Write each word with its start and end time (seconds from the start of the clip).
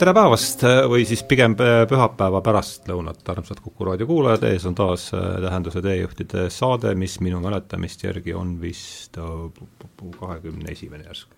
tere 0.00 0.14
päevast 0.16 0.62
või 0.88 1.02
siis 1.04 1.20
pigem 1.28 1.52
pühapäeva 1.58 2.40
pärastlõunat, 2.44 3.20
armsad 3.28 3.58
Kuku 3.60 3.84
raadio 3.84 4.06
kuulajad, 4.08 4.46
ees 4.48 4.64
on 4.68 4.74
taas 4.76 5.10
Tähenduse 5.12 5.82
teejuhtide 5.84 6.46
saade, 6.52 6.94
mis 6.96 7.18
minu 7.20 7.40
mäletamist 7.44 8.04
järgi 8.06 8.32
on 8.34 8.54
vist 8.62 9.18
kahekümne 10.20 10.72
esimene 10.72 11.04
järsku. 11.04 11.36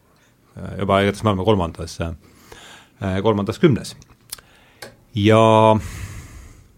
juba 0.79 1.01
igatahes 1.01 1.25
me 1.25 1.31
oleme 1.31 1.45
kolmandas, 1.45 1.99
kolmandas 3.23 3.59
kümnes. 3.59 3.97
ja 5.15 5.41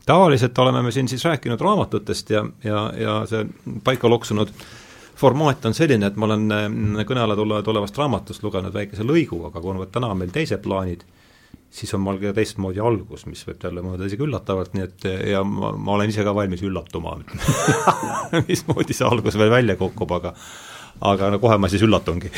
tavaliselt 0.07 0.59
oleme 0.59 0.83
me 0.83 0.93
siin 0.93 1.09
siis 1.09 1.25
rääkinud 1.25 1.61
raamatutest 1.61 2.31
ja, 2.31 2.47
ja, 2.65 2.93
ja 2.97 3.19
see 3.27 3.45
paika 3.85 4.09
loksunud 4.09 4.55
formaat 5.17 5.65
on 5.65 5.75
selline, 5.75 6.07
et 6.07 6.17
ma 6.17 6.27
olen 6.31 7.05
kõne 7.05 7.21
alla 7.21 7.37
tule, 7.37 7.63
tulevast 7.63 7.99
raamatust 7.99 8.43
lugenud 8.43 8.73
väikese 8.73 9.05
lõigu, 9.05 9.45
aga 9.51 9.61
kuna 9.61 9.87
täna 9.87 10.15
on 10.15 10.23
meil 10.23 10.33
teised 10.33 10.65
plaanid, 10.65 11.05
siis 11.75 11.95
on 11.97 12.05
mul 12.05 12.21
ka 12.23 12.33
teistmoodi 12.37 12.83
algus, 12.83 13.27
mis 13.27 13.43
võib 13.49 13.67
jälle 13.67 13.83
mõjuda 13.85 14.09
isegi 14.09 14.27
üllatavalt, 14.27 14.75
nii 14.77 14.87
et 14.87 15.07
ja 15.33 15.43
ma, 15.47 15.73
ma 15.75 15.97
olen 15.97 16.13
ise 16.13 16.25
ka 16.27 16.35
valmis 16.37 16.63
üllatuma 16.67 17.17
mismoodi 18.49 18.97
see 18.97 19.07
algus 19.09 19.39
veel 19.41 19.53
välja 19.53 19.79
kukub, 19.81 20.15
aga 20.19 20.35
aga 21.03 21.33
no 21.35 21.41
kohe 21.43 21.59
ma 21.59 21.71
siis 21.73 21.83
üllatungi. 21.87 22.31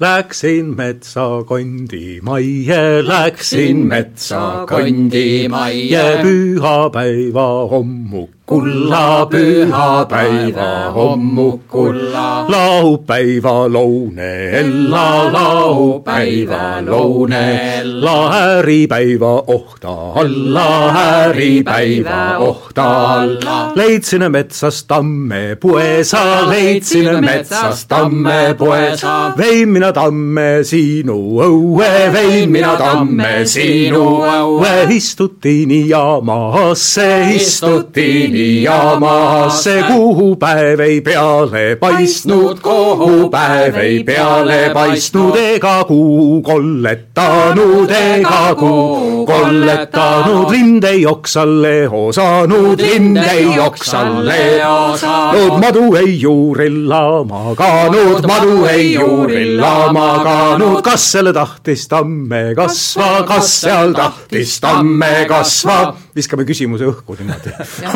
Läksin 0.00 0.74
metsa 0.76 1.24
kondimajje, 1.48 2.80
läksin 3.06 3.84
metsa 3.88 4.42
kondimajje 4.68 6.02
pühapäeva 6.24 7.46
hommuk 7.70 8.35
kulla 8.46 9.26
pühapäiva 9.26 10.92
hommukulla. 10.94 12.46
laupäiva 12.48 13.72
lounella, 13.72 15.32
laupäiva 15.32 16.82
lounella, 16.86 18.32
äripäiva 18.32 19.42
ohta 19.46 20.12
alla, 20.14 20.92
äripäiva 21.24 22.38
ohta 22.38 23.12
alla. 23.14 23.72
leidsin 23.74 24.32
metsast 24.32 24.86
tammepuesa, 24.88 26.50
leidsin 26.50 27.24
metsast 27.24 27.88
tammepuesa, 27.88 29.32
vein 29.36 29.68
mina 29.68 29.92
tamme 29.92 30.58
sinu 30.62 31.18
õue, 31.42 32.12
vein 32.12 32.50
mina 32.50 32.76
tamme 32.76 33.42
sinu 33.44 34.22
õue, 34.22 34.86
istuti 34.94 35.66
nii 35.66 35.88
jaamasse, 35.88 37.10
istuti 37.34 38.28
nii 38.30 38.35
jaamasse, 38.36 39.82
kuhu 39.88 40.36
päev 40.36 40.80
ei 40.80 41.00
peale 41.00 41.76
paistnud, 41.80 42.60
kuhu 42.62 43.28
päev 43.30 43.76
ei 43.82 44.02
peale 44.04 44.60
paistnud 44.74 45.36
ega 45.40 45.78
kuu 45.88 46.42
kolletanud, 46.42 47.90
ega 47.90 48.54
kuu 48.58 49.15
kolletanud, 49.26 50.50
lind 50.52 50.84
ei 50.88 51.04
oksalle 51.06 51.88
osanud, 51.88 52.80
lind 52.80 53.18
ei 53.20 53.58
oksalle 53.60 54.38
osanud, 54.66 55.58
madu 55.62 55.84
ei 55.98 56.14
juurilla 56.20 57.00
maganud, 57.28 58.26
madu 58.28 58.64
ei 58.70 58.92
juurilla 58.94 59.92
maganud, 59.92 60.78
kas 60.86 61.10
selle 61.16 61.34
tahtis 61.36 61.86
tamme 61.90 62.42
kasva, 62.58 63.10
kas 63.28 63.52
seal 63.66 63.94
tahtis 63.96 64.56
tamme 64.62 65.12
kasva, 65.28 65.78
viskame 66.16 66.46
küsimuse 66.48 66.88
õhku 66.88 67.18
niimoodi. 67.18 67.52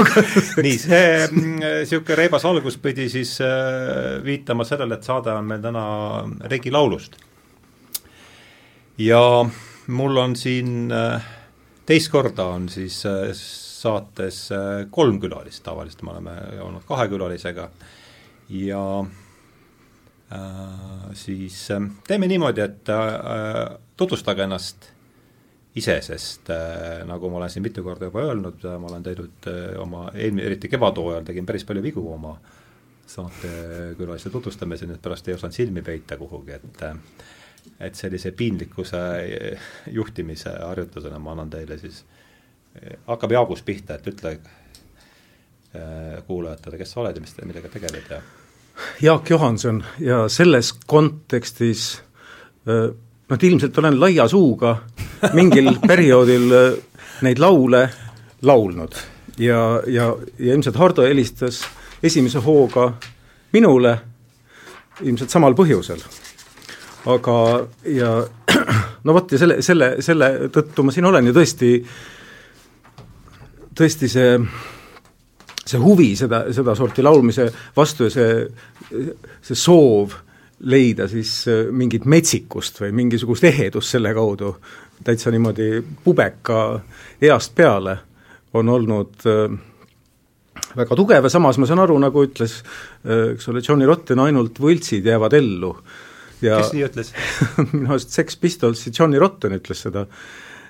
Nii, 0.66 0.76
see 0.82 1.08
niisugune 1.30 2.12
mm, 2.12 2.18
reibas 2.20 2.46
algus 2.48 2.78
pidi 2.82 3.08
siis 3.12 3.36
äh, 3.44 4.20
viitama 4.24 4.66
sellele, 4.68 4.98
et 4.98 5.06
saade 5.06 5.32
on 5.34 5.48
meil 5.48 5.64
täna 5.64 5.84
Regi 6.50 6.72
laulust. 6.74 7.16
ja 8.98 9.20
mul 9.90 10.16
on 10.22 10.36
siin 10.38 10.92
äh, 10.94 11.24
teist 11.86 12.10
korda 12.12 12.44
on 12.54 12.68
siis 12.72 13.02
äh, 13.08 13.30
saates 13.36 14.48
kolm 14.92 15.20
külalist, 15.22 15.62
tavaliselt 15.64 16.02
me 16.04 16.10
oleme 16.14 16.32
olnud 16.66 16.84
kahe 16.88 17.08
külalisega. 17.08 17.64
Ja 18.50 18.84
äh, 19.00 19.06
siis 21.16 21.68
teeme 22.06 22.26
niimoodi, 22.30 22.60
et 22.64 22.88
äh, 22.92 22.98
tutvustage 23.96 24.42
ennast 24.46 24.78
ise, 25.74 26.00
sest 26.02 26.50
äh, 26.50 27.02
nagu 27.06 27.30
ma 27.30 27.40
olen 27.40 27.52
siin 27.52 27.62
mitu 27.62 27.84
korda 27.86 28.08
juba 28.08 28.24
öelnud, 28.26 28.64
ma 28.82 28.88
olen 28.90 29.04
teinud 29.06 29.50
äh, 29.50 29.76
oma 29.80 30.08
eelmine, 30.14 30.46
eriti 30.48 30.70
kevadhooajal 30.72 31.28
tegin 31.28 31.46
päris 31.46 31.64
palju 31.66 31.82
vigu 31.84 32.02
oma 32.12 32.34
saatekülaliste 33.10 34.30
tutvustamisel, 34.30 34.94
et 34.94 35.02
pärast 35.02 35.28
ei 35.28 35.36
osanud 35.36 35.54
silmi 35.54 35.82
peita 35.86 36.18
kuhugi, 36.18 36.58
et 36.58 36.82
äh, 36.86 36.96
et 37.80 37.94
sellise 37.94 38.32
piinlikkuse 38.36 39.00
äh, 39.00 39.68
juhtimise 39.92 40.52
harjutusena 40.66 41.18
ma 41.18 41.32
annan 41.32 41.50
teile 41.50 41.78
siis, 41.78 42.04
äh, 42.76 42.98
hakkab 43.06 43.32
Jaagust 43.32 43.64
pihta, 43.64 43.94
et 43.98 44.10
ütle 44.14 44.38
kuulajatele, 46.26 46.80
kes 46.80 46.90
sa 46.90 46.98
oled 46.98 47.14
ja 47.14 47.22
mis, 47.22 47.36
millega 47.46 47.68
tegeled 47.70 48.08
ja 48.10 48.16
Jaak 49.02 49.28
Johanson 49.30 49.76
ja 50.02 50.24
selles 50.26 50.72
kontekstis 50.90 51.84
noh, 52.66 53.36
et 53.36 53.44
ilmselt 53.46 53.78
olen 53.78 54.00
laia 54.00 54.26
suuga 54.28 54.72
mingil 55.38 55.70
perioodil 55.92 56.50
neid 57.22 57.38
laule 57.38 57.84
laulnud 58.42 58.98
ja, 59.38 59.82
ja, 59.86 60.16
ja 60.38 60.54
ilmselt 60.54 60.76
Hardo 60.76 61.06
helistas 61.06 61.62
esimese 62.02 62.38
hooga 62.38 62.92
minule 63.52 63.98
ilmselt 65.02 65.32
samal 65.32 65.56
põhjusel. 65.56 66.00
Aga, 67.06 67.36
ja 67.88 68.10
no 69.04 69.14
vot, 69.16 69.32
ja 69.32 69.40
selle, 69.40 69.60
selle, 69.64 69.94
selle 70.04 70.32
tõttu 70.52 70.84
ma 70.84 70.92
siin 70.92 71.08
olen 71.08 71.30
ja 71.30 71.36
tõesti, 71.36 71.72
tõesti 73.78 74.10
see 74.10 74.34
see 75.70 75.78
huvi 75.78 76.14
seda, 76.18 76.44
sedasorti 76.54 77.02
laulmise 77.04 77.46
vastu 77.76 78.08
ja 78.08 78.12
see, 78.14 78.34
see 79.44 79.58
soov 79.58 80.16
leida 80.70 81.06
siis 81.08 81.32
äh, 81.48 81.64
mingit 81.72 82.04
metsikust 82.10 82.82
või 82.82 82.92
mingisugust 82.96 83.46
ehedust 83.48 83.94
selle 83.94 84.12
kaudu, 84.16 84.54
täitsa 85.04 85.32
niimoodi 85.32 85.80
pubeka 86.04 86.60
east 87.22 87.54
peale, 87.56 87.96
on 88.56 88.68
olnud 88.68 89.28
äh, 89.30 89.56
väga 90.76 90.98
tugev 90.98 91.28
ja 91.28 91.32
samas 91.32 91.58
ma 91.58 91.68
saan 91.68 91.84
aru, 91.84 91.96
nagu 92.02 92.26
ütles 92.26 92.60
äh, 92.60 93.32
eks 93.34 93.48
ole, 93.52 93.64
Johnny 93.66 93.88
Rotten, 93.88 94.20
ainult 94.20 94.60
võltsid 94.60 95.06
jäävad 95.06 95.38
ellu. 95.38 95.74
Ja 96.44 96.60
kes 96.60 96.72
nii 96.76 96.86
ütles? 96.86 97.12
Minu 97.74 97.90
arust 97.90 98.14
Sex 98.16 98.38
Pistolsi 98.40 98.92
Johnny 98.96 99.20
Rotten 99.20 99.56
ütles 99.58 99.84
seda. 99.86 100.06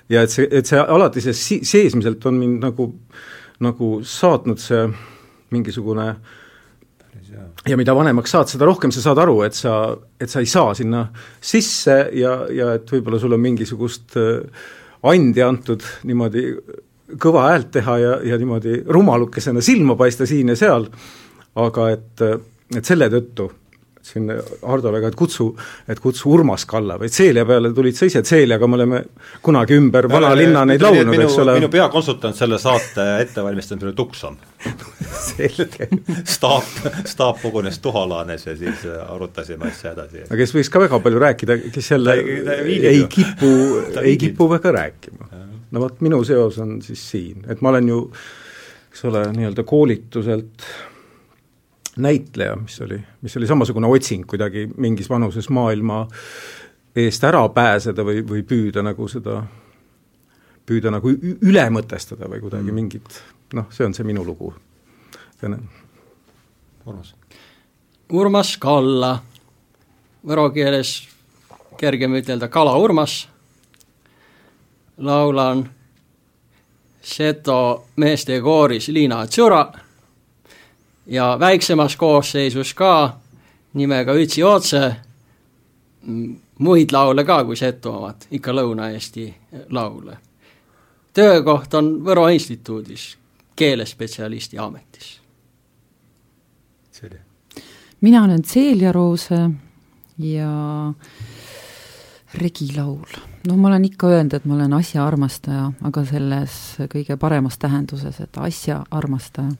ja 0.09 0.25
et 0.25 0.33
see, 0.33 0.47
et 0.51 0.67
see 0.67 0.81
alati 0.81 1.23
see 1.23 1.37
si-, 1.37 1.63
seesmiselt 1.67 2.25
on 2.29 2.39
mind 2.41 2.61
nagu, 2.67 2.91
nagu 3.63 3.95
saatnud 4.07 4.61
see 4.61 4.85
mingisugune 5.51 6.07
äh, 6.11 6.37
ja 7.67 7.77
mida 7.77 7.93
vanemaks 7.95 8.33
saad, 8.33 8.49
seda 8.51 8.67
rohkem 8.67 8.93
sa 8.93 9.03
saad 9.03 9.21
aru, 9.21 9.41
et 9.45 9.57
sa, 9.57 9.75
et 10.21 10.31
sa 10.31 10.41
ei 10.41 10.49
saa 10.49 10.73
sinna 10.77 11.05
sisse 11.37 11.97
ja, 12.17 12.35
ja 12.51 12.71
et 12.77 12.89
võib-olla 12.91 13.19
sul 13.21 13.35
on 13.37 13.43
mingisugust 13.43 14.17
äh, 14.19 14.63
andi 15.11 15.43
antud 15.45 15.85
niimoodi 16.07 16.45
kõva 17.21 17.49
häält 17.49 17.71
teha 17.75 17.97
ja, 18.01 18.13
ja 18.31 18.39
niimoodi 18.39 18.81
rumalukesena 18.87 19.63
silma 19.63 19.97
paista 19.99 20.27
siin 20.29 20.53
ja 20.53 20.57
seal, 20.59 20.87
aga 21.59 21.89
et, 21.93 22.23
et 22.77 22.87
selle 22.87 23.09
tõttu 23.11 23.49
siin 24.05 24.31
Hardole 24.65 25.01
ka, 25.01 25.11
et 25.11 25.17
kutsu, 25.17 25.47
et 25.89 25.99
kutsu 26.01 26.31
Urmas 26.33 26.65
Kalla, 26.69 26.97
vaid 26.99 27.13
Celia 27.13 27.45
peale 27.47 27.71
tulid 27.75 27.97
sa 27.97 28.07
ise, 28.09 28.23
Celiaga 28.25 28.67
me 28.69 28.79
oleme 28.79 29.01
kunagi 29.43 29.77
ümber 29.77 30.07
vana 30.11 30.33
linna 30.37 30.63
neid 30.67 30.83
laulnud, 30.83 31.19
eks 31.25 31.37
ole. 31.43 31.55
minu 31.59 31.69
peakonsultant 31.73 32.37
selle 32.37 32.59
saate 32.61 33.07
ettevalmistamisel 33.25 33.95
Tukson 33.97 34.37
selge. 35.27 35.89
Staap, 36.25 36.89
staap 37.09 37.41
kogunes 37.43 37.79
Tuhalaanes 37.83 38.45
ja 38.47 38.57
siis 38.57 38.85
arutasime 39.07 39.69
asja 39.69 39.95
edasi. 39.95 40.25
aga 40.27 40.41
kes 40.43 40.55
võiks 40.57 40.73
ka 40.73 40.83
väga 40.85 41.01
palju 41.05 41.23
rääkida, 41.27 41.57
kes 41.71 41.91
jälle 41.95 42.17
ei 42.65 43.05
kipu, 43.09 43.55
ei 44.01 44.17
kipu 44.21 44.49
väga 44.51 44.75
rääkima. 44.77 45.31
no 45.71 45.85
vot, 45.85 45.99
minu 46.01 46.23
seos 46.27 46.57
on 46.61 46.79
siis 46.85 47.03
siin, 47.13 47.45
et 47.49 47.61
ma 47.61 47.73
olen 47.75 47.91
ju 47.93 48.05
eks 48.91 49.05
ole, 49.07 49.21
nii-öelda 49.37 49.63
koolituselt 49.63 50.65
näitleja, 51.97 52.55
mis 52.55 52.81
oli, 52.81 53.01
mis 53.21 53.37
oli 53.37 53.47
samasugune 53.47 53.87
otsing 53.87 54.25
kuidagi 54.27 54.69
mingis 54.77 55.09
vanuses 55.09 55.49
maailma 55.49 56.05
eest 56.95 57.23
ära 57.23 57.43
pääseda 57.49 58.03
või, 58.03 58.23
või 58.27 58.43
püüda 58.47 58.83
nagu 58.83 59.07
seda, 59.11 59.41
püüda 60.65 60.91
nagu 60.91 61.11
üle 61.41 61.65
mõtestada 61.73 62.29
või 62.31 62.41
kuidagi 62.43 62.71
mm. 62.71 62.75
mingit 62.75 63.21
noh, 63.53 63.67
see 63.71 63.85
on 63.85 63.93
see 63.93 64.07
minu 64.07 64.23
lugu. 64.25 64.53
Urmas. 66.85 67.15
Urmas 68.11 68.55
Kalla, 68.61 69.15
võro 70.27 70.49
keeles 70.53 70.95
kergem 71.79 72.15
ütelda 72.19 72.47
Kala 72.51 72.75
Urmas, 72.77 73.23
laulan 75.01 75.63
seto 77.01 77.87
meeste 77.97 78.37
kooris 78.41 78.91
Liina 78.93 79.23
Tsura 79.25 79.63
ja 81.05 81.37
väiksemas 81.39 81.95
koosseisus 81.95 82.73
ka 82.73 83.17
nimega 83.73 84.13
Ütsi 84.13 84.43
Otse 84.43 84.95
muid 86.59 86.91
laule 86.91 87.23
ka 87.23 87.43
kui 87.45 87.55
Seto 87.55 87.93
omad, 87.97 88.27
ikka 88.31 88.53
Lõuna-Eesti 88.53 89.33
laule. 89.69 90.17
töökoht 91.13 91.73
on 91.73 91.91
Võro 92.05 92.27
instituudis 92.27 93.17
keelespetsialisti 93.55 94.57
ametis. 94.57 95.21
mina 98.01 98.23
olen 98.23 98.43
Celia 98.43 98.91
Roose 98.91 99.49
ja 100.17 100.93
regilaul. 102.33 103.19
no 103.47 103.57
ma 103.57 103.67
olen 103.67 103.85
ikka 103.85 104.07
öelnud, 104.07 104.33
et 104.33 104.45
ma 104.45 104.53
olen 104.55 104.73
asja 104.73 105.05
armastaja, 105.07 105.71
aga 105.83 106.05
selles 106.05 106.77
kõige 106.93 107.17
paremas 107.17 107.57
tähenduses, 107.57 108.19
et 108.19 108.37
asja 108.37 108.83
armastaja. 108.91 109.51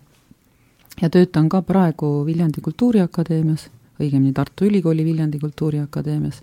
Ja 1.02 1.10
töötan 1.10 1.50
ka 1.50 1.62
praegu 1.62 2.22
Viljandi 2.26 2.62
Kultuuriakadeemias, 2.62 3.70
õigemini 4.02 4.34
Tartu 4.34 4.66
Ülikooli 4.66 5.06
Viljandi 5.06 5.40
Kultuuriakadeemias, 5.40 6.42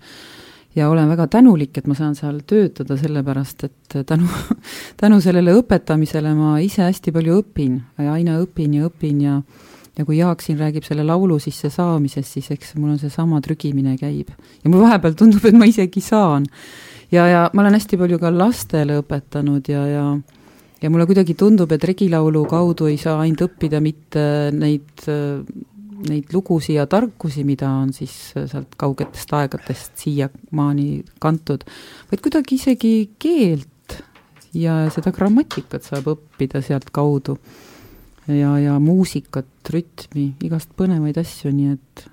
ja 0.76 0.88
olen 0.90 1.08
väga 1.08 1.26
tänulik, 1.26 1.78
et 1.78 1.86
ma 1.86 1.94
saan 1.94 2.14
seal 2.18 2.42
töötada, 2.46 2.96
sellepärast 2.98 3.64
et 3.68 3.96
tänu, 4.06 4.28
tänu 5.00 5.20
sellele 5.24 5.54
õpetamisele 5.58 6.34
ma 6.38 6.58
ise 6.64 6.84
hästi 6.86 7.14
palju 7.14 7.40
õpin 7.42 7.80
ja 7.98 8.14
aina 8.14 8.38
õpin 8.42 8.78
ja 8.78 8.90
õpin 8.90 9.24
ja 9.24 9.40
ja 9.98 10.04
kui 10.06 10.20
Jaak 10.20 10.42
siin 10.44 10.60
räägib 10.60 10.84
selle 10.86 11.02
laulu 11.02 11.40
sisse 11.42 11.72
saamisest, 11.74 12.36
siis 12.36 12.52
eks 12.54 12.76
mul 12.78 12.92
on 12.92 13.00
seesama 13.00 13.40
trügimine 13.42 13.96
käib. 13.98 14.30
ja 14.62 14.70
mul 14.70 14.84
vahepeal 14.84 15.16
tundub, 15.18 15.44
et 15.44 15.58
ma 15.58 15.66
isegi 15.66 16.00
saan. 16.00 16.46
ja, 17.10 17.26
ja 17.26 17.50
ma 17.52 17.64
olen 17.64 17.74
hästi 17.74 17.98
palju 17.98 18.18
ka 18.22 18.30
lastele 18.30 19.00
õpetanud 19.02 19.68
ja, 19.68 19.86
ja 19.90 20.04
ja 20.82 20.90
mulle 20.90 21.06
kuidagi 21.08 21.34
tundub, 21.38 21.72
et 21.74 21.84
regilaulu 21.84 22.44
kaudu 22.50 22.88
ei 22.90 22.98
saa 23.00 23.20
ainult 23.22 23.46
õppida 23.48 23.80
mitte 23.82 24.22
neid, 24.54 25.06
neid 26.08 26.34
lugusid 26.34 26.78
ja 26.78 26.86
tarkusi, 26.90 27.44
mida 27.46 27.70
on 27.80 27.92
siis 27.96 28.14
sealt 28.34 28.76
kaugetest 28.78 29.32
aegadest 29.38 29.96
siiamaani 30.04 31.02
kantud, 31.22 31.66
vaid 32.10 32.22
kuidagi 32.24 32.60
isegi 32.60 32.92
keelt 33.18 33.98
ja 34.56 34.84
seda 34.94 35.12
grammatikat 35.14 35.86
saab 35.86 36.12
õppida 36.14 36.62
sealtkaudu 36.64 37.36
ja, 38.28 38.54
ja 38.62 38.78
muusikat, 38.82 39.50
rütmi, 39.72 40.30
igast 40.44 40.72
põnevaid 40.78 41.18
asju, 41.20 41.52
nii 41.54 41.74
et 41.74 42.06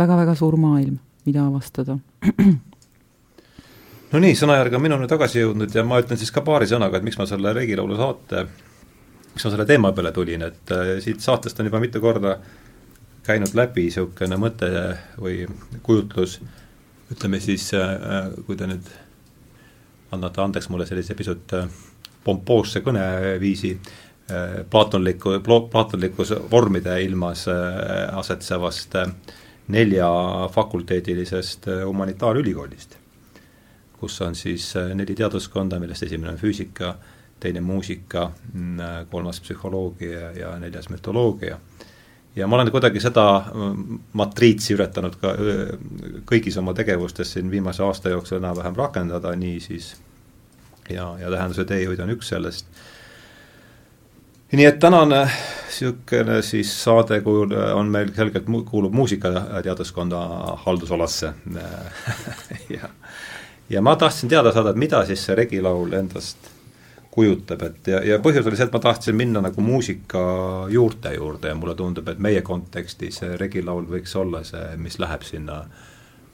väga-väga 0.00 0.34
suur 0.38 0.58
maailm, 0.60 0.98
mida 1.26 1.46
avastada. 1.46 1.98
no 4.12 4.22
nii, 4.22 4.34
sõnajärg 4.38 4.76
on 4.76 4.84
minuni 4.84 5.08
tagasi 5.10 5.42
jõudnud 5.42 5.74
ja 5.74 5.84
ma 5.86 6.00
ütlen 6.02 6.20
siis 6.20 6.32
ka 6.34 6.44
paari 6.46 6.68
sõnaga, 6.70 6.98
et 6.98 7.06
miks 7.06 7.18
ma 7.20 7.26
selle 7.28 7.54
Regilaulu 7.56 7.96
saate, 8.00 8.44
miks 9.32 9.46
ma 9.46 9.54
selle 9.54 9.68
teema 9.68 9.92
peale 9.96 10.12
tulin, 10.16 10.44
et 10.48 10.74
äh, 10.74 10.96
siit 11.04 11.24
saatest 11.24 11.60
on 11.60 11.70
juba 11.70 11.80
mitu 11.82 12.02
korda 12.02 12.36
käinud 13.26 13.54
läbi 13.54 13.86
niisugune 13.86 14.38
mõte 14.40 14.68
või 15.20 15.46
kujutlus, 15.82 16.40
ütleme 17.12 17.40
siis 17.40 17.68
äh,, 17.78 18.32
kui 18.46 18.58
te 18.58 18.66
nüüd 18.66 18.88
annate 20.12 20.42
andeks 20.42 20.68
mulle 20.68 20.86
sellise 20.88 21.14
pisut 21.16 21.54
äh, 21.56 21.68
pompoosse 22.24 22.82
kõneviisi 22.84 23.76
äh,, 23.76 23.92
Äh, 24.30 24.64
plaatonliku, 24.70 25.30
plaatonlikus 25.70 26.30
vormide 26.50 26.94
ilmas 27.02 27.48
äh, 27.48 27.54
asetsevast 28.18 28.94
äh, 28.94 29.08
nelja 29.68 30.08
fakulteedilisest 30.54 31.66
humanitaarülikoolist, 31.86 32.96
kus 34.02 34.18
on 34.26 34.34
siis 34.34 34.72
neli 34.94 35.14
teaduskonda, 35.14 35.78
millest 35.78 36.08
esimene 36.08 36.34
on 36.34 36.40
füüsika, 36.40 36.96
teine 37.42 37.62
muusika, 37.62 38.28
mm, 38.52 39.08
kolmas 39.10 39.40
psühholoogia 39.42 40.32
ja 40.38 40.56
neljas 40.58 40.90
mütoloogia. 40.90 41.58
ja 42.36 42.46
ma 42.46 42.56
olen 42.56 42.70
kuidagi 42.72 43.00
seda 43.00 43.24
matriitsi 44.12 44.74
üritanud 44.74 45.18
ka 45.20 45.34
kõigis 46.28 46.56
oma 46.58 46.74
tegevustes 46.74 47.34
siin 47.34 47.50
viimase 47.50 47.82
aasta 47.84 48.08
jooksul 48.08 48.38
enam-vähem 48.38 48.76
rakendada, 48.76 49.36
nii 49.36 49.60
siis 49.60 49.94
ja, 50.90 51.12
ja 51.20 51.30
tähenduse 51.30 51.64
teejuhid 51.64 52.00
on 52.00 52.14
üks 52.16 52.32
sellest 52.32 52.66
nii 54.52 54.66
et 54.68 54.78
tänane 54.78 55.22
niisugune 55.26 56.42
siis 56.44 56.72
saade 56.84 57.20
kujul 57.24 57.54
on 57.74 57.88
meil 57.88 58.10
selgelt, 58.16 58.48
kuulub 58.68 58.92
muusikateaduskonda 58.92 60.18
haldusalasse 60.64 61.32
ja, 62.76 62.90
ja 63.72 63.82
ma 63.82 63.96
tahtsin 63.96 64.28
teada 64.28 64.52
saada, 64.52 64.70
et 64.70 64.80
mida 64.80 65.04
siis 65.08 65.22
see 65.26 65.36
regilaul 65.38 65.94
endast 65.96 66.50
kujutab, 67.12 67.62
et 67.68 67.88
ja, 67.92 68.00
ja 68.06 68.18
põhjus 68.24 68.46
oli 68.48 68.56
see, 68.56 68.68
et 68.68 68.74
ma 68.74 68.80
tahtsin 68.80 69.16
minna 69.16 69.42
nagu 69.44 69.64
muusika 69.64 70.22
juurte 70.72 71.12
juurde 71.12 71.52
ja 71.52 71.56
mulle 71.58 71.74
tundub, 71.76 72.08
et 72.08 72.20
meie 72.24 72.40
kontekstis 72.44 73.20
regilaul 73.40 73.84
võiks 73.88 74.14
olla 74.16 74.40
see, 74.48 74.64
mis 74.80 74.96
läheb 75.02 75.26
sinna 75.28 75.62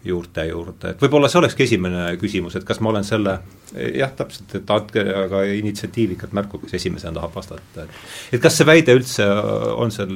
juurte 0.07 0.45
juurde, 0.47 0.93
et 0.93 1.03
võib-olla 1.03 1.27
see 1.29 1.41
olekski 1.41 1.67
esimene 1.67 2.05
küsimus, 2.21 2.55
et 2.55 2.65
kas 2.67 2.79
ma 2.79 2.93
olen 2.93 3.07
selle, 3.07 3.35
jah, 3.75 4.13
täpselt, 4.21 4.55
et 4.61 4.71
andke 4.71 5.03
aga 5.25 5.43
initsiatiivikalt 5.59 6.37
märku, 6.39 6.63
kes 6.63 6.79
esimesena 6.79 7.17
tahab 7.19 7.35
vastata, 7.35 7.83
et 7.83 8.39
et 8.39 8.43
kas 8.43 8.61
see 8.61 8.69
väide 8.69 8.95
üldse 8.95 9.27
on 9.75 9.91
seal, 9.95 10.15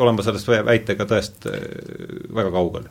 olen 0.00 0.16
ma 0.16 0.24
sellest 0.24 0.48
väitega 0.72 1.08
tõest 1.12 1.50
väga 2.32 2.48
kaugel? 2.56 2.88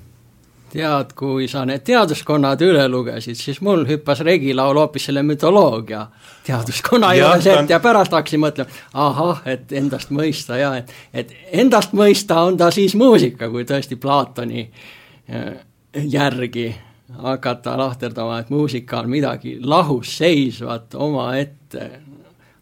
Tead, 0.74 1.12
kui 1.18 1.48
sa 1.50 1.64
need 1.70 1.84
teaduskonnad 1.86 2.62
üle 2.66 2.86
lugesid, 2.90 3.38
siis 3.38 3.60
mul 3.62 3.86
hüppas 3.88 4.24
regilaul 4.26 4.80
hoopis 4.82 5.10
selle 5.10 5.24
mütoloogia. 5.26 6.08
Teaduskonna 6.48 7.14
juures 7.18 7.48
ette 7.48 7.76
ja 7.76 7.80
pärast 7.84 8.16
hakkasin 8.16 8.42
mõtlema, 8.42 8.80
ahah, 9.06 9.44
et 9.50 9.72
endast 9.78 10.12
mõista 10.14 10.58
ja 10.60 10.74
et, 10.80 10.90
et 11.14 11.36
endast 11.64 11.94
mõista 11.98 12.42
on 12.48 12.58
ta 12.58 12.72
siis 12.74 12.98
muusika, 13.00 13.52
kui 13.54 13.68
tõesti 13.70 14.00
Platoni 14.02 14.66
äh, 14.66 15.54
järgi 15.94 16.72
hakata 17.22 17.78
lahterdama, 17.78 18.40
et 18.42 18.50
muusika 18.50 19.04
on 19.04 19.10
midagi 19.14 19.60
lahus 19.62 20.18
seisvat 20.18 20.96
omaette 20.96 21.90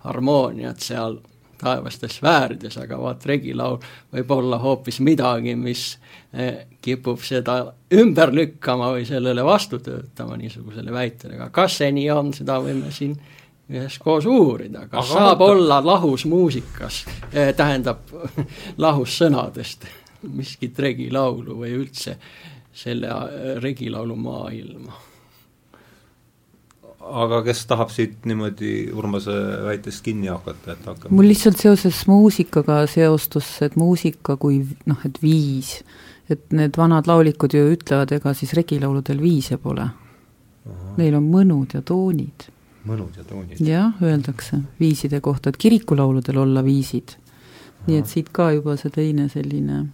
harmooniat 0.04 0.80
seal 0.84 1.20
taevastes 1.62 2.18
sfäärides, 2.20 2.78
aga 2.82 2.98
vaat 3.00 3.26
regilaul 3.30 3.78
võib 4.14 4.34
olla 4.36 4.60
hoopis 4.62 5.00
midagi, 5.06 5.56
mis 5.56 5.86
eh, 6.34 6.66
kipub 6.82 7.22
seda 7.26 7.62
ümber 7.94 8.34
lükkama 8.36 8.92
või 8.96 9.06
sellele 9.10 9.46
vastu 9.46 9.80
töötama, 9.84 10.38
niisugusele 10.42 10.94
väitele, 10.94 11.38
aga 11.38 11.52
kas 11.54 11.80
see 11.82 11.92
nii 11.96 12.10
on, 12.14 12.34
seda 12.36 12.60
võime 12.64 12.92
siin 12.96 13.16
üheskoos 13.72 14.28
uurida, 14.28 14.88
kas 14.92 15.06
aga 15.06 15.08
saab 15.14 15.40
võtta. 15.40 15.52
olla 15.52 15.82
lahus 15.86 16.26
muusikas 16.28 17.04
eh,, 17.32 17.54
tähendab 17.56 18.12
lahus 18.86 19.16
sõnadest 19.22 19.88
miskit 20.30 20.80
regilaulu 20.80 21.56
või 21.64 21.76
üldse 21.80 22.18
selle 22.74 23.08
äh, 23.08 23.56
regilaulu 23.64 24.16
maailma. 24.16 24.94
Aga 27.02 27.42
kes 27.46 27.66
tahab 27.70 27.92
siit 27.94 28.26
niimoodi 28.30 28.92
Urmase 28.98 29.34
väitest 29.66 30.04
kinni 30.06 30.30
hakata, 30.32 30.76
et 30.76 30.86
hakkame? 30.86 31.16
mul 31.16 31.28
lihtsalt 31.30 31.60
seoses 31.62 32.04
muusikaga 32.10 32.82
seostus, 32.92 33.50
et 33.66 33.76
muusika 33.80 34.38
kui 34.42 34.62
noh, 34.90 35.06
et 35.08 35.18
viis, 35.24 35.80
et 36.30 36.44
need 36.56 36.78
vanad 36.78 37.10
laulikud 37.10 37.56
ju 37.58 37.66
ütlevad, 37.76 38.14
ega 38.16 38.34
siis 38.38 38.54
regilauludel 38.58 39.22
viise 39.22 39.58
pole. 39.62 39.88
Neil 40.98 41.16
on 41.18 41.26
mõnud 41.32 41.74
ja 41.74 41.82
toonid. 41.82 42.50
mõnud 42.86 43.18
ja 43.18 43.26
toonid? 43.26 43.58
jah, 43.66 43.98
öeldakse 44.04 44.62
viiside 44.80 45.22
kohta, 45.22 45.50
et 45.50 45.58
kirikulauludel 45.58 46.38
olla 46.38 46.64
viisid. 46.64 47.18
nii 47.88 47.98
et 47.98 48.08
siit 48.08 48.30
ka 48.30 48.52
juba 48.54 48.78
see 48.78 48.94
teine 48.94 49.28
selline 49.30 49.88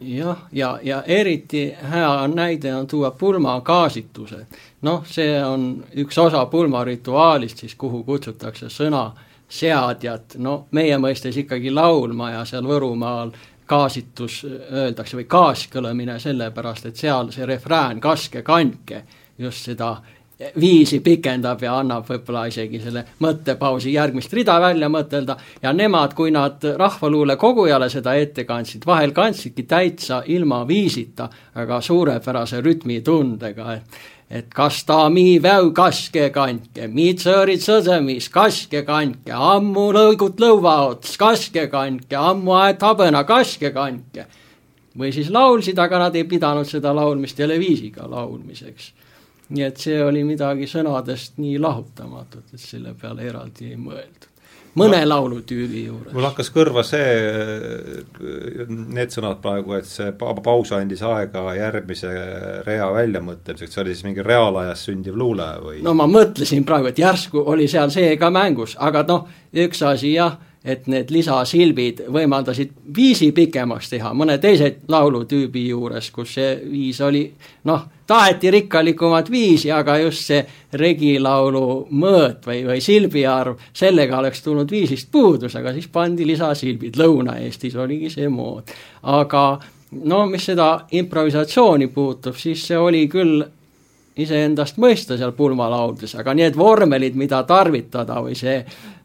jah, 0.00 0.36
ja, 0.52 0.78
ja 0.82 1.02
eriti 1.06 1.74
hea 1.92 2.28
näide 2.28 2.74
on 2.74 2.86
tuua 2.86 3.10
pulmakaasitused. 3.10 4.46
noh, 4.82 5.04
see 5.06 5.44
on 5.44 5.84
üks 5.96 6.18
osa 6.18 6.46
pulmarituaalist 6.46 7.58
siis, 7.58 7.74
kuhu 7.74 8.04
kutsutakse 8.04 8.68
sõna 8.68 9.10
seadjat, 9.48 10.36
no 10.38 10.66
meie 10.70 10.98
mõistes 10.98 11.36
ikkagi 11.36 11.70
laulma 11.70 12.30
ja 12.30 12.44
seal 12.44 12.66
Võrumaal 12.66 13.32
kaasitus 13.66 14.44
öeldakse 14.72 15.16
või 15.16 15.26
kaaskõlemine 15.30 16.18
sellepärast, 16.18 16.86
et 16.86 16.96
seal 16.96 17.30
see 17.34 17.46
refrään 17.46 18.00
kaske 18.00 18.42
kandke 18.42 19.04
just 19.38 19.68
seda 19.68 19.96
viisi 20.60 21.00
pikendab 21.04 21.62
ja 21.62 21.74
annab 21.80 22.06
võib-olla 22.08 22.46
isegi 22.48 22.80
selle 22.80 23.02
mõttepausi 23.20 23.92
järgmist 23.92 24.32
rida 24.32 24.56
välja 24.60 24.88
mõtelda 24.92 25.36
ja 25.62 25.72
nemad, 25.76 26.14
kui 26.16 26.32
nad 26.32 26.64
rahvaluule 26.80 27.36
kogujale 27.40 27.90
seda 27.92 28.14
ette 28.16 28.46
kandsid, 28.48 28.86
vahel 28.86 29.12
kandsidki 29.16 29.66
täitsa 29.68 30.22
ilma 30.32 30.62
viisita, 30.68 31.28
aga 31.60 31.80
suurepärase 31.84 32.62
rütmitundega, 32.64 33.74
et 33.76 34.00
et 34.30 34.46
kas 34.54 34.84
ta 34.86 35.08
mi 35.10 35.40
väu 35.42 35.72
kaske 35.74 36.28
kandke, 36.30 36.86
mi 36.86 37.08
tsõrid 37.18 37.58
sõsemis 37.64 38.28
kaske 38.30 38.84
kandke, 38.86 39.32
ammu 39.34 39.88
lõugut 39.96 40.38
lõuvaots 40.38 41.16
kaske 41.18 41.66
kandke, 41.72 42.14
ammu 42.14 42.54
aed 42.60 42.78
habena 42.86 43.24
kaske 43.26 43.72
kandke. 43.74 44.26
või 44.98 45.12
siis 45.14 45.30
laulsid, 45.30 45.78
aga 45.78 45.98
nad 45.98 46.16
ei 46.16 46.24
pidanud 46.24 46.66
seda 46.66 46.94
laulmist 46.94 47.38
jälle 47.38 47.58
viisiga 47.58 48.06
laulmiseks 48.10 48.92
nii 49.50 49.66
et 49.66 49.82
see 49.82 50.00
oli 50.02 50.24
midagi 50.26 50.68
sõnadest 50.70 51.38
nii 51.42 51.58
lahutamatut, 51.62 52.50
et 52.54 52.62
selle 52.62 52.94
peale 52.98 53.26
eraldi 53.28 53.72
ei 53.72 53.78
mõeldud. 53.80 54.26
mõne 54.78 55.00
laulutüübi 55.02 55.80
juures. 55.88 56.12
mul 56.14 56.26
hakkas 56.28 56.52
kõrva 56.54 56.84
see, 56.86 57.06
need 58.70 59.10
sõnad 59.10 59.40
praegu, 59.42 59.74
et 59.74 59.88
see 59.90 60.12
pa-, 60.18 60.34
paus 60.42 60.70
andis 60.76 61.02
aega 61.02 61.42
järgmise 61.58 62.12
rea 62.66 62.86
väljamõtlemiseks, 62.94 63.74
see 63.74 63.82
oli 63.82 63.96
siis 63.96 64.06
mingi 64.06 64.22
reaalajas 64.22 64.84
sündiv 64.86 65.18
luule 65.18 65.48
või? 65.64 65.80
no 65.82 65.94
ma 65.98 66.06
mõtlesin 66.10 66.64
praegu, 66.66 66.92
et 66.92 67.02
järsku 67.02 67.42
oli 67.54 67.66
seal 67.68 67.90
see 67.90 68.14
ka 68.20 68.30
mängus, 68.30 68.76
aga 68.78 69.02
noh, 69.08 69.26
üks 69.66 69.82
asi 69.86 70.14
jah 70.14 70.38
et 70.64 70.86
need 70.92 71.08
lisasilbid 71.08 72.02
võimaldasid 72.12 72.74
viisi 72.96 73.30
pikemaks 73.32 73.88
teha, 73.94 74.10
mõne 74.16 74.36
teise 74.40 74.74
laulutüübi 74.92 75.62
juures, 75.70 76.10
kus 76.12 76.34
see 76.36 76.50
viis 76.68 77.00
oli 77.00 77.22
noh, 77.68 77.86
taheti 78.06 78.50
rikkalikumat 78.50 79.30
viisi, 79.32 79.70
aga 79.72 79.96
just 80.02 80.26
see 80.28 80.42
regilaulu 80.76 81.64
mõõt 81.90 82.44
või, 82.46 82.60
või 82.68 82.84
silbi 82.84 83.24
arv, 83.26 83.56
sellega 83.72 84.18
oleks 84.18 84.44
tulnud 84.44 84.70
viisist 84.70 85.08
puudus, 85.12 85.56
aga 85.56 85.72
siis 85.72 85.88
pandi 85.88 86.28
lisasilbid, 86.28 86.98
Lõuna-Eestis 87.00 87.78
oligi 87.80 88.12
see 88.12 88.28
mood. 88.28 88.68
aga 89.02 89.44
no 90.04 90.26
mis 90.26 90.44
seda 90.50 90.68
improvisatsiooni 90.92 91.88
puutub, 91.94 92.36
siis 92.36 92.66
see 92.66 92.78
oli 92.78 93.06
küll 93.08 93.40
iseendast 94.20 94.76
mõista 94.82 95.16
seal 95.16 95.32
pulmalauldes, 95.32 96.14
aga 96.20 96.34
need 96.36 96.56
vormelid, 96.58 97.16
mida 97.16 97.42
tarvitada 97.48 98.20
või 98.20 98.36
see 98.36 98.58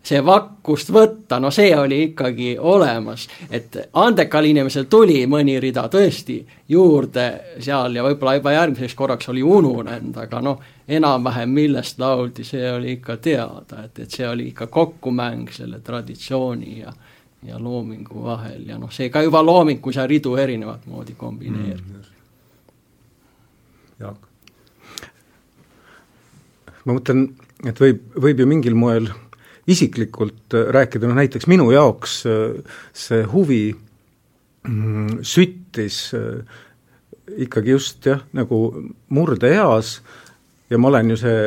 see 0.06 0.22
vakkust 0.26 0.92
võtta, 0.94 1.40
no 1.42 1.50
see 1.54 1.72
oli 1.78 2.02
ikkagi 2.10 2.56
olemas, 2.60 3.26
et 3.50 3.78
andekal 4.02 4.46
inimesel 4.46 4.86
tuli 4.90 5.24
mõni 5.30 5.58
rida 5.62 5.88
tõesti 5.92 6.38
juurde 6.70 7.26
seal 7.60 7.98
ja 7.98 8.06
võib-olla 8.06 8.36
juba 8.38 8.54
järgmiseks 8.54 8.96
korraks 8.96 9.30
oli 9.34 9.44
ununenud, 9.44 10.18
aga 10.22 10.42
noh, 10.46 10.62
enam-vähem 10.88 11.50
millest 11.50 12.00
lauldi, 12.00 12.46
see 12.46 12.70
oli 12.72 13.00
ikka 13.00 13.18
teada, 13.18 13.86
et, 13.86 14.06
et 14.06 14.12
see 14.12 14.28
oli 14.30 14.52
ikka 14.52 14.68
kokkumäng 14.68 15.50
selle 15.54 15.82
traditsiooni 15.86 16.80
ja 16.84 16.94
ja 17.46 17.60
loomingu 17.62 18.24
vahel 18.24 18.64
ja 18.66 18.78
noh, 18.82 18.90
see 18.94 19.12
ka 19.14 19.22
juba 19.22 19.44
looming, 19.46 19.82
kui 19.82 19.94
sa 19.94 20.08
ridu 20.10 20.36
erinevat 20.42 20.88
moodi 20.90 21.14
kombineerid 21.18 21.82
mm,. 21.82 22.14
Jaak? 24.00 24.24
ma 26.86 26.96
mõtlen, 26.98 27.28
et 27.70 27.80
võib, 27.82 28.02
võib 28.22 28.42
ju 28.42 28.48
mingil 28.50 28.78
moel 28.78 29.12
isiklikult 29.72 30.54
äh, 30.54 30.70
rääkida, 30.76 31.10
noh 31.10 31.18
näiteks 31.18 31.50
minu 31.52 31.72
jaoks 31.74 32.20
äh, 32.30 32.78
see 32.94 33.24
huvi 33.32 33.64
mm, 34.68 35.24
süttis 35.26 36.00
äh, 36.18 36.44
ikkagi 37.46 37.74
just 37.74 38.06
jah, 38.06 38.22
nagu 38.38 38.60
murdeeas 39.10 39.98
ja 40.70 40.80
ma 40.82 40.90
olen 40.90 41.14
ju 41.14 41.20
see, 41.22 41.38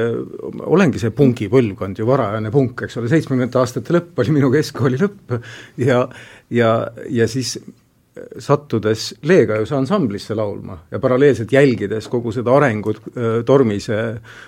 olengi 0.66 1.00
see 1.02 1.14
pungipõlvkond 1.14 1.98
ju, 1.98 2.06
varajane 2.06 2.52
punk, 2.54 2.84
eks 2.86 2.98
ole, 3.00 3.10
seitsmekümnendate 3.10 3.62
aastate 3.62 3.94
lõpp 3.94 4.22
oli 4.22 4.34
minu 4.38 4.50
keskkooli 4.54 5.00
lõpp 5.00 5.38
ja 5.82 6.04
ja, 6.54 6.72
ja 7.10 7.26
siis 7.30 7.56
sattudes 8.38 9.14
Leegajuse 9.22 9.74
ansamblisse 9.76 10.34
laulma 10.34 10.78
ja 10.90 10.98
paralleelselt 10.98 11.52
jälgides 11.52 12.08
kogu 12.08 12.32
seda 12.32 12.54
arengut 12.56 13.00
Tormise 13.46 13.98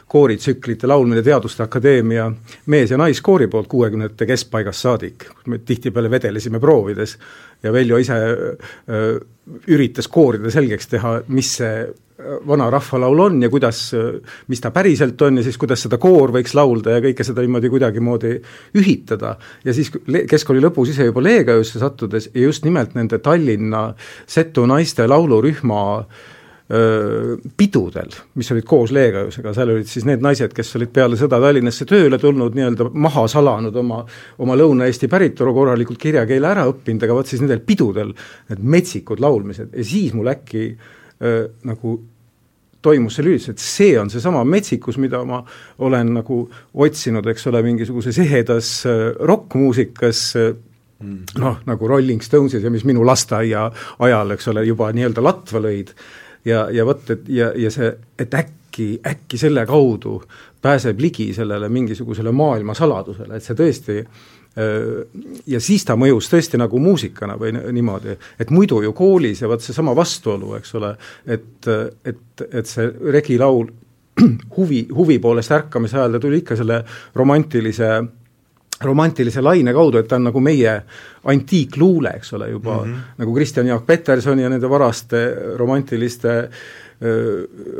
kooritsüklite 0.08 0.86
laulmine 0.86 1.22
Teaduste 1.22 1.62
Akadeemia 1.62 2.30
mees- 2.66 2.90
ja 2.90 2.98
naiskoori 2.98 3.46
poolt 3.46 3.68
kuuekümnendate 3.68 4.26
keskpaigast 4.26 4.80
saadik, 4.80 5.24
me 5.46 5.58
tihtipeale 5.58 6.10
vedelesime 6.10 6.60
proovides 6.60 7.18
ja 7.62 7.72
Veljo 7.72 7.98
ise 8.00 8.16
üritas 9.68 10.08
kooridele 10.08 10.52
selgeks 10.54 10.88
teha, 10.94 11.16
mis 11.34 11.56
see 11.58 11.74
vana 12.46 12.70
rahvalaul 12.70 13.20
on 13.24 13.42
ja 13.42 13.48
kuidas, 13.50 13.78
mis 14.48 14.60
ta 14.60 14.70
päriselt 14.74 15.22
on 15.22 15.40
ja 15.40 15.44
siis 15.44 15.58
kuidas 15.60 15.86
seda 15.86 15.98
koor 16.00 16.32
võiks 16.34 16.54
laulda 16.56 16.96
ja 16.96 17.04
kõike 17.04 17.24
seda 17.26 17.44
niimoodi 17.44 17.70
kuidagimoodi 17.72 18.34
ühitada. 18.76 19.36
ja 19.64 19.74
siis 19.74 19.92
keskkooli 20.28 20.60
lõpus 20.60 20.92
ise 20.92 21.08
juba 21.08 21.22
Leegajusse 21.24 21.80
sattudes 21.80 22.30
ja 22.34 22.42
just 22.42 22.64
nimelt 22.64 22.94
nende 22.94 23.18
Tallinna 23.18 23.94
setu 24.26 24.66
naiste 24.68 25.06
laulurühma 25.08 25.80
öö, 25.96 26.38
pidudel, 26.70 28.12
mis 28.38 28.50
olid 28.54 28.66
koos 28.68 28.92
Leegajusega, 28.94 29.50
seal 29.56 29.72
olid 29.72 29.88
siis 29.90 30.04
need 30.06 30.22
naised, 30.22 30.52
kes 30.54 30.68
olid 30.78 30.92
peale 30.94 31.16
sõda 31.18 31.40
Tallinnasse 31.42 31.86
tööle 31.88 32.18
tulnud, 32.22 32.54
nii-öelda 32.54 32.86
maha 32.94 33.24
salanud 33.32 33.74
oma, 33.80 34.04
oma 34.38 34.58
Lõuna-Eesti 34.60 35.10
päritolu, 35.10 35.54
korralikult 35.56 35.98
kirjakeele 35.98 36.46
ära 36.52 36.68
õppinud, 36.70 37.02
aga 37.02 37.16
vot 37.16 37.32
siis 37.32 37.42
nendel 37.42 37.64
pidudel 37.66 38.14
need 38.52 38.62
metsikud 38.76 39.22
laulmised 39.24 39.74
ja 39.74 39.88
siis 39.88 40.14
mul 40.14 40.30
äkki 40.30 40.62
öö, 40.70 41.42
nagu 41.66 41.98
toimus 42.82 43.18
see 43.18 43.26
lüütus, 43.26 43.50
et 43.52 43.62
see 43.62 43.92
on 44.00 44.10
seesama 44.12 44.44
metsikus, 44.48 44.98
mida 45.00 45.20
ma 45.28 45.42
olen 45.84 46.14
nagu 46.20 46.42
otsinud, 46.86 47.26
eks 47.32 47.50
ole, 47.50 47.62
mingisuguses 47.66 48.18
ehedas 48.22 48.72
rokkmuusikas 49.28 50.22
mm. 50.38 51.20
noh, 51.42 51.60
nagu 51.68 51.90
Rolling 51.90 52.22
Stonesis 52.24 52.64
ja 52.64 52.72
mis 52.72 52.86
minu 52.88 53.04
lasteaia 53.06 53.68
ajal, 54.06 54.36
eks 54.36 54.50
ole, 54.52 54.64
juba 54.68 54.90
nii-öelda 54.96 55.24
latva 55.24 55.64
lõid, 55.66 55.92
ja, 56.44 56.66
ja 56.72 56.86
vot, 56.86 57.10
et 57.10 57.28
ja, 57.28 57.52
ja 57.56 57.70
see, 57.70 57.92
et 58.18 58.34
äkki, 58.34 58.90
äkki 59.06 59.38
selle 59.38 59.66
kaudu 59.66 60.20
pääseb 60.62 61.00
ligi 61.00 61.30
sellele 61.34 61.68
mingisugusele 61.68 62.32
maailma 62.32 62.74
saladusele, 62.74 63.36
et 63.36 63.46
see 63.46 63.58
tõesti 63.58 63.98
äh, 64.00 64.30
ja 65.46 65.60
siis 65.62 65.84
ta 65.86 65.96
mõjus 65.98 66.30
tõesti 66.30 66.58
nagu 66.58 66.78
muusikana 66.82 67.36
või 67.38 67.52
niimoodi, 67.54 68.16
et 68.40 68.50
muidu 68.50 68.80
ju 68.82 68.92
koolis 68.96 69.42
ja 69.42 69.48
vot 69.50 69.62
seesama 69.62 69.94
vastuolu, 69.96 70.54
eks 70.58 70.74
ole, 70.80 70.94
et, 71.26 71.68
et, 72.04 72.46
et 72.50 72.66
see 72.66 72.88
regilaul 73.14 73.70
huvi, 74.56 74.86
huvi 74.94 75.18
poolest 75.22 75.54
ärkamise 75.54 75.98
ajal 75.98 76.16
ta 76.16 76.22
tuli 76.22 76.42
ikka 76.42 76.58
selle 76.58 76.82
romantilise 77.14 77.92
romantilise 78.84 79.42
laine 79.44 79.72
kaudu, 79.76 80.00
et 80.00 80.08
ta 80.08 80.16
on 80.16 80.28
nagu 80.30 80.40
meie 80.40 80.76
antiikluule, 81.30 82.14
eks 82.16 82.32
ole, 82.38 82.50
juba 82.50 82.76
mm 82.80 82.92
-hmm. 82.92 83.16
nagu 83.18 83.34
Kristjan 83.34 83.66
Jaak 83.66 83.86
Petersoni 83.86 84.42
ja 84.42 84.48
nende 84.48 84.70
varaste 84.70 85.24
romantiliste 85.56 86.36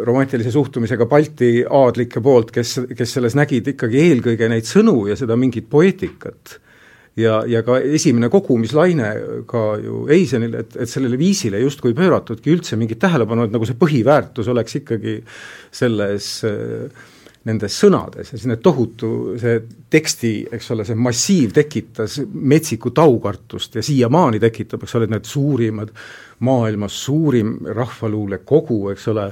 romantilise 0.04 0.50
suhtumisega 0.50 1.06
Balti 1.06 1.60
aadlike 1.68 2.22
poolt, 2.24 2.50
kes, 2.50 2.78
kes 2.96 3.12
selles 3.18 3.36
nägid 3.36 3.68
ikkagi 3.74 4.00
eelkõige 4.00 4.48
neid 4.48 4.64
sõnu 4.64 5.10
ja 5.10 5.16
seda 5.16 5.36
mingit 5.36 5.68
poeetikat. 5.70 6.58
ja, 7.16 7.42
ja 7.46 7.60
ka 7.62 7.78
esimene 7.78 8.30
kogumislaine 8.32 9.10
ka 9.46 9.76
ju 9.82 10.06
Eisenil, 10.08 10.54
et, 10.54 10.76
et 10.76 10.88
sellele 10.88 11.18
viisile 11.18 11.58
justkui 11.60 11.92
pööratudki 11.92 12.52
üldse 12.54 12.76
mingit 12.80 12.98
tähelepanu, 12.98 13.44
et 13.44 13.52
nagu 13.52 13.66
see 13.66 13.76
põhiväärtus 13.76 14.48
oleks 14.48 14.78
ikkagi 14.80 15.18
selles 15.70 16.44
äh, 16.48 16.88
nendes 17.48 17.76
sõnades 17.80 18.34
ja 18.34 18.40
need 18.50 18.60
tohutu, 18.60 19.10
see 19.40 19.62
teksti, 19.92 20.32
eks 20.52 20.70
ole, 20.74 20.84
see 20.84 20.98
massiiv 20.98 21.54
tekitas 21.56 22.18
metsikut 22.34 23.00
aukartust 23.00 23.78
ja 23.78 23.84
siiamaani 23.84 24.40
tekitab, 24.42 24.84
eks 24.84 24.98
ole, 24.98 25.08
need 25.08 25.24
suurimad 25.28 25.94
maailmas 26.44 27.00
suurim 27.06 27.56
rahvaluulekogu, 27.64 28.82
eks 28.92 29.08
ole, 29.12 29.26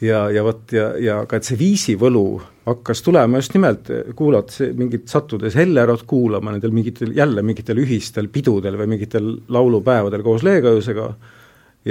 ja, 0.00 0.24
ja 0.32 0.44
vot, 0.44 0.64
ja, 0.72 0.90
ja 1.00 1.20
ka, 1.28 1.36
et 1.36 1.48
see 1.48 1.60
viisivõlu 1.60 2.26
hakkas 2.66 3.04
tulema 3.04 3.40
just 3.40 3.54
nimelt, 3.56 3.92
kuulad 4.16 4.52
mingit, 4.80 5.06
sattudes 5.12 5.56
Hellerot 5.60 6.06
kuulama 6.08 6.56
nendel 6.56 6.72
mingitel, 6.74 7.12
jälle 7.16 7.44
mingitel 7.44 7.84
ühistel 7.84 8.32
pidudel 8.32 8.80
või 8.80 8.96
mingitel 8.96 9.34
laulupäevadel 9.52 10.24
koos 10.24 10.44
Leegajusega 10.46 11.10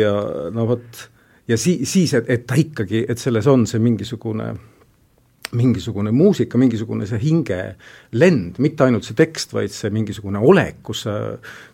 ja 0.01 0.13
no 0.53 0.71
vot, 0.73 1.05
ja 1.47 1.57
si-, 1.57 1.83
siis, 1.85 2.17
et, 2.17 2.29
et 2.33 2.49
ta 2.49 2.57
ikkagi, 2.57 3.05
et 3.09 3.21
selles 3.21 3.45
on 3.47 3.69
see 3.69 3.81
mingisugune 3.81 4.55
mingisugune 5.53 6.11
muusika, 6.11 6.57
mingisugune 6.57 7.05
see 7.07 7.19
hingelend, 7.21 8.59
mitte 8.63 8.85
ainult 8.85 9.05
see 9.07 9.17
tekst, 9.17 9.53
vaid 9.55 9.73
see 9.73 9.91
mingisugune 9.93 10.41
olek, 10.41 10.81
kus 10.85 11.05
sa, 11.05 11.15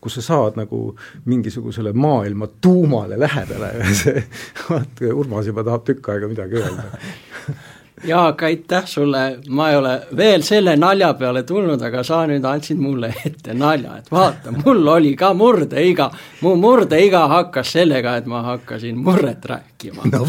kus 0.04 0.20
sa 0.20 0.25
saad 0.25 0.60
nagu 0.60 0.84
mingisugusele 1.30 1.94
maailma 1.94 2.50
tuumale 2.62 3.20
lähedale. 3.20 3.74
See, 4.01 4.24
vaat 4.68 5.01
Urmas 5.12 5.48
juba 5.50 5.63
tahab 5.68 5.86
tükk 5.88 6.12
aega 6.13 6.30
midagi 6.32 6.60
öelda 6.62 6.90
Jaak, 8.03 8.43
aitäh 8.43 8.86
sulle, 8.86 9.39
ma 9.50 9.70
ei 9.70 9.75
ole 9.77 10.01
veel 10.17 10.41
selle 10.41 10.75
nalja 10.75 11.13
peale 11.13 11.43
tulnud, 11.43 11.81
aga 11.86 12.03
sa 12.03 12.24
nüüd 12.29 12.46
andsid 12.48 12.79
mulle 12.81 13.12
ette 13.25 13.53
nalja, 13.53 13.98
et 14.00 14.12
vaata, 14.12 14.53
mul 14.63 14.88
oli 14.96 15.12
ka 15.17 15.34
murdeiga, 15.38 16.08
mu 16.41 16.55
murdeiga 16.58 17.27
hakkas 17.29 17.74
sellega, 17.75 18.15
et 18.17 18.29
ma 18.29 18.41
hakkasin 18.48 18.98
murret 18.98 19.46
rääkima 19.46 20.08
no,. 20.12 20.24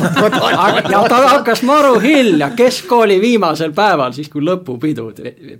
ja 0.93 1.03
ta 1.09 1.21
hakkas 1.29 1.63
maru 1.69 1.99
hilja, 2.03 2.51
keskkooli 2.57 3.21
viimasel 3.21 3.73
päeval, 3.77 4.13
siis 4.13 4.29
kui 4.33 4.45
lõpupidu 4.45 5.09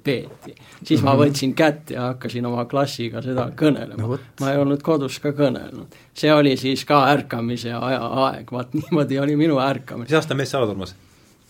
peeti. 0.05 0.57
siis 0.85 1.03
ma 1.03 1.15
mhm. 1.15 1.23
võtsin 1.23 1.55
kätt 1.57 1.95
ja 1.97 2.11
hakkasin 2.11 2.47
oma 2.47 2.67
klassiga 2.69 3.23
seda 3.25 3.49
kõnelema 3.57 4.03
no,. 4.03 4.19
ma 4.41 4.53
ei 4.53 4.61
olnud 4.61 4.83
kodus 4.85 5.17
ka 5.23 5.33
kõnelnud. 5.39 5.97
see 6.15 6.33
oli 6.33 6.57
siis 6.61 6.85
ka 6.85 7.07
ärkamise 7.15 7.73
aja 7.73 8.05
aeg, 8.27 8.53
vaat 8.53 8.77
niimoodi 8.77 9.19
oli 9.19 9.37
minu 9.37 9.63
ärkamine. 9.65 10.11
mis 10.11 10.21
aasta 10.21 10.37
mees 10.37 10.53
sa 10.53 10.61
oled, 10.61 10.77
Urmas? 10.77 10.95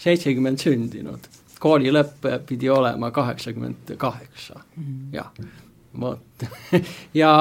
Seitsekümmend 0.03 0.59
sündinud, 0.59 1.31
kooli 1.63 1.93
lõpp 1.95 2.27
pidi 2.47 2.71
olema 2.71 3.11
kaheksakümmend 3.15 3.95
kaheksa, 3.97 4.61
mm. 4.77 5.03
jah, 5.15 5.31
vot 6.01 6.47
ja, 7.23 7.35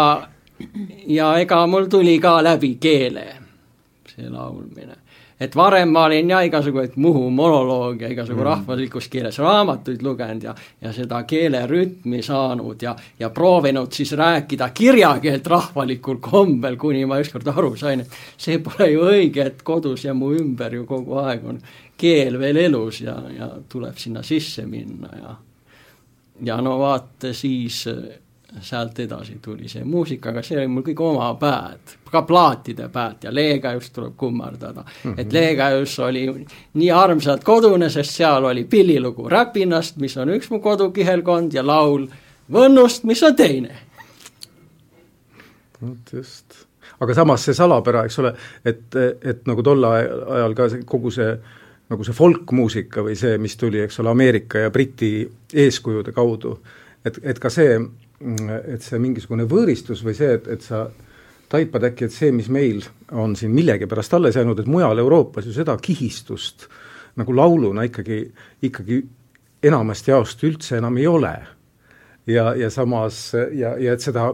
ja 1.08 1.36
ega 1.42 1.64
mul 1.68 1.90
tuli 1.90 2.20
ka 2.22 2.40
läbi 2.44 2.76
keele 2.82 3.30
see 4.16 4.30
laulmine. 4.30 4.98
et 5.42 5.56
varem 5.56 5.90
ma 5.90 6.04
olin 6.06 6.30
ja 6.30 6.42
igasuguseid 6.46 6.98
Muhu 7.02 7.30
monolooge, 7.34 8.10
igasugu 8.14 8.40
mm. 8.40 8.46
rahvuslikus 8.46 9.08
keeles 9.10 9.40
raamatuid 9.42 10.04
lugenud 10.06 10.44
ja 10.44 10.56
ja 10.82 10.94
seda 10.94 11.24
keele 11.24 11.64
rütmi 11.68 12.22
saanud 12.24 12.82
ja 12.82 12.96
ja 13.20 13.30
proovinud 13.30 13.92
siis 13.92 14.12
rääkida 14.12 14.70
kirjakeelt 14.70 15.48
rahvalikul 15.48 16.20
kombel, 16.22 16.78
kuni 16.78 17.06
ma 17.06 17.20
ükskord 17.24 17.48
aru 17.48 17.76
sain, 17.78 18.02
et 18.02 18.20
see 18.38 18.60
pole 18.60 18.92
ju 18.92 19.08
õige, 19.08 19.46
et 19.46 19.64
kodus 19.64 20.06
ja 20.06 20.14
mu 20.14 20.34
ümber 20.36 20.76
ju 20.76 20.86
kogu 20.86 21.18
aeg 21.24 21.48
on 21.48 21.62
keel 22.02 22.40
veel 22.42 22.58
elus 22.66 23.04
ja, 23.06 23.16
ja 23.38 23.52
tuleb 23.70 23.98
sinna 24.02 24.24
sisse 24.26 24.66
minna 24.66 25.14
ja 25.22 25.38
ja 26.42 26.58
no 26.62 26.80
vaata 26.80 27.34
siis 27.38 27.84
sealt 28.60 29.00
edasi 29.00 29.38
tuli 29.42 29.70
see 29.72 29.84
muusika, 29.88 30.30
aga 30.30 30.42
see 30.44 30.58
oli 30.60 30.68
mul 30.68 30.84
kõik 30.84 31.00
oma 31.06 31.30
päed, 31.40 31.94
ka 32.12 32.22
plaatide 32.28 32.90
päed 32.92 33.28
ja 33.28 33.32
Leegajus 33.34 33.92
tuleb 33.96 34.18
kummardada 34.18 34.82
mm. 34.82 35.12
-hmm. 35.12 35.20
et 35.22 35.34
Leegajus 35.34 36.00
oli 36.00 36.26
nii 36.74 36.92
armsalt 36.92 37.44
kodune, 37.44 37.90
sest 37.90 38.18
seal 38.20 38.46
oli 38.46 38.64
pillilugu 38.64 39.30
Räpinast, 39.30 39.98
mis 39.98 40.18
on 40.18 40.34
üks 40.36 40.50
mu 40.50 40.60
kodukihelkond, 40.60 41.54
ja 41.54 41.66
laul 41.68 42.08
Võnnust, 42.52 43.04
mis 43.04 43.24
on 43.24 43.36
teine. 43.36 43.78
vot 45.82 46.14
just. 46.14 46.66
aga 47.00 47.14
samas 47.14 47.46
see 47.46 47.54
salapära, 47.54 48.04
eks 48.06 48.20
ole, 48.20 48.36
et, 48.66 48.96
et 49.22 49.48
nagu 49.48 49.64
tol 49.64 49.84
ajal 49.84 50.54
ka 50.56 50.70
see, 50.70 50.84
kogu 50.86 51.12
see 51.12 51.38
nagu 51.92 52.06
see 52.08 52.16
folkmuusika 52.16 53.04
või 53.04 53.18
see, 53.20 53.36
mis 53.42 53.58
tuli, 53.60 53.82
eks 53.84 54.00
ole, 54.00 54.14
Ameerika 54.14 54.64
ja 54.64 54.72
Briti 54.72 55.26
eeskujude 55.54 56.14
kaudu, 56.16 56.56
et, 57.06 57.20
et 57.24 57.40
ka 57.42 57.52
see 57.52 57.76
et 58.22 58.84
see 58.86 59.00
mingisugune 59.02 59.48
võõristus 59.50 60.04
või 60.06 60.14
see, 60.18 60.36
et, 60.38 60.48
et 60.54 60.66
sa 60.66 60.86
taipad 61.52 61.84
äkki, 61.90 62.08
et 62.08 62.16
see, 62.16 62.32
mis 62.36 62.48
meil 62.54 62.84
on 63.12 63.34
siin 63.36 63.54
millegipärast 63.56 64.14
alles 64.16 64.38
jäänud, 64.38 64.62
et 64.62 64.70
mujal 64.72 65.02
Euroopas 65.02 65.48
ju 65.48 65.56
seda 65.56 65.76
kihistust 65.82 66.68
nagu 67.20 67.36
lauluna 67.36 67.84
ikkagi, 67.90 68.22
ikkagi 68.64 69.02
enamasti 69.68 70.14
jaost 70.14 70.46
üldse 70.48 70.78
enam 70.80 70.98
ei 70.98 71.08
ole. 71.08 71.34
ja, 72.28 72.54
ja 72.56 72.70
samas 72.70 73.34
ja, 73.34 73.76
ja 73.78 73.94
et 73.94 74.02
seda, 74.02 74.30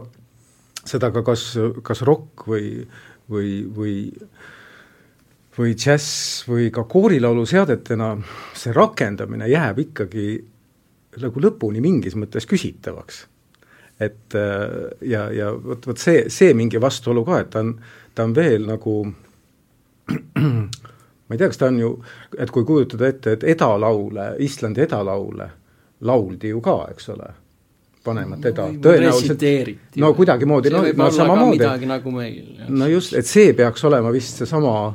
seda 0.84 1.10
ka 1.10 1.24
kas, 1.26 1.50
kas 1.82 2.04
rokk 2.06 2.46
või, 2.46 2.86
või, 3.30 3.50
või 3.74 3.96
või 5.58 5.74
džäss 5.74 6.44
või 6.48 6.68
ka 6.74 6.84
koorilaulu 6.88 7.46
seadetena, 7.46 8.12
see 8.54 8.74
rakendamine 8.76 9.48
jääb 9.50 9.82
ikkagi 9.88 10.28
nagu 11.18 11.42
lõpuni 11.42 11.82
mingis 11.82 12.14
mõttes 12.14 12.46
küsitavaks 12.46 13.24
et 14.00 14.34
äh, 14.34 15.08
ja, 15.10 15.32
ja 15.32 15.52
vot, 15.52 15.86
vot 15.86 15.98
see, 15.98 16.28
see 16.30 16.54
mingi 16.54 16.80
vastuolu 16.80 17.24
ka, 17.26 17.40
et 17.42 17.50
ta 17.50 17.62
on, 17.64 17.72
ta 18.14 18.26
on 18.28 18.34
veel 18.36 18.68
nagu 18.68 18.94
ma 21.28 21.34
ei 21.34 21.40
tea, 21.40 21.50
kas 21.50 21.60
ta 21.60 21.68
on 21.68 21.80
ju, 21.82 21.90
et 22.38 22.52
kui 22.54 22.64
kujutada 22.68 23.10
ette, 23.10 23.34
et 23.36 23.48
edalaule, 23.56 24.30
Islandi 24.44 24.84
edalaule 24.86 25.50
lauldi 26.08 26.54
ju 26.54 26.62
ka, 26.64 26.76
eks 26.92 27.10
ole, 27.16 27.32
panemat 28.06 28.46
eda 28.52 28.68
no,, 28.70 28.80
tõenäoliselt 28.86 29.42
no 29.98 30.12
kuidagimoodi, 30.16 30.72
no, 30.72 30.84
no 30.86 31.10
samamoodi. 31.12 31.58
midagi 31.58 31.90
nagu 31.90 32.14
meil. 32.14 32.54
no 32.70 32.88
just, 32.88 33.16
et 33.18 33.26
see 33.26 33.52
peaks 33.58 33.84
olema 33.88 34.14
vist 34.14 34.38
seesama, 34.40 34.94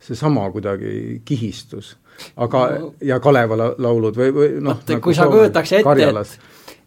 seesama 0.00 0.50
kuidagi 0.50 1.22
kihistus. 1.24 1.96
aga 2.36 2.68
ja 3.00 3.20
Kalevala 3.20 3.74
laulud 3.78 4.16
või, 4.16 4.32
või 4.34 4.48
noh, 4.60 4.80
nagu 4.88 5.00
kui 5.00 5.14
sa 5.14 5.26
kujutaks 5.26 5.72
ette, 5.72 6.08
et 6.08 6.38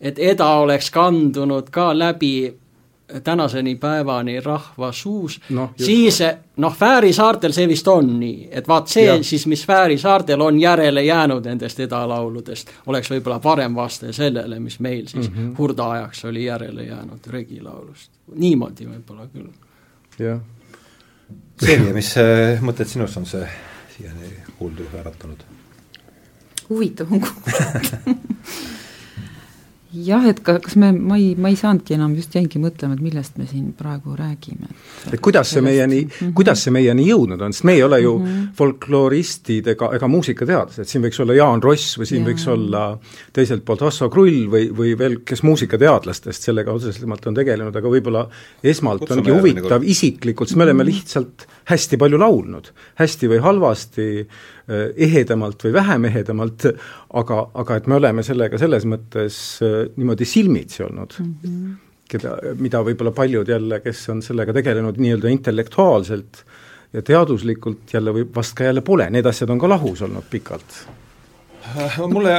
et 0.02 0.20
Eda 0.20 0.48
oleks 0.60 0.92
kandunud 0.92 1.70
ka 1.70 1.92
läbi 1.98 2.62
tänaseni 3.24 3.76
päevani 3.76 4.40
rahva 4.40 4.92
suus 4.92 5.42
no,, 5.50 5.70
siis 5.78 6.20
noh, 6.58 6.76
Fääri 6.78 7.14
saartel 7.14 7.52
see 7.52 7.68
vist 7.68 7.88
on 7.88 8.14
nii, 8.20 8.48
et 8.52 8.68
vaat 8.68 8.88
see 8.88 9.06
ja. 9.06 9.18
siis, 9.24 9.46
mis 9.52 9.66
Fääri 9.68 9.98
saartel 9.98 10.42
on 10.42 10.60
järele 10.60 11.04
jäänud 11.04 11.46
nendest 11.46 11.80
edalauludest, 11.80 12.72
oleks 12.88 13.12
võib-olla 13.12 13.40
parem 13.44 13.76
vaste 13.76 14.14
sellele, 14.14 14.60
mis 14.60 14.80
meil 14.80 15.08
siis 15.08 15.30
mm 15.30 15.36
-hmm. 15.36 15.58
hurda 15.58 15.90
ajaks 15.92 16.26
oli 16.26 16.46
järele 16.46 16.84
jäänud 16.84 17.28
regilaulust. 17.28 18.12
niimoodi 18.36 18.88
võib-olla 18.88 19.28
küll. 19.34 19.50
jah. 20.20 20.40
Selja, 21.62 21.94
mis 21.94 22.14
äh, 22.18 22.62
mõtted 22.66 22.90
sinust 22.90 23.18
on 23.22 23.26
see 23.30 23.48
siiani 23.96 24.36
kuuldu 24.58 24.88
äratanud? 24.98 25.44
huvitav 26.72 27.12
on 27.12 27.22
kuulata 27.22 27.98
jah, 29.92 30.24
et 30.30 30.40
ka, 30.44 30.56
kas 30.64 30.76
me, 30.80 30.92
ma 30.96 31.18
ei, 31.20 31.34
ma 31.40 31.52
ei 31.52 31.58
saanudki 31.60 31.96
enam, 31.98 32.14
just 32.16 32.36
jäingi 32.36 32.60
mõtlema, 32.62 32.96
et 32.96 33.04
millest 33.04 33.38
me 33.40 33.48
siin 33.50 33.72
praegu 33.78 34.16
räägime. 34.16 34.70
et 35.12 35.20
kuidas 35.20 35.52
see 35.52 35.62
meieni 35.62 36.04
mm, 36.06 36.12
-hmm. 36.12 36.34
kuidas 36.38 36.64
see 36.64 36.72
meieni 36.72 37.08
jõudnud 37.10 37.42
on, 37.42 37.54
sest 37.54 37.66
me 37.68 37.74
ei 37.74 37.84
ole 37.84 38.00
ju 38.02 38.18
mm 38.18 38.26
-hmm. 38.26 38.48
folkloristid 38.56 39.68
ega, 39.68 39.92
ega 39.96 40.08
muusikateadlased, 40.08 40.88
siin 40.88 41.04
võiks 41.04 41.22
olla 41.22 41.34
Jaan 41.34 41.64
Ross 41.64 41.98
või 42.00 42.06
siin 42.06 42.24
ja. 42.24 42.30
võiks 42.32 42.48
olla 42.48 43.00
teiselt 43.34 43.66
poolt 43.66 43.82
Asso 43.82 44.10
Krull 44.10 44.48
või, 44.52 44.70
või 44.78 44.98
veel 44.98 45.20
kes 45.26 45.44
muusikateadlastest 45.44 46.42
sellega 46.42 46.72
otsesemalt 46.72 47.28
on 47.28 47.36
tegelenud, 47.36 47.76
aga 47.76 47.88
võib-olla 47.88 48.28
esmalt 48.64 49.00
Kutsume 49.00 49.22
ongi 49.22 49.32
huvitav 49.32 49.84
isiklikult, 49.84 50.50
sest 50.50 50.58
me 50.58 50.64
oleme 50.64 50.86
lihtsalt 50.86 51.48
hästi 51.66 51.98
palju 51.98 52.18
laulnud, 52.18 52.72
hästi 53.00 53.28
või 53.28 53.40
halvasti, 53.44 54.28
ehedamalt 54.96 55.64
või 55.66 55.74
vähem 55.74 56.06
ehedamalt, 56.12 56.68
aga, 57.20 57.40
aga 57.64 57.80
et 57.80 57.88
me 57.92 57.98
oleme 58.00 58.24
sellega 58.24 58.60
selles 58.62 58.88
mõttes 58.90 59.38
eh, 59.66 59.78
niimoodi 59.96 60.28
silmitsi 60.28 60.84
olnud. 60.88 61.18
Mm, 61.20 61.34
-hmm. 61.44 61.76
keda, 62.12 62.38
mida 62.60 62.84
võib-olla 62.86 63.14
paljud 63.16 63.50
jälle, 63.50 63.80
kes 63.84 64.08
on 64.10 64.22
sellega 64.22 64.54
tegelenud 64.54 64.98
nii-öelda 64.98 65.30
intellektuaalselt 65.32 66.44
ja 66.94 67.02
teaduslikult 67.02 67.94
jälle 67.94 68.14
või 68.14 68.26
vast 68.36 68.56
ka 68.58 68.68
jälle 68.68 68.82
pole, 68.82 69.10
need 69.10 69.26
asjad 69.26 69.50
on 69.50 69.60
ka 69.60 69.70
lahus 69.70 70.02
olnud 70.02 70.28
pikalt. 70.30 70.82
Mulle, 72.10 72.34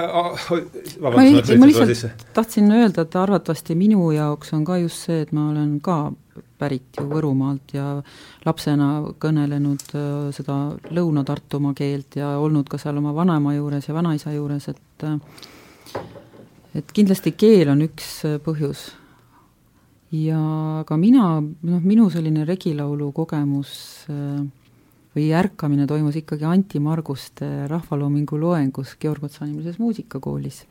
ma, 1.01 1.23
ei, 1.23 1.57
ma 1.59 1.67
lihtsalt 1.67 2.25
tahtsin 2.35 2.73
öelda, 2.75 3.05
et 3.07 3.15
arvatavasti 3.17 3.75
minu 3.79 4.11
jaoks 4.11 4.53
on 4.53 4.65
ka 4.67 4.77
just 4.83 5.07
see, 5.07 5.23
et 5.23 5.33
ma 5.33 5.47
olen 5.53 5.79
ka 5.81 6.11
pärit 6.59 6.99
ju 6.99 7.07
Võrumaalt 7.11 7.75
ja 7.77 7.87
lapsena 8.47 8.89
kõnelenud 9.21 9.85
äh, 9.97 10.07
seda 10.35 10.57
Lõuna-Tartumaa 10.95 11.75
keelt 11.77 12.17
ja 12.21 12.37
olnud 12.41 12.71
ka 12.71 12.81
seal 12.81 12.99
oma 13.01 13.15
vanaema 13.17 13.55
juures 13.57 13.89
ja 13.89 13.97
vanaisa 13.97 14.33
juures, 14.35 14.69
et 14.73 15.07
äh, 15.09 15.19
et 16.79 16.93
kindlasti 16.95 17.35
keel 17.37 17.73
on 17.75 17.85
üks 17.89 18.23
äh, 18.29 18.39
põhjus. 18.45 18.91
ja 20.13 20.41
ka 20.89 20.97
mina, 21.01 21.37
noh, 21.41 21.85
minu 21.85 22.11
selline 22.13 22.45
regilaulu 22.49 23.13
kogemus 23.17 23.71
või 25.13 25.31
ärkamine 25.37 25.87
toimus 25.89 26.19
ikkagi 26.21 26.45
Anti 26.45 26.81
Marguste 26.85 27.49
rahvaloomingu 27.69 28.37
loengus 28.41 28.97
Georg 29.01 29.25
Otsa 29.25 29.47
nimelises 29.47 29.79
muusikakoolis. 29.81 30.65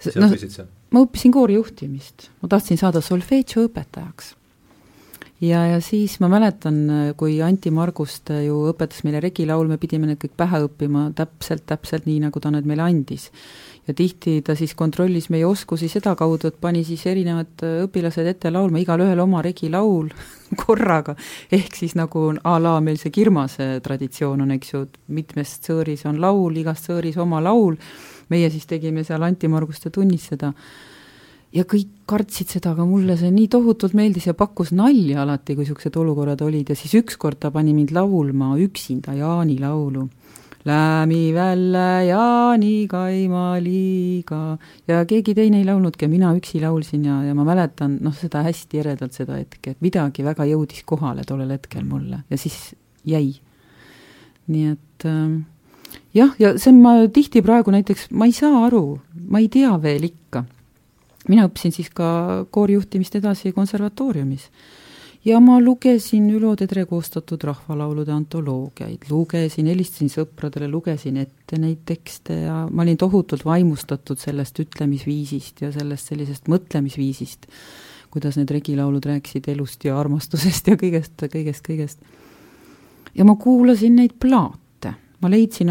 sa 0.00 0.18
no, 0.18 0.26
õppisid 0.26 0.58
seal? 0.58 0.72
ma 0.90 1.04
õppisin 1.06 1.34
koorijuhtimist, 1.34 2.28
ma 2.42 2.50
tahtsin 2.50 2.78
saada 2.78 3.02
solfeetšo 3.02 3.68
õpetajaks 3.68 4.34
ja, 5.40 5.62
ja 5.66 5.80
siis 5.84 6.18
ma 6.20 6.30
mäletan, 6.32 6.80
kui 7.16 7.38
Anti 7.44 7.70
Marguste 7.74 8.40
ju 8.46 8.62
õpetas 8.70 9.04
meile 9.06 9.20
regilaul, 9.24 9.68
me 9.68 9.78
pidime 9.80 10.08
need 10.08 10.20
kõik 10.22 10.36
pähe 10.38 10.62
õppima 10.66 11.10
täpselt, 11.16 11.66
täpselt 11.68 12.08
nii, 12.08 12.22
nagu 12.26 12.40
ta 12.40 12.52
need 12.54 12.68
meile 12.68 12.86
andis. 12.86 13.30
Ja 13.86 13.94
tihti 13.94 14.40
ta 14.42 14.56
siis 14.58 14.74
kontrollis 14.74 15.28
meie 15.30 15.46
oskusi 15.46 15.86
sedakaudu, 15.88 16.50
et 16.50 16.56
pani 16.60 16.82
siis 16.84 17.04
erinevad 17.06 17.62
õpilased 17.86 18.26
ette 18.26 18.50
laulma, 18.50 18.80
igalühel 18.82 19.20
oma 19.22 19.44
regilaul 19.46 20.10
korraga, 20.64 21.14
ehk 21.54 21.78
siis 21.78 21.94
nagu 21.98 22.32
a 22.42 22.56
la 22.62 22.74
meil 22.82 22.98
see 22.98 23.14
Kirmase 23.14 23.76
traditsioon 23.84 24.42
on, 24.42 24.56
eks 24.56 24.74
ju, 24.74 24.82
mitmes 25.14 25.54
tsõõris 25.62 26.02
on 26.10 26.18
laul, 26.22 26.58
igas 26.58 26.82
tsõõris 26.82 27.20
oma 27.22 27.38
laul, 27.44 27.78
meie 28.32 28.50
siis 28.50 28.66
tegime 28.66 29.06
seal 29.06 29.22
Anti 29.22 29.46
Marguste 29.52 29.94
tunnis 29.94 30.32
seda 30.32 30.50
ja 31.56 31.64
kõik 31.64 32.04
kartsid 32.06 32.52
seda, 32.52 32.74
aga 32.74 32.84
mulle 32.86 33.16
see 33.18 33.30
nii 33.32 33.48
tohutult 33.50 33.96
meeldis 33.96 34.28
ja 34.28 34.34
pakkus 34.36 34.74
nalja 34.76 35.22
alati, 35.24 35.56
kui 35.56 35.64
niisugused 35.64 35.96
olukorrad 35.96 36.44
olid 36.44 36.70
ja 36.70 36.76
siis 36.78 36.94
ükskord 37.00 37.40
ta 37.40 37.50
pani 37.54 37.74
mind 37.74 37.94
laulma 37.96 38.54
üksinda 38.60 39.16
Jaani 39.16 39.58
laulu 39.62 40.06
Lämi 40.66 41.30
välle 41.34 42.06
Jaani 42.08 42.88
kaimaliiga 42.90 44.58
ja 44.88 45.04
keegi 45.06 45.34
teine 45.34 45.60
ei 45.60 45.66
laulnudki 45.66 46.08
ja 46.08 46.10
mina 46.10 46.32
üksi 46.34 46.58
laulsin 46.58 47.04
ja, 47.06 47.20
ja 47.22 47.34
ma 47.38 47.44
mäletan 47.46 48.00
noh, 48.02 48.14
seda 48.18 48.42
hästi 48.42 48.82
eredalt, 48.82 49.14
seda 49.14 49.38
hetke, 49.38 49.76
et 49.76 49.84
midagi 49.84 50.26
väga 50.26 50.48
jõudis 50.50 50.82
kohale 50.82 51.22
tollel 51.28 51.54
hetkel 51.54 51.86
mulle 51.86 52.24
ja 52.26 52.38
siis 52.40 52.74
jäi. 53.06 53.36
nii 54.50 54.72
et 54.72 55.06
äh, 55.06 55.38
jah, 56.18 56.34
ja 56.42 56.56
see 56.58 56.72
on, 56.74 56.82
ma 56.82 56.96
tihti 57.14 57.44
praegu 57.46 57.70
näiteks, 57.70 58.10
ma 58.10 58.26
ei 58.26 58.34
saa 58.34 58.66
aru, 58.66 58.98
ma 59.30 59.38
ei 59.42 59.48
tea 59.52 59.70
veel 59.82 60.10
ikka. 60.10 60.42
Mina 61.28 61.46
õppisin 61.48 61.74
siis 61.74 61.92
ka 61.94 62.08
koorijuhtimist 62.54 63.16
edasi 63.18 63.52
konservatooriumis. 63.56 64.50
Ja 65.26 65.40
ma 65.42 65.56
lugesin 65.58 66.28
Ülo 66.30 66.52
Tedre 66.54 66.84
koostatud 66.86 67.42
rahvalaulude 67.48 68.12
antoloogiaid, 68.14 69.08
lugesin, 69.10 69.66
helistasin 69.66 70.12
sõpradele, 70.12 70.68
lugesin 70.70 71.16
ette 71.18 71.58
neid 71.58 71.80
tekste 71.88 72.36
ja 72.44 72.60
ma 72.70 72.84
olin 72.84 73.00
tohutult 73.00 73.42
vaimustatud 73.44 74.22
sellest 74.22 74.60
ütlemisviisist 74.62 75.64
ja 75.64 75.72
sellest 75.74 76.12
sellisest 76.12 76.46
mõtlemisviisist, 76.52 77.48
kuidas 78.14 78.38
need 78.38 78.54
regilaulud 78.54 79.08
rääkisid 79.10 79.50
elust 79.50 79.88
ja 79.88 79.98
armastusest 79.98 80.70
ja 80.70 80.78
kõigest, 80.78 81.18
kõigest, 81.18 81.66
kõigest. 81.66 81.98
ja 83.18 83.26
ma 83.26 83.34
kuulasin 83.34 83.98
neid 83.98 84.14
plaate 84.22 84.65
ma 85.22 85.30
leidsin, 85.32 85.70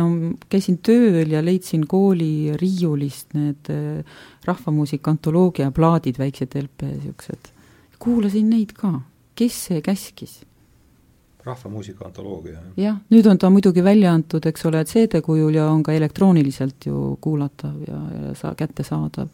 käisin 0.49 0.79
tööl 0.85 1.29
ja 1.31 1.43
leidsin 1.45 1.85
kooli 1.87 2.55
riiulist 2.57 3.35
need 3.37 3.69
äh, 3.73 4.17
rahvamuusika 4.45 5.13
antoloogia 5.13 5.71
plaadid, 5.71 6.19
väiksed 6.21 6.57
LP 6.61 6.89
niisugused. 6.89 7.53
kuulasin 7.99 8.49
neid 8.49 8.73
ka, 8.77 8.99
kes 9.35 9.63
see 9.69 9.81
käskis 9.85 10.41
rahvamuusika 11.45 12.05
antoloogia. 12.05 12.59
jah, 12.77 12.97
nüüd 13.13 13.27
on 13.29 13.37
ta 13.37 13.49
muidugi 13.53 13.83
välja 13.85 14.13
antud, 14.13 14.45
eks 14.49 14.65
ole, 14.65 14.83
CD-kujul 14.85 15.59
ja 15.59 15.67
on 15.69 15.83
ka 15.85 15.93
elektrooniliselt 15.93 16.89
ju 16.89 17.17
kuulatav 17.21 17.77
ja, 17.87 18.01
ja 18.17 18.35
sa-, 18.35 18.55
kättesaadav. 18.57 19.29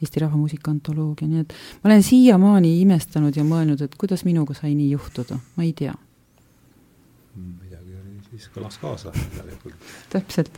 Eesti 0.00 0.20
Rahvamuusika 0.22 0.70
antoloogia, 0.72 1.26
nii 1.28 1.42
et 1.42 1.50
ma 1.82 1.90
olen 1.90 2.02
siiamaani 2.02 2.70
imestanud 2.80 3.36
ja 3.36 3.42
mõelnud, 3.44 3.82
et 3.84 3.98
kuidas 4.00 4.22
minuga 4.24 4.54
sai 4.56 4.70
nii 4.72 4.94
juhtuda, 4.94 5.36
ma 5.58 5.66
ei 5.66 5.74
tea. 5.76 5.92
oli, 7.36 7.69
siis 8.40 8.54
kõlas 8.54 8.80
kaasa 8.80 9.12
järelikult. 9.36 9.90
täpselt 10.10 10.56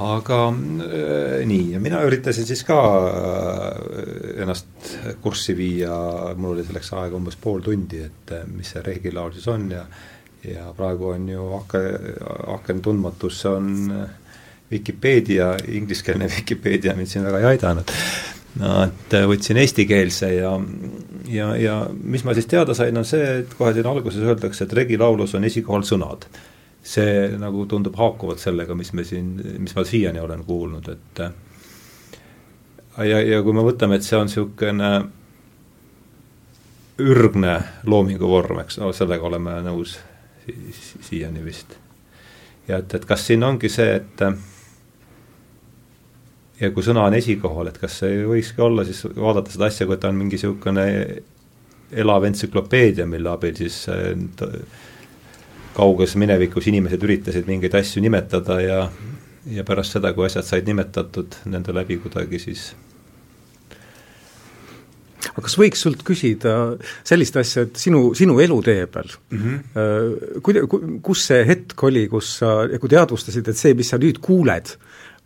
aga 0.00 0.38
äh, 0.48 1.42
nii, 1.46 1.72
ja 1.74 1.80
mina 1.80 2.00
üritasin 2.06 2.46
siis 2.48 2.62
ka 2.64 2.78
äh, 2.80 4.40
ennast 4.40 4.94
kurssi 5.20 5.56
viia, 5.56 5.92
mul 6.36 6.56
oli 6.56 6.64
selleks 6.64 6.94
aega 6.96 7.18
umbes 7.18 7.36
pool 7.40 7.60
tundi, 7.64 8.00
et 8.06 8.32
äh, 8.32 8.46
mis 8.48 8.72
see 8.72 8.84
reeglilaul 8.86 9.34
siis 9.36 9.48
on 9.52 9.70
ja 9.72 9.86
ja 10.42 10.72
praegu 10.74 11.12
on 11.12 11.28
ju 11.28 11.42
ake, 11.54 11.80
aken 12.56 12.80
tundmatusse 12.82 13.48
on 13.48 13.68
Vikipeedia, 14.72 15.52
ingliskeelne 15.68 16.26
Vikipeedia 16.36 16.96
mind 16.98 17.12
siin 17.12 17.28
väga 17.28 17.42
ei 17.42 17.50
aidanud. 17.52 17.92
no 18.58 18.72
et 18.88 19.14
võtsin 19.28 19.60
eestikeelse 19.62 20.32
ja, 20.34 20.56
ja, 21.32 21.52
ja 21.56 21.76
mis 22.02 22.24
ma 22.24 22.34
siis 22.36 22.48
teada 22.50 22.74
sain, 22.76 22.96
on 22.98 23.06
see, 23.08 23.38
et 23.42 23.54
kohe 23.58 23.72
siin 23.74 23.88
alguses 23.88 24.22
öeldakse, 24.24 24.66
et 24.66 24.74
regilaulus 24.82 25.34
on 25.38 25.48
esikohal 25.48 25.86
sõnad 25.88 26.28
see 26.82 27.28
nagu 27.38 27.64
tundub 27.70 27.94
haakuvat 27.96 28.42
sellega, 28.42 28.74
mis 28.74 28.92
me 28.92 29.04
siin, 29.06 29.34
mis 29.62 29.74
ma 29.76 29.84
siiani 29.86 30.20
olen 30.20 30.44
kuulnud, 30.44 30.88
et 30.90 31.20
ja, 33.06 33.20
ja 33.22 33.42
kui 33.42 33.54
me 33.54 33.62
võtame, 33.62 33.98
et 33.98 34.06
see 34.06 34.18
on 34.18 34.26
niisugune 34.26 34.90
ürgne 37.02 37.54
loomingu 37.86 38.28
vorm, 38.28 38.60
eks 38.64 38.80
no 38.82 38.90
sellega 38.94 39.26
oleme 39.30 39.60
nõus 39.64 39.96
si 40.42 40.56
si 40.74 40.98
siiani 41.06 41.44
vist. 41.44 41.78
ja 42.68 42.82
et, 42.82 42.94
et 42.94 43.04
kas 43.06 43.26
siin 43.26 43.42
ongi 43.46 43.70
see, 43.70 43.94
et 44.00 44.26
ja 46.62 46.70
kui 46.70 46.84
sõna 46.86 47.06
on 47.08 47.16
esikohal, 47.18 47.72
et 47.72 47.78
kas 47.82 47.98
see 48.02 48.22
võikski 48.28 48.62
olla 48.62 48.86
siis, 48.86 49.02
vaadata 49.16 49.52
seda 49.54 49.68
asja, 49.68 49.86
kui 49.88 49.98
ta 50.00 50.12
on 50.12 50.20
mingi 50.20 50.38
niisugune 50.38 50.86
elav 52.02 52.24
entsüklopeedia, 52.28 53.06
mille 53.08 53.32
abil 53.32 53.56
siis 53.58 53.82
kauges 55.76 56.14
minevikus 56.20 56.68
inimesed 56.70 57.02
üritasid 57.02 57.48
mingeid 57.48 57.74
asju 57.80 58.02
nimetada 58.04 58.60
ja, 58.62 58.78
ja 59.50 59.66
pärast 59.68 59.98
seda, 59.98 60.14
kui 60.16 60.28
asjad 60.28 60.46
said 60.48 60.68
nimetatud 60.68 61.42
nende 61.52 61.74
läbi 61.76 61.98
kuidagi, 62.00 62.40
siis 62.42 62.70
aga 65.32 65.44
kas 65.46 65.54
võiks 65.58 65.82
sult 65.84 66.02
küsida 66.06 66.54
sellist 67.08 67.36
asja, 67.40 67.66
et 67.66 67.78
sinu, 67.80 68.10
sinu 68.18 68.38
elutee 68.42 68.86
peal 68.90 69.08
mm, 69.08 69.38
-hmm. 69.42 70.40
kuida-, 70.44 70.64
kus 71.04 71.26
see 71.30 71.44
hetk 71.48 71.84
oli, 71.88 72.06
kus 72.12 72.36
sa, 72.40 72.54
kui 72.80 72.92
teadvustasid, 72.92 73.48
et 73.48 73.58
see, 73.58 73.76
mis 73.78 73.92
sa 73.92 74.00
nüüd 74.02 74.20
kuuled, 74.24 74.74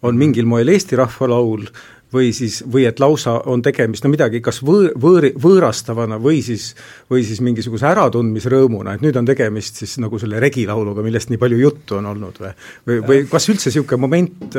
on 0.02 0.18
mingil 0.18 0.48
moel 0.48 0.68
Eesti 0.68 0.98
rahvalaul 0.98 1.68
või 2.12 2.30
siis, 2.34 2.60
või 2.72 2.84
et 2.86 3.00
lausa 3.02 3.34
on 3.50 3.62
tegemist 3.64 4.04
no 4.06 4.10
midagi 4.12 4.40
kas 4.44 4.60
võõr, 4.64 4.92
võõri, 5.00 5.32
võõrastavana 5.42 6.18
või 6.22 6.38
siis, 6.44 6.68
või 7.10 7.24
siis 7.26 7.40
mingisuguse 7.44 7.88
äratundmisrõõmuna, 7.90 8.94
et 8.96 9.04
nüüd 9.04 9.16
on 9.18 9.26
tegemist 9.26 9.80
siis 9.82 9.96
nagu 10.02 10.18
selle 10.22 10.40
regilauluga, 10.42 11.02
millest 11.04 11.32
nii 11.32 11.40
palju 11.42 11.58
juttu 11.60 11.98
on 11.98 12.06
olnud 12.12 12.38
või 12.42 12.52
või, 12.86 13.00
või 13.08 13.22
kas 13.30 13.48
üldse 13.50 13.72
niisugune 13.72 14.00
moment, 14.06 14.58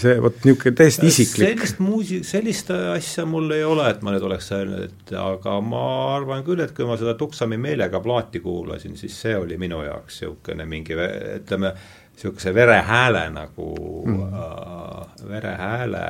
see 0.00 0.14
vot 0.24 0.40
niisugune 0.46 0.78
täiesti 0.80 1.10
isiklik? 1.12 1.52
Sellist 1.52 1.82
muusi-, 1.84 2.22
sellist 2.26 2.72
asja 2.72 3.26
mul 3.28 3.52
ei 3.56 3.66
ole, 3.66 3.90
et 3.92 4.00
ma 4.04 4.14
nüüd 4.14 4.24
oleks 4.30 4.48
öelnud, 4.56 4.86
et 4.88 5.14
aga 5.20 5.58
ma 5.64 5.84
arvan 6.14 6.46
küll, 6.46 6.64
et 6.64 6.72
kui 6.76 6.88
ma 6.88 6.96
seda 7.00 7.16
Tuksami 7.18 7.60
meelega 7.60 8.00
plaati 8.04 8.40
kuulasin, 8.44 8.96
siis 8.96 9.20
see 9.26 9.36
oli 9.36 9.60
minu 9.60 9.84
jaoks 9.84 10.22
niisugune 10.24 10.64
mingi 10.68 10.96
ütleme, 10.96 11.74
niisuguse 12.14 12.54
verehääle 12.54 13.30
nagu 13.30 14.02
mm. 14.06 14.22
äh, 14.22 15.28
verehääle 15.28 16.04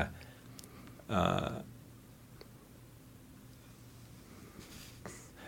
äh, 1.10 1.52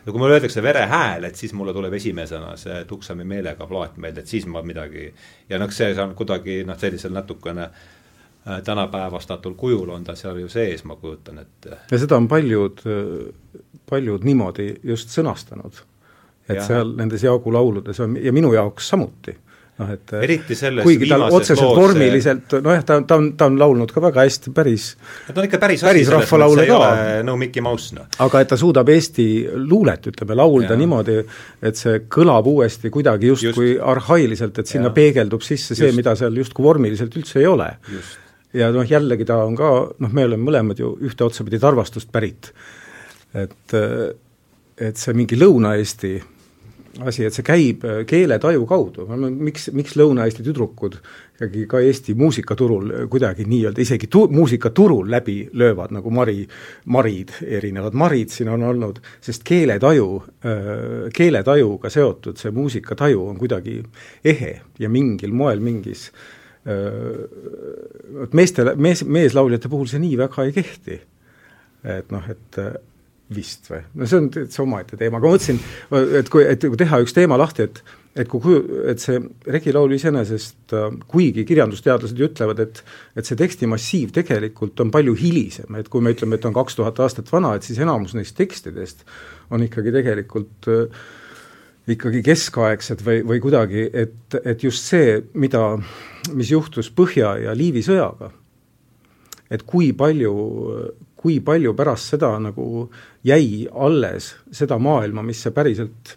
ja 0.06 0.12
kui 0.12 0.18
mulle 0.18 0.32
öeldakse 0.32 0.62
verehääl, 0.62 1.24
et 1.24 1.36
siis 1.36 1.52
mulle 1.52 1.72
tuleb 1.72 1.92
esimesena 1.92 2.56
see 2.56 2.84
Tuksami 2.84 3.24
meelega 3.24 3.66
plaat 3.66 3.96
meelde, 3.96 4.20
et 4.20 4.26
siis 4.26 4.46
ma 4.46 4.62
midagi 4.62 5.14
ja 5.48 5.58
noh, 5.58 5.70
see 5.70 5.92
on 6.02 6.14
kuidagi 6.14 6.62
noh, 6.64 6.78
sellisel 6.78 7.12
natukene 7.12 7.68
äh, 7.68 8.62
tänapäevastatul 8.64 9.54
kujul 9.54 9.88
on 9.88 10.04
ta 10.04 10.14
seal 10.14 10.38
ju 10.40 10.48
sees, 10.48 10.84
ma 10.84 10.96
kujutan 10.96 11.38
ette. 11.38 11.78
ja 11.90 11.98
seda 11.98 12.16
on 12.16 12.28
paljud, 12.28 12.80
paljud 13.90 14.24
niimoodi 14.24 14.74
just 14.82 15.12
sõnastanud. 15.12 15.84
et 16.48 16.56
ja. 16.56 16.66
seal 16.66 16.96
nendes 16.96 17.22
Jaagu 17.22 17.52
lauludes 17.52 18.00
on 18.00 18.16
ja 18.16 18.32
minu 18.32 18.52
jaoks 18.54 18.88
samuti 18.88 19.36
noh 19.76 19.90
et 19.92 20.12
eriti 20.22 20.56
selles 20.56 20.86
kuigi 20.86 21.08
ta 21.10 21.18
otseselt 21.36 21.76
vormiliselt, 21.76 22.54
nojah, 22.64 22.84
ta, 22.86 22.96
ta 23.04 23.18
on, 23.20 23.26
ta 23.36 23.48
on 23.50 23.58
laulnud 23.60 23.90
ka 23.92 24.00
väga 24.00 24.24
hästi, 24.24 24.52
päris 24.56 24.86
ta 25.26 25.34
on 25.36 25.48
ikka 25.48 25.58
päris, 25.60 25.82
päris 25.84 26.10
rahvalaule 26.12 26.64
ka. 26.68 26.78
no 27.26 27.34
Mickey 27.40 27.64
Mouse, 27.64 27.92
noh. 27.96 28.06
aga 28.24 28.40
et 28.40 28.48
ta 28.52 28.56
suudab 28.60 28.88
eesti 28.94 29.26
luulet, 29.68 30.08
ütleme, 30.12 30.38
laulda 30.40 30.72
ja. 30.72 30.78
niimoodi, 30.80 31.16
et 31.68 31.80
see 31.80 31.98
kõlab 32.12 32.48
uuesti 32.48 32.92
kuidagi 32.94 33.28
justkui 33.34 33.74
just. 33.74 33.82
arhailiselt, 33.92 34.62
et 34.62 34.72
sinna 34.72 34.88
ja. 34.88 34.94
peegeldub 34.96 35.44
sisse 35.44 35.76
see, 35.76 35.90
mida 35.96 36.14
seal 36.16 36.38
justkui 36.40 36.64
vormiliselt 36.64 37.18
üldse 37.20 37.42
ei 37.42 37.50
ole. 37.50 37.68
ja 38.56 38.70
noh, 38.72 38.86
jällegi 38.88 39.26
ta 39.28 39.42
on 39.44 39.58
ka, 39.58 39.74
noh, 39.92 40.14
me 40.16 40.24
oleme 40.24 40.48
mõlemad 40.48 40.80
ju 40.80 40.94
ühte 41.04 41.28
otsapidi 41.28 41.60
Tarvastust 41.60 42.08
pärit. 42.12 42.48
et, 43.36 43.76
et 44.80 44.96
see 44.96 45.16
mingi 45.18 45.36
Lõuna-Eesti 45.36 46.14
asi, 47.04 47.26
et 47.26 47.36
see 47.36 47.44
käib 47.46 47.84
äh, 47.84 48.00
keeletaju 48.08 48.66
kaudu, 48.68 49.06
miks, 49.28 49.68
miks 49.76 49.96
Lõuna-Eesti 49.98 50.44
tüdrukud 50.46 50.96
ikkagi 51.36 51.66
ka 51.68 51.80
Eesti 51.84 52.14
muusikaturul 52.16 52.92
kuidagi 53.12 53.44
nii-öelda 53.48 53.82
isegi 53.84 54.08
tu-, 54.12 54.28
muusikaturul 54.32 55.10
läbi 55.12 55.38
löövad, 55.52 55.92
nagu 55.96 56.10
Mari, 56.10 56.46
Marid, 56.92 57.34
erinevad 57.44 57.96
Marid 57.98 58.32
siin 58.32 58.48
on 58.54 58.64
olnud, 58.70 59.02
sest 59.24 59.44
keeletaju, 59.46 60.08
äh, 60.46 60.64
keeletajuga 61.16 61.92
seotud 61.92 62.40
see 62.40 62.54
muusikataju 62.56 63.28
on 63.28 63.38
kuidagi 63.40 63.82
ehe 64.24 64.56
ja 64.78 64.90
mingil 64.92 65.36
moel 65.36 65.60
mingis 65.60 66.10
vot 66.66 68.32
äh, 68.32 68.34
meestele, 68.34 68.74
mees, 68.74 69.04
meeslauljate 69.04 69.70
puhul 69.70 69.86
see 69.90 70.02
nii 70.02 70.16
väga 70.18 70.48
ei 70.48 70.54
kehti. 70.56 71.00
et 71.86 72.10
noh, 72.10 72.24
et 72.26 72.56
vist 73.34 73.70
või? 73.70 73.82
no 73.94 74.08
see 74.08 74.20
on 74.22 74.32
täitsa 74.34 74.62
omaette 74.62 74.98
teema, 74.98 75.18
aga 75.18 75.28
ma 75.28 75.36
mõtlesin, 75.36 75.60
et 76.20 76.32
kui, 76.32 76.44
et 76.46 76.66
kui 76.66 76.78
teha 76.80 77.00
üks 77.04 77.16
teema 77.16 77.38
lahti, 77.40 77.70
et 77.70 77.82
et 78.16 78.30
kui 78.32 78.40
kuju-, 78.40 78.78
et 78.88 79.02
see 79.02 79.18
regilaul 79.52 79.92
iseenesest, 79.92 80.72
kuigi 81.10 81.42
kirjandusteadlased 81.44 82.16
ju 82.16 82.30
ütlevad, 82.30 82.62
et 82.64 82.80
et 83.18 83.28
see 83.28 83.36
tekstimassiiv 83.36 84.14
tegelikult 84.16 84.80
on 84.80 84.92
palju 84.94 85.12
hilisem, 85.20 85.76
et 85.76 85.90
kui 85.92 86.00
me 86.00 86.14
ütleme, 86.16 86.38
et 86.38 86.48
on 86.48 86.56
kaks 86.56 86.78
tuhat 86.78 87.02
aastat 87.04 87.28
vana, 87.32 87.52
et 87.56 87.66
siis 87.66 87.82
enamus 87.84 88.16
neist 88.16 88.36
tekstidest 88.38 89.04
on 89.52 89.66
ikkagi 89.66 89.92
tegelikult 89.94 90.70
äh, 90.72 91.04
ikkagi 91.90 92.22
keskaegsed 92.26 93.02
või, 93.06 93.20
või 93.26 93.42
kuidagi, 93.42 93.86
et, 93.92 94.36
et 94.42 94.62
just 94.64 94.88
see, 94.90 95.20
mida, 95.38 95.76
mis 96.34 96.50
juhtus 96.50 96.90
Põhja 96.94 97.36
ja 97.44 97.54
Liivi 97.54 97.82
sõjaga, 97.86 98.32
et 99.50 99.62
kui 99.66 99.92
palju, 99.94 100.32
kui 101.16 101.38
palju 101.44 101.74
pärast 101.78 102.16
seda 102.16 102.32
nagu 102.42 102.88
jäi 103.26 103.66
alles 103.72 104.34
seda 104.54 104.78
maailma, 104.78 105.24
mis 105.26 105.42
see 105.42 105.54
päriselt 105.54 106.16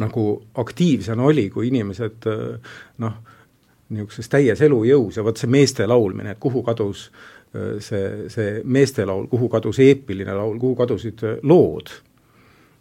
nagu 0.00 0.24
aktiivsena 0.62 1.22
oli, 1.26 1.48
kui 1.50 1.68
inimesed 1.70 2.26
noh, 3.02 3.16
niisuguses 3.90 4.30
täies 4.30 4.62
elujõus 4.62 5.18
ja 5.18 5.24
vot 5.26 5.38
see 5.38 5.50
meeste 5.50 5.86
laulmine, 5.90 6.36
et 6.36 6.42
kuhu 6.42 6.62
kadus 6.66 7.08
see, 7.82 8.28
see 8.30 8.60
meestelaul, 8.64 9.26
kuhu 9.30 9.48
kadus 9.50 9.80
eepiline 9.82 10.34
laul, 10.36 10.54
kuhu 10.60 10.78
kadusid 10.78 11.24
lood. 11.42 11.90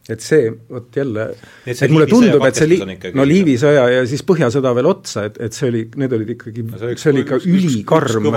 Et 0.10 0.22
see, 0.26 0.48
vot 0.70 0.96
jälle, 0.96 1.26
et, 1.70 1.82
mulle 1.92 2.08
tundub, 2.10 2.42
et 2.48 2.58
see 2.58 2.66
li-, 2.70 2.80
no 3.14 3.26
Liivi 3.28 3.60
sõja 3.62 3.84
ja 3.94 4.06
siis 4.10 4.24
Põhjasõda 4.26 4.72
veel 4.74 4.88
otsa, 4.90 5.28
et, 5.30 5.36
et 5.46 5.54
see 5.54 5.68
oli, 5.70 5.84
need 6.02 6.16
olid 6.18 6.32
ikkagi 6.34 6.64
no,, 6.66 6.80
see, 6.82 6.96
see 6.98 7.12
oli 7.12 7.26
ikka 7.26 7.38
ülikarm, 7.46 8.30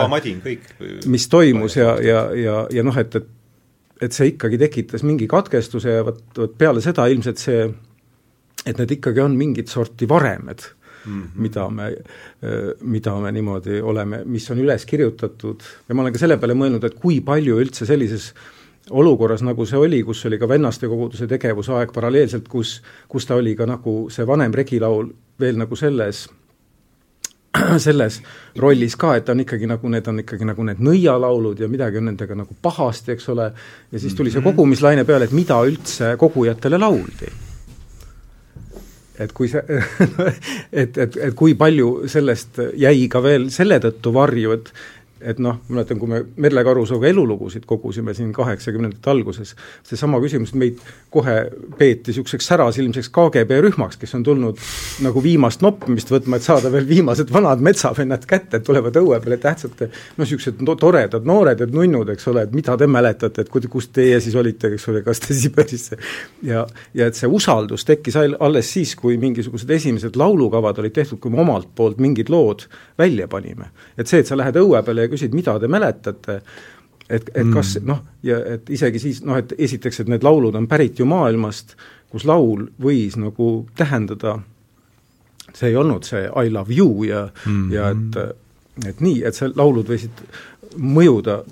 mis 1.15 1.29
toimus 1.33 1.79
ja, 1.79 1.95
ja, 2.05 2.27
ja, 2.37 2.59
ja 2.77 2.85
noh, 2.85 2.99
et, 3.01 3.17
et 3.23 3.31
et 4.03 4.15
see 4.15 4.33
ikkagi 4.33 4.59
tekitas 4.59 5.05
mingi 5.07 5.29
katkestuse 5.31 5.97
ja 5.99 6.05
vot, 6.07 6.23
vot 6.39 6.55
peale 6.59 6.83
seda 6.85 7.07
ilmselt 7.11 7.43
see, 7.43 7.67
et 8.67 8.79
need 8.79 8.97
ikkagi 8.99 9.23
on 9.23 9.37
mingit 9.39 9.71
sorti 9.71 10.09
varemed 10.09 10.65
mm, 11.07 11.23
-hmm. 11.23 11.29
mida 11.47 11.69
me, 11.71 11.93
mida 12.83 13.15
me 13.21 13.33
niimoodi 13.33 13.81
oleme, 13.81 14.25
mis 14.25 14.51
on 14.51 14.59
üles 14.59 14.87
kirjutatud 14.87 15.63
ja 15.89 15.95
ma 15.95 16.03
olen 16.03 16.13
ka 16.13 16.19
selle 16.19 16.37
peale 16.37 16.59
mõelnud, 16.59 16.85
et 16.87 16.99
kui 16.99 17.21
palju 17.21 17.61
üldse 17.63 17.87
sellises 17.87 18.33
olukorras, 18.91 19.43
nagu 19.47 19.67
see 19.67 19.79
oli, 19.79 20.03
kus 20.03 20.25
oli 20.27 20.39
ka 20.39 20.49
vennaste 20.49 20.89
koguduse 20.91 21.27
tegevusaeg 21.31 21.93
paralleelselt, 21.95 22.49
kus, 22.49 22.81
kus 23.09 23.27
ta 23.27 23.39
oli 23.39 23.55
ka 23.57 23.67
nagu 23.67 24.11
see 24.11 24.27
vanem 24.27 24.55
regilaul 24.55 25.13
veel 25.41 25.59
nagu 25.59 25.77
selles 25.77 26.27
selles 27.87 28.21
rollis 28.59 28.97
ka, 28.97 29.15
et 29.17 29.29
on 29.29 29.41
ikkagi 29.45 29.67
nagu, 29.69 29.89
need 29.93 30.09
on 30.09 30.21
ikkagi 30.23 30.47
nagu 30.49 30.65
need 30.65 30.81
nõialaulud 30.81 31.61
ja 31.61 31.69
midagi 31.69 32.01
on 32.01 32.09
nendega 32.11 32.37
nagu 32.39 32.57
pahasti, 32.63 33.13
eks 33.13 33.29
ole, 33.35 33.53
ja 33.93 33.99
siis 34.03 34.15
tuli 34.15 34.31
see 34.31 34.41
Mhm. 34.41 34.51
kogumislaine 34.51 35.05
peale, 35.05 35.25
et 35.29 35.33
mida 35.37 35.61
üldse 35.69 36.15
kogujatele 36.19 36.79
lauldi 36.81 37.33
et 39.23 39.33
kui 39.37 39.49
see 39.53 39.61
et, 40.83 40.97
et, 40.99 41.17
et 41.17 41.35
kui 41.37 41.55
palju 41.59 42.09
sellest 42.11 42.59
jäi 42.81 43.07
ka 43.13 43.21
veel 43.23 43.51
selle 43.55 43.79
tõttu 43.85 44.13
varju, 44.15 44.57
et 44.57 44.73
et 45.25 45.39
noh, 45.43 45.61
mäletan, 45.69 45.99
kui 46.01 46.11
me 46.11 46.23
Merle 46.37 46.65
Karusooga 46.65 47.09
elulugusid 47.09 47.67
kogusime 47.69 48.15
siin 48.15 48.33
kaheksakümnendate 48.35 49.11
alguses, 49.11 49.55
seesama 49.87 50.21
küsimus, 50.23 50.53
et 50.53 50.61
meid 50.63 50.83
kohe 51.13 51.37
peeti 51.79 52.11
niisuguseks 52.13 52.49
särasilmseks 52.53 53.11
KGB 53.15 53.61
rühmaks, 53.67 53.99
kes 54.01 54.15
on 54.19 54.25
tulnud 54.27 54.61
nagu 55.05 55.23
viimast 55.23 55.63
noppimist 55.65 56.11
võtma, 56.13 56.39
et 56.39 56.47
saada 56.47 56.73
veel 56.73 56.89
viimased 56.89 57.33
vanad 57.33 57.63
metsavennad 57.65 58.27
kätte, 58.29 58.59
et 58.59 58.67
tulevad 58.67 58.97
õue 59.01 59.21
peale 59.23 59.39
tähtsate 59.43 59.89
noh, 59.93 60.25
niisugused 60.25 60.63
no, 60.67 60.77
toredad 60.81 61.27
noored 61.29 61.63
ja 61.63 61.69
nunnud, 61.71 62.13
eks 62.15 62.29
ole, 62.33 62.47
et 62.47 62.57
mida 62.57 62.77
te 62.79 62.89
mäletate, 62.91 63.45
et 63.45 63.53
kus 63.73 63.89
teie 63.95 64.21
siis 64.23 64.37
olite, 64.39 64.73
eks 64.73 64.89
ole, 64.93 65.05
kas 65.07 65.23
te 65.23 65.37
Siberisse 65.43 65.99
ja, 66.47 66.65
ja 66.95 67.09
et 67.09 67.19
see 67.19 67.31
usaldus 67.31 67.87
tekkis 67.89 68.19
all, 68.21 68.37
alles 68.41 68.73
siis, 68.73 68.95
kui 68.99 69.19
mingisugused 69.21 69.71
esimesed 69.71 70.17
laulukavad 70.19 70.81
olid 70.83 70.97
tehtud, 70.97 71.21
kui 71.23 71.33
me 71.33 71.43
omalt 71.45 71.71
poolt 71.77 72.01
mingid 72.03 72.33
lood 72.33 72.67
välja 72.99 73.29
panime. 73.29 73.71
et 73.97 74.09
see, 74.09 74.23
et 74.23 74.29
sa 74.29 74.37
lähed 74.39 74.57
õue 74.61 74.83
peale 74.85 75.07
ja 75.07 75.12
küsid, 75.13 75.35
mida 75.37 75.59
te 75.61 75.71
mäletate, 75.71 76.41
et, 77.09 77.29
et 77.35 77.51
kas 77.53 77.77
noh, 77.85 78.03
ja 78.25 78.39
et 78.55 78.71
isegi 78.73 79.03
siis 79.03 79.23
noh, 79.27 79.39
et 79.41 79.55
esiteks, 79.59 80.03
et 80.03 80.13
need 80.13 80.25
laulud 80.25 80.57
on 80.59 80.69
pärit 80.71 81.01
ju 81.01 81.07
maailmast, 81.09 81.77
kus 82.13 82.27
laul 82.29 82.67
võis 82.83 83.17
nagu 83.21 83.51
tähendada, 83.79 84.39
see 85.53 85.73
ei 85.73 85.77
olnud 85.77 86.07
see 86.09 86.25
I 86.29 86.53
love 86.53 86.73
you 86.73 87.05
ja 87.05 87.27
mm, 87.29 87.53
-hmm. 87.53 87.73
ja 87.75 87.91
et, 87.91 88.89
et 88.89 89.01
nii, 89.01 89.25
et 89.25 89.37
see 89.37 89.53
laulud 89.57 89.89
võisid 89.89 90.25
mõjuda 90.77 91.43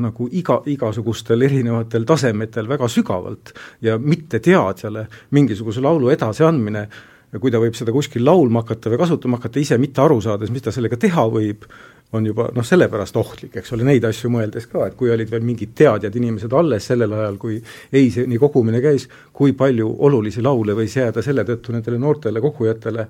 nagu 0.00 0.28
iga, 0.32 0.60
igasugustel 0.66 1.42
erinevatel 1.42 2.04
tasemetel 2.06 2.68
väga 2.68 2.88
sügavalt 2.88 3.52
ja 3.82 3.98
mitteteadjale 3.98 5.06
mingisuguse 5.30 5.80
laulu 5.80 6.10
edasiandmine 6.10 6.88
ja 7.32 7.38
kui 7.38 7.50
ta 7.50 7.60
võib 7.62 7.76
seda 7.78 7.92
kuskil 7.94 8.24
laulma 8.26 8.64
hakata 8.64 8.90
või 8.92 9.00
kasutama 9.00 9.38
hakata, 9.40 9.60
ise 9.60 9.78
mitte 9.78 10.02
aru 10.02 10.20
saades, 10.20 10.50
mis 10.50 10.62
ta 10.62 10.72
sellega 10.74 10.98
teha 11.00 11.26
võib, 11.30 11.66
on 12.12 12.26
juba 12.26 12.48
noh, 12.54 12.66
sellepärast 12.66 13.16
ohtlik, 13.16 13.56
eks 13.60 13.72
ole, 13.76 13.84
neid 13.86 14.04
asju 14.08 14.30
mõeldes 14.34 14.66
ka, 14.70 14.88
et 14.88 14.96
kui 14.98 15.12
olid 15.14 15.30
veel 15.30 15.44
mingid 15.46 15.74
teadjad 15.78 16.16
inimesed 16.18 16.52
alles 16.58 16.88
sellel 16.90 17.12
ajal, 17.14 17.36
kui 17.38 17.60
EISE-ni 17.92 18.38
kogumine 18.42 18.80
käis, 18.82 19.06
kui 19.32 19.54
palju 19.58 19.92
olulisi 20.08 20.42
laule 20.42 20.74
võis 20.78 20.96
jääda 20.96 21.22
selle 21.22 21.44
tõttu 21.46 21.74
nendele 21.74 21.98
noortele 22.02 22.42
kogujatele 22.42 23.06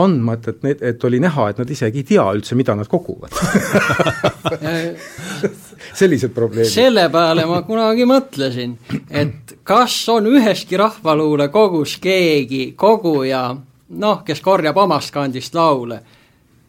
andma, 0.00 0.34
et, 0.34 0.48
et 0.48 0.62
need, 0.66 0.82
et 0.86 1.04
oli 1.04 1.20
näha, 1.22 1.48
et 1.50 1.62
nad 1.62 1.70
isegi 1.70 2.02
ei 2.02 2.08
tea 2.12 2.26
üldse, 2.34 2.54
mida 2.58 2.74
nad 2.78 2.90
koguvad 2.90 3.34
sellised 6.00 6.30
probleemid. 6.34 6.70
selle 6.70 7.08
peale 7.10 7.46
ma 7.50 7.62
kunagi 7.66 8.06
mõtlesin, 8.08 8.76
et 9.10 9.58
kas 9.66 9.96
on 10.12 10.26
üheski 10.30 10.78
rahvaluule 10.78 11.48
kogus 11.54 11.98
keegi 12.02 12.72
koguja, 12.78 13.48
noh, 13.98 14.22
kes 14.26 14.40
korjab 14.42 14.78
omast 14.78 15.10
kandist 15.14 15.54
laule, 15.58 16.00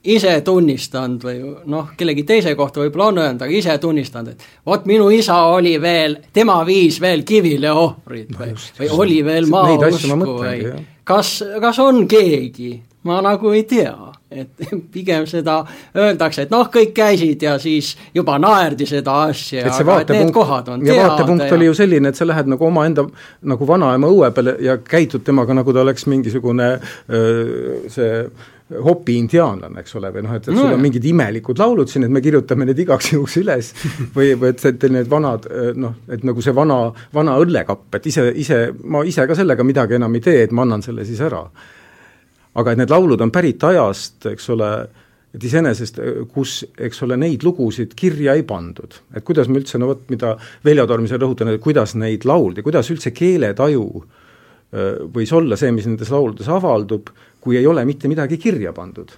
ise 0.04 0.42
tunnistanud 0.42 1.24
või 1.26 1.40
noh, 1.70 1.92
kellegi 1.98 2.24
teise 2.28 2.56
kohta 2.58 2.82
võib-olla 2.82 3.10
on 3.12 3.20
öelnud, 3.22 3.44
aga 3.46 3.54
ise 3.54 3.76
tunnistanud, 3.82 4.34
et 4.34 4.46
vot 4.66 4.86
minu 4.90 5.10
isa 5.14 5.38
oli 5.54 5.76
veel, 5.82 6.18
tema 6.34 6.62
viis 6.66 6.98
veel 7.02 7.26
kivile 7.28 7.72
ohvrid 7.72 8.34
või 8.38 8.56
no, 8.56 8.64
või 8.80 8.90
oli 9.06 9.20
veel 9.26 9.50
maausku 9.52 10.18
või 10.40 10.72
kas, 11.04 11.36
kas 11.62 11.82
on 11.84 12.08
keegi, 12.10 12.74
ma 13.08 13.22
nagu 13.26 13.54
ei 13.54 13.64
tea 13.70 14.11
et 14.32 14.72
pigem 14.96 15.26
seda 15.30 15.62
öeldakse, 15.98 16.46
et 16.46 16.54
noh, 16.54 16.70
kõik 16.72 16.94
käisid 16.96 17.44
ja 17.46 17.58
siis 17.62 17.94
juba 18.16 18.38
naerdi 18.42 18.88
seda 18.90 19.18
asja, 19.28 19.66
aga 19.66 19.88
vaatepunkt, 19.92 20.14
et 20.16 20.26
need 20.26 20.36
kohad 20.36 20.72
on 20.72 20.86
teada. 20.86 20.96
ja 20.96 21.10
vaatepunkt 21.10 21.48
ja... 21.48 21.58
oli 21.58 21.68
ju 21.68 21.76
selline, 21.82 22.12
et 22.12 22.20
sa 22.20 22.28
lähed 22.28 22.50
nagu 22.52 22.68
omaenda 22.68 23.06
nagu 23.52 23.68
vanaema 23.68 24.10
õue 24.12 24.32
peale 24.36 24.56
ja 24.64 24.78
käitud 24.78 25.26
temaga, 25.28 25.56
nagu 25.58 25.76
ta 25.76 25.84
oleks 25.84 26.08
mingisugune 26.12 26.72
öö, 27.12 27.78
see 27.92 28.26
hopi 28.72 29.18
indiaanlane, 29.20 29.82
eks 29.82 29.98
ole, 30.00 30.14
või 30.16 30.24
noh, 30.24 30.36
et, 30.38 30.46
et 30.48 30.56
no, 30.56 30.64
sul 30.64 30.78
on 30.78 30.80
mingid 30.80 31.04
imelikud 31.10 31.60
laulud 31.60 31.92
siin, 31.92 32.06
et 32.08 32.14
me 32.14 32.22
kirjutame 32.24 32.70
need 32.70 32.80
igaks 32.80 33.12
juhuks 33.12 33.36
üles 33.42 33.74
või, 34.16 34.32
või 34.40 34.54
et, 34.54 34.64
et 34.70 34.88
need 34.96 35.12
vanad 35.12 35.50
noh, 35.76 35.98
et 36.08 36.24
nagu 36.28 36.44
see 36.46 36.56
vana, 36.56 36.86
vana 37.14 37.36
õllekapp, 37.44 37.90
et 38.00 38.08
ise, 38.14 38.30
ise, 38.46 38.64
ma 38.88 39.04
ise 39.08 39.28
ka 39.28 39.36
sellega 39.36 39.68
midagi 39.68 40.00
enam 40.00 40.16
ei 40.16 40.24
tee, 40.24 40.46
et 40.48 40.56
ma 40.56 40.64
annan 40.64 40.86
selle 40.86 41.04
siis 41.08 41.20
ära 41.28 41.44
aga 42.60 42.74
et 42.74 42.82
need 42.82 42.92
laulud 42.92 43.22
on 43.24 43.32
pärit 43.32 43.64
ajast, 43.64 44.26
eks 44.32 44.50
ole, 44.52 44.72
et 45.32 45.44
iseenesest, 45.48 46.02
kus, 46.34 46.62
eks 46.78 47.04
ole, 47.06 47.18
neid 47.20 47.46
lugusid 47.48 47.94
kirja 47.96 48.36
ei 48.36 48.44
pandud. 48.44 48.98
et 49.16 49.24
kuidas 49.24 49.48
me 49.48 49.62
üldse, 49.62 49.80
no 49.80 49.92
vot, 49.94 50.04
mida 50.12 50.36
Veljo 50.66 50.88
Tormisel 50.88 51.22
rõhutab, 51.22 51.54
et 51.54 51.64
kuidas 51.64 51.96
neid 51.96 52.26
lauldi, 52.28 52.64
kuidas 52.66 52.92
üldse 52.92 53.14
keeletaju 53.16 53.86
võis 55.12 55.32
olla 55.36 55.58
see, 55.60 55.72
mis 55.76 55.88
nendes 55.88 56.12
lauludes 56.12 56.48
avaldub, 56.52 57.10
kui 57.44 57.58
ei 57.60 57.68
ole 57.68 57.84
mitte 57.86 58.08
midagi 58.08 58.38
kirja 58.40 58.74
pandud. 58.74 59.12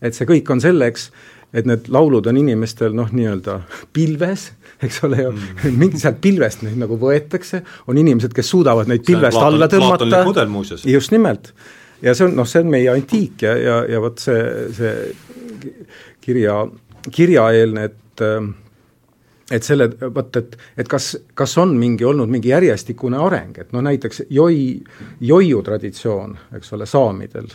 et 0.00 0.16
see 0.16 0.24
kõik 0.24 0.48
on 0.48 0.60
selleks, 0.60 1.10
et 1.52 1.66
need 1.68 1.90
laulud 1.92 2.24
on 2.30 2.36
inimestel 2.40 2.94
noh, 2.96 3.10
nii-öelda 3.12 3.58
pilves, 3.92 4.46
eks 4.86 5.02
ole 5.04 5.18
ju 5.22 5.32
mm., 5.32 5.76
mingi 5.76 6.00
sealt 6.00 6.20
pilvest 6.20 6.62
neid 6.64 6.78
nagu 6.80 6.96
võetakse, 7.00 7.60
on 7.86 7.98
inimesed, 8.00 8.32
kes 8.32 8.48
suudavad 8.48 8.88
neid 8.88 9.04
pilvest 9.04 9.36
alla 9.40 9.68
tõmmata, 9.68 10.08
just 10.88 11.12
nimelt 11.12 11.52
ja 12.02 12.14
see 12.14 12.28
on, 12.28 12.36
noh, 12.38 12.48
see 12.48 12.64
on 12.64 12.72
meie 12.72 12.90
antiik 12.92 13.44
ja, 13.46 13.54
ja, 13.58 13.76
ja 13.88 14.00
vot 14.02 14.18
see, 14.22 14.42
see 14.76 14.94
kirja, 16.20 16.64
kirjaeelne, 17.10 17.84
et 17.84 18.24
et 19.50 19.66
selle, 19.66 19.88
vot 20.14 20.36
et, 20.38 20.52
et 20.78 20.88
kas, 20.88 21.10
kas 21.34 21.56
on 21.58 21.72
mingi 21.78 22.04
olnud 22.06 22.30
mingi 22.30 22.52
järjestikune 22.52 23.18
areng, 23.18 23.56
et 23.58 23.72
noh, 23.74 23.82
näiteks 23.82 24.22
joi, 24.30 24.76
joiu 25.26 25.62
traditsioon, 25.66 26.36
eks 26.58 26.76
ole, 26.76 26.86
saamidel, 26.86 27.48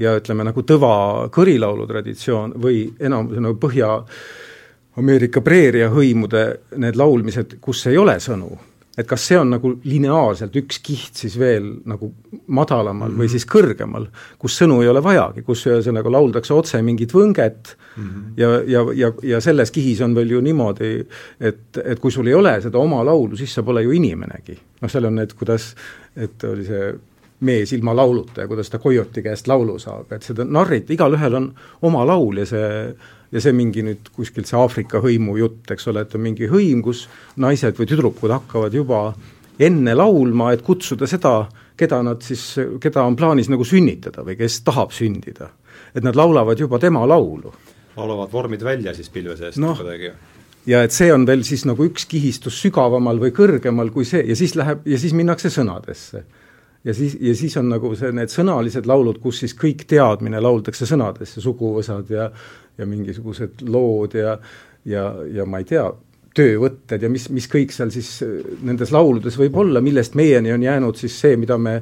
ja 0.00 0.14
ütleme, 0.16 0.46
nagu 0.48 0.64
tõva 0.64 0.94
kõrilaulu 1.34 1.86
traditsioon 1.90 2.56
või 2.62 2.86
enam 3.00 3.28
nagu 3.34 3.58
Põhja 3.60 3.90
Ameerika 4.96 5.42
preeria 5.44 5.90
hõimude 5.92 6.46
need 6.80 6.96
laulmised, 6.96 7.58
kus 7.60 7.84
ei 7.90 7.98
ole 8.00 8.16
sõnu 8.22 8.54
et 8.96 9.06
kas 9.08 9.26
see 9.28 9.38
on 9.38 9.50
nagu 9.52 9.72
lineaarselt 9.84 10.54
üks 10.56 10.78
kiht 10.84 11.20
siis 11.20 11.36
veel 11.38 11.68
nagu 11.88 12.12
madalamal 12.46 13.10
mm 13.10 13.14
-hmm. 13.14 13.20
või 13.20 13.28
siis 13.32 13.46
kõrgemal, 13.46 14.06
kus 14.38 14.56
sõnu 14.60 14.80
ei 14.82 14.88
ole 14.88 15.02
vajagi, 15.04 15.42
kus 15.42 15.66
ühesõnaga 15.66 16.12
lauldakse 16.12 16.54
otse 16.54 16.82
mingit 16.82 17.12
võnget 17.12 17.76
mm 17.96 18.04
-hmm. 18.04 18.22
ja, 18.36 18.48
ja, 18.66 18.84
ja, 18.94 19.12
ja 19.22 19.40
selles 19.40 19.70
kihis 19.70 20.00
on 20.00 20.14
veel 20.14 20.30
ju 20.30 20.40
niimoodi, 20.40 21.06
et, 21.40 21.82
et 21.84 22.00
kui 22.00 22.10
sul 22.10 22.26
ei 22.26 22.34
ole 22.34 22.60
seda 22.60 22.78
oma 22.78 23.04
laulu, 23.04 23.36
siis 23.36 23.54
sa 23.54 23.62
pole 23.62 23.82
ju 23.82 23.90
inimenegi. 23.90 24.58
noh, 24.80 24.90
seal 24.90 25.04
on 25.04 25.14
need, 25.14 25.32
kuidas, 25.32 25.74
et 26.16 26.44
oli 26.44 26.64
see 26.64 26.94
mees 27.40 27.72
ilma 27.72 27.96
lauluta 27.96 28.40
ja 28.40 28.48
kuidas 28.48 28.70
ta 28.70 28.78
Coyote'i 28.78 29.22
käest 29.22 29.48
laulu 29.48 29.78
saab, 29.78 30.12
et 30.12 30.22
seda 30.22 30.44
narrit, 30.44 30.90
igalühel 30.90 31.34
on 31.34 31.54
oma 31.82 32.06
laul 32.06 32.36
ja 32.36 32.46
see 32.46 32.96
ja 33.32 33.42
see 33.42 33.54
mingi 33.56 33.82
nüüd 33.86 34.10
kuskilt 34.14 34.48
see 34.48 34.58
Aafrika 34.58 35.00
hõimu 35.02 35.36
jutt, 35.40 35.70
eks 35.74 35.88
ole, 35.90 36.04
et 36.06 36.14
on 36.14 36.22
mingi 36.24 36.48
hõim, 36.50 36.82
kus 36.84 37.06
naised 37.42 37.78
või 37.78 37.88
tüdrukud 37.90 38.34
hakkavad 38.34 38.74
juba 38.74 39.00
enne 39.58 39.94
laulma, 39.96 40.52
et 40.52 40.62
kutsuda 40.64 41.08
seda, 41.10 41.46
keda 41.76 42.02
nad 42.04 42.22
siis, 42.24 42.44
keda 42.80 43.04
on 43.08 43.16
plaanis 43.16 43.50
nagu 43.52 43.64
sünnitada 43.64 44.24
või 44.26 44.38
kes 44.38 44.60
tahab 44.66 44.94
sündida. 44.96 45.50
et 45.94 46.04
nad 46.04 46.16
laulavad 46.16 46.58
juba 46.60 46.78
tema 46.78 47.06
laulu. 47.06 47.52
laulavad 47.96 48.32
vormid 48.32 48.62
välja 48.62 48.94
siis 48.94 49.08
pilve 49.08 49.36
seest 49.36 49.58
no, 49.58 49.74
kuidagi? 49.74 50.12
ja 50.66 50.82
et 50.82 50.92
see 50.92 51.12
on 51.12 51.26
veel 51.26 51.44
siis 51.44 51.64
nagu 51.64 51.84
üks 51.84 52.06
kihistus 52.06 52.60
sügavamal 52.60 53.18
või 53.18 53.32
kõrgemal 53.32 53.90
kui 53.92 54.04
see 54.04 54.24
ja 54.26 54.36
siis 54.36 54.54
läheb, 54.54 54.86
ja 54.86 54.98
siis 54.98 55.12
minnakse 55.12 55.50
sõnadesse 55.50 56.24
ja 56.86 56.94
siis, 56.94 57.16
ja 57.20 57.34
siis 57.34 57.56
on 57.56 57.68
nagu 57.70 57.90
see, 57.98 58.12
need 58.14 58.30
sõnalised 58.30 58.86
laulud, 58.86 59.18
kus 59.22 59.42
siis 59.42 59.54
kõik 59.58 59.84
teadmine 59.90 60.40
lauldakse 60.42 60.86
sõnadesse, 60.88 61.42
suguvõsad 61.44 62.12
ja 62.14 62.30
ja 62.76 62.84
mingisugused 62.84 63.62
lood 63.72 64.14
ja 64.18 64.36
ja, 64.84 65.06
ja 65.32 65.46
ma 65.48 65.62
ei 65.62 65.64
tea, 65.66 65.86
töövõtted 66.36 67.02
ja 67.02 67.08
mis, 67.10 67.30
mis 67.32 67.48
kõik 67.50 67.72
seal 67.72 67.90
siis 67.90 68.10
nendes 68.62 68.92
lauludes 68.92 69.38
võib 69.40 69.56
olla, 69.56 69.80
millest 69.80 70.14
meieni 70.14 70.52
on 70.52 70.62
jäänud 70.62 70.98
siis 71.00 71.16
see, 71.20 71.38
mida 71.40 71.56
me 71.58 71.80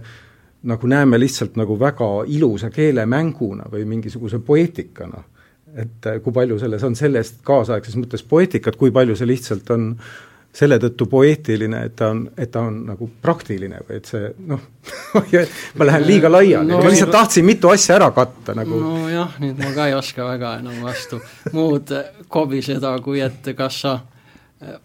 nagu 0.64 0.88
näeme 0.88 1.18
lihtsalt 1.20 1.58
nagu 1.60 1.76
väga 1.80 2.10
ilusa 2.32 2.70
keelemänguna 2.72 3.66
või 3.72 3.84
mingisuguse 3.90 4.38
poeetikana. 4.38 5.24
et 5.74 6.06
kui 6.22 6.32
palju 6.32 6.58
selles 6.58 6.84
on 6.86 6.94
sellest 6.94 7.42
kaasaegses 7.42 7.96
mõttes 7.98 8.22
poeetikat, 8.22 8.76
kui 8.76 8.94
palju 8.94 9.16
see 9.18 9.26
lihtsalt 9.26 9.70
on 9.74 9.90
äh, 9.90 10.33
selle 10.54 10.78
tõttu 10.78 11.08
poeetiline, 11.10 11.80
et 11.88 11.96
ta 11.98 12.12
on, 12.14 12.24
et 12.38 12.50
ta 12.52 12.62
on 12.68 12.76
nagu 12.92 13.08
praktiline 13.22 13.80
või 13.88 13.98
et 13.98 14.10
see 14.10 14.30
noh 14.46 14.62
ma 15.78 15.88
lähen 15.88 16.06
liiga 16.06 16.30
laiali 16.30 16.70
no,, 16.70 16.80
ma 16.82 16.92
lihtsalt 16.92 17.14
tahtsin 17.14 17.46
mitu 17.46 17.72
asja 17.72 17.96
ära 17.98 18.10
katta 18.14 18.54
nagu. 18.56 18.78
nojah, 18.80 19.38
nüüd 19.42 19.60
ma 19.60 19.72
ka 19.74 19.88
ei 19.90 19.96
oska 19.98 20.26
väga 20.28 20.56
enam 20.62 20.82
vastu 20.84 21.20
muud 21.52 21.90
kobiseda, 22.28 22.96
kui 23.02 23.22
et 23.24 23.54
kas 23.58 23.80
sa 23.86 23.96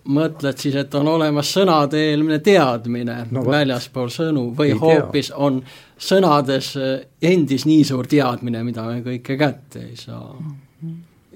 mõtled 0.09 0.57
siis, 0.59 0.75
et 0.75 0.95
on 0.97 1.07
olemas 1.07 1.51
sõnade 1.55 1.99
eelmine 2.09 2.39
teadmine 2.43 3.19
no, 3.31 3.43
väljaspool 3.45 4.09
sõnu 4.11 4.49
või 4.57 4.73
hoopis 4.75 5.29
tea. 5.29 5.37
on 5.45 5.61
sõnades 5.99 6.73
endis 7.21 7.67
nii 7.69 7.85
suur 7.87 8.09
teadmine, 8.09 8.63
mida 8.65 8.87
me 8.89 9.03
kõike 9.05 9.37
kätte 9.39 9.85
ei 9.85 9.95
saa 9.99 10.33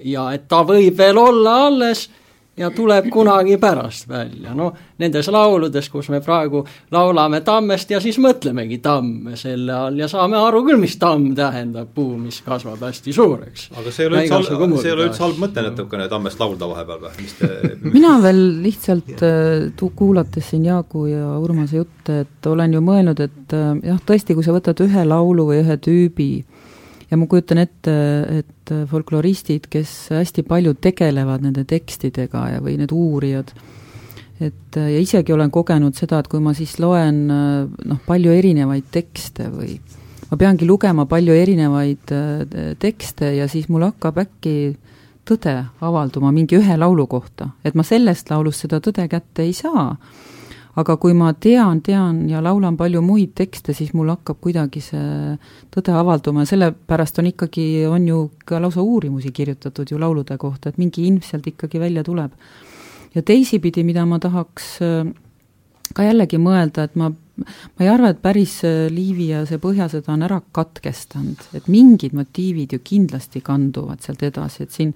ja 0.04 0.26
et 0.34 0.46
ta 0.50 0.62
võib 0.66 0.98
veel 0.98 1.18
olla 1.20 1.54
alles 1.68 2.08
ja 2.56 2.70
tuleb 2.70 3.08
kunagi 3.12 3.56
pärast 3.58 4.08
välja, 4.08 4.54
noh, 4.54 4.74
nendes 4.98 5.28
lauludes, 5.32 5.88
kus 5.90 6.08
me 6.12 6.20
praegu 6.22 6.62
laulame 6.94 7.40
tammest 7.46 7.90
ja 7.90 8.00
siis 8.02 8.18
mõtlemegi 8.22 8.78
tamme 8.82 9.36
selle 9.38 9.74
all 9.74 9.98
ja 9.98 10.08
saame 10.10 10.38
aru 10.38 10.62
küll, 10.66 10.78
mis 10.80 10.96
tamm 11.00 11.32
tähendab, 11.36 11.90
puu, 11.94 12.14
mis 12.20 12.40
kasvab 12.46 12.82
hästi 12.86 13.14
suureks. 13.16 13.68
aga 13.74 13.90
see 13.90 14.06
ei 14.06 14.10
ole 14.10 14.22
üldse 14.22 14.38
halb, 14.38 14.76
see 14.78 14.90
ei 14.90 14.96
ole 14.96 15.08
üldse 15.08 15.24
halb 15.24 15.42
mõte 15.42 15.66
natukene 15.66 16.08
tammest 16.12 16.42
laulda 16.42 16.70
vahepeal 16.70 17.02
või, 17.06 17.14
mis 17.22 17.36
te 17.40 17.50
mina 17.96 18.14
veel 18.22 18.42
lihtsalt 18.64 19.26
äh, 19.26 19.90
kuulates 19.94 20.50
siin 20.50 20.64
Jaagu 20.68 21.06
ja 21.10 21.34
Urmase 21.38 21.82
jutte, 21.82 22.20
et 22.24 22.46
olen 22.50 22.78
ju 22.78 22.82
mõelnud, 22.84 23.20
et 23.24 23.56
äh, 23.56 23.70
jah, 23.90 24.00
tõesti, 24.06 24.38
kui 24.38 24.46
sa 24.46 24.54
võtad 24.54 24.78
ühe 24.84 25.06
laulu 25.08 25.50
või 25.50 25.62
ühe 25.64 25.78
tüübi, 25.82 26.30
ja 27.14 27.20
ma 27.20 27.28
kujutan 27.30 27.62
ette, 27.62 27.94
et 28.42 28.74
folkloristid, 28.90 29.68
kes 29.70 29.94
hästi 30.10 30.42
palju 30.48 30.74
tegelevad 30.82 31.44
nende 31.46 31.62
tekstidega 31.70 32.48
ja, 32.56 32.62
või 32.64 32.74
need 32.80 32.94
uurijad, 32.94 33.52
et 34.42 34.78
ja 34.80 34.98
isegi 34.98 35.32
olen 35.32 35.52
kogenud 35.54 35.94
seda, 35.94 36.18
et 36.18 36.30
kui 36.30 36.42
ma 36.42 36.56
siis 36.58 36.74
loen 36.82 37.26
noh, 37.30 38.00
palju 38.06 38.34
erinevaid 38.34 38.90
tekste 38.92 39.46
või 39.52 39.76
ma 40.30 40.38
peangi 40.40 40.66
lugema 40.66 41.06
palju 41.06 41.36
erinevaid 41.38 42.14
tekste 42.82 43.30
ja 43.36 43.46
siis 43.50 43.70
mul 43.70 43.86
hakkab 43.86 44.18
äkki 44.24 44.56
tõde 45.24 45.54
avalduma 45.84 46.34
mingi 46.34 46.58
ühe 46.58 46.76
laulu 46.80 47.06
kohta, 47.06 47.52
et 47.64 47.78
ma 47.78 47.86
sellest 47.86 48.34
laulust 48.34 48.66
seda 48.66 48.82
tõde 48.82 49.06
kätte 49.12 49.46
ei 49.46 49.54
saa 49.54 49.92
aga 50.80 50.96
kui 50.98 51.14
ma 51.14 51.30
tean, 51.38 51.80
tean 51.86 52.24
ja 52.30 52.40
laulan 52.42 52.76
palju 52.78 53.02
muid 53.04 53.34
tekste, 53.38 53.74
siis 53.76 53.92
mul 53.94 54.10
hakkab 54.10 54.40
kuidagi 54.42 54.82
see 54.82 55.34
tõde 55.74 55.94
avalduma. 55.94 56.42
Ja 56.42 56.52
sellepärast 56.54 57.20
on 57.22 57.30
ikkagi, 57.30 57.66
on 57.86 58.08
ju 58.08 58.20
ka 58.46 58.60
lausa 58.62 58.82
uurimusi 58.82 59.30
kirjutatud 59.34 59.90
ju 59.90 60.00
laulude 60.02 60.38
kohta, 60.38 60.70
et 60.70 60.80
mingi 60.82 61.06
ilm 61.06 61.20
sealt 61.22 61.46
ikkagi 61.50 61.82
välja 61.82 62.04
tuleb. 62.04 62.32
ja 63.14 63.22
teisipidi, 63.22 63.84
mida 63.86 64.02
ma 64.06 64.18
tahaks 64.18 64.64
äh, 64.82 65.04
ka 65.94 66.02
jällegi 66.02 66.40
mõelda, 66.42 66.88
et 66.88 66.96
ma, 66.98 67.12
ma 67.38 67.84
ei 67.84 67.88
arva, 67.88 68.10
et 68.10 68.18
päris 68.22 68.56
äh, 68.66 68.88
Liivi 68.90 69.28
ja 69.30 69.44
see 69.46 69.60
Põhjasõda 69.62 70.10
on 70.16 70.26
ära 70.26 70.40
katkestanud, 70.52 71.46
et 71.54 71.70
mingid 71.70 72.16
motiivid 72.18 72.74
ju 72.74 72.82
kindlasti 72.82 73.44
kanduvad 73.46 74.02
sealt 74.02 74.26
edasi, 74.26 74.66
et 74.66 74.74
siin 74.74 74.90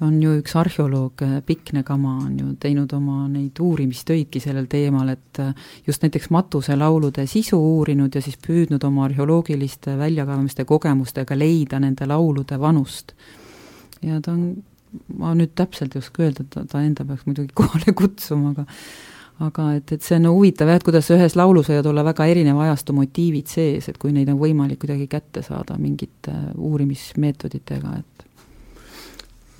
on 0.00 0.16
ju 0.22 0.32
üks 0.40 0.54
arheoloog, 0.56 1.22
äh, 1.24 1.40
Pikne 1.46 1.82
Kama, 1.84 2.16
on 2.24 2.38
ju 2.38 2.54
teinud 2.60 2.92
oma 2.96 3.26
neid 3.28 3.58
uurimistöidki 3.60 4.40
sellel 4.40 4.68
teemal, 4.70 5.12
et 5.12 5.40
äh, 5.42 5.52
just 5.86 6.04
näiteks 6.04 6.30
matuselaulude 6.32 7.26
sisu 7.28 7.58
uurinud 7.74 8.14
ja 8.14 8.22
siis 8.24 8.38
püüdnud 8.40 8.84
oma 8.86 9.04
arheoloogiliste 9.08 9.98
väljakaevamiste 10.00 10.64
kogemustega 10.68 11.36
leida 11.38 11.80
nende 11.82 12.08
laulude 12.08 12.58
vanust. 12.60 13.14
ja 14.02 14.20
ta 14.24 14.32
on, 14.32 14.62
ma 15.20 15.34
nüüd 15.36 15.52
täpselt 15.54 15.94
ei 15.94 16.00
oska 16.00 16.24
öelda, 16.24 16.46
ta, 16.48 16.64
ta 16.64 16.80
enda 16.82 17.04
peaks 17.04 17.26
muidugi 17.28 17.52
kohale 17.60 17.92
kutsuma, 17.96 18.54
aga 18.54 18.66
aga 19.40 19.70
et, 19.78 19.92
et 19.96 20.04
see 20.04 20.18
on 20.20 20.28
huvitav 20.34 20.68
jah, 20.68 20.80
et 20.80 20.84
kuidas 20.84 21.06
ühes 21.14 21.36
laulus 21.38 21.70
võivad 21.70 21.86
olla 21.88 22.04
väga 22.04 22.26
erineva 22.28 22.66
ajastu 22.66 22.92
motiivid 22.96 23.48
sees, 23.48 23.88
et 23.88 24.00
kui 24.00 24.12
neid 24.12 24.28
on 24.28 24.40
võimalik 24.40 24.82
kuidagi 24.82 25.06
kätte 25.08 25.44
saada 25.44 25.78
mingite 25.80 26.34
uurimismeetoditega, 26.56 27.94
et 28.02 28.19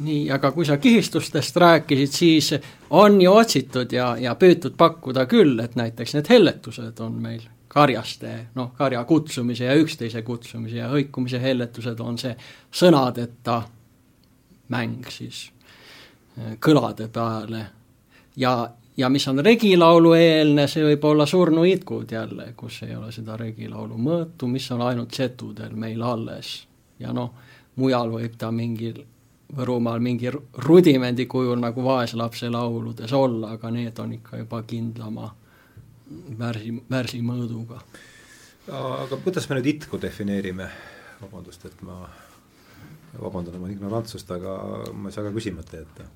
nii, 0.01 0.31
aga 0.33 0.51
kui 0.53 0.65
sa 0.67 0.77
kihistustest 0.81 1.57
rääkisid, 1.57 2.13
siis 2.13 2.55
on 2.91 3.21
ju 3.23 3.33
otsitud 3.33 3.93
ja, 3.93 4.15
ja 4.21 4.35
püütud 4.35 4.77
pakkuda 4.77 5.27
küll, 5.31 5.59
et 5.61 5.77
näiteks 5.77 6.17
need 6.17 6.31
helletused 6.31 7.01
on 7.05 7.19
meil 7.23 7.43
karjaste, 7.71 8.33
noh, 8.55 8.73
karja 8.79 9.05
kutsumise 9.05 9.69
ja 9.69 9.77
üksteise 9.79 10.23
kutsumise 10.27 10.81
ja 10.81 10.89
hõikumise 10.91 11.39
helletused 11.43 12.01
on 12.03 12.19
see 12.19 12.33
sõnadeta 12.75 13.61
mäng 14.75 15.07
siis 15.11 15.45
eh, 16.39 16.57
kõlade 16.59 17.07
peale. 17.13 17.67
ja, 18.37 18.71
ja 18.97 19.09
mis 19.09 19.29
on 19.29 19.39
regilaulu 19.45 20.17
eelne, 20.19 20.67
see 20.69 20.83
võib 20.89 21.05
olla 21.13 21.27
surnuitkud 21.27 22.11
jälle, 22.13 22.53
kus 22.57 22.83
ei 22.89 22.97
ole 22.97 23.13
seda 23.13 23.37
regilaulu 23.37 23.99
mõõtu, 23.99 24.51
mis 24.51 24.67
on 24.75 24.83
ainult 24.83 25.15
setudel 25.15 25.77
meil 25.77 26.03
alles. 26.03 26.67
ja 26.99 27.13
noh, 27.13 27.35
mujal 27.77 28.11
võib 28.11 28.35
ta 28.39 28.51
mingil 28.51 29.05
Võrumaal 29.57 29.99
mingi 29.99 30.31
rudimendi 30.31 31.27
kujul 31.27 31.59
nagu 31.59 31.83
vaeslapse 31.83 32.51
lauludes 32.51 33.13
olla, 33.13 33.57
aga 33.57 33.71
need 33.75 33.99
on 33.99 34.13
ikka 34.15 34.39
juba 34.45 34.63
kindlama 34.63 35.31
värsi, 36.39 36.75
värsimõõduga. 36.91 37.81
aga 38.71 39.19
kuidas 39.25 39.49
me 39.49 39.59
nüüd 39.59 39.71
itku 39.75 39.99
defineerime, 40.03 40.69
vabandust, 41.21 41.65
et 41.67 41.83
ma 41.83 42.05
vabandan 43.19 43.59
oma 43.59 43.71
ignorantsust, 43.73 44.31
aga 44.31 44.57
ma 44.95 45.11
ei 45.11 45.15
saa 45.15 45.27
ka 45.27 45.33
küsimata 45.35 45.81
jätta. 45.83 46.09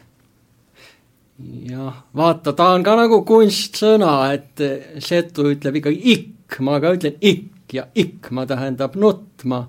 jah, 1.70 2.04
vaata, 2.14 2.52
ta 2.52 2.70
on 2.74 2.84
ka 2.86 2.96
nagu 2.98 3.22
kunstsõna, 3.26 4.14
et 4.34 4.62
setu 5.02 5.48
ütleb 5.50 5.80
ikkagi 5.80 6.14
ikk, 6.14 6.60
ma 6.62 6.78
ka 6.80 6.94
ütlen 6.94 7.18
ikk 7.20 7.74
ja 7.74 7.88
ikma 7.94 8.46
tähendab 8.46 8.94
nutma 8.94 9.64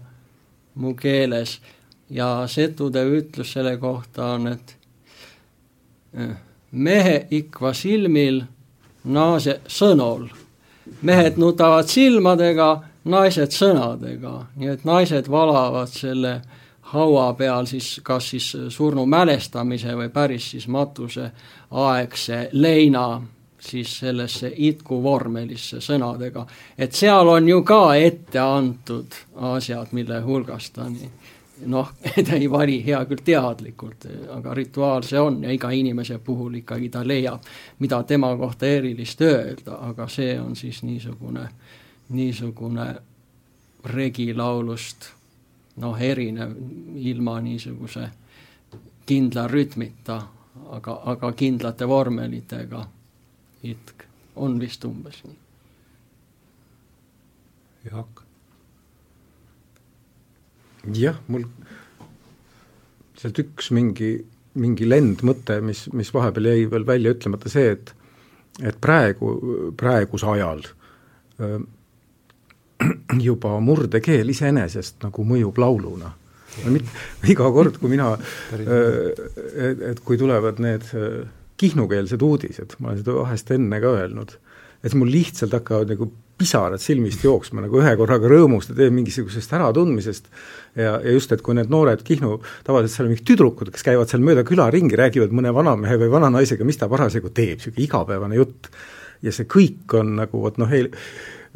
mu 0.75 0.93
keeles 0.99 1.57
ja 2.09 2.47
setude 2.47 3.03
ütlus 3.05 3.53
selle 3.53 3.77
kohta 3.77 4.25
on, 4.35 4.47
et 4.47 4.77
eh, 6.13 6.35
mehe 6.71 7.27
ikva 7.31 7.73
silmil, 7.73 8.43
naase 9.05 9.59
sõnol. 9.67 10.27
mehed 11.01 11.37
nutavad 11.41 11.87
silmadega, 11.89 12.83
naised 13.09 13.53
sõnadega, 13.53 14.33
nii 14.55 14.69
et 14.69 14.83
naised 14.85 15.29
valavad 15.29 15.89
selle 15.89 16.41
haua 16.93 17.33
peal 17.33 17.65
siis 17.65 17.99
kas 18.03 18.29
siis 18.29 18.51
surnu 18.69 19.05
mälestamise 19.05 19.95
või 19.97 20.09
päris 20.13 20.51
siis 20.51 20.67
matuse 20.67 21.31
aegse 21.71 22.49
leina 22.51 23.21
siis 23.59 23.97
sellesse 23.99 24.51
itkuvormelisse 24.55 25.81
sõnadega. 25.81 26.45
et 26.77 26.93
seal 26.93 27.27
on 27.27 27.49
ju 27.49 27.63
ka 27.63 27.95
ette 27.95 28.39
antud 28.39 29.15
asjad, 29.35 29.87
mille 29.91 30.21
hulgast 30.21 30.73
ta 30.73 30.89
nii 30.89 31.09
noh, 31.65 31.91
ta 32.27 32.35
ei 32.35 32.51
vali 32.51 32.79
hea 32.85 32.99
küll 33.05 33.23
teadlikult, 33.25 34.07
aga 34.35 34.53
rituaal 34.53 35.03
see 35.03 35.19
on 35.19 35.43
ja 35.43 35.51
iga 35.53 35.71
inimese 35.71 36.17
puhul 36.19 36.59
ikkagi 36.61 36.89
ta 36.89 37.03
leiab, 37.07 37.43
mida 37.79 38.03
tema 38.03 38.35
kohta 38.37 38.65
erilist 38.65 39.21
öelda, 39.21 39.79
aga 39.89 40.07
see 40.07 40.39
on 40.39 40.55
siis 40.55 40.83
niisugune, 40.83 41.47
niisugune 42.09 42.87
regilaulust 43.85 45.09
noh, 45.81 46.01
erinev 46.01 46.55
ilma 46.95 47.39
niisuguse 47.41 48.09
kindla 49.05 49.47
rütmita, 49.47 50.21
aga, 50.71 50.99
aga 51.13 51.31
kindlate 51.37 51.87
vormelitega 51.87 52.85
itk 53.63 54.05
on 54.35 54.59
vist 54.59 54.85
umbes 54.85 55.23
nii. 55.23 55.41
Jaak 57.85 58.24
jah, 60.93 61.17
mul 61.27 61.45
sealt 63.19 63.39
üks 63.41 63.71
mingi, 63.75 64.17
mingi 64.59 64.87
lendmõte, 64.87 65.59
mis, 65.65 65.85
mis 65.95 66.11
vahepeal 66.13 66.51
jäi 66.51 66.65
veel 66.71 66.87
välja 66.87 67.15
ütlemata, 67.15 67.51
see, 67.51 67.75
et 67.77 67.95
et 68.63 68.77
praegu, 68.79 69.33
praeguse 69.75 70.27
ajal 70.31 70.61
öö, 71.43 71.57
juba 73.27 73.57
murdekeel 73.59 74.29
iseenesest 74.31 75.03
nagu 75.03 75.25
mõjub 75.27 75.59
lauluna. 75.59 76.13
iga 77.27 77.49
kord, 77.51 77.81
kui 77.81 77.91
mina, 77.91 78.13
et, 78.55 79.81
et 79.91 79.99
kui 80.07 80.15
tulevad 80.15 80.61
need 80.63 80.87
kihnukeelsed 81.59 82.21
uudised, 82.23 82.77
ma 82.79 82.93
olen 82.93 83.01
seda 83.01 83.17
vahest 83.17 83.51
enne 83.51 83.79
ka 83.83 83.91
öelnud, 83.97 84.37
et 84.85 84.93
mul 84.97 85.09
lihtsalt 85.11 85.55
hakkavad 85.57 85.91
nagu 85.95 86.07
pisarad 86.37 86.81
silmist 86.83 87.23
jooksma 87.23 87.63
nagu 87.63 87.79
ühe 87.79 87.93
korraga 87.95 88.27
rõõmust 88.31 88.73
ja 88.75 88.89
mingisugusest 88.91 89.53
äratundmisest 89.55 90.27
ja, 90.75 90.97
ja 90.99 91.13
just, 91.15 91.31
et 91.31 91.43
kui 91.45 91.55
need 91.55 91.71
noored 91.71 92.03
Kihnu, 92.05 92.41
tavaliselt 92.67 92.97
seal 92.97 93.07
on 93.07 93.13
mingid 93.13 93.27
tüdrukud, 93.29 93.71
kes 93.71 93.85
käivad 93.87 94.11
seal 94.11 94.25
mööda 94.25 94.43
küla 94.47 94.67
ringi, 94.73 94.97
räägivad 94.99 95.31
mõne 95.35 95.53
vanamehe 95.55 95.95
või 96.01 96.11
vananaisega, 96.17 96.67
mis 96.67 96.81
ta 96.81 96.91
parasjagu 96.91 97.31
teeb, 97.31 97.61
niisugune 97.61 97.87
igapäevane 97.87 98.39
jutt. 98.41 98.69
ja 99.23 99.31
see 99.31 99.47
kõik 99.49 99.95
on 99.95 100.11
nagu 100.19 100.41
vot 100.43 100.59
noh, 100.59 100.71
eil 100.75 100.91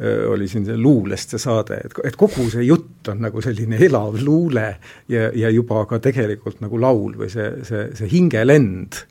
oli 0.00 0.46
siin 0.48 0.64
see 0.64 0.78
luulest 0.80 1.34
see 1.34 1.42
saade, 1.42 1.76
et, 1.84 1.98
et 2.08 2.16
kogu 2.16 2.46
see 2.48 2.64
jutt 2.64 3.10
on 3.12 3.20
nagu 3.20 3.42
selline 3.44 3.76
elav 3.84 4.16
luule 4.24 4.64
ja, 5.12 5.28
ja 5.36 5.50
juba 5.52 5.84
ka 5.86 5.98
tegelikult 6.00 6.62
nagu 6.64 6.80
laul 6.80 7.18
või 7.20 7.28
see, 7.28 7.50
see, 7.68 7.90
see 7.98 8.08
hingelend 8.08 9.02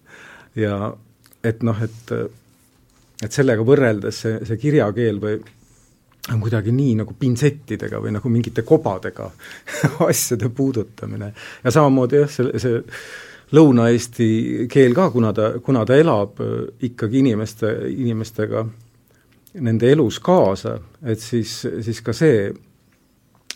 ja 0.58 0.90
et 1.46 1.62
noh, 1.64 1.78
et 1.86 2.16
et 3.24 3.32
sellega 3.36 3.64
võrreldes 3.66 4.22
see, 4.24 4.44
see 4.48 4.60
kirjakeel 4.60 5.20
või 5.22 5.40
on 6.30 6.42
kuidagi 6.44 6.72
nii 6.76 7.00
nagu 7.00 7.16
pintsettidega 7.20 8.02
või 8.04 8.14
nagu 8.16 8.30
mingite 8.30 8.64
kobadega 8.68 9.30
asjade 10.10 10.50
puudutamine. 10.56 11.34
ja 11.64 11.72
samamoodi 11.72 12.24
jah, 12.24 12.32
see, 12.32 12.62
see 12.62 12.84
Lõuna-Eesti 13.50 14.26
keel 14.70 14.94
ka, 14.94 15.08
kuna 15.10 15.32
ta, 15.34 15.56
kuna 15.66 15.82
ta 15.86 15.96
elab 15.98 16.38
äh, 16.44 16.68
ikkagi 16.86 17.24
inimeste, 17.24 17.72
inimestega 17.90 18.66
nende 19.66 19.90
elus 19.90 20.20
kaasa, 20.22 20.76
et 21.02 21.18
siis, 21.18 21.56
siis 21.82 22.04
ka 22.06 22.14
see 22.14 22.52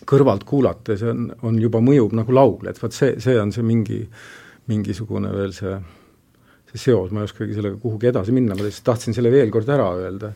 kõrvalt 0.02 0.42
kuulates 0.48 1.04
on, 1.06 1.28
on 1.46 1.60
juba 1.62 1.78
mõjub 1.78 2.16
nagu 2.18 2.34
laul, 2.34 2.66
et 2.66 2.80
vot 2.82 2.92
see, 2.92 3.14
see 3.22 3.36
on 3.38 3.54
see 3.54 3.62
mingi, 3.62 4.00
mingisugune 4.66 5.30
veel 5.30 5.54
see 5.54 5.76
see 6.74 6.90
seos, 6.90 7.10
ma 7.14 7.22
ei 7.22 7.28
oskagi 7.28 7.54
sellega 7.54 7.76
kuhugi 7.78 8.08
edasi 8.10 8.32
minna, 8.34 8.56
ma 8.56 8.64
lihtsalt 8.66 8.86
tahtsin 8.88 9.14
selle 9.14 9.30
veel 9.30 9.50
kord 9.54 9.68
ära 9.70 9.86
öelda. 9.94 10.32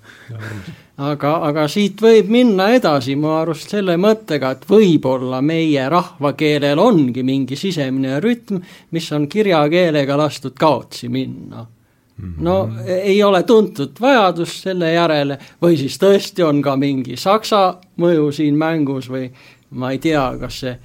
aga, 1.11 1.33
aga 1.49 1.65
siit 1.71 1.99
võib 2.03 2.31
minna 2.31 2.69
edasi 2.77 3.17
mu 3.19 3.33
arust 3.35 3.75
selle 3.75 3.97
mõttega, 3.99 4.53
et 4.55 4.69
võib-olla 4.71 5.41
meie 5.43 5.89
rahvakeelel 5.91 6.79
ongi 6.79 7.25
mingi 7.27 7.59
sisemine 7.59 8.21
rütm, 8.23 8.63
mis 8.95 9.11
on 9.13 9.27
kirjakeelega 9.29 10.19
lastud 10.19 10.55
kaotsi 10.59 11.11
minna 11.11 11.65
mhm. 11.65 12.39
no 12.47 12.57
ei 12.87 13.19
ole 13.23 13.43
tuntud 13.43 13.99
vajadust 14.01 14.69
selle 14.69 14.93
järele 14.95 15.41
või 15.63 15.79
siis 15.81 15.99
tõesti 15.99 16.47
on 16.47 16.63
ka 16.63 16.79
mingi 16.79 17.19
saksa 17.19 17.81
mõju 17.99 18.31
siin 18.39 18.59
mängus 18.59 19.11
või 19.11 19.27
ma 19.71 19.91
ei 19.93 19.99
tea, 19.99 20.31
kas 20.41 20.63
see 20.63 20.79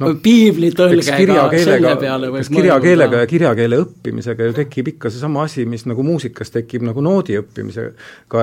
no, 0.00 0.14
piiblitõlgega 0.22 1.60
selle 1.60 1.94
peale 2.00 2.32
võib 2.32 2.54
kirjakeelega 2.56 3.22
ja 3.22 3.28
kirjakeele 3.30 3.80
õppimisega 3.84 4.48
ju 4.48 4.56
tekib 4.56 4.90
ikka 4.94 5.12
seesama 5.12 5.44
asi, 5.48 5.66
mis 5.68 5.86
nagu 5.88 6.04
muusikas 6.06 6.52
tekib 6.54 6.84
nagu 6.86 7.04
noodi 7.04 7.38
õppimisega, 7.40 7.92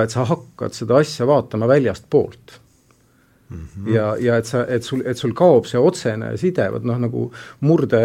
et 0.02 0.14
sa 0.14 0.26
hakkad 0.28 0.76
seda 0.76 1.00
asja 1.02 1.26
vaatama 1.28 1.68
väljastpoolt 1.70 2.58
mm. 3.48 3.56
-hmm. 3.62 3.94
ja, 3.94 4.10
ja 4.20 4.36
et 4.36 4.46
sa, 4.46 4.64
et 4.66 4.82
sul, 4.82 5.02
et 5.06 5.18
sul 5.18 5.34
kaob 5.34 5.66
see 5.66 5.80
otsene 5.80 6.36
side, 6.36 6.70
vot 6.72 6.84
noh, 6.84 7.00
nagu 7.08 7.28
murde 7.60 8.02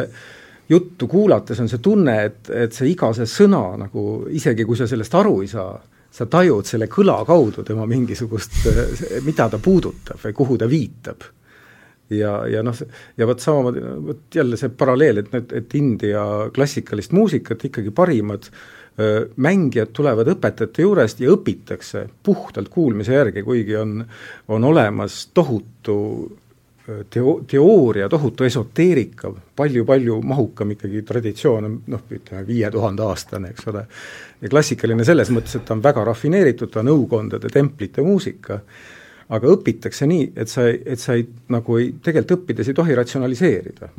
juttu 0.69 1.07
kuulates 1.07 1.59
on 1.59 1.69
see 1.69 1.81
tunne, 1.83 2.23
et, 2.23 2.49
et 2.49 2.73
see 2.73 2.89
iga 2.89 3.13
see 3.13 3.27
sõna 3.29 3.65
nagu, 3.77 4.25
isegi 4.31 4.65
kui 4.65 4.79
sa 4.79 4.87
sellest 4.87 5.15
aru 5.19 5.41
ei 5.43 5.51
saa, 5.51 5.75
sa 6.13 6.25
tajud 6.29 6.65
selle 6.65 6.87
kõla 6.87 7.23
kaudu 7.25 7.63
tema 7.65 7.85
mingisugust, 7.89 8.59
mida 9.27 9.49
ta 9.49 9.59
puudutab 9.59 10.21
või 10.23 10.33
kuhu 10.37 10.57
ta 10.57 10.69
viitab 10.69 11.25
ja, 12.09 12.35
ja 12.47 12.63
noh, 12.65 12.77
ja 13.17 13.27
vot 13.27 13.39
samamoodi, 13.39 13.83
vot 14.07 14.35
jälle 14.35 14.59
see 14.59 14.71
paralleel, 14.77 15.23
et 15.23 15.33
need, 15.33 15.55
et 15.61 15.75
India 15.79 16.23
klassikalist 16.55 17.15
muusikat 17.15 17.65
ikkagi 17.69 17.93
parimad 17.95 18.49
öö, 18.99 19.25
mängijad 19.35 19.93
tulevad 19.95 20.29
õpetajate 20.35 20.85
juurest 20.85 21.23
ja 21.23 21.33
õpitakse 21.33 22.07
puhtalt 22.23 22.69
kuulmise 22.73 23.15
järgi, 23.15 23.43
kuigi 23.43 23.77
on, 23.79 23.99
on 24.47 24.69
olemas 24.69 25.25
tohutu 25.33 25.97
teo-, 27.09 27.43
teooria, 27.47 28.09
tohutu 28.09 28.43
esoteerika 28.43 29.31
palju,, 29.31 29.45
palju-palju 29.55 30.19
mahukam 30.21 30.73
ikkagi 30.75 31.03
traditsioon 31.07 31.69
on 31.69 31.77
noh, 31.95 32.03
ütleme 32.11 32.45
viie 32.47 32.71
tuhande 32.71 33.05
aastane, 33.07 33.53
eks 33.53 33.69
ole. 33.71 33.85
ja 34.41 34.51
klassikaline 34.51 35.05
selles 35.07 35.31
mõttes, 35.33 35.55
et 35.57 35.65
ta 35.65 35.77
on 35.77 35.83
väga 35.83 36.03
rafineeritud, 36.11 36.71
ta 36.71 36.83
on 36.83 36.91
nõukondade 36.91 37.51
templite 37.53 38.03
muusika 38.03 38.59
aga 39.29 39.51
õpitakse 39.55 40.07
nii, 40.09 40.31
et 40.35 40.51
sa, 40.51 40.65
et 40.67 40.99
sa 40.99 41.15
ei, 41.17 41.27
nagu 41.53 41.77
ei, 41.79 41.93
tegelikult 42.03 42.41
õppides 42.41 42.71
ei 42.71 42.77
tohi 42.77 42.97
ratsionaliseerida. 42.97 43.89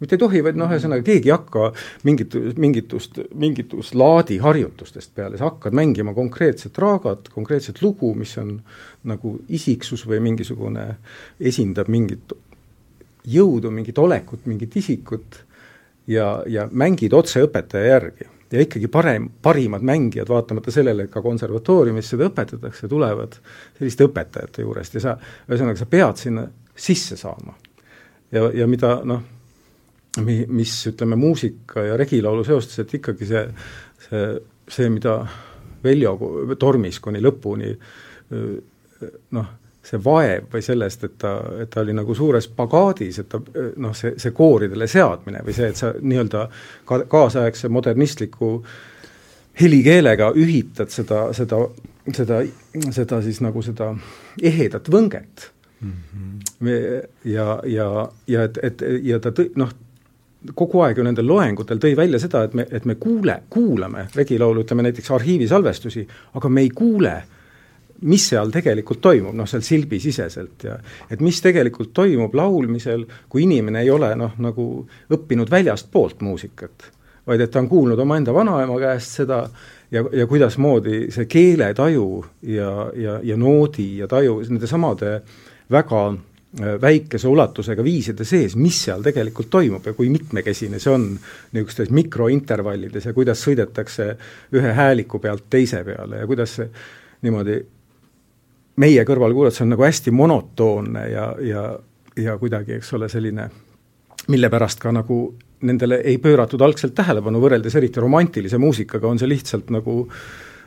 mitte 0.00 0.14
ei 0.14 0.20
tohi, 0.20 0.42
vaid 0.44 0.58
noh, 0.60 0.68
ühesõnaga 0.68 1.00
keegi 1.06 1.30
ei 1.30 1.32
hakka 1.32 1.70
mingit, 2.04 2.34
mingitust, 2.60 3.20
mingitust 3.32 3.94
laadi 3.96 4.36
harjutustest 4.42 5.14
peale, 5.14 5.38
sa 5.38 5.48
hakkad 5.48 5.72
mängima 5.72 6.12
konkreetset 6.14 6.78
raagat, 6.78 7.30
konkreetset 7.32 7.80
lugu, 7.82 8.12
mis 8.14 8.36
on 8.38 8.58
nagu 9.08 9.38
isiksus 9.48 10.04
või 10.06 10.20
mingisugune, 10.20 10.86
esindab 11.40 11.88
mingit 11.88 12.36
jõudu, 13.26 13.72
mingit 13.72 13.98
olekut, 13.98 14.44
mingit 14.46 14.76
isikut 14.76 15.40
ja, 16.06 16.42
ja 16.46 16.68
mängid 16.70 17.16
otse 17.16 17.42
õpetaja 17.48 17.94
järgi 17.96 18.35
ja 18.52 18.62
ikkagi 18.62 18.88
parem, 18.92 19.28
parimad 19.42 19.84
mängijad, 19.86 20.28
vaatamata 20.28 20.70
sellele, 20.74 21.06
et 21.06 21.12
ka 21.12 21.22
konservatooriumis 21.22 22.10
seda 22.12 22.28
õpetatakse, 22.30 22.88
tulevad 22.88 23.38
selliste 23.78 24.06
õpetajate 24.06 24.62
juurest 24.62 24.98
ja 24.98 25.02
sa, 25.02 25.16
ühesõnaga 25.48 25.80
sa 25.80 25.88
pead 25.90 26.22
sinna 26.22 26.46
sisse 26.76 27.16
saama. 27.16 27.56
ja, 28.32 28.46
ja 28.54 28.66
mida 28.70 29.00
noh, 29.04 29.22
mi-, 30.24 30.46
mis 30.48 30.78
ütleme, 30.92 31.16
muusika 31.16 31.84
ja 31.84 31.96
regilaulu 31.96 32.44
seostes, 32.44 32.78
et 32.84 32.94
ikkagi 33.00 33.28
see, 33.28 33.44
see, 34.08 34.24
see, 34.68 34.88
mida 34.92 35.20
Veljo 35.86 36.16
tormis 36.58 36.96
kuni 36.98 37.20
lõpuni 37.22 37.68
noh, 39.36 39.50
see 39.86 40.00
vaev 40.02 40.48
või 40.52 40.64
sellest, 40.64 41.04
et 41.06 41.14
ta, 41.22 41.32
et 41.62 41.70
ta 41.70 41.82
oli 41.84 41.94
nagu 41.94 42.14
suures 42.14 42.48
pagaadis, 42.58 43.20
et 43.22 43.28
ta 43.30 43.40
noh, 43.82 43.94
see, 43.94 44.16
see 44.20 44.34
kooridele 44.34 44.88
seadmine 44.90 45.42
või 45.46 45.54
see, 45.56 45.70
et 45.70 45.78
sa 45.78 45.92
nii-öelda 46.00 46.46
ka 46.88 47.00
kaasaegse 47.10 47.70
modernistliku 47.72 48.50
helikeelega 49.60 50.32
ühitad 50.36 50.90
seda, 50.92 51.28
seda, 51.36 51.62
seda, 52.12 52.42
seda 52.90 53.20
siis 53.24 53.40
nagu 53.44 53.62
seda 53.64 53.92
ehedat 54.42 54.90
võnget 54.92 55.50
mm. 55.80 55.92
-hmm. 55.92 56.70
ja, 57.30 57.48
ja, 57.64 57.88
ja 58.26 58.44
et, 58.50 58.58
et 58.62 58.84
ja 59.06 59.20
ta 59.22 59.30
tõi, 59.30 59.52
noh, 59.56 59.70
kogu 60.54 60.82
aeg 60.82 60.98
ju 60.98 61.06
nendel 61.06 61.26
loengutel 61.26 61.78
tõi 61.82 61.94
välja 61.96 62.18
seda, 62.22 62.42
et 62.44 62.54
me, 62.54 62.66
et 62.70 62.84
me 62.84 62.98
kuule, 62.98 63.38
kuulame 63.50 64.08
regilaulu, 64.14 64.66
ütleme 64.66 64.82
näiteks 64.90 65.10
arhiivisalvestusi, 65.10 66.06
aga 66.34 66.48
me 66.48 66.66
ei 66.66 66.70
kuule 66.74 67.14
äh, 67.14 67.35
mis 68.02 68.26
seal 68.28 68.50
tegelikult 68.52 69.00
toimub, 69.04 69.34
noh, 69.36 69.48
seal 69.48 69.64
silbisiseselt 69.64 70.66
ja 70.68 70.76
et 71.10 71.22
mis 71.24 71.38
tegelikult 71.42 71.94
toimub 71.96 72.34
laulmisel, 72.36 73.06
kui 73.32 73.46
inimene 73.46 73.82
ei 73.84 73.90
ole 73.90 74.12
noh, 74.18 74.36
nagu 74.42 74.66
õppinud 75.12 75.50
väljastpoolt 75.50 76.20
muusikat, 76.26 76.90
vaid 77.26 77.40
et 77.40 77.50
ta 77.50 77.62
on 77.62 77.70
kuulnud 77.70 77.98
omaenda 78.02 78.34
vanaema 78.36 78.78
käest 78.82 79.20
seda 79.22 79.40
ja, 79.90 80.04
ja 80.12 80.26
kuidasmoodi 80.26 81.06
see 81.14 81.28
keeletaju 81.30 82.08
ja, 82.52 82.70
ja, 82.94 83.18
ja 83.22 83.36
noodi 83.36 83.96
ja 84.00 84.08
taju 84.10 84.40
nende 84.48 84.68
samade 84.70 85.12
väga 85.72 86.02
äh, 86.10 86.74
väikese 86.82 87.28
ulatusega 87.28 87.84
viiside 87.84 88.26
sees, 88.28 88.56
mis 88.60 88.82
seal 88.88 89.04
tegelikult 89.06 89.50
toimub 89.50 89.86
ja 89.86 89.94
kui 89.96 90.10
mitmekesine 90.12 90.80
see 90.82 90.92
on 90.92 91.08
niisugustes 91.54 91.90
mikrointervallides 91.94 93.08
ja 93.08 93.16
kuidas 93.16 93.42
sõidetakse 93.46 94.12
ühe 94.54 94.76
hääliku 94.76 95.22
pealt 95.22 95.48
teise 95.50 95.82
peale 95.86 96.22
ja 96.22 96.28
kuidas 96.28 96.58
see 96.60 96.70
niimoodi 97.26 97.60
meie 98.82 99.04
kõrval 99.08 99.34
kuulata, 99.34 99.56
see 99.58 99.66
on 99.66 99.74
nagu 99.74 99.86
hästi 99.86 100.12
monotoonne 100.14 101.04
ja, 101.10 101.26
ja, 101.40 101.66
ja 102.20 102.36
kuidagi, 102.40 102.76
eks 102.78 102.92
ole, 102.98 103.08
selline, 103.12 103.48
mille 104.32 104.50
pärast 104.52 104.82
ka 104.82 104.92
nagu 104.94 105.20
nendele 105.66 106.02
ei 106.04 106.18
pööratud 106.22 106.60
algselt 106.62 106.94
tähelepanu, 106.96 107.40
võrreldes 107.40 107.76
eriti 107.78 108.02
romantilise 108.02 108.58
muusikaga, 108.60 109.08
on 109.08 109.20
see 109.20 109.30
lihtsalt 109.30 109.72
nagu 109.74 110.02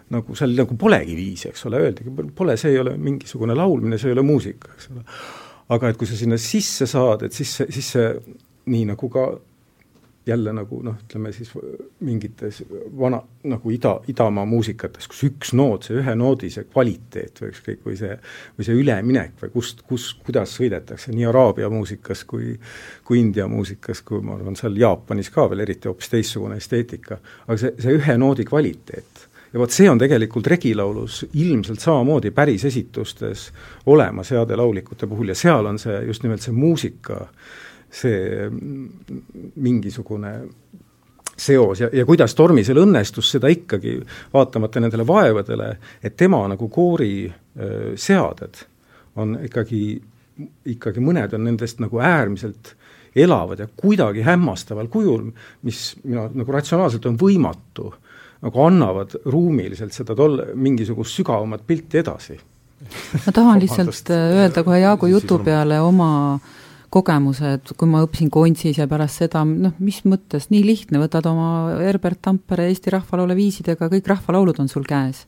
nagu 0.10 0.34
seal 0.34 0.55
nagu 0.57 0.74
polegi 0.80 1.14
viisi, 1.14 1.51
eks 1.51 1.68
ole, 1.70 1.84
öeldagi, 1.86 2.10
pole, 2.36 2.55
see 2.57 2.74
ei 2.74 2.80
ole 2.82 2.95
mingisugune 2.97 3.53
laulmine, 3.57 3.99
see 4.01 4.10
ei 4.10 4.16
ole 4.16 4.24
muusika, 4.26 4.74
eks 4.74 4.89
ole. 4.89 5.03
aga 5.76 5.91
et 5.91 5.99
kui 6.01 6.10
sa 6.10 6.18
sinna 6.18 6.39
sisse 6.41 6.88
saad, 6.89 7.28
et 7.28 7.36
siis 7.36 7.51
see, 7.60 7.68
siis 7.76 7.91
see 7.93 8.07
nii 8.74 8.88
nagu 8.89 9.10
ka 9.14 9.28
jälle 10.30 10.54
nagu 10.56 10.82
noh, 10.86 10.98
ütleme 11.04 11.34
siis 11.36 11.52
mingites 12.06 12.62
vana, 13.00 13.22
nagu 13.50 13.74
ida, 13.74 13.96
idamaa 14.12 14.46
muusikates, 14.50 15.10
kus 15.10 15.24
üks 15.28 15.54
noot, 15.58 15.90
see 15.90 16.00
ühe 16.00 16.16
noodi 16.18 16.52
see 16.54 16.68
kvaliteet 16.70 17.42
või 17.44 17.54
ükskõik, 17.54 17.84
või 17.86 18.00
see, 18.00 18.16
või 18.58 18.68
see 18.68 18.80
üleminek 18.80 19.36
või 19.42 19.54
kust, 19.54 19.84
kus, 19.90 20.12
kuidas 20.26 20.56
sõidetakse 20.60 21.14
nii 21.16 21.28
araabia 21.30 21.70
muusikas 21.74 22.24
kui 22.30 22.56
kui 23.10 23.20
India 23.20 23.48
muusikas, 23.48 24.04
kui 24.06 24.22
ma 24.22 24.36
arvan, 24.36 24.58
seal 24.60 24.78
Jaapanis 24.78 25.32
ka 25.34 25.48
veel 25.50 25.64
eriti 25.66 25.90
hoopis 25.90 26.12
teistsugune 26.12 26.60
esteetika, 26.62 27.18
aga 27.48 27.58
see, 27.58 27.72
see 27.82 27.96
ühe 27.98 28.18
noodi 28.22 28.46
kvaliteet. 28.46 29.26
Ja 29.50 29.58
vot 29.58 29.74
see 29.74 29.90
on 29.90 29.98
tegelikult 29.98 30.46
regilaulus 30.52 31.24
ilmselt 31.34 31.82
samamoodi 31.82 32.30
päris 32.38 32.68
esitustes 32.70 33.48
olemas 33.90 34.30
heade 34.30 34.60
laulikute 34.60 35.10
puhul 35.10 35.34
ja 35.34 35.38
seal 35.38 35.66
on 35.66 35.82
see, 35.82 35.96
just 36.06 36.22
nimelt 36.22 36.46
see 36.46 36.54
muusika 36.54 37.24
äh, 37.24 37.58
see 37.92 38.50
mingisugune 39.56 40.34
seos 41.40 41.80
ja, 41.80 41.90
ja 41.94 42.06
kuidas 42.06 42.36
Tormisel 42.36 42.82
õnnestus 42.82 43.32
seda 43.36 43.50
ikkagi, 43.52 43.98
vaatamata 44.34 44.84
nendele 44.84 45.06
vaevadele, 45.08 45.70
et 46.04 46.18
tema 46.20 46.42
nagu 46.52 46.68
koori 46.70 47.30
seaded 48.00 48.60
on 49.20 49.38
ikkagi, 49.48 49.84
ikkagi 50.74 51.04
mõned 51.04 51.34
on 51.36 51.48
nendest 51.48 51.82
nagu 51.84 52.02
äärmiselt 52.04 52.76
elavad 53.16 53.64
ja 53.64 53.68
kuidagi 53.76 54.22
hämmastaval 54.22 54.88
kujul, 54.92 55.32
mis 55.66 55.96
minu 56.04 56.28
nagu 56.30 56.54
ratsionaalselt 56.54 57.08
on 57.10 57.18
võimatu, 57.20 57.90
nagu 58.46 58.64
annavad 58.64 59.18
ruumiliselt 59.26 59.96
seda 59.96 60.16
tol-, 60.16 60.44
mingisugust 60.56 61.18
sügavamat 61.18 61.66
pilti 61.68 62.04
edasi. 62.04 62.38
ma 63.26 63.32
tahan 63.36 63.60
lihtsalt 63.60 64.14
öelda 64.16 64.64
kohe 64.64 64.80
Jaagu 64.80 65.10
jutu 65.12 65.40
peale 65.44 65.82
oma 65.84 66.12
äh, 66.36 66.59
kogemused, 66.90 67.74
kui 67.78 67.90
ma 67.90 68.02
õppisin 68.06 68.32
Kontsis 68.34 68.80
ja 68.82 68.88
pärast 68.90 69.22
seda, 69.22 69.44
noh, 69.46 69.76
mis 69.84 70.02
mõttes, 70.10 70.50
nii 70.54 70.64
lihtne, 70.66 71.02
võtad 71.02 71.28
oma 71.30 71.78
Herbert 71.84 72.22
Tampere 72.26 72.70
Eesti 72.70 72.94
rahvalaule 72.96 73.38
viisidega, 73.38 73.92
kõik 73.92 74.10
rahvalaulud 74.10 74.62
on 74.64 74.72
sul 74.72 74.88
käes. 74.90 75.26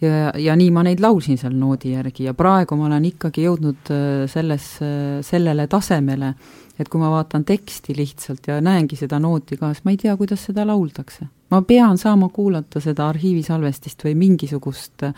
ja, 0.00 0.32
ja 0.36 0.56
nii 0.56 0.70
ma 0.70 0.82
neid 0.84 1.00
laulsin 1.00 1.38
seal 1.40 1.54
noodi 1.56 1.94
järgi 1.94 2.26
ja 2.26 2.34
praegu 2.36 2.76
ma 2.76 2.90
olen 2.90 3.04
ikkagi 3.08 3.46
jõudnud 3.46 3.90
äh, 3.90 4.26
selles, 4.28 4.68
äh, 4.84 5.22
sellele 5.24 5.66
tasemele, 5.66 6.34
et 6.78 6.88
kui 6.92 7.00
ma 7.00 7.08
vaatan 7.14 7.44
teksti 7.48 7.96
lihtsalt 7.96 8.48
ja 8.52 8.60
näengi 8.60 8.96
seda 9.00 9.18
nooti 9.18 9.56
ka, 9.56 9.72
siis 9.72 9.84
ma 9.84 9.96
ei 9.96 10.00
tea, 10.04 10.16
kuidas 10.16 10.44
seda 10.44 10.66
lauldakse. 10.68 11.26
ma 11.50 11.62
pean 11.62 11.96
saama 11.98 12.28
kuulata 12.28 12.80
seda 12.80 13.08
arhiivisalvestist 13.08 14.04
või 14.04 14.14
mingisugust, 14.14 15.08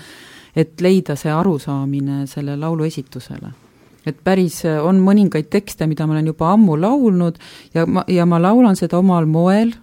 et 0.55 0.81
leida 0.81 1.17
see 1.17 1.33
arusaamine 1.33 2.27
selle 2.31 2.55
laulu 2.57 2.85
esitusele 2.85 3.68
et 4.07 4.23
päris 4.25 4.63
äh, 4.67 4.79
on 4.85 5.03
mõningaid 5.05 5.51
tekste, 5.51 5.89
mida 5.91 6.07
ma 6.07 6.17
olen 6.17 6.31
juba 6.33 6.53
ammu 6.55 6.79
laulnud 6.81 7.39
ja 7.75 7.87
ma, 7.87 8.05
ja 8.09 8.27
ma 8.27 8.41
laulan 8.43 8.79
seda 8.79 9.01
omal 9.01 9.27
moel 9.27 9.75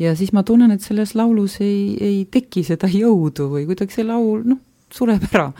ja 0.00 0.14
siis 0.16 0.32
ma 0.32 0.44
tunnen, 0.46 0.72
et 0.72 0.82
selles 0.84 1.14
laulus 1.18 1.58
ei, 1.64 1.96
ei 2.00 2.18
teki 2.30 2.64
seda 2.66 2.88
jõudu 2.90 3.50
või 3.52 3.66
kuidagi 3.68 3.98
see 3.98 4.06
laul 4.08 4.42
noh, 4.48 4.60
sureb 4.90 5.26
ära. 5.32 5.50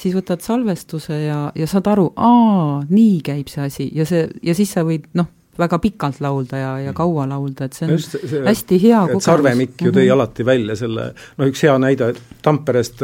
siis 0.00 0.14
võtad 0.16 0.42
salvestuse 0.42 1.20
ja, 1.22 1.38
ja 1.54 1.66
saad 1.70 1.86
aru, 1.92 2.08
aa, 2.16 2.82
nii 2.90 3.20
käib 3.24 3.48
see 3.52 3.62
asi 3.68 3.88
ja 3.94 4.06
see, 4.08 4.26
ja 4.42 4.54
siis 4.56 4.74
sa 4.74 4.82
võid 4.86 5.06
noh, 5.14 5.30
väga 5.58 5.78
pikalt 5.78 6.20
laulda 6.24 6.58
ja, 6.58 6.70
ja 6.88 6.92
kaua 6.96 7.26
laulda, 7.28 7.68
et 7.68 7.76
see 7.76 7.86
on 7.86 7.92
Just, 7.94 8.16
see, 8.20 8.42
hästi 8.44 8.78
hea 8.82 9.00
kogemus. 9.06 9.26
Sarvemikk 9.28 9.82
ju 9.82 9.90
tõi 9.90 10.02
mm 10.02 10.08
-hmm. 10.08 10.12
alati 10.12 10.46
välja 10.46 10.76
selle, 10.76 11.06
no 11.38 11.48
üks 11.50 11.62
hea 11.62 11.74
näide 11.78 12.12
Tamperest 12.42 13.02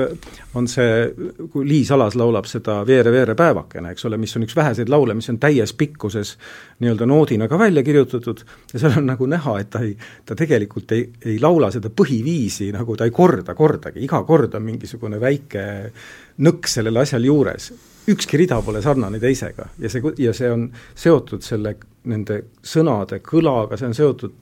on 0.54 0.68
see, 0.68 1.12
kui 1.52 1.68
Liis 1.68 1.90
Alas 1.90 2.14
laulab 2.14 2.46
seda 2.50 2.80
Veere, 2.86 3.12
veere 3.12 3.34
päevakene, 3.34 3.90
eks 3.90 4.04
ole, 4.04 4.16
mis 4.16 4.36
on 4.36 4.42
üks 4.42 4.56
väheseid 4.56 4.88
laule, 4.88 5.14
mis 5.14 5.28
on 5.30 5.38
täies 5.38 5.72
pikkuses 5.72 6.36
nii-öelda 6.80 7.06
noodina 7.06 7.48
ka 7.48 7.58
välja 7.58 7.82
kirjutatud 7.82 8.42
ja 8.72 8.78
seal 8.78 8.98
on 8.98 9.06
nagu 9.06 9.26
näha, 9.26 9.58
et 9.60 9.70
ta 9.70 9.80
ei, 9.80 9.96
ta 10.24 10.34
tegelikult 10.34 10.92
ei, 10.92 11.10
ei 11.24 11.38
laula 11.40 11.70
seda 11.70 11.88
põhiviisi, 11.88 12.72
nagu 12.72 12.96
ta 12.96 13.04
ei 13.04 13.10
korda 13.10 13.54
kordagi, 13.54 14.04
iga 14.04 14.22
kord 14.22 14.54
on 14.54 14.62
mingisugune 14.62 15.20
väike 15.20 15.92
nõks 16.38 16.78
sellel 16.78 16.96
asjal 16.96 17.24
juures 17.24 17.72
ükski 18.08 18.36
rida 18.40 18.62
pole 18.62 18.82
sarnane 18.82 19.20
teisega 19.20 19.68
ja 19.78 19.90
see, 19.90 20.02
ja 20.18 20.32
see 20.36 20.50
on 20.52 20.68
seotud 20.94 21.44
selle 21.44 21.76
nende 22.08 22.42
sõnade 22.64 23.20
kõlaga, 23.24 23.76
see 23.76 23.90
on 23.90 23.96
seotud 23.96 24.36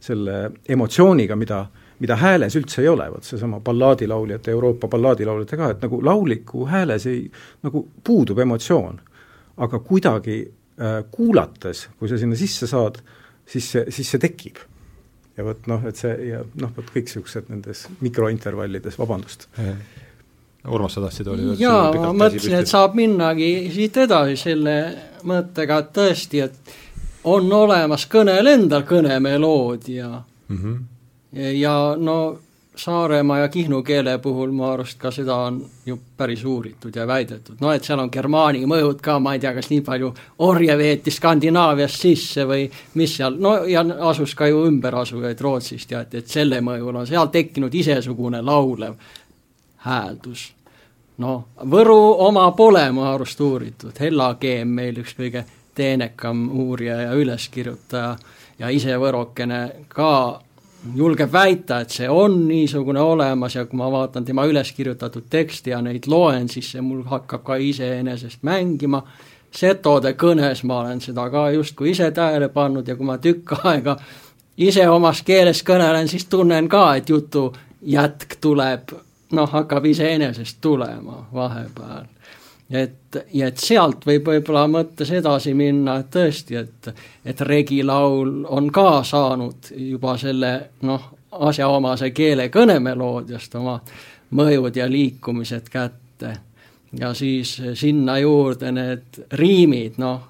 selle 0.00 0.38
emotsiooniga, 0.68 1.36
mida, 1.38 1.62
mida 2.02 2.16
hääles 2.18 2.56
üldse 2.58 2.82
ei 2.82 2.88
ole, 2.90 3.08
vot 3.12 3.24
seesama 3.24 3.60
ballaadilauljate, 3.64 4.50
Euroopa 4.50 4.90
ballaadilauljate 4.90 5.58
ka, 5.60 5.70
et 5.74 5.84
nagu 5.86 6.00
lauliku 6.04 6.66
hääles 6.68 7.06
ei, 7.10 7.22
nagu 7.62 7.86
puudub 8.04 8.38
emotsioon. 8.44 9.00
aga 9.58 9.78
kuidagi 9.78 10.36
äh, 10.80 11.04
kuulates, 11.10 11.88
kui 11.98 12.08
sa 12.08 12.18
sinna 12.18 12.36
sisse 12.38 12.66
saad, 12.66 13.00
siis 13.46 13.70
see, 13.72 13.84
siis 13.90 14.10
see 14.10 14.20
tekib. 14.22 14.58
ja 15.36 15.44
vot 15.44 15.66
noh, 15.70 15.86
et 15.86 15.96
see 15.96 16.14
ja 16.28 16.42
noh, 16.60 16.70
vot 16.76 16.90
kõik 16.90 17.06
niisugused 17.06 17.48
nendes 17.48 17.86
mikrointervallides, 18.00 18.98
vabandust 18.98 19.48
Urmas, 20.66 20.94
sa 20.94 21.00
tahtsid 21.00 21.26
oli 21.30 21.54
jaa, 21.60 21.92
ma 21.94 22.10
mõtlesin, 22.12 22.58
et 22.58 22.68
saab 22.68 22.96
minnagi 22.98 23.70
siit 23.72 23.96
edasi 24.02 24.34
selle 24.40 24.74
mõttega, 25.28 25.78
et 25.84 25.92
tõesti, 25.94 26.42
et 26.42 26.74
on 27.30 27.52
olemas 27.52 28.08
kõnel 28.10 28.46
endal 28.46 28.82
kõnemeloodia 28.88 30.10
mm. 30.48 30.58
-hmm. 30.58 30.76
ja, 31.60 31.78
no 31.96 32.18
Saaremaa 32.78 33.38
ja 33.38 33.48
Kihnu 33.48 33.82
keele 33.82 34.18
puhul 34.22 34.52
mu 34.54 34.64
arust 34.64 34.98
ka 35.02 35.10
seda 35.10 35.34
on 35.48 35.56
ju 35.86 35.98
päris 36.16 36.44
uuritud 36.44 36.96
ja 36.96 37.06
väidetud, 37.06 37.56
no 37.60 37.72
et 37.72 37.84
seal 37.84 37.98
on 37.98 38.10
germaani 38.12 38.66
mõjud 38.70 39.00
ka, 39.02 39.18
ma 39.18 39.34
ei 39.34 39.40
tea, 39.42 39.54
kas 39.54 39.70
nii 39.70 39.80
palju 39.86 40.12
orje 40.46 40.76
veeti 40.78 41.10
Skandinaaviast 41.10 42.00
sisse 42.00 42.46
või 42.46 42.68
mis 42.94 43.16
seal, 43.16 43.34
no 43.38 43.64
ja 43.66 43.82
asus 44.10 44.34
ka 44.34 44.46
ju 44.46 44.62
ümberasujaid 44.66 45.40
Rootsist 45.40 45.90
ja 45.90 46.04
et, 46.06 46.14
et 46.14 46.28
selle 46.28 46.60
mõjul 46.60 47.02
on 47.02 47.06
seal 47.06 47.32
tekkinud 47.34 47.74
isesugune 47.74 48.42
laulev 48.42 48.94
hääldus. 49.88 50.52
noh, 51.18 51.44
Võru 51.70 52.00
oma 52.28 52.50
pole 52.52 52.84
mu 52.92 53.02
arust 53.08 53.40
uuritud, 53.40 53.94
Hella 54.00 54.34
Keem 54.40 54.68
meil 54.68 55.00
üks 55.02 55.16
kõige 55.18 55.44
teenekam 55.74 56.48
uurija 56.50 57.00
ja 57.08 57.14
üleskirjutaja 57.14 58.12
ja 58.58 58.68
ise 58.74 58.94
Võrokene 58.98 59.62
ka 59.88 60.40
julgeb 60.94 61.32
väita, 61.32 61.80
et 61.80 61.90
see 61.94 62.08
on 62.10 62.40
niisugune 62.48 63.00
olemas 63.00 63.54
ja 63.54 63.64
kui 63.66 63.78
ma 63.78 63.90
vaatan 63.92 64.24
tema 64.24 64.46
üles 64.46 64.70
kirjutatud 64.76 65.26
teksti 65.30 65.74
ja 65.74 65.80
neid 65.82 66.06
loen, 66.06 66.48
siis 66.48 66.70
see 66.74 66.82
mul 66.84 67.02
hakkab 67.10 67.44
ka 67.46 67.58
iseenesest 67.58 68.44
mängima, 68.46 69.02
setode 69.54 70.14
kõnes 70.18 70.62
ma 70.68 70.82
olen 70.84 71.00
seda 71.02 71.26
ka 71.32 71.48
justkui 71.56 71.92
ise 71.94 72.10
tähele 72.14 72.48
pannud 72.54 72.88
ja 72.88 72.96
kui 72.96 73.06
ma 73.06 73.18
tükk 73.18 73.56
aega 73.64 73.96
ise 74.58 74.88
omas 74.90 75.22
keeles 75.26 75.62
kõnelen, 75.66 76.08
siis 76.10 76.26
tunnen 76.30 76.68
ka, 76.68 76.84
et 76.98 77.10
jutu 77.10 77.48
jätk 77.82 78.38
tuleb, 78.40 78.94
noh, 79.32 79.50
hakkab 79.50 79.84
iseenesest 79.84 80.60
tulema 80.60 81.26
vahepeal 81.34 82.06
et, 82.70 83.18
ja 83.34 83.48
et 83.48 83.60
sealt 83.60 84.04
võib 84.06 84.28
võib-olla 84.28 84.66
mõttes 84.70 85.10
edasi 85.14 85.54
minna, 85.56 85.98
et 86.02 86.10
tõesti, 86.12 86.58
et, 86.60 86.90
et 87.24 87.40
regilaul 87.48 88.44
on 88.44 88.70
ka 88.72 89.02
saanud 89.08 89.72
juba 89.76 90.16
selle 90.20 90.52
noh, 90.88 91.08
asjaomase 91.48 92.10
keele 92.16 92.48
kõnemeloodiast 92.52 93.56
oma 93.60 93.78
mõjud 94.36 94.76
ja 94.76 94.88
liikumised 94.90 95.68
kätte. 95.72 96.36
ja 96.98 97.14
siis 97.14 97.60
sinna 97.74 98.18
juurde 98.18 98.72
need 98.72 99.24
riimid, 99.32 99.98
noh, 99.98 100.20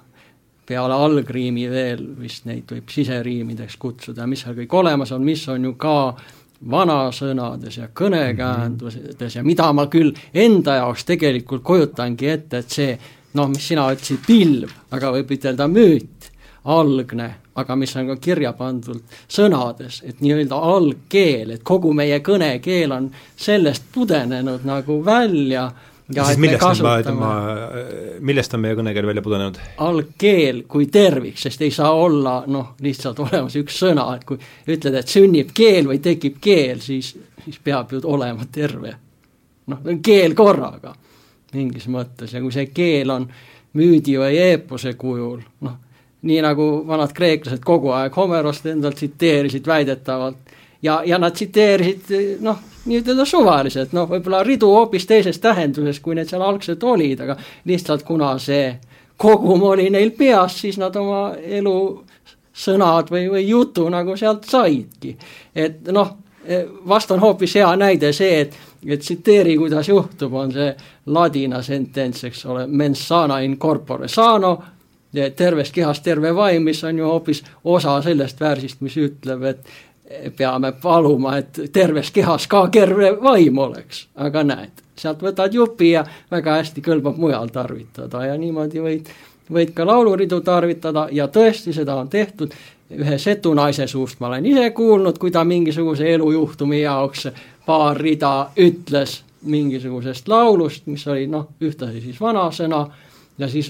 peale 0.65 0.93
algriimi 0.93 1.69
veel 1.69 2.03
vist 2.19 2.45
neid 2.45 2.69
võib 2.71 2.91
siseriimideks 2.93 3.77
kutsuda, 3.77 4.27
mis 4.27 4.43
seal 4.43 4.55
kõik 4.55 4.73
olemas 4.73 5.11
on, 5.11 5.23
mis 5.25 5.47
on 5.49 5.63
ju 5.65 5.73
ka 5.81 5.95
äh, 6.09 6.38
vanasõnades 6.71 7.77
ja 7.77 7.87
kõnekäänduses 7.95 9.35
ja 9.35 9.43
mida 9.43 9.69
ma 9.73 9.87
küll 9.87 10.11
enda 10.33 10.75
jaoks 10.81 11.05
tegelikult 11.07 11.63
kujutangi 11.63 12.27
ette, 12.27 12.59
et 12.59 12.69
see 12.75 12.97
noh, 13.33 13.47
mis 13.47 13.67
sina 13.71 13.87
ütlesid, 13.93 14.23
pilv, 14.25 14.71
aga 14.91 15.11
võib 15.15 15.31
ütelda 15.37 15.69
müüt, 15.71 16.29
algne, 16.69 17.29
aga 17.59 17.75
mis 17.79 17.95
on 17.95 18.09
ka 18.11 18.17
kirja 18.21 18.51
pandud 18.57 19.01
sõnades, 19.31 20.01
et 20.03 20.19
nii-öelda 20.23 20.59
algkeel, 20.73 21.53
et 21.55 21.63
kogu 21.63 21.93
meie 21.95 22.19
kõnekeel 22.25 22.95
on 22.95 23.09
sellest 23.37 23.87
pudenenud 23.93 24.65
nagu 24.67 24.99
välja 25.05 25.69
ja 26.15 26.25
siis 26.25 26.37
millest 26.41 26.63
on, 26.63 26.77
ütleme, 26.99 27.31
millest 28.25 28.53
on 28.53 28.63
meie 28.63 28.77
kõnekeel 28.77 29.09
välja 29.09 29.23
pudenenud? 29.25 29.59
algkeel 29.85 30.63
kui 30.69 30.87
tervik, 30.91 31.37
sest 31.39 31.61
ei 31.65 31.71
saa 31.73 31.91
olla 31.95 32.39
noh, 32.47 32.73
lihtsalt 32.83 33.19
olemas 33.25 33.57
üks 33.59 33.77
sõna, 33.83 34.07
et 34.17 34.25
kui 34.27 34.39
ütled, 34.67 34.97
et 34.99 35.11
sünnib 35.11 35.53
keel 35.55 35.89
või 35.89 35.99
tekib 36.03 36.39
keel, 36.41 36.81
siis, 36.83 37.13
siis 37.43 37.59
peab 37.63 37.93
ju 37.93 38.01
olema 38.09 38.47
terve. 38.51 38.95
noh, 39.69 39.85
keel 40.03 40.35
korraga 40.37 40.95
mingis 41.53 41.87
mõttes 41.89 42.33
ja 42.33 42.41
kui 42.41 42.53
see 42.53 42.69
keel 42.73 43.09
on 43.13 43.29
müüdi 43.77 44.17
või 44.17 44.37
eepose 44.37 44.93
kujul, 44.97 45.41
noh, 45.65 45.77
nii 46.25 46.41
nagu 46.43 46.69
vanad 46.87 47.13
kreeklased 47.15 47.61
kogu 47.65 47.93
aeg 47.95 48.15
Homerost 48.15 48.65
endalt 48.67 48.97
tsiteerisid 48.99 49.67
väidetavalt 49.67 50.48
ja, 50.81 51.01
ja 51.05 51.17
nad 51.17 51.35
tsiteerisid 51.35 52.41
noh, 52.45 52.59
nii-ütelda 52.89 53.25
suvaliselt, 53.27 53.93
noh, 53.93 54.07
võib-olla 54.09 54.43
ridu 54.43 54.69
hoopis 54.71 55.05
teises 55.07 55.39
tähenduses, 55.43 55.99
kui 55.99 56.15
need 56.15 56.29
seal 56.29 56.43
algselt 56.45 56.83
olid, 56.83 57.19
aga 57.25 57.35
lihtsalt 57.69 58.05
kuna 58.07 58.35
see 58.39 58.71
kogum 59.19 59.63
oli 59.73 59.89
neil 59.91 60.13
peas, 60.17 60.61
siis 60.61 60.79
nad 60.79 60.95
oma 60.95 61.33
elu 61.35 61.75
sõnad 62.59 63.11
või, 63.11 63.27
või 63.31 63.45
jutu 63.47 63.87
nagu 63.91 64.15
sealt 64.17 64.47
saidki. 64.47 65.17
et 65.55 65.91
noh, 65.91 66.15
vast 66.87 67.11
on 67.11 67.19
hoopis 67.19 67.55
hea 67.59 67.69
näide 67.75 68.13
see, 68.15 68.41
et, 68.41 68.57
et 68.87 68.99
tsiteeri, 68.99 69.57
kuidas 69.57 69.89
juhtub, 69.89 70.33
on 70.33 70.51
see 70.55 70.71
ladina 71.13 71.61
sentents, 71.61 72.23
eks 72.23 72.45
ole, 72.45 72.65
mens 72.67 73.07
sana 73.07 73.39
in 73.45 73.57
corpore 73.57 74.07
sano, 74.07 74.57
tervest 75.35 75.73
kehast 75.73 76.03
terve 76.05 76.31
vaim, 76.35 76.63
mis 76.63 76.83
on 76.83 76.97
ju 76.97 77.05
hoopis 77.05 77.43
osa 77.63 77.97
sellest 78.05 78.39
väärsist, 78.39 78.81
mis 78.85 78.97
ütleb, 78.97 79.43
et 79.49 79.71
peame 80.37 80.71
paluma, 80.81 81.37
et 81.37 81.59
terves 81.73 82.11
kehas 82.11 82.47
ka 82.47 82.67
terve 82.71 83.11
vaim 83.21 83.57
oleks, 83.57 84.07
aga 84.15 84.43
näed, 84.43 84.81
sealt 84.97 85.21
võtad 85.23 85.53
jupi 85.53 85.91
ja 85.91 86.03
väga 86.31 86.57
hästi 86.59 86.81
kõlbab 86.85 87.19
mujal 87.21 87.51
tarvitada 87.53 88.25
ja 88.25 88.37
niimoodi 88.37 88.81
võid, 88.81 89.11
võid 89.53 89.73
ka 89.77 89.85
lauluridu 89.85 90.41
tarvitada 90.41 91.07
ja 91.11 91.27
tõesti, 91.27 91.73
seda 91.73 91.95
on 92.01 92.09
tehtud, 92.09 92.53
ühe 92.89 93.17
setu 93.21 93.53
naise 93.53 93.85
suust 93.87 94.19
ma 94.19 94.31
olen 94.31 94.45
ise 94.49 94.69
kuulnud, 94.73 95.17
kui 95.21 95.31
ta 95.31 95.43
mingisuguse 95.45 96.09
elujuhtumi 96.13 96.81
jaoks 96.81 97.27
paar 97.65 97.97
rida 97.97 98.49
ütles 98.57 99.21
mingisugusest 99.45 100.27
laulust, 100.27 100.87
mis 100.87 101.05
oli 101.07 101.27
noh, 101.27 101.51
ühtlasi 101.61 102.01
siis 102.01 102.17
vanasõna 102.21 102.81
ja 103.37 103.47
siis 103.47 103.69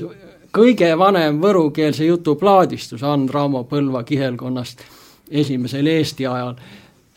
kõige 0.55 0.89
vanem 0.97 1.41
võrukeelse 1.41 2.07
jutu 2.07 2.35
plaadistus 2.39 3.03
Ann 3.03 3.27
Raamo 3.29 3.65
Põlva 3.69 4.03
kihelkonnast 4.03 4.81
esimesel 5.31 5.87
Eesti 5.87 6.27
ajal, 6.27 6.55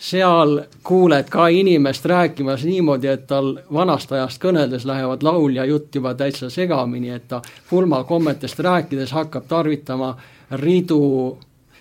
seal 0.02 0.60
kuuled 0.82 1.28
ka 1.30 1.46
inimest 1.48 2.04
rääkimas 2.04 2.64
niimoodi, 2.64 3.06
et 3.06 3.26
tal 3.26 3.54
vanast 3.72 4.12
ajast 4.12 4.42
kõneldes 4.42 4.86
lähevad 4.88 5.22
laul 5.22 5.56
ja 5.56 5.64
jutt 5.64 5.94
juba 5.94 6.14
täitsa 6.18 6.50
segamini, 6.50 7.12
et 7.14 7.28
ta 7.28 7.42
pulmakommetest 7.70 8.58
rääkides 8.58 9.12
hakkab 9.12 9.46
tarvitama 9.48 10.16
ridu, 10.58 11.38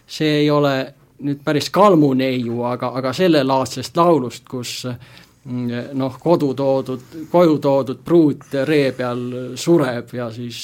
see 0.07 0.43
ei 0.43 0.51
ole 0.51 0.75
nüüd 1.21 1.41
päris 1.45 1.69
kalmuneiu, 1.69 2.61
aga, 2.65 2.91
aga 2.97 3.13
sellelaadsest 3.13 3.97
laulust, 3.97 4.45
kus 4.49 4.85
mm, 4.85 5.91
noh, 5.97 6.17
kodu 6.21 6.53
toodud, 6.53 7.09
koju 7.31 7.57
toodud 7.61 8.05
pruut 8.05 8.53
ree 8.69 8.91
peal 8.97 9.25
sureb 9.55 10.13
ja 10.13 10.29
siis, 10.33 10.61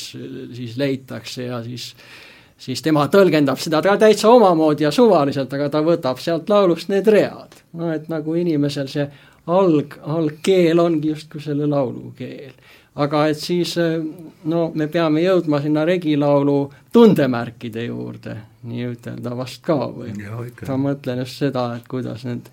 siis 0.54 0.78
leitakse 0.78 1.50
ja 1.50 1.62
siis 1.66 1.92
äh, 1.94 2.27
siis 2.58 2.82
tema 2.82 3.06
tõlgendab 3.12 3.60
seda 3.62 3.82
täitsa 3.98 4.30
omamoodi 4.34 4.88
ja 4.88 4.92
suvaliselt, 4.92 5.54
aga 5.54 5.70
ta 5.70 5.82
võtab 5.86 6.22
sealt 6.22 6.50
laulust 6.50 6.90
need 6.90 7.08
read. 7.08 7.62
no 7.74 7.92
et 7.94 8.10
nagu 8.10 8.36
inimesel 8.36 8.88
see 8.92 9.08
alg, 9.48 10.00
algkeel 10.02 10.80
ongi 10.80 11.14
justkui 11.14 11.42
selle 11.42 11.68
laulu 11.70 12.12
keel. 12.18 12.54
aga 12.96 13.28
et 13.28 13.38
siis 13.38 13.76
no 14.44 14.72
me 14.76 14.88
peame 14.88 15.22
jõudma 15.22 15.62
sinna 15.62 15.86
regilaulu 15.86 16.58
tundemärkide 16.94 17.86
juurde, 17.86 18.38
nii-ütelda 18.64 19.38
vast 19.38 19.62
ka 19.64 19.78
või? 19.94 20.14
ma 20.68 20.82
mõtlen 20.90 21.24
just 21.24 21.46
seda, 21.46 21.70
et 21.78 21.88
kuidas 21.88 22.26
need 22.26 22.50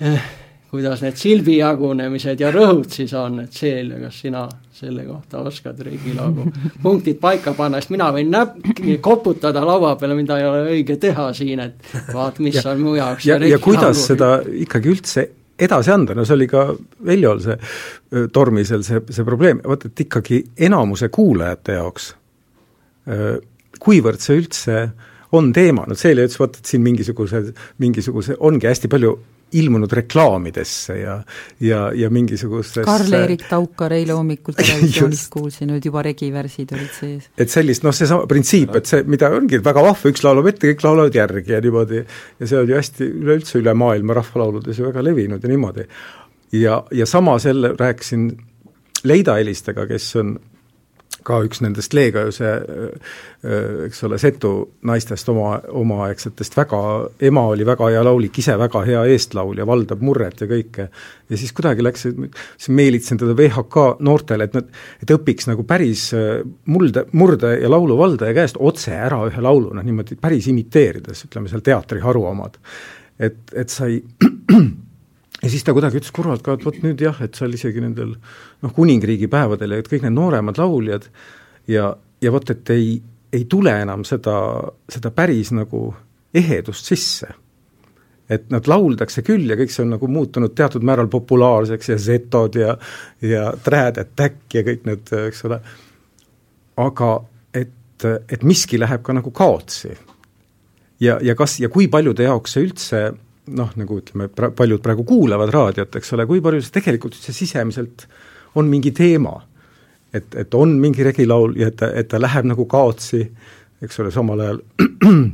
eh, 0.00 0.32
kuidas 0.70 1.02
need 1.04 1.16
silbi 1.18 1.58
jagunemised 1.60 2.40
ja 2.42 2.50
rõhud 2.54 2.90
siis 2.90 3.12
on, 3.16 3.40
et 3.44 3.54
Seel, 3.54 3.92
kas 4.00 4.18
sina 4.24 4.44
selle 4.76 5.06
kohta 5.06 5.40
oskad 5.46 5.80
Riigilaulu 5.86 6.46
punktid 6.84 7.20
paika 7.22 7.54
panna, 7.56 7.80
sest 7.80 7.94
mina 7.94 8.10
võin 8.14 8.30
näpp, 8.32 8.58
koputada 9.04 9.62
laua 9.66 9.94
peale, 10.00 10.18
mida 10.18 10.40
ei 10.40 10.48
ole 10.48 10.64
õige 10.74 10.98
teha 11.00 11.30
siin, 11.36 11.62
et 11.62 11.96
vaat, 12.12 12.40
mis 12.44 12.58
ja, 12.58 12.66
on 12.72 12.82
mu 12.82 12.96
jaoks 12.98 13.28
ja, 13.28 13.38
ja 13.46 13.60
kuidas 13.62 14.06
seda 14.10 14.36
ikkagi 14.66 14.92
üldse 14.92 15.26
edasi 15.56 15.92
anda, 15.94 16.16
no 16.16 16.26
see 16.28 16.36
oli 16.36 16.48
ka 16.50 16.66
Veljol 17.06 17.40
see 17.44 18.26
Tormisel 18.32 18.82
see, 18.84 19.00
see 19.08 19.24
probleem, 19.24 19.62
vot 19.64 19.86
et 19.88 20.04
ikkagi 20.06 20.42
enamuse 20.66 21.08
kuulajate 21.14 21.78
jaoks, 21.78 22.10
kuivõrd 23.80 24.20
see 24.20 24.42
üldse 24.42 24.82
on 25.36 25.48
teema, 25.54 25.86
no 25.88 25.96
Celia 25.98 26.26
ütles, 26.26 26.38
vot 26.40 26.58
et 26.58 26.68
siin 26.68 26.84
mingisuguse, 26.84 27.42
mingisuguse, 27.82 28.36
ongi 28.46 28.68
hästi 28.68 28.90
palju 28.92 29.14
ilmunud 29.52 29.92
reklaamidesse 29.92 30.96
ja, 30.98 31.16
ja, 31.62 31.80
ja 31.94 32.10
mingisugustesse 32.10 32.82
Karl-Erik 32.86 33.44
Taukar 33.48 33.94
eile 33.94 34.16
hommikul 34.16 34.56
televisioonist 34.58 35.30
kuulsin, 35.32 35.70
nüüd 35.70 35.86
juba 35.86 36.02
regivärsid 36.06 36.74
olid 36.74 36.96
sees. 36.96 37.28
et 37.38 37.52
sellist 37.52 37.86
noh, 37.86 37.94
seesama 37.94 38.26
printsiip, 38.30 38.74
et 38.80 38.90
see, 38.90 39.04
mida 39.06 39.30
ongi 39.36 39.60
väga 39.62 39.86
vahva, 39.86 40.12
üks 40.12 40.26
laulab 40.26 40.50
ette, 40.50 40.72
kõik 40.72 40.82
laulavad 40.86 41.20
järgi 41.20 41.54
ja 41.54 41.62
niimoodi, 41.62 42.02
ja 42.40 42.50
see 42.50 42.58
on 42.58 42.72
ju 42.72 42.80
hästi 42.80 43.08
üleüldse 43.22 43.60
üle 43.62 43.76
maailma 43.78 44.18
rahvalauludes 44.18 44.82
ju 44.82 44.88
väga 44.88 45.06
levinud 45.06 45.46
ja 45.46 45.52
niimoodi. 45.52 45.86
ja, 46.58 46.82
ja 46.90 47.06
sama 47.06 47.38
selle 47.42 47.74
rääkisin 47.78 48.30
Leida 49.06 49.36
helistega, 49.38 49.84
kes 49.86 50.08
on 50.18 50.38
ka 51.26 51.40
üks 51.46 51.62
nendest 51.64 51.96
Leegajuse 51.96 52.52
eks 53.86 54.02
ole, 54.06 54.18
setu 54.18 54.50
naistest 54.88 55.28
oma, 55.30 55.56
omaaegsetest 55.80 56.56
väga, 56.56 56.80
ema 57.28 57.44
oli 57.52 57.66
väga 57.66 57.90
hea 57.92 58.02
laulik, 58.06 58.38
ise 58.40 58.56
väga 58.58 58.82
hea 58.86 59.02
eestlaulja, 59.12 59.66
valdab 59.68 60.02
murret 60.04 60.40
ja 60.42 60.48
kõike. 60.50 60.88
ja 61.30 61.38
siis 61.38 61.52
kuidagi 61.56 61.84
läks, 61.84 62.06
siis 62.06 62.70
meelitasin 62.74 63.20
teda 63.20 63.36
VHK 63.38 63.86
noortele, 64.06 64.48
et 64.48 64.56
nad, 64.56 64.72
et 65.02 65.14
õpiks 65.14 65.50
nagu 65.50 65.66
päris 65.68 66.08
mulde, 66.72 67.06
murde- 67.12 67.56
ja 67.60 67.70
lauluvaldaja 67.70 68.34
käest 68.34 68.58
otse 68.58 68.94
ära 68.96 69.22
ühe 69.28 69.44
laulu, 69.44 69.74
noh 69.76 69.86
niimoodi 69.86 70.18
päris 70.20 70.48
imiteerides, 70.52 71.26
ütleme 71.28 71.52
seal 71.52 71.64
teatriharu 71.66 72.26
omad. 72.32 72.58
et, 73.18 73.38
et 73.54 73.70
sai 73.72 74.00
ja 75.46 75.50
siis 75.50 75.62
ta 75.62 75.74
kuidagi 75.76 76.00
ütles 76.00 76.14
kurvalt 76.14 76.42
ka, 76.42 76.56
et 76.56 76.64
vot 76.66 76.78
nüüd 76.82 77.02
jah, 77.02 77.18
et 77.22 77.38
seal 77.38 77.54
isegi 77.54 77.82
nendel 77.82 78.16
noh, 78.16 78.72
kuningriigi 78.74 79.28
päevadel 79.30 79.76
ja 79.76 79.82
et 79.82 79.90
kõik 79.90 80.02
need 80.02 80.16
nooremad 80.16 80.58
lauljad 80.58 81.06
ja, 81.70 81.92
ja 82.22 82.32
vot, 82.34 82.50
et 82.50 82.72
ei, 82.74 82.96
ei 83.32 83.44
tule 83.50 83.74
enam 83.84 84.02
seda, 84.08 84.36
seda 84.90 85.12
päris 85.14 85.52
nagu 85.54 85.88
ehedust 86.36 86.90
sisse. 86.90 87.28
et 88.26 88.48
nad 88.50 88.66
lauldakse 88.66 89.22
küll 89.22 89.46
ja 89.46 89.54
kõik 89.54 89.70
see 89.70 89.84
on 89.84 89.92
nagu 89.94 90.08
muutunud 90.10 90.50
teatud 90.58 90.82
määral 90.82 91.06
populaarseks 91.06 91.92
ja 91.92 91.98
Zetod 92.02 92.56
ja 92.58 92.74
ja 93.22 93.52
Trad 93.62 94.00
Attack 94.02 94.54
ja 94.54 94.64
kõik 94.66 94.82
need, 94.88 95.12
eks 95.28 95.44
ole, 95.46 95.60
aga 96.82 97.10
et, 97.54 98.08
et 98.26 98.42
miski 98.42 98.80
läheb 98.82 99.04
ka 99.06 99.14
nagu 99.14 99.30
kaotsi. 99.30 99.94
ja, 101.00 101.20
ja 101.22 101.38
kas 101.38 101.60
ja 101.60 101.70
kui 101.70 101.86
paljude 101.86 102.26
jaoks 102.26 102.56
see 102.56 102.66
üldse 102.66 103.04
noh, 103.54 103.72
nagu 103.78 103.98
ütleme, 104.00 104.28
pra-, 104.32 104.50
paljud 104.54 104.82
praegu 104.82 105.04
kuulavad 105.06 105.52
raadiot, 105.54 105.98
eks 105.98 106.14
ole, 106.16 106.26
kui 106.28 106.42
palju 106.44 106.64
see 106.64 106.74
tegelikult 106.78 107.16
üldse 107.18 107.34
sisemiselt 107.34 108.06
on 108.58 108.70
mingi 108.70 108.92
teema. 108.96 109.38
et, 110.14 110.34
et 110.38 110.54
on 110.54 110.70
mingi 110.80 111.04
regilaul 111.04 111.56
ja 111.60 111.66
et 111.68 111.76
ta, 111.76 111.90
et 111.92 112.08
ta 112.08 112.18
läheb 112.20 112.46
nagu 112.48 112.64
kaotsi, 112.70 113.20
eks 113.82 114.00
ole, 114.00 114.12
samal 114.14 114.40
ajal 114.40 114.62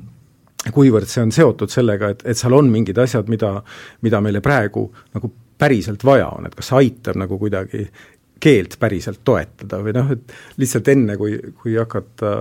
kuivõrd 0.77 1.11
see 1.11 1.23
on 1.23 1.31
seotud 1.35 1.71
sellega, 1.71 2.11
et, 2.15 2.25
et 2.27 2.39
seal 2.39 2.57
on 2.57 2.71
mingid 2.73 2.99
asjad, 2.99 3.29
mida, 3.31 3.53
mida 4.03 4.21
meile 4.25 4.43
praegu 4.43 4.89
nagu 5.15 5.31
päriselt 5.63 6.03
vaja 6.05 6.33
on, 6.35 6.49
et 6.49 6.57
kas 6.59 6.73
aitab 6.75 7.21
nagu 7.21 7.39
kuidagi 7.39 7.85
keelt 8.43 8.75
päriselt 8.83 9.21
toetada 9.23 9.79
või 9.85 9.95
noh, 9.95 10.11
et 10.17 10.35
lihtsalt 10.59 10.89
enne, 10.91 11.15
kui, 11.21 11.37
kui 11.61 11.77
hakata 11.79 12.33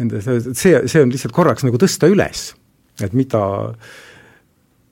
nende, 0.00 0.24
see, 0.24 0.80
see 0.82 1.04
on 1.04 1.14
lihtsalt 1.14 1.36
korraks 1.36 1.62
nagu 1.68 1.78
tõsta 1.78 2.10
üles, 2.10 2.48
et 3.06 3.14
mida 3.14 3.44
äh, 3.68 3.94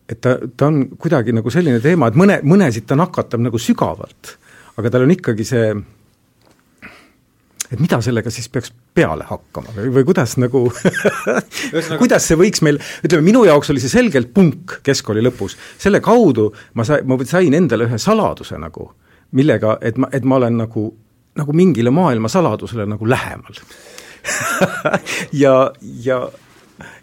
et 0.09 0.21
ta, 0.21 0.37
ta 0.57 0.69
on 0.69 0.83
kuidagi 1.01 1.33
nagu 1.33 1.51
selline 1.53 1.81
teema, 1.85 2.11
et 2.11 2.19
mõne, 2.19 2.41
mõnesid 2.45 2.87
ta 2.89 2.97
nakatab 2.99 3.43
nagu 3.45 3.61
sügavalt, 3.61 4.37
aga 4.77 4.93
tal 4.93 5.07
on 5.07 5.15
ikkagi 5.15 5.47
see 5.49 5.69
et 7.73 7.81
mida 7.81 7.99
sellega 8.05 8.31
siis 8.33 8.49
peaks 8.53 8.73
peale 8.95 9.25
hakkama 9.27 9.73
või, 9.75 9.89
või 9.97 10.07
kuidas 10.07 10.37
nagu 10.41 10.67
kuidas 12.03 12.29
see 12.29 12.39
võiks 12.39 12.63
meil, 12.67 12.79
ütleme 13.07 13.25
minu 13.27 13.45
jaoks 13.49 13.73
oli 13.73 13.83
see 13.83 13.93
selgelt 13.93 14.35
punk 14.37 14.79
keskkooli 14.87 15.25
lõpus, 15.25 15.57
selle 15.81 16.03
kaudu 16.05 16.51
ma 16.79 16.87
sai, 16.87 17.01
ma 17.09 17.19
sain 17.29 17.57
endale 17.57 17.89
ühe 17.89 17.99
saladuse 18.01 18.61
nagu, 18.61 18.91
millega, 19.35 19.79
et 19.83 19.99
ma, 20.01 20.11
et 20.13 20.29
ma 20.29 20.39
olen 20.41 20.61
nagu, 20.65 20.87
nagu 21.41 21.57
mingile 21.57 21.93
maailma 21.95 22.31
saladusele 22.33 22.89
nagu 22.91 23.09
lähemal. 23.09 23.61
Ja, 25.37 25.73
ja 26.01 26.17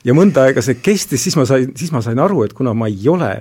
ja 0.06 0.16
mõnda 0.18 0.48
aega 0.48 0.64
see 0.66 0.80
kestis, 0.84 1.24
siis 1.26 1.38
ma 1.40 1.46
sain, 1.50 1.72
siis 1.78 1.94
ma 1.94 2.02
sain 2.06 2.20
aru, 2.22 2.44
et 2.46 2.54
kuna 2.58 2.74
ma 2.78 2.90
ei 2.92 3.08
ole 3.12 3.32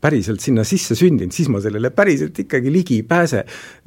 päriselt 0.00 0.42
sinna 0.44 0.64
sisse 0.66 0.96
sündinud, 0.98 1.34
siis 1.34 1.50
ma 1.52 1.62
sellele 1.62 1.90
päriselt 1.94 2.38
ikkagi 2.44 2.72
ligi 2.74 3.00
ei 3.02 3.06
pääse. 3.08 3.44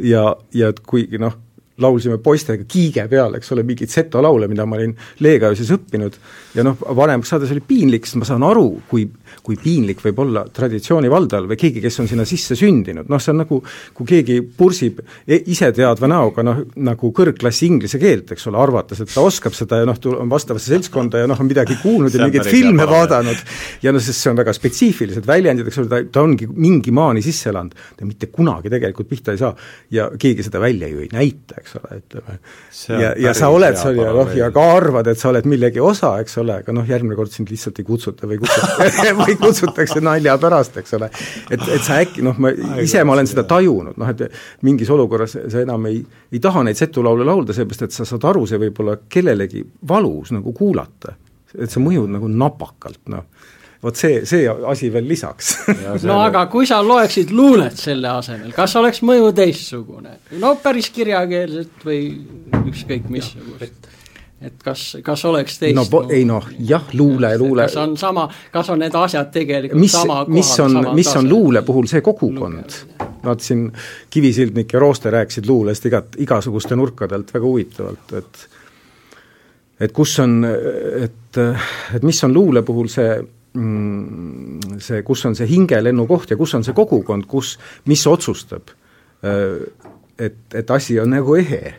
Ja, 0.07 0.29
ja 0.55 0.71
et 0.71 0.81
kuigi 0.87 1.19
noh, 1.21 1.37
laulsime 1.81 2.17
poistega 2.21 2.65
Kiige 2.67 3.07
peal, 3.11 3.35
eks 3.37 3.51
ole, 3.55 3.63
mingeid 3.67 3.91
seto 3.91 4.21
laule, 4.23 4.47
mida 4.51 4.65
ma 4.69 4.77
olin 4.77 4.93
Leegajusis 5.23 5.71
õppinud, 5.75 6.17
ja 6.55 6.65
noh, 6.67 6.77
vanemaks 6.97 7.31
saades 7.33 7.53
oli 7.55 7.63
piinlik, 7.65 8.07
sest 8.07 8.19
ma 8.21 8.27
saan 8.27 8.45
aru, 8.45 8.67
kui, 8.91 9.07
kui 9.43 9.57
piinlik 9.61 10.01
võib 10.03 10.23
olla 10.25 10.45
traditsiooni 10.51 11.09
valdajal 11.11 11.49
või 11.49 11.59
keegi, 11.59 11.83
kes 11.83 12.01
on 12.03 12.09
sinna 12.11 12.25
sisse 12.27 12.57
sündinud, 12.59 13.09
noh 13.11 13.21
see 13.21 13.33
on 13.33 13.41
nagu, 13.43 13.61
kui 13.97 14.09
keegi 14.09 14.39
pursib 14.57 15.01
e 15.25 15.41
iseteadva 15.53 16.09
näoga 16.11 16.45
noh, 16.45 16.63
nagu 16.83 17.11
kõrgklassi 17.15 17.67
inglise 17.69 17.99
keelt, 18.01 18.33
eks 18.35 18.47
ole, 18.51 18.59
arvates, 18.61 19.01
et 19.03 19.11
ta 19.13 19.23
oskab 19.25 19.55
seda 19.57 19.81
ja 19.81 19.87
noh, 19.89 19.97
on 20.17 20.31
vastavasse 20.31 20.71
seltskonda 20.73 21.23
ja 21.23 21.29
noh, 21.29 21.39
on 21.39 21.49
midagi 21.49 21.77
kuulnud 21.81 22.13
ja 22.15 22.25
mingeid 22.25 22.49
filme 22.49 22.85
vaadanud. 22.89 23.41
Ja 23.83 23.93
noh, 23.93 24.03
sest 24.03 24.23
see 24.23 24.31
on 24.31 24.39
väga 24.39 24.53
spetsiifilised 24.55 25.27
väljendid, 25.27 25.69
eks 25.69 25.81
ole, 25.81 25.89
ta, 25.91 26.01
ta 26.17 26.25
ongi 26.25 26.47
mingi 26.51 26.93
maani 26.95 27.23
sisse 27.25 27.49
elanud, 27.51 27.75
ta 27.97 28.07
mitte 28.07 28.29
kunagi 28.33 28.71
tegelikult 28.71 29.09
pihta 29.09 29.35
ei 29.35 29.41
saa. 29.41 29.51
Ja 29.93 30.09
keegi 30.19 30.45
seda 30.47 30.61
välja 30.63 30.89
ju 30.91 31.03
ei 31.03 31.09
näita, 31.13 31.59
eks 31.61 31.77
ole, 31.79 32.01
ütleme. 32.01 32.37
ja, 33.01 33.13
ja 33.27 33.35
sa 33.37 33.51
oled 33.53 33.77
seal 33.79 34.01
ja 34.01 34.13
noh, 34.15 34.33
ja 34.37 34.51
ka 34.53 34.65
arvad, 34.75 35.11
et 35.11 35.21
sa 35.21 35.31
oled 35.31 35.47
millegi 35.49 35.81
osa, 35.83 36.13
eks 36.23 36.37
ole, 36.41 36.61
aga 36.63 36.75
noh, 36.75 36.87
järgmine 36.87 37.17
kord 37.19 37.33
sind 37.33 37.51
lihtsalt 37.51 37.81
ei 37.81 37.87
kutsuta 37.87 38.29
või 38.29 38.41
kutsuta 38.41 38.89
või 39.21 39.37
kutsutakse 39.39 40.01
nalja 40.03 40.37
pärast, 40.41 40.77
eks 40.81 40.97
ole. 40.97 41.11
et, 41.49 41.61
et 41.61 41.85
sa 41.85 42.01
äkki 42.01 42.25
noh, 42.25 42.37
ma 42.41 42.51
ise 42.83 43.03
ma 43.07 43.15
olen 43.15 43.29
seda 43.29 43.45
tajunud, 43.49 43.97
noh 44.01 44.11
et 44.11 44.25
mingis 44.67 44.91
olukorras 44.93 45.37
sa 45.37 45.63
enam 45.63 45.87
ei, 45.89 46.01
ei 46.31 46.43
taha 46.43 46.65
neid 46.67 46.79
setulaule 46.79 47.27
laulda, 47.27 47.55
sellepärast 47.55 47.87
et 47.87 47.97
sa 47.97 48.07
saad 48.07 48.27
aru, 48.31 48.45
see 48.49 48.61
võib 48.61 48.83
olla 48.83 48.97
kellelegi 49.09 49.63
valus 49.87 50.33
nagu 50.35 50.53
kuulata. 50.57 51.17
et 51.57 51.69
sa 51.69 51.81
mõjud 51.83 52.11
nagu 52.11 52.29
napakalt, 52.31 53.01
noh 53.11 53.25
vot 53.81 53.97
see, 53.97 54.21
see 54.29 54.45
asi 54.45 54.91
veel 54.93 55.07
lisaks 55.09 55.55
no 56.09 56.19
aga 56.21 56.45
kui 56.51 56.67
sa 56.69 56.81
loeksid 56.85 57.33
luulet 57.33 57.77
selle 57.77 58.11
asemel, 58.13 58.53
kas 58.55 58.75
oleks 58.79 59.01
mõju 59.05 59.31
teistsugune? 59.37 60.17
no 60.41 60.53
päris 60.61 60.91
kirjakeelset 60.93 61.85
või 61.87 62.03
ükskõik 62.61 63.09
missugust? 63.13 63.89
Et 64.41 64.63
kas, 64.63 64.83
kas 65.05 65.25
oleks 65.29 65.59
teist 65.61 65.77
no 65.77 65.83
po, 65.89 66.01
ei 66.09 66.23
noh, 66.25 66.47
jah, 66.65 66.87
luule, 66.97 67.29
luule. 67.37 67.67
kas 67.69 67.77
on 67.81 67.93
sama, 67.99 68.25
kas 68.53 68.71
on 68.73 68.81
need 68.81 68.95
asjad 68.97 69.29
tegelikult 69.33 69.81
mis, 69.81 69.93
sama 69.93 70.21
kohal, 70.23 70.33
mis 70.37 70.53
on, 70.63 70.79
mis 70.97 71.11
on 71.19 71.29
luule 71.29 71.61
puhul 71.67 71.89
see 71.91 72.01
kogukond? 72.05 72.79
vaat 73.21 73.45
siin 73.45 73.67
Kivisildnik 74.09 74.73
ja 74.73 74.81
Rooste 74.81 75.13
rääkisid 75.13 75.45
luulest 75.49 75.85
igat, 75.85 76.17
igasuguste 76.25 76.75
nurkade 76.75 77.15
alt 77.17 77.33
väga 77.33 77.45
huvitavalt, 77.45 78.17
et 78.17 78.47
et 79.81 79.93
kus 79.93 80.17
on, 80.21 80.41
et, 80.45 81.37
et 81.95 82.03
mis 82.05 82.23
on 82.25 82.33
luule 82.33 82.65
puhul 82.65 82.89
see 82.89 83.15
mm, 83.53 84.77
see, 84.81 85.01
kus 85.05 85.25
on 85.29 85.37
see 85.37 85.49
hingelennu 85.49 86.05
koht 86.09 86.33
ja 86.33 86.37
kus 86.37 86.53
on 86.57 86.65
see 86.65 86.77
kogukond, 86.77 87.25
kus, 87.29 87.55
mis 87.89 88.05
otsustab, 88.09 88.73
et, 89.21 90.45
et 90.53 90.77
asi 90.77 90.99
on 91.01 91.13
nagu 91.13 91.37
ehe 91.37 91.75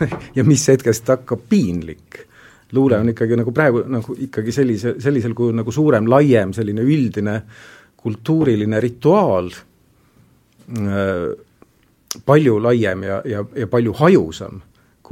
ja 0.36 0.44
mis 0.44 0.66
hetkest 0.68 1.08
hakkab 1.08 1.48
piinlik. 1.48 2.26
luule 2.72 2.96
on 2.98 3.12
ikkagi 3.12 3.36
nagu 3.36 3.52
praegu 3.52 3.84
nagu 3.86 4.16
ikkagi 4.16 4.52
sellise, 4.52 4.94
sellisel 4.98 5.34
kujul 5.36 5.54
nagu 5.58 5.72
suurem, 5.72 6.08
laiem, 6.08 6.52
selline 6.56 6.82
üldine 6.82 7.42
kultuuriline 8.02 8.80
rituaal 8.80 9.50
äh,, 9.52 11.26
palju 12.26 12.58
laiem 12.62 13.02
ja, 13.02 13.22
ja, 13.28 13.44
ja 13.56 13.66
palju 13.70 13.92
hajusam 14.00 14.60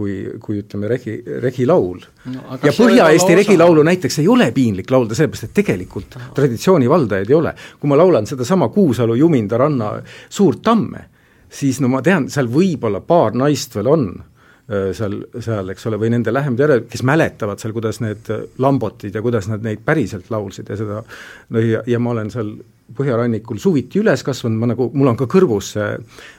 kui, 0.01 0.15
kui 0.41 0.61
ütleme, 0.63 0.89
regi, 0.89 1.19
regilaul 1.43 2.01
no,. 2.33 2.59
ja 2.63 2.73
Põhja-Eesti 2.75 3.37
regilaulu 3.43 3.85
näiteks 3.87 4.21
ei 4.23 4.29
ole 4.31 4.51
piinlik 4.57 4.91
laulda, 4.93 5.17
sellepärast 5.19 5.51
et 5.51 5.55
tegelikult 5.61 6.17
traditsiooni 6.37 6.89
valdajaid 6.91 7.31
ei 7.31 7.37
ole. 7.37 7.55
kui 7.81 7.91
ma 7.91 7.99
laulan 8.01 8.29
sedasama 8.29 8.71
Kuusalu, 8.73 9.19
Juminda 9.21 9.61
ranna 9.61 9.93
suurt 10.29 10.63
tamme, 10.65 11.05
siis 11.51 11.81
no 11.85 11.91
ma 11.93 12.03
tean, 12.07 12.31
seal 12.33 12.49
võib-olla 12.51 13.03
paar 13.05 13.37
naist 13.37 13.77
veel 13.77 13.93
on 13.93 14.09
seal, 14.71 15.17
seal, 15.43 15.73
eks 15.73 15.87
ole, 15.91 15.99
või 15.99 16.13
nende 16.15 16.33
lähemad 16.33 16.61
järel, 16.63 16.85
kes 16.91 17.03
mäletavad 17.07 17.59
seal, 17.63 17.73
kuidas 17.75 17.99
need 18.05 18.29
lambotid 18.63 19.17
ja 19.17 19.23
kuidas 19.25 19.49
nad 19.51 19.65
neid 19.67 19.83
päriselt 19.87 20.31
laulsid 20.31 20.71
ja 20.71 20.79
seda 20.79 21.01
no 21.03 21.65
ja, 21.65 21.83
ja 21.87 21.99
ma 22.03 22.13
olen 22.15 22.31
seal 22.31 22.53
põhjarannikul 22.97 23.59
suviti 23.63 24.01
üles 24.03 24.23
kasvanud, 24.27 24.59
ma 24.59 24.71
nagu, 24.73 24.91
mul 24.95 25.13
on 25.13 25.19
ka 25.19 25.27
kõrvus 25.31 25.75
see, 25.77 25.89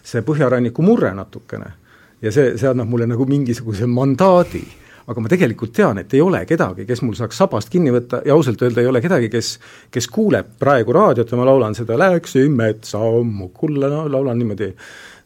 see 0.04 0.24
põhjaranniku 0.28 0.84
murre 0.86 1.14
natukene. 1.16 1.74
ja 2.22 2.32
see, 2.32 2.56
see 2.58 2.70
annab 2.70 2.88
mulle 2.92 3.10
nagu 3.10 3.26
mingisuguse 3.28 3.88
mandaadi 3.90 4.64
aga 5.12 5.24
ma 5.24 5.32
tegelikult 5.32 5.74
tean, 5.76 6.00
et 6.02 6.14
ei 6.14 6.22
ole 6.24 6.44
kedagi, 6.48 6.86
kes 6.88 7.02
mul 7.04 7.16
saaks 7.18 7.40
sabast 7.42 7.72
kinni 7.74 7.92
võtta 7.94 8.22
ja 8.26 8.36
ausalt 8.38 8.62
öelda 8.64 8.84
ei 8.84 8.90
ole 8.92 9.02
kedagi, 9.04 9.32
kes 9.34 9.54
kes 9.92 10.08
kuuleb 10.08 10.56
praegu 10.62 10.96
raadiot 10.96 11.32
ja 11.32 11.40
ma 11.40 11.48
laulan 11.50 11.76
seda 11.76 11.98
Läksin 12.00 12.54
metsa 12.56 13.02
hommikul, 13.02 13.80
no 13.82 14.06
laulan 14.12 14.40
niimoodi 14.40 14.72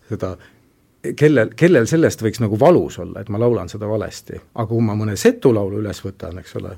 seda, 0.09 0.35
kellel, 1.17 1.53
kellel 1.57 1.87
sellest 1.89 2.23
võiks 2.25 2.41
nagu 2.43 2.59
valus 2.59 2.99
olla, 3.03 3.21
et 3.21 3.29
ma 3.29 3.41
laulan 3.41 3.69
seda 3.71 3.87
valesti. 3.89 4.39
aga 4.55 4.67
kui 4.69 4.83
ma 4.83 4.97
mõne 4.97 5.15
setu 5.19 5.53
laulu 5.53 5.81
üles 5.83 6.01
võtan, 6.05 6.39
eks 6.41 6.55
ole, 6.59 6.75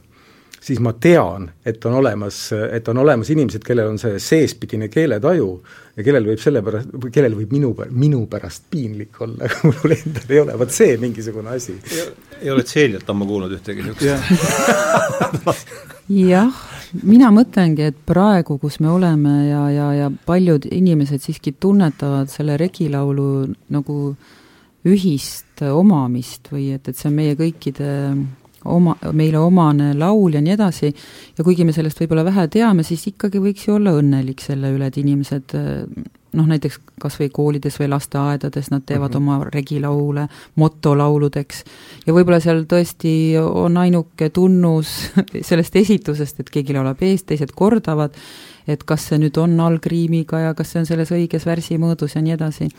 siis 0.67 0.79
ma 0.83 0.93
tean, 0.93 1.49
et 1.65 1.85
on 1.85 1.93
olemas, 2.01 2.39
et 2.71 2.87
on 2.91 2.97
olemas 3.03 3.29
inimesed, 3.33 3.63
kellel 3.65 3.93
on 3.93 3.99
see 4.01 4.19
seespidine 4.21 4.89
keeletaju 4.91 5.49
ja 5.97 6.05
kellel 6.05 6.27
võib 6.31 6.41
selle 6.43 6.63
pärast, 6.65 6.91
kellel 7.13 7.37
võib 7.37 7.53
minu, 7.55 7.73
minu 7.91 8.25
pärast 8.31 8.67
piinlik 8.71 9.21
olla, 9.23 9.47
aga 9.47 9.71
mul 9.71 9.95
endal 9.97 10.33
ei 10.35 10.41
ole, 10.43 10.57
vot 10.59 10.73
see 10.75 10.97
mingisugune 11.01 11.55
asi. 11.55 11.77
ei 12.41 12.51
ole 12.53 12.65
Tseelialt 12.67 13.09
ammu 13.13 13.29
kuulnud 13.29 13.55
ühtegi 13.59 13.85
niisugust 13.85 14.07
jah, 16.07 16.65
mina 17.03 17.29
mõtlengi, 17.33 17.91
et 17.91 17.99
praegu, 18.07 18.57
kus 18.61 18.79
me 18.83 18.89
oleme 18.93 19.35
ja, 19.49 19.61
ja, 19.73 19.91
ja 19.93 20.09
paljud 20.25 20.67
inimesed 20.71 21.23
siiski 21.23 21.55
tunnetavad 21.59 22.31
selle 22.31 22.57
regilaulu 22.57 23.29
nagu 23.73 23.99
ühist 24.87 25.63
omamist 25.67 26.51
või 26.53 26.71
et, 26.75 26.87
et 26.87 26.97
see 26.97 27.09
on 27.09 27.17
meie 27.17 27.37
kõikide 27.39 27.89
oma, 28.67 28.95
meile 29.15 29.41
omane 29.41 29.91
laul 29.97 30.37
ja 30.37 30.41
nii 30.43 30.53
edasi, 30.55 30.91
ja 31.37 31.45
kuigi 31.45 31.65
me 31.67 31.75
sellest 31.75 31.99
võib-olla 32.01 32.25
vähe 32.27 32.47
teame, 32.53 32.85
siis 32.87 33.07
ikkagi 33.11 33.41
võiks 33.43 33.67
ju 33.67 33.77
olla 33.77 33.95
õnnelik 33.99 34.43
selle 34.43 34.71
üle, 34.75 34.89
et 34.89 35.01
inimesed 35.01 35.55
noh, 36.33 36.47
näiteks 36.49 36.79
kas 37.01 37.19
või 37.19 37.29
koolides 37.33 37.79
või 37.79 37.89
lasteaedades 37.93 38.71
nad 38.71 38.83
teevad 38.85 39.13
mm 39.13 39.17
-hmm. 39.17 39.37
oma 39.39 39.49
regilaule 39.53 40.27
motolauludeks 40.55 41.63
ja 42.07 42.13
võib-olla 42.13 42.39
seal 42.43 42.65
tõesti 42.65 43.13
on 43.39 43.77
ainuke 43.77 44.29
tunnus 44.29 45.11
sellest 45.49 45.75
esitusest, 45.75 46.39
et 46.39 46.49
keegi 46.49 46.73
laulab 46.73 47.01
ees, 47.01 47.23
teised 47.23 47.51
kordavad, 47.55 48.15
et 48.67 48.83
kas 48.83 49.07
see 49.07 49.19
nüüd 49.19 49.37
on 49.37 49.59
algriimiga 49.59 50.39
ja 50.39 50.53
kas 50.53 50.71
see 50.71 50.79
on 50.79 50.85
selles 50.85 51.11
õiges 51.11 51.45
värsimõõdus 51.45 52.15
ja 52.15 52.21
nii 52.21 52.33
edasi 52.33 52.69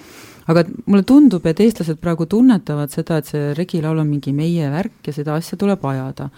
aga 0.49 0.65
mulle 0.87 1.05
tundub, 1.09 1.45
et 1.47 1.61
eestlased 1.61 2.01
praegu 2.01 2.27
tunnetavad 2.31 2.93
seda, 2.93 3.21
et 3.21 3.29
see 3.29 3.53
regilaul 3.59 4.01
on 4.01 4.09
mingi 4.09 4.33
meie 4.37 4.71
värk 4.73 5.11
ja 5.11 5.15
seda 5.17 5.37
asja 5.39 5.61
tuleb 5.61 5.85
ajada. 5.85 6.31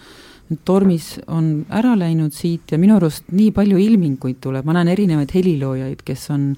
tormis 0.67 1.13
on 1.31 1.61
ära 1.71 1.93
läinud 1.95 2.33
siit 2.35 2.73
ja 2.73 2.77
minu 2.77 2.97
arust 2.97 3.29
nii 3.31 3.53
palju 3.55 3.77
ilminguid 3.79 4.41
tuleb, 4.43 4.65
ma 4.67 4.73
näen 4.75 4.89
erinevaid 4.91 5.31
heliloojaid, 5.31 6.01
kes 6.03 6.25
on, 6.35 6.49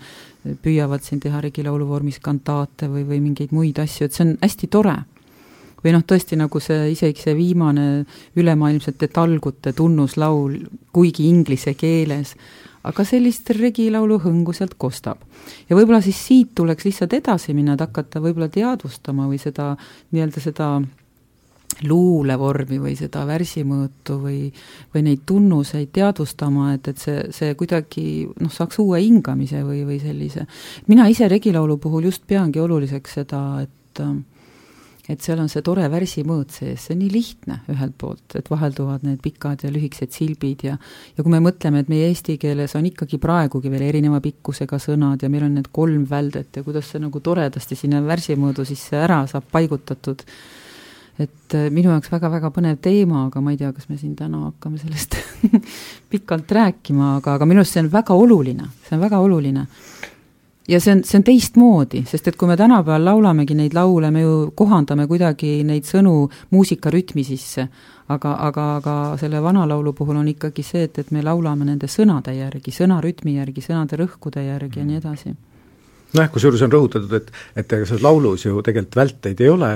püüavad 0.63 1.03
siin 1.03 1.21
teha 1.23 1.41
regilaulu 1.43 1.87
vormis 1.87 2.19
kantaate 2.23 2.89
või, 2.91 3.05
või 3.07 3.19
mingeid 3.23 3.53
muid 3.55 3.79
asju, 3.79 4.07
et 4.07 4.15
see 4.15 4.25
on 4.27 4.37
hästi 4.41 4.69
tore 4.71 4.97
või 5.83 5.91
noh, 5.91 6.03
tõesti 6.07 6.37
nagu 6.39 6.59
see, 6.63 6.93
isegi 6.93 7.25
see 7.25 7.35
viimane 7.35 8.05
ülemaailmsete 8.39 9.09
talgute 9.11 9.73
tunnuslaul, 9.75 10.55
kuigi 10.95 11.27
inglise 11.27 11.73
keeles, 11.75 12.37
aga 12.87 13.05
sellist 13.07 13.51
regilaulu 13.55 14.19
hõngu 14.23 14.55
sealt 14.55 14.75
kostab. 14.79 15.19
ja 15.69 15.75
võib-olla 15.75 16.01
siis 16.01 16.19
siit 16.27 16.55
tuleks 16.55 16.85
lihtsalt 16.85 17.13
edasi 17.13 17.53
minna, 17.53 17.73
et 17.73 17.83
hakata 17.83 18.21
võib-olla 18.23 18.49
teadvustama 18.49 19.27
või 19.27 19.39
seda 19.39 19.73
nii-öelda 20.11 20.43
seda 20.43 20.69
luulevormi 21.83 22.77
või 22.79 22.93
seda 22.97 23.23
värsimõõtu 23.27 24.17
või, 24.21 24.41
või 24.93 25.05
neid 25.07 25.23
tunnuseid 25.27 25.89
teadvustama, 25.95 26.73
et, 26.77 26.91
et 26.93 27.01
see, 27.01 27.23
see 27.33 27.55
kuidagi 27.59 28.05
noh, 28.39 28.51
saaks 28.53 28.79
uue 28.83 29.01
hingamise 29.03 29.63
või, 29.65 29.81
või 29.87 29.99
sellise. 30.03 30.45
mina 30.87 31.07
ise 31.11 31.27
regilaulu 31.31 31.77
puhul 31.81 32.11
just 32.11 32.27
peangi 32.27 32.61
oluliseks 32.63 33.19
seda, 33.21 33.43
et 33.65 33.71
et 35.09 35.19
seal 35.19 35.41
on 35.43 35.49
see 35.51 35.63
tore 35.65 35.83
värsimõõt 35.91 36.53
sees, 36.55 36.85
see 36.85 36.93
on 36.95 37.01
nii 37.01 37.11
lihtne 37.11 37.57
ühelt 37.73 37.95
poolt, 37.99 38.37
et 38.39 38.47
vahelduvad 38.47 39.03
need 39.03 39.19
pikad 39.23 39.65
ja 39.65 39.71
lühikesed 39.73 40.15
silbid 40.15 40.63
ja 40.63 40.77
ja 41.17 41.25
kui 41.25 41.31
me 41.33 41.41
mõtleme, 41.43 41.81
et 41.83 41.91
meie 41.91 42.07
eesti 42.07 42.37
keeles 42.39 42.75
on 42.79 42.87
ikkagi 42.87 43.19
praegugi 43.19 43.71
veel 43.73 43.83
erineva 43.89 44.21
pikkusega 44.23 44.79
sõnad 44.79 45.23
ja 45.23 45.31
meil 45.33 45.43
on 45.49 45.57
need 45.59 45.67
kolm 45.75 46.05
väldet 46.09 46.55
ja 46.55 46.63
kuidas 46.63 46.87
see 46.93 47.03
nagu 47.03 47.19
toredasti 47.19 47.75
sinna 47.75 47.99
värsimõõdu 48.05 48.63
sisse 48.67 48.95
ära 49.03 49.25
saab 49.27 49.49
paigutatud, 49.51 50.23
et 51.19 51.53
äh, 51.53 51.69
minu 51.69 51.91
jaoks 51.91 52.09
väga-väga 52.09 52.49
põnev 52.53 52.79
teema, 52.81 53.27
aga 53.27 53.41
ma 53.41 53.53
ei 53.53 53.59
tea, 53.59 53.71
kas 53.73 53.89
me 53.89 53.99
siin 53.99 54.15
täna 54.17 54.47
hakkame 54.47 54.79
sellest 54.81 55.19
pikalt 56.11 56.49
rääkima, 56.51 57.17
aga, 57.19 57.37
aga 57.37 57.49
minu 57.49 57.61
arust 57.61 57.77
see 57.77 57.83
on 57.83 57.91
väga 57.93 58.17
oluline, 58.17 58.69
see 58.87 58.97
on 58.97 59.03
väga 59.03 59.21
oluline. 59.21 59.67
Ja 60.67 60.79
see 60.79 60.93
on, 60.95 61.01
see 61.03 61.19
on 61.19 61.25
teistmoodi, 61.27 62.05
sest 62.07 62.29
et 62.31 62.37
kui 62.39 62.47
me 62.47 62.55
tänapäeval 62.57 63.03
laulamegi 63.03 63.55
neid 63.59 63.73
laule, 63.75 64.09
me 64.15 64.21
ju 64.23 64.35
kohandame 64.55 65.09
kuidagi 65.11 65.57
neid 65.67 65.83
sõnu 65.83 66.29
muusikarütmi 66.55 67.25
sisse, 67.27 67.67
aga, 68.07 68.35
aga, 68.47 68.67
aga 68.79 68.93
selle 69.19 69.41
vana 69.43 69.67
laulu 69.67 69.91
puhul 69.93 70.21
on 70.21 70.29
ikkagi 70.31 70.63
see, 70.63 70.85
et, 70.87 71.01
et 71.03 71.11
me 71.11 71.21
laulame 71.23 71.67
nende 71.67 71.89
sõnade 71.91 72.33
järgi, 72.37 72.71
sõnarütmi 72.73 73.35
järgi, 73.41 73.65
sõnade 73.65 73.99
rõhkude 73.99 74.45
järgi 74.47 74.79
ja 74.79 74.87
nii 74.87 75.01
edasi. 75.01 75.35
nojah, 76.13 76.31
kusjuures 76.31 76.63
on 76.63 76.71
rõhutatud, 76.71 77.13
et, 77.19 77.31
et 77.59 77.77
ega 77.77 77.89
selles 77.89 78.05
laulus 78.05 78.47
ju 78.47 78.63
tegelikult 78.63 79.01
välteid 79.03 79.43
ei 79.43 79.51
ole, 79.51 79.73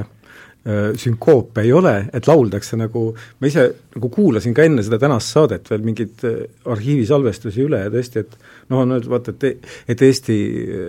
sünkoope 1.00 1.64
ei 1.64 1.72
ole, 1.72 1.94
et 2.14 2.28
lauldakse 2.28 2.76
nagu, 2.80 3.10
ma 3.40 3.48
ise 3.48 3.68
nagu 3.96 4.10
kuulasin 4.12 4.56
ka 4.56 4.66
enne 4.68 4.84
seda 4.84 5.00
tänast 5.00 5.32
saadet 5.32 5.70
veel 5.72 5.86
mingeid 5.86 6.26
arhiivisalvestusi 6.68 7.64
üle 7.64 7.86
ja 7.86 7.92
tõesti, 7.94 8.24
et 8.26 8.36
noh, 8.72 8.82
on 8.82 8.96
öeldud, 8.96 9.12
vaata, 9.14 9.36
et, 9.36 9.70
et 9.88 10.04
Eesti, 10.08 10.38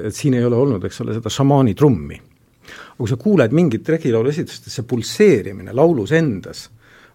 et 0.08 0.16
siin 0.16 0.34
ei 0.34 0.46
ole 0.46 0.58
olnud, 0.58 0.84
eks 0.88 1.04
ole, 1.04 1.14
seda 1.18 1.30
šamaani 1.30 1.76
trummi. 1.78 2.18
aga 2.18 2.98
kui 2.98 3.08
sa 3.08 3.20
kuuled 3.20 3.54
mingit 3.54 3.88
regilaulu 3.88 4.32
esitust, 4.34 4.66
see 4.72 4.82
pulseerimine 4.82 5.72
laulus 5.72 6.12
endas 6.12 6.66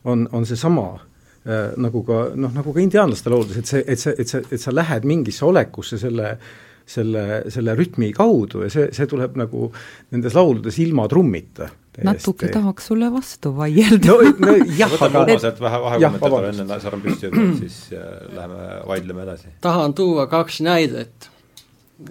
on, 0.06 0.28
on 0.32 0.46
seesama 0.48 0.88
äh, 0.96 1.74
nagu 1.78 2.04
ka 2.08 2.30
noh, 2.36 2.54
nagu 2.56 2.74
ka 2.74 2.80
indiaanlaste 2.80 3.30
lauludes, 3.30 3.60
et 3.60 3.68
see, 3.68 3.84
et 3.88 4.00
see, 4.00 4.16
et 4.18 4.28
sa, 4.28 4.44
et 4.50 4.62
sa 4.62 4.72
lähed 4.72 5.04
mingisse 5.10 5.46
olekusse 5.46 6.00
selle 6.00 6.38
selle, 6.84 7.44
selle 7.48 7.76
rütmi 7.80 8.10
kaudu 8.12 8.66
ja 8.66 8.70
see, 8.72 8.90
see 8.92 9.08
tuleb 9.08 9.38
nagu 9.40 9.70
nendes 10.12 10.34
lauludes 10.36 10.80
ilma 10.84 11.06
trummita 11.08 11.70
natuke 12.02 12.48
tahaks 12.48 12.88
sulle 12.88 13.12
vastu 13.14 13.52
vaielda 13.58 14.08
no, 14.08 14.18
no 14.40 14.56
jah, 14.78 14.90
võtame 14.90 15.20
aga 15.22 15.40
sealt 15.44 15.60
vähe 15.62 15.82
vahekommenteeter 15.84 16.48
enne 16.50 16.80
Sarm 16.82 17.04
püsti 17.04 17.30
hüpanud, 17.30 17.60
siis 17.64 17.78
äh, 17.94 18.08
läheme 18.34 18.80
vaidleme 18.88 19.26
edasi. 19.28 19.54
tahan 19.62 19.94
tuua 19.94 20.26
kaks 20.28 20.62
näidet, 20.66 21.30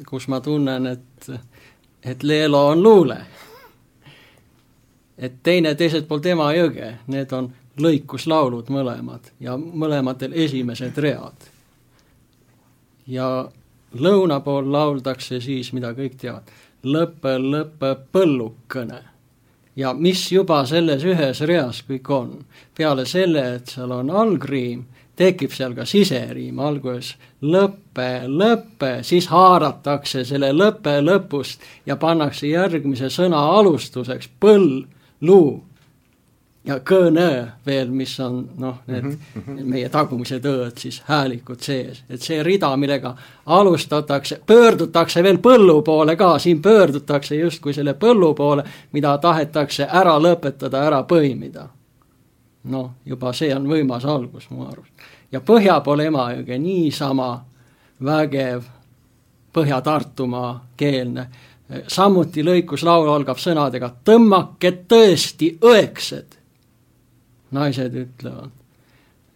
kus 0.06 0.28
ma 0.30 0.40
tunnen, 0.40 0.86
et, 0.86 1.30
et 2.02 2.22
Leelo 2.22 2.66
on 2.68 2.82
luule. 2.82 3.18
et 5.18 5.42
teine 5.42 5.74
teiselt 5.74 6.06
poolt 6.08 6.26
Emajõge, 6.26 6.94
need 7.06 7.34
on 7.34 7.50
lõikuslaulud 7.82 8.70
mõlemad 8.70 9.32
ja 9.40 9.56
mõlematel 9.58 10.36
esimesed 10.46 10.98
read. 10.98 11.48
ja 13.06 13.48
lõuna 13.92 14.40
pool 14.40 14.70
lauldakse 14.72 15.40
siis, 15.40 15.72
mida 15.72 15.90
kõik 15.96 16.20
teavad, 16.20 16.46
lõppe, 16.84 17.38
lõppe 17.38 17.96
põllukõne 18.12 19.11
ja 19.76 19.92
mis 19.94 20.32
juba 20.32 20.64
selles 20.66 21.04
ühes 21.04 21.40
reas 21.48 21.82
kõik 21.88 22.10
on. 22.10 22.32
peale 22.76 23.06
selle, 23.06 23.54
et 23.56 23.66
seal 23.66 23.92
on 23.92 24.10
algriim, 24.10 24.84
tekib 25.16 25.52
seal 25.52 25.74
ka 25.74 25.84
siseriim, 25.88 26.58
alguses 26.58 27.16
lõppe, 27.42 28.24
lõppe, 28.26 28.92
siis 29.02 29.28
haaratakse 29.28 30.24
selle 30.24 30.52
lõppe 30.52 31.00
lõpust 31.00 31.60
ja 31.86 31.96
pannakse 31.96 32.46
järgmise 32.46 33.10
sõna 33.10 33.42
alustuseks 33.58 34.30
põll, 34.40 34.84
luu 35.20 35.60
ja 36.64 36.78
kõne 36.86 37.28
veel, 37.66 37.90
mis 37.90 38.14
on 38.20 38.42
noh, 38.58 38.78
need 38.86 39.02
mm 39.04 39.16
-hmm. 39.34 39.64
meie 39.64 39.88
tagumised 39.88 40.44
õõd 40.46 40.78
siis 40.78 41.02
häälikud 41.06 41.60
sees, 41.60 42.04
et 42.10 42.22
see 42.22 42.42
rida, 42.42 42.76
millega 42.76 43.16
alustatakse, 43.46 44.40
pöördutakse 44.46 45.22
veel 45.22 45.38
põllu 45.38 45.82
poole 45.82 46.16
ka, 46.16 46.38
siin 46.38 46.62
pöördutakse 46.62 47.34
justkui 47.34 47.74
selle 47.74 47.94
põllu 47.94 48.34
poole, 48.34 48.64
mida 48.92 49.18
tahetakse 49.18 49.88
ära 49.92 50.18
lõpetada, 50.18 50.82
ära 50.86 51.02
põimida. 51.02 51.68
noh, 52.64 52.90
juba 53.04 53.32
see 53.32 53.54
on 53.54 53.66
võimas 53.66 54.04
algus 54.04 54.50
mu 54.50 54.66
arust. 54.66 54.92
ja 55.32 55.40
põhja 55.40 55.80
pool 55.80 56.00
Emajõge 56.00 56.58
niisama 56.58 57.44
vägev 58.04 58.62
Põhja-Tartumaa 59.52 60.66
keelne, 60.76 61.26
samuti 61.86 62.42
lõikuslaul 62.44 63.08
algab 63.08 63.36
sõnadega 63.38 63.90
tõmmake 64.04 64.72
tõesti 64.88 65.58
õeksed 65.60 66.41
naised 67.52 67.94
ütlevad. 67.94 68.50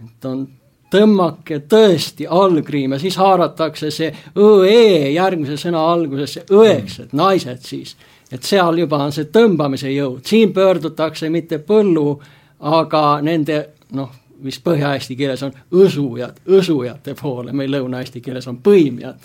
et 0.05 0.25
on 0.25 0.47
tõmmake 0.93 1.61
tõesti 1.69 2.27
allkriim 2.31 2.95
ja 2.95 2.99
siis 2.99 3.17
haaratakse 3.17 3.91
see 3.91 4.11
õ-e 4.39 5.11
järgmise 5.15 5.57
sõna 5.61 5.83
algusesse 5.93 6.45
õeks, 6.53 7.01
et 7.05 7.13
naised 7.13 7.63
siis. 7.63 7.97
et 8.33 8.43
seal 8.43 8.79
juba 8.79 8.99
on 9.05 9.13
see 9.13 9.29
tõmbamise 9.33 9.91
jõud, 9.93 10.23
siin 10.27 10.53
pöördutakse 10.53 11.31
mitte 11.31 11.59
põllu, 11.59 12.21
aga 12.61 13.21
nende 13.23 13.61
noh, 13.95 14.11
vist 14.43 14.63
põhja-eesti 14.65 15.17
keeles 15.17 15.43
on 15.43 15.53
õsujad, 15.73 16.43
õsujate 16.47 17.15
poole, 17.21 17.53
meil 17.53 17.73
lõuna-eesti 17.73 18.21
keeles 18.21 18.47
on 18.47 18.59
põimjad 18.63 19.17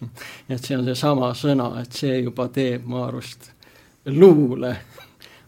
et 0.52 0.62
see 0.62 0.76
on 0.76 0.84
seesama 0.84 1.32
sõna, 1.34 1.70
et 1.80 1.92
see 1.92 2.20
juba 2.20 2.48
teeb 2.52 2.86
mu 2.86 3.02
arust 3.04 3.50
luule 4.06 4.76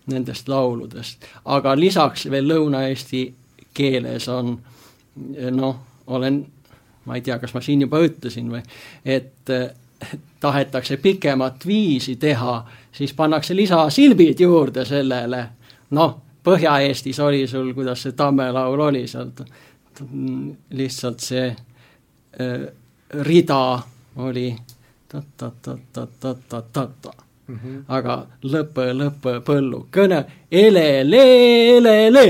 nendest 0.08 0.48
lauludest, 0.48 1.24
aga 1.44 1.74
lisaks 1.76 2.30
veel 2.30 2.48
lõuna-eesti 2.48 3.22
keeles 3.74 4.28
on 4.32 4.56
noh, 5.50 5.76
olen, 6.06 6.46
ma 7.04 7.16
ei 7.16 7.22
tea, 7.22 7.38
kas 7.38 7.54
ma 7.54 7.60
siin 7.64 7.80
juba 7.84 8.00
ütlesin 8.04 8.50
või, 8.52 8.62
et 9.04 9.50
tahetakse 10.40 10.96
pikemat 11.02 11.66
viisi 11.66 12.16
teha, 12.16 12.66
siis 12.92 13.14
pannakse 13.14 13.56
lisasilbid 13.56 14.40
juurde 14.40 14.84
sellele, 14.86 15.48
noh, 15.90 16.22
Põhja-Eestis 16.48 17.18
oli 17.20 17.46
sul, 17.50 17.74
kuidas 17.76 18.02
see 18.06 18.14
tammelaul 18.16 18.80
oli 18.80 19.06
sealt, 19.10 19.40
lihtsalt 20.78 21.20
see 21.20 21.48
äh, 21.50 21.56
rida 23.26 23.82
oli 24.16 24.56
ta-ta-ta-ta-ta-ta-ta 25.08 27.12
mm. 27.48 27.54
-hmm. 27.54 27.84
aga 27.88 28.26
lõppe, 28.42 28.92
lõppe, 28.92 29.40
põllu, 29.44 29.86
kõne, 29.92 30.24
ele-le-le-le, 30.50 32.28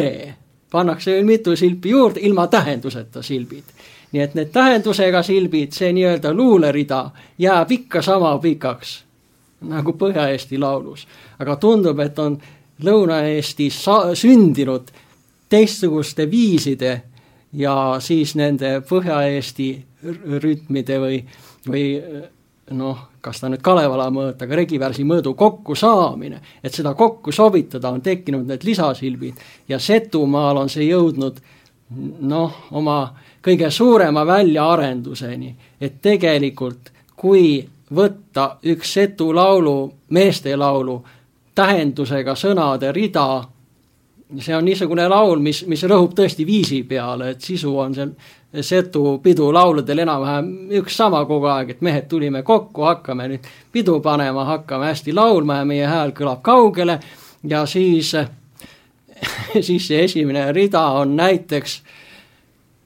pannakse 0.70 1.12
veel 1.12 1.24
mitu 1.24 1.56
silpi 1.56 1.90
juurde, 1.90 2.20
ilma 2.20 2.46
tähenduseta 2.46 3.22
silbid. 3.22 3.64
nii 4.12 4.22
et 4.22 4.34
need 4.34 4.48
tähendusega 4.52 5.22
silbid, 5.22 5.72
see 5.72 5.92
nii-öelda 5.92 6.32
luulerida 6.34 7.10
jääb 7.38 7.70
ikka 7.70 8.02
sama 8.02 8.38
pikaks 8.38 9.04
nagu 9.60 9.92
Põhja-Eesti 9.92 10.58
laulus. 10.58 11.06
aga 11.38 11.56
tundub, 11.56 11.98
et 11.98 12.18
on 12.18 12.38
Lõuna-Eestis 12.84 13.84
sündinud 14.14 14.90
teistsuguste 15.48 16.30
viiside 16.30 17.02
ja 17.52 17.96
siis 17.98 18.34
nende 18.34 18.80
Põhja-Eesti 18.88 19.84
rütmide 20.42 21.00
või 21.00 21.24
või 21.68 21.84
noh, 22.70 22.98
kas 23.20 23.40
ta 23.40 23.48
nüüd 23.50 23.62
Kalevala 23.64 24.08
mõõt, 24.12 24.42
aga 24.42 24.58
regivärsi 24.60 25.04
mõõdu 25.08 25.34
kokkusaamine, 25.38 26.40
et 26.62 26.74
seda 26.74 26.94
kokku 26.98 27.32
sobitada, 27.32 27.90
on 27.90 28.02
tekkinud 28.04 28.46
need 28.48 28.64
lisasilbid 28.64 29.40
ja 29.68 29.78
Setumaal 29.78 30.62
on 30.64 30.68
see 30.72 30.88
jõudnud 30.88 31.40
noh, 32.28 32.62
oma 32.76 33.00
kõige 33.44 33.70
suurema 33.70 34.26
väljaarenduseni, 34.26 35.54
et 35.80 36.00
tegelikult 36.02 36.92
kui 37.16 37.60
võtta 37.94 38.56
üks 38.68 38.92
Setu 38.92 39.30
laulu, 39.34 39.92
meestelaulu 40.10 40.98
tähendusega 41.54 42.34
sõnade 42.38 42.92
rida, 42.92 43.42
see 44.38 44.54
on 44.54 44.66
niisugune 44.68 45.08
laul, 45.08 45.40
mis, 45.42 45.64
mis 45.66 45.82
rõhub 45.88 46.12
tõesti 46.14 46.46
viisi 46.46 46.82
peale, 46.86 47.32
et 47.32 47.40
sisu 47.40 47.72
on 47.78 47.94
seal 47.96 48.12
Setu 48.48 49.18
pidulauludel 49.20 49.98
enam-vähem 49.98 50.46
üks 50.80 50.94
sama 50.96 51.20
kogu 51.28 51.50
aeg, 51.52 51.74
et 51.74 51.80
mehed 51.84 52.06
tulime 52.08 52.40
kokku, 52.42 52.86
hakkame 52.88 53.26
nüüd 53.28 53.48
pidu 53.72 53.98
panema, 54.00 54.46
hakkame 54.48 54.86
hästi 54.88 55.12
laulma 55.12 55.58
ja 55.58 55.66
meie 55.68 55.86
hääl 55.86 56.14
kõlab 56.16 56.40
kaugele 56.42 56.96
ja 57.44 57.66
siis, 57.68 58.14
siis 59.66 59.88
see 59.90 60.00
esimene 60.04 60.46
rida 60.56 60.80
on 60.96 61.12
näiteks 61.18 61.82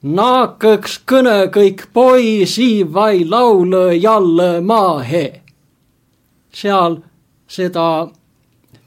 naakõks 0.03 0.97
kõne 1.07 1.37
kõik 1.55 1.85
poisi 1.95 2.83
vai 2.83 3.23
laulõ 3.23 3.93
jälle 3.95 4.59
maahe. 4.61 5.41
seal 6.51 6.97
seda 7.47 8.07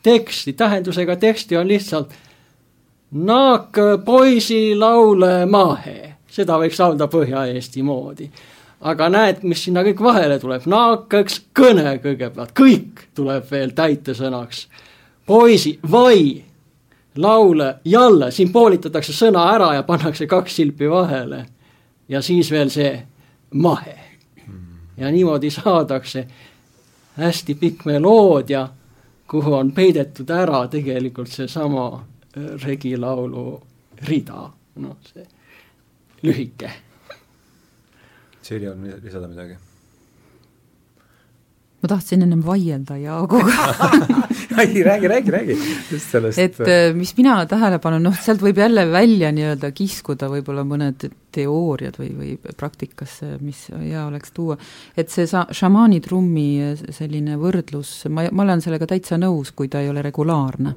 teksti, 0.03 0.53
tähendusega 0.53 1.16
teksti 1.16 1.57
on 1.57 1.68
lihtsalt 1.68 2.12
naak 3.11 3.81
poisi 4.05 4.77
laule 4.77 5.47
maahe 5.47 6.06
seda 6.37 6.59
võiks 6.61 6.80
laulda 6.80 7.09
Põhja-Eesti 7.11 7.82
moodi. 7.87 8.30
aga 8.80 9.09
näed, 9.09 9.39
mis 9.43 9.62
sinna 9.64 9.80
kõik 9.87 10.01
vahele 10.05 10.37
tuleb, 10.39 10.66
naakaks 10.68 11.39
kõne 11.57 11.97
kõigepealt, 12.03 12.53
kõik 12.53 13.07
tuleb 13.16 13.51
veel 13.51 13.72
täitesõnaks. 13.72 14.66
poisi, 15.26 15.78
vai, 15.91 16.45
laule, 17.16 17.74
jälle, 17.84 18.30
siin 18.30 18.53
poolitatakse 18.53 19.12
sõna 19.12 19.49
ära 19.55 19.74
ja 19.74 19.82
pannakse 19.82 20.26
kaks 20.26 20.57
silpi 20.57 20.91
vahele. 20.91 21.47
ja 22.09 22.22
siis 22.22 22.51
veel 22.51 22.70
see 22.70 23.07
mahe. 23.55 23.99
ja 24.97 25.11
niimoodi 25.11 25.51
saadakse 25.51 26.26
hästi 27.16 27.55
pikk 27.55 27.84
meloodia, 27.84 28.68
kuhu 29.28 29.55
on 29.55 29.72
peidetud 29.72 30.30
ära 30.30 30.68
tegelikult 30.68 31.28
seesama 31.28 32.05
regilaulu 32.64 33.62
rida, 34.09 34.51
noh 34.76 34.97
see 35.14 35.26
lühike. 36.27 36.72
Sirje 38.43 38.70
on 38.70 38.85
lisada 39.03 39.31
midagi? 39.31 39.57
ma 41.87 41.89
tahtsin 41.89 42.22
ennem 42.24 42.41
vaielda 42.47 42.97
Jaaguga 42.97 43.53
ei, 44.62 44.83
räägi, 44.83 45.09
räägi, 45.09 45.31
räägi. 45.31 45.59
just 45.93 46.11
sellest. 46.11 46.39
et 46.39 46.61
äh, 46.61 46.95
mis 46.95 47.12
mina 47.16 47.37
tähele 47.47 47.79
panen, 47.79 48.03
noh, 48.03 48.16
sealt 48.22 48.43
võib 48.43 48.59
jälle 48.59 48.87
välja 48.91 49.31
nii-öelda 49.35 49.70
kiskuda 49.77 50.31
võib-olla 50.33 50.64
mõned 50.66 51.07
teooriad 51.37 51.99
või, 52.01 52.11
või 52.16 52.57
praktikasse, 52.57 53.37
mis 53.45 53.66
hea 53.70 54.07
oleks 54.07 54.33
tuua, 54.35 54.57
et 54.97 55.12
see 55.12 55.29
sa-, 55.31 55.47
šamaani 55.53 56.01
trummi 56.01 56.49
selline 56.97 57.37
võrdlus, 57.39 57.93
ma, 58.09 58.27
ma 58.33 58.49
olen 58.49 58.64
sellega 58.64 58.89
täitsa 58.89 59.20
nõus, 59.20 59.53
kui 59.53 59.68
ta 59.68 59.85
ei 59.85 59.93
ole 59.93 60.03
regulaarne 60.07 60.74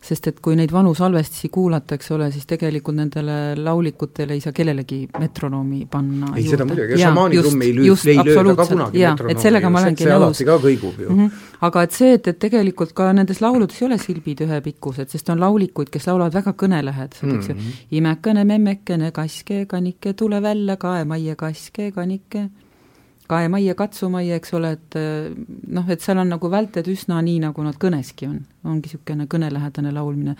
sest 0.00 0.30
et 0.30 0.38
kui 0.40 0.56
neid 0.56 0.72
vanu 0.72 0.94
salvestisi 0.96 1.50
kuulata, 1.52 1.98
eks 1.98 2.10
ole, 2.16 2.30
siis 2.32 2.46
tegelikult 2.48 2.96
nendele 2.96 3.34
laulikutele 3.60 4.32
ei 4.36 4.40
saa 4.40 4.54
kellelegi 4.56 5.02
metronoomi 5.20 5.82
panna 5.90 6.30
ei, 6.36 6.46
seda 6.48 6.64
muidugi, 6.68 6.96
šamaani 7.02 7.42
trumm 7.44 7.64
ei 7.66 7.74
löö, 7.76 7.96
ei 8.08 8.24
lööda 8.30 8.54
ka 8.56 8.66
kunagi 8.70 9.02
metronoomi. 9.04 9.34
et 9.34 9.44
sellega 9.44 9.72
ma 9.72 9.82
olengi 9.82 10.08
nõus. 10.08 10.40
ka 10.48 10.56
kõigub 10.64 11.02
ju 11.04 11.10
mm. 11.10 11.20
-hmm. 11.20 11.44
aga 11.68 11.84
et 11.84 11.98
see, 11.98 12.14
et, 12.16 12.32
et 12.32 12.40
tegelikult 12.46 12.96
ka 12.96 13.10
nendes 13.12 13.42
lauludes 13.44 13.82
ei 13.82 13.86
ole 13.90 14.00
silbid 14.00 14.40
ühepikkused, 14.46 15.12
sest 15.12 15.28
on 15.34 15.44
laulikuid, 15.44 15.92
kes 15.92 16.08
laulavad 16.08 16.38
väga 16.40 16.56
kõnelähedased, 16.64 17.36
eks 17.36 17.52
ju 17.52 17.54
mm 17.54 17.60
-hmm.. 17.60 17.84
imekene, 18.00 18.44
memmekene, 18.44 19.12
kaske, 19.12 19.66
kanike, 19.66 20.14
tule 20.14 20.42
välja, 20.42 20.76
kaemajja, 20.80 21.36
kaske, 21.36 21.92
kanike 21.92 22.48
kaemajja, 23.30 23.74
katsumajja, 23.78 24.38
eks 24.40 24.54
ole, 24.58 24.72
et 24.76 24.96
eh, 24.98 25.28
noh, 25.74 25.86
et 25.90 26.02
seal 26.02 26.18
on 26.22 26.28
nagu 26.32 26.50
välted 26.52 26.88
üsna 26.90 27.20
nii, 27.24 27.38
nagu 27.44 27.64
nad 27.66 27.78
kõneski 27.80 28.28
on. 28.28 28.40
ongi 28.60 28.90
niisugune 28.90 29.24
kõnelähedane 29.30 29.92
laulmine. 29.96 30.34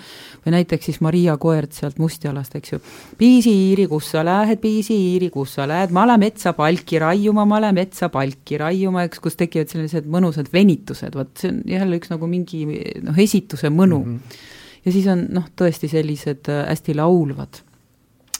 või 0.44 0.52
näiteks 0.52 0.90
siis 0.90 1.00
Maria 1.00 1.36
Koert 1.40 1.72
sealt 1.72 1.98
Mustjalast, 1.98 2.56
eks 2.58 2.72
ju. 2.72 2.80
piisiiri, 3.18 3.86
kus 3.88 4.10
sa 4.12 4.24
lähed, 4.24 4.60
piisiiri, 4.60 5.30
kus 5.30 5.54
sa 5.56 5.68
lähed, 5.68 5.94
male 5.96 6.18
metsa 6.20 6.52
palki 6.52 6.98
raiuma, 7.00 7.46
male 7.48 7.72
metsa 7.72 8.10
palki 8.12 8.58
raiuma, 8.60 9.06
eks, 9.08 9.22
kus 9.24 9.40
tekivad 9.40 9.72
sellised 9.72 10.10
mõnusad 10.10 10.52
venitused, 10.52 11.16
vot 11.16 11.32
see 11.40 11.54
on 11.54 11.62
jälle 11.70 12.00
üks 12.00 12.12
nagu 12.12 12.28
mingi 12.28 12.66
noh, 13.02 13.16
esituse 13.16 13.72
mõnu 13.72 14.04
mm. 14.04 14.14
-hmm. 14.14 14.46
ja 14.84 14.92
siis 14.92 15.08
on 15.08 15.26
noh, 15.30 15.48
tõesti 15.56 15.88
sellised 15.88 16.52
äh, 16.52 16.66
hästi 16.68 16.98
laulvad 17.00 17.64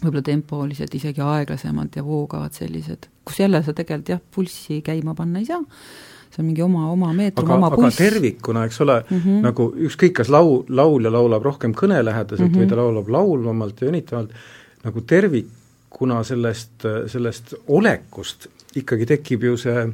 võib-olla 0.01 0.23
tempoliselt 0.25 0.95
isegi 0.97 1.23
aeglasemad 1.25 1.97
ja 1.97 2.05
voogavad 2.05 2.57
sellised, 2.57 3.09
kus 3.25 3.41
jälle 3.43 3.63
sa 3.65 3.75
tegelikult 3.77 4.15
jah, 4.15 4.23
pulssi 4.35 4.81
käima 4.87 5.15
panna 5.19 5.43
ei 5.43 5.49
saa, 5.49 5.61
see 6.31 6.43
on 6.43 6.49
mingi 6.49 6.63
oma, 6.65 6.87
oma 6.93 7.13
meetrum, 7.17 7.51
oma 7.57 7.71
pulss. 7.73 7.99
aga 7.99 8.11
tervikuna, 8.11 8.65
eks 8.69 8.81
ole 8.81 9.01
mm, 9.03 9.17
-hmm. 9.19 9.41
nagu 9.49 9.69
ükskõik, 9.89 10.15
kas 10.21 10.31
lau-, 10.33 10.65
laulja 10.69 11.13
laulab 11.13 11.45
rohkem 11.45 11.75
kõnelähedaselt 11.75 12.49
mm 12.49 12.55
-hmm. 12.55 12.63
või 12.63 12.71
ta 12.71 12.77
laulab 12.81 13.09
laulvamalt 13.09 13.81
ja 13.81 13.91
venitavalt, 13.91 14.31
nagu 14.85 15.01
tervikuna 15.01 16.23
sellest, 16.25 16.87
sellest 17.07 17.55
olekust 17.69 18.49
ikkagi 18.77 19.07
tekib 19.07 19.45
ju 19.45 19.57
see, 19.57 19.87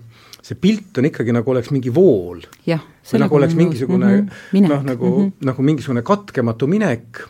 see 0.43 0.59
pilt 0.61 0.99
on 0.99 1.09
ikkagi 1.09 1.33
nagu 1.33 1.51
oleks 1.51 1.71
mingi 1.71 1.95
vool. 1.95 2.43
või 2.67 3.21
nagu 3.23 3.37
oleks 3.37 3.55
mingisugune 3.55 4.07
mm 4.07 4.29
-hmm. 4.53 4.69
noh, 4.69 4.83
nagu 4.83 5.07
mm, 5.07 5.25
-hmm. 5.25 5.47
nagu 5.47 5.63
mingisugune 5.63 6.03
katkematu 6.03 6.67
minek 6.67 7.25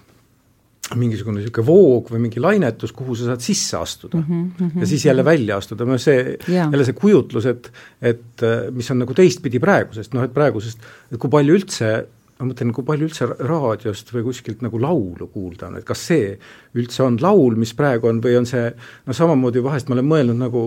mingisugune 0.95 1.41
niisugune 1.41 1.67
voog 1.67 2.11
või 2.13 2.21
mingi 2.29 2.41
lainetus, 2.43 2.93
kuhu 2.95 3.17
sa 3.19 3.33
saad 3.33 3.43
sisse 3.43 3.79
astuda 3.79 4.21
mm. 4.21 4.43
-hmm, 4.59 4.81
ja 4.81 4.87
siis 4.87 5.05
jälle 5.05 5.25
välja 5.25 5.57
astuda, 5.57 5.85
no 5.85 5.99
see 5.99 6.37
yeah., 6.49 6.71
jälle 6.71 6.85
see 6.87 6.95
kujutlus, 6.95 7.47
et 7.51 7.73
et 8.01 8.45
mis 8.71 8.91
on 8.91 9.03
nagu 9.03 9.15
teistpidi 9.15 9.59
praegusest, 9.59 10.15
noh 10.15 10.23
et 10.23 10.35
praegusest, 10.35 10.87
et 11.11 11.19
kui 11.19 11.31
palju 11.31 11.59
üldse 11.59 11.91
ma 12.39 12.51
mõtlen, 12.51 12.73
kui 12.77 12.85
palju 12.85 13.09
üldse 13.09 13.27
raadiost 13.49 14.13
või 14.13 14.27
kuskilt 14.29 14.63
nagu 14.65 14.81
laulu 14.81 15.29
kuulda 15.33 15.71
on, 15.71 15.79
et 15.81 15.89
kas 15.89 16.05
see 16.11 16.35
üldse 16.77 17.03
on 17.07 17.17
laul, 17.21 17.57
mis 17.57 17.73
praegu 17.75 18.11
on, 18.11 18.21
või 18.23 18.37
on 18.39 18.49
see 18.49 18.69
noh, 18.71 19.17
samamoodi 19.17 19.65
vahest 19.65 19.89
ma 19.89 19.97
olen 19.97 20.11
mõelnud 20.11 20.41
nagu, 20.43 20.67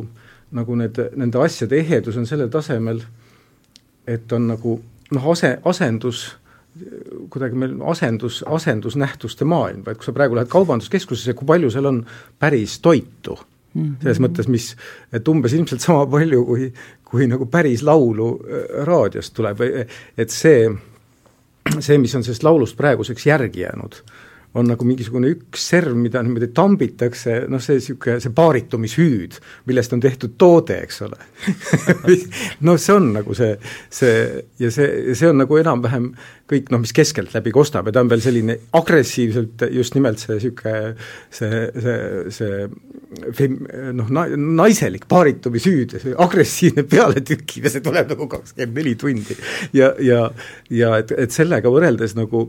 nagu 0.58 0.80
need, 0.80 0.98
nende 1.16 1.44
asjade 1.46 1.78
ehedus 1.78 2.18
on 2.18 2.26
sellel 2.30 2.50
tasemel, 2.54 3.04
et 4.10 4.32
on 4.34 4.50
nagu 4.50 4.80
noh, 5.14 5.30
ase, 5.32 5.60
asendus 5.70 6.26
kuidagi 7.30 7.58
meil 7.60 7.78
asendus, 7.92 8.42
asendusnähtuste 8.48 9.46
maailm, 9.46 9.84
vaid 9.86 10.00
kui 10.00 10.08
sa 10.08 10.16
praegu 10.16 10.38
lähed 10.38 10.52
kaubanduskeskusesse, 10.52 11.36
kui 11.38 11.48
palju 11.50 11.72
seal 11.74 11.90
on 11.90 12.04
päris 12.40 12.80
toitu 12.80 13.38
mm 13.74 13.86
-hmm. 13.86 14.04
selles 14.04 14.20
mõttes, 14.20 14.48
mis, 14.48 14.76
et 15.14 15.28
umbes 15.28 15.54
ilmselt 15.54 15.82
sama 15.82 16.06
palju, 16.06 16.46
kui, 16.46 16.74
kui 17.04 17.28
nagu 17.28 17.46
päris 17.46 17.84
laulu 17.84 18.30
äh, 18.40 18.86
raadiost 18.86 19.34
tuleb, 19.34 19.62
et 20.18 20.30
see, 20.30 20.70
see, 21.80 21.98
mis 21.98 22.16
on 22.16 22.24
sellest 22.24 22.44
laulust 22.44 22.78
praeguseks 22.78 23.26
järgi 23.26 23.62
jäänud, 23.62 24.04
on 24.58 24.66
nagu 24.66 24.86
mingisugune 24.88 25.30
üks 25.30 25.68
serv, 25.70 25.94
mida 26.00 26.22
niimoodi 26.26 26.50
tambitakse, 26.58 27.36
noh, 27.52 27.62
see 27.62 27.78
niisugune, 27.78 28.18
see 28.24 28.34
paaritumishüüd, 28.34 29.38
millest 29.70 29.94
on 29.94 30.02
tehtud 30.02 30.34
toode, 30.42 30.80
eks 30.88 31.04
ole 31.06 31.20
noh, 32.66 32.80
see 32.82 32.96
on 32.96 33.12
nagu 33.20 33.36
see, 33.38 33.52
see 33.94 34.16
ja 34.62 34.72
see, 34.74 35.14
see 35.14 35.30
on 35.30 35.38
nagu 35.44 35.60
enam-vähem 35.60 36.08
kõik 36.50 36.72
noh, 36.74 36.82
mis 36.82 36.94
keskeltläbi 36.98 37.54
kostab 37.54 37.90
ja 37.90 37.94
ta 37.94 38.02
on 38.02 38.10
veel 38.10 38.24
selline 38.26 38.56
agressiivselt 38.80 39.68
just 39.76 39.94
nimelt 39.98 40.22
see 40.24 40.40
niisugune 40.40 40.96
see, 41.30 41.60
see, 41.86 42.00
see 42.34 43.30
fem-, 43.38 43.60
noh, 44.00 44.10
na-, 44.18 44.26
naiselik 44.64 45.06
paaritumishüüd 45.12 45.94
see 46.00 46.16
agressiivne 46.26 46.88
pealetükkiv 46.90 47.70
ja 47.70 47.74
see 47.76 47.86
tuleb 47.86 48.10
nagu 48.16 48.30
kakskümmend 48.34 48.82
neli 48.82 48.96
tundi. 48.98 49.38
ja, 49.78 49.94
ja, 50.02 50.26
ja 50.74 50.96
et, 51.04 51.14
et 51.14 51.38
sellega 51.38 51.70
võrreldes 51.70 52.18
nagu 52.18 52.48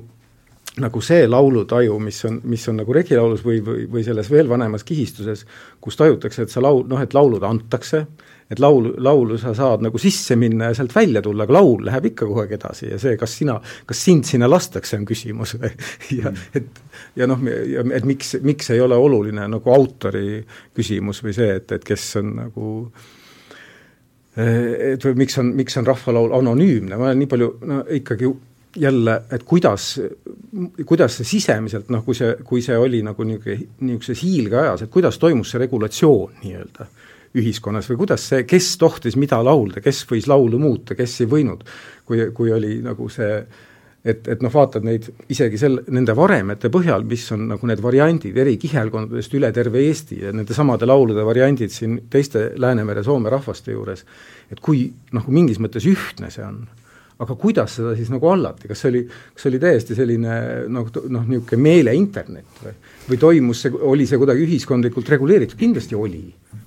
nagu 0.78 1.00
see 1.02 1.26
laulutaju, 1.26 1.98
mis 1.98 2.24
on, 2.28 2.40
mis 2.46 2.62
on 2.70 2.76
nagu 2.78 2.94
regilaulus 2.94 3.42
või, 3.44 3.58
või, 3.64 3.86
või 3.90 4.04
selles 4.06 4.30
veel 4.30 4.48
vanemas 4.48 4.84
kihistuses, 4.86 5.42
kus 5.82 5.98
tajutakse, 5.98 6.46
et 6.46 6.52
sa 6.52 6.62
laul, 6.62 6.84
noh, 6.88 7.00
et 7.02 7.14
laulud 7.16 7.42
antakse, 7.46 8.04
et 8.50 8.62
laulu, 8.62 8.92
laulu 9.02 9.38
sa 9.38 9.52
saad 9.54 9.82
nagu 9.82 9.98
sisse 9.98 10.36
minna 10.38 10.70
ja 10.70 10.76
sealt 10.78 10.94
välja 10.94 11.22
tulla, 11.22 11.46
aga 11.46 11.56
laul 11.58 11.84
läheb 11.86 12.10
ikka 12.10 12.26
kogu 12.26 12.42
aeg 12.44 12.54
edasi 12.58 12.90
ja 12.90 12.98
see, 13.02 13.16
kas 13.18 13.34
sina, 13.42 13.56
kas 13.86 14.02
sind 14.06 14.26
sinna 14.26 14.50
lastakse, 14.50 14.98
on 14.98 15.06
küsimus 15.10 15.56
ja 16.18 16.30
mm. 16.30 16.42
et 16.58 16.82
ja 17.18 17.26
noh, 17.30 17.42
et 17.46 18.06
miks, 18.06 18.36
miks 18.46 18.70
ei 18.74 18.82
ole 18.82 18.98
oluline 18.98 19.46
nagu 19.50 19.74
autori 19.74 20.42
küsimus 20.76 21.22
või 21.26 21.34
see, 21.34 21.56
et, 21.60 21.78
et 21.78 21.86
kes 21.86 22.06
on 22.22 22.36
nagu 22.44 22.68
et 24.40 25.02
või 25.04 25.18
miks 25.24 25.38
on, 25.42 25.50
miks 25.58 25.74
on 25.78 25.86
rahvalaul 25.86 26.34
anonüümne, 26.38 26.94
ma 26.94 27.10
olen 27.10 27.18
nii 27.22 27.30
palju 27.30 27.50
no 27.66 27.80
ikkagi 27.98 28.30
jälle, 28.76 29.22
et 29.32 29.42
kuidas, 29.42 30.00
kuidas 30.86 31.16
see 31.18 31.26
sisemiselt 31.26 31.88
noh, 31.90 32.04
kui 32.06 32.14
see, 32.14 32.36
kui 32.46 32.62
see 32.62 32.76
oli 32.78 33.02
nagu 33.06 33.24
niisugune, 33.26 33.70
niisuguses 33.80 34.22
hiilgeajas, 34.22 34.84
et 34.84 34.92
kuidas 34.92 35.18
toimus 35.18 35.50
see 35.50 35.62
regulatsioon 35.64 36.36
nii-öelda 36.44 36.86
ühiskonnas 37.40 37.86
või 37.90 38.00
kuidas 38.02 38.28
see, 38.30 38.44
kes 38.48 38.72
tohtis 38.78 39.16
mida 39.18 39.38
laulda, 39.44 39.82
kes 39.82 40.04
võis 40.10 40.26
laulu 40.30 40.58
muuta, 40.58 40.96
kes 40.98 41.20
ei 41.22 41.30
võinud, 41.30 41.66
kui, 42.06 42.24
kui 42.34 42.52
oli 42.54 42.78
nagu 42.82 43.10
see 43.10 43.34
et, 44.04 44.28
et 44.32 44.42
noh, 44.42 44.52
vaatad 44.52 44.84
neid 44.86 45.06
isegi 45.30 45.58
sel-, 45.60 45.82
nende 45.92 46.14
varemete 46.16 46.70
põhjal, 46.72 47.04
mis 47.08 47.26
on 47.34 47.46
nagu 47.52 47.68
need 47.68 47.82
variandid 47.84 48.38
eri 48.40 48.56
kihelkondadest 48.60 49.34
üle 49.36 49.50
terve 49.56 49.82
Eesti 49.86 50.22
ja 50.24 50.34
nende 50.34 50.56
samade 50.56 50.88
laulude 50.88 51.24
variandid 51.26 51.74
siin 51.74 51.98
teiste 52.10 52.50
Läänemere, 52.60 53.04
Soome 53.06 53.32
rahvaste 53.32 53.74
juures, 53.74 54.04
et 54.50 54.62
kui 54.62 54.86
noh, 55.16 55.28
mingis 55.28 55.60
mõttes 55.62 55.86
ühtne 55.90 56.32
see 56.32 56.46
on 56.46 56.64
aga 57.20 57.36
kuidas 57.36 57.74
seda 57.76 57.92
siis 57.98 58.08
nagu 58.12 58.30
hallati, 58.30 58.68
kas 58.70 58.80
see 58.80 58.90
oli, 58.92 59.02
kas 59.08 59.44
see 59.44 59.50
oli 59.52 59.60
täiesti 59.60 59.96
selline 59.98 60.36
noh, 60.72 60.86
noh, 61.12 61.26
niisugune 61.28 61.64
meeleinternet 61.66 62.62
või, 62.64 62.72
või 63.10 63.20
toimus 63.20 63.64
see, 63.66 63.74
oli 63.92 64.06
see 64.08 64.20
kuidagi 64.20 64.46
ühiskondlikult 64.46 65.10
reguleeritud, 65.12 65.58
kindlasti 65.60 65.98
oli. 65.98 66.22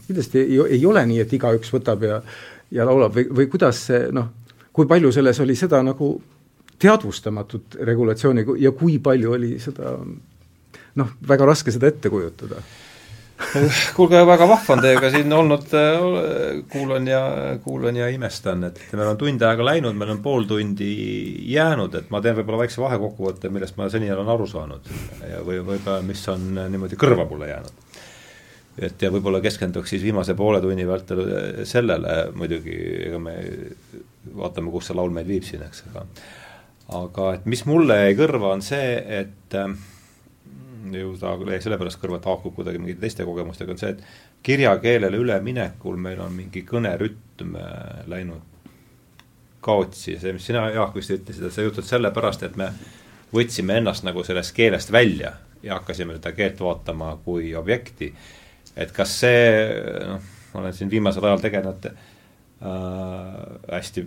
kindlasti 0.08 0.44
ei, 0.44 0.60
ei 0.78 0.86
ole 0.86 1.06
nii, 1.10 1.24
et 1.24 1.34
igaüks 1.40 1.74
võtab 1.74 2.06
ja, 2.06 2.22
ja 2.72 2.86
laulab 2.86 3.18
või, 3.18 3.26
või 3.42 3.50
kuidas 3.50 3.82
see 3.90 4.06
noh, 4.14 4.30
kui 4.74 4.90
palju 4.90 5.12
selles 5.16 5.42
oli 5.42 5.58
seda 5.58 5.82
nagu 5.86 6.14
teadvustamatut 6.84 7.80
regulatsiooni 7.90 8.46
ja 8.62 8.74
kui 8.78 9.00
palju 9.02 9.36
oli 9.38 9.56
seda 9.64 9.98
noh, 11.00 11.14
väga 11.28 11.50
raske 11.50 11.74
seda 11.74 11.90
ette 11.90 12.12
kujutada 12.14 12.62
kuulge, 13.96 14.22
väga 14.28 14.48
vahva 14.50 14.76
on 14.76 14.84
teiega 14.84 15.10
siin 15.14 15.34
olnud, 15.34 15.74
kuulan 16.72 17.08
ja, 17.08 17.22
kuulan 17.64 17.98
ja 18.00 18.10
imestan, 18.14 18.68
et 18.70 18.82
meil 18.94 19.12
on 19.12 19.20
tund 19.20 19.46
aega 19.46 19.68
läinud, 19.68 19.98
meil 20.00 20.14
on 20.16 20.22
pool 20.26 20.48
tundi 20.50 20.90
jäänud, 21.54 21.96
et 22.00 22.12
ma 22.14 22.22
teen 22.24 22.38
võib-olla 22.40 22.64
väikse 22.64 22.82
vahekokkuvõtte, 22.84 23.52
millest 23.54 23.80
ma 23.80 23.90
seni 23.94 24.12
olen 24.14 24.32
aru 24.36 24.50
saanud 24.50 24.94
ja 25.30 25.42
või 25.46 25.62
võib-olla, 25.64 26.02
mis 26.06 26.24
on 26.34 26.52
niimoodi 26.58 27.00
kõrva 27.00 27.28
mulle 27.30 27.52
jäänud. 27.52 27.90
et 28.90 29.02
ja 29.02 29.12
võib-olla 29.14 29.42
keskenduks 29.42 29.94
siis 29.94 30.04
viimase 30.04 30.34
poole 30.34 30.62
tunni 30.62 30.88
vältel 30.88 31.26
sellele 31.70 32.32
muidugi, 32.34 32.78
ega 33.10 33.20
me 33.22 33.36
vaatame, 34.34 34.72
kus 34.72 34.90
see 34.90 34.98
laul 34.98 35.14
meid 35.14 35.28
viib 35.28 35.46
siin, 35.46 35.62
eks, 35.68 35.86
aga 35.92 36.08
aga 36.94 37.34
et 37.38 37.46
mis 37.50 37.64
mulle 37.70 37.96
jäi 37.96 38.16
kõrva, 38.18 38.54
on 38.58 38.62
see, 38.66 38.98
et 39.22 39.56
äh, 39.58 39.72
ju 40.92 41.14
ta 41.20 41.36
sellepärast 41.38 42.02
kõrva, 42.02 42.20
et 42.20 42.26
haakub 42.28 42.56
kuidagi 42.58 42.82
mingite 42.82 43.04
teiste 43.04 43.26
kogemustega, 43.28 43.72
on 43.72 43.80
see, 43.80 43.94
et 43.94 44.44
kirjakeelele 44.44 45.20
üleminekul 45.22 46.00
meil 46.02 46.20
on 46.24 46.34
mingi 46.36 46.66
kõnerütm 46.68 47.56
äh, 47.60 48.04
läinud 48.12 48.52
kaotsi, 49.64 50.18
see, 50.20 50.34
mis 50.36 50.46
sina, 50.50 50.68
Jaak, 50.76 50.96
vist 50.98 51.14
ütlesid, 51.16 51.48
et 51.48 51.56
see 51.56 51.66
juhtub 51.66 51.88
sellepärast, 51.88 52.44
et 52.44 52.58
me 52.60 52.70
võtsime 53.34 53.80
ennast 53.80 54.06
nagu 54.06 54.24
sellest 54.28 54.54
keelest 54.56 54.92
välja 54.92 55.34
ja 55.64 55.78
hakkasime 55.80 56.18
seda 56.18 56.34
keelt 56.36 56.60
vaatama 56.60 57.16
kui 57.26 57.54
objekti. 57.56 58.14
et 58.76 58.92
kas 58.92 59.20
see, 59.20 59.46
noh, 60.08 60.22
ma 60.54 60.60
olen 60.60 60.74
siin 60.74 60.90
viimasel 60.90 61.24
ajal 61.30 61.42
tegelenud 61.42 61.88
hästi 62.64 64.06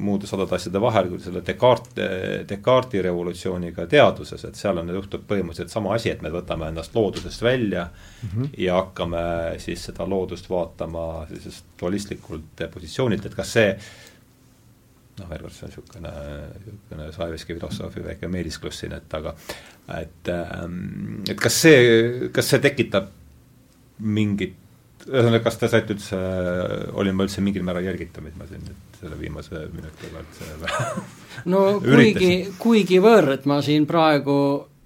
muude 0.00 0.26
sadade 0.26 0.56
asjade 0.56 0.80
vahel, 0.80 1.10
küll 1.12 1.20
selle 1.20 1.42
Descartes, 1.44 2.46
Descartesi 2.48 3.02
revolutsiooniga 3.04 3.84
teaduses, 3.90 4.44
et 4.48 4.56
seal 4.56 4.80
on, 4.80 4.92
juhtub 4.96 5.26
põhimõtteliselt 5.28 5.74
sama 5.74 5.92
asi, 5.98 6.08
et 6.12 6.22
me 6.24 6.32
võtame 6.32 6.70
ennast 6.72 6.96
loodusest 6.96 7.42
välja 7.44 7.88
mm 7.90 8.28
-hmm. 8.28 8.54
ja 8.58 8.78
hakkame 8.80 9.24
siis 9.58 9.84
seda 9.90 10.08
loodust 10.08 10.50
vaatama 10.50 11.26
sellisest 11.28 11.64
dualistlikult 11.80 12.64
positsioonilt, 12.72 13.26
et 13.26 13.34
kas 13.34 13.52
see 13.52 13.68
noh, 15.18 15.28
veel 15.28 15.44
kord, 15.44 15.52
see 15.52 15.66
on 15.66 15.70
niisugune, 15.70 16.14
niisugune 16.64 17.12
Saeveski 17.12 17.54
filosoofi 17.54 18.04
väike 18.04 18.28
meelisklus 18.28 18.78
siin, 18.80 18.92
et 18.96 19.14
aga 19.14 19.34
et, 20.00 20.28
ähm, 20.28 21.22
et 21.28 21.40
kas 21.40 21.62
see, 21.62 22.28
kas 22.32 22.48
see 22.48 22.58
tekitab 22.58 23.12
mingit 23.98 24.56
ühesõnaga, 25.08 25.42
kas 25.44 25.58
te 25.60 25.68
saite 25.70 25.94
üldse, 25.96 26.18
olin 26.98 27.16
ma 27.16 27.26
üldse 27.26 27.42
mingil 27.44 27.64
määral 27.66 27.86
jälgitav, 27.88 28.24
mis 28.26 28.36
ma 28.38 28.48
siin 28.48 28.62
nüüd 28.66 28.98
selle 29.00 29.18
viimase 29.20 29.64
minuti 29.72 30.10
pealt 30.12 30.90
no 31.52 31.64
kuigi, 31.84 32.32
kuigivõrd 32.60 33.48
ma 33.50 33.60
siin 33.64 33.86
praegu 33.88 34.36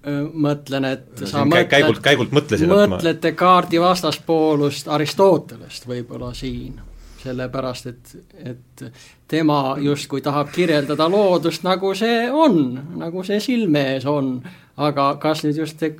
öö, 0.07 0.25
mõtlen, 0.47 0.89
et 0.93 1.25
sa 1.27 1.43
mõtled 1.43 1.71
käigult, 1.71 2.01
käigult 2.05 2.35
mõtlesin, 2.35 2.71
mõtlete 2.71 3.33
ma... 3.33 3.39
kaardi 3.43 3.81
vastaspoolust 3.83 4.91
Aristotelest 4.95 5.87
võib-olla 5.89 6.31
siin, 6.37 6.79
sellepärast 7.25 7.91
et, 7.91 8.15
et 8.53 8.85
tema 9.27 9.75
justkui 9.81 10.23
tahab 10.23 10.53
kirjeldada 10.55 11.09
loodust, 11.11 11.65
nagu 11.67 11.95
see 11.97 12.29
on, 12.31 12.61
nagu 13.01 13.25
see 13.27 13.41
silme 13.43 13.89
ees 13.95 14.07
on 14.09 14.37
aga 14.77 15.05
kas 15.21 15.43
nüüd 15.45 15.59
just 15.61 15.79
see 15.79 15.95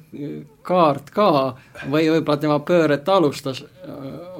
kaart 0.65 1.09
ka 1.15 1.29
või 1.91 2.09
võib-olla 2.11 2.37
tema 2.41 2.57
pööret 2.67 3.07
alustas, 3.09 3.63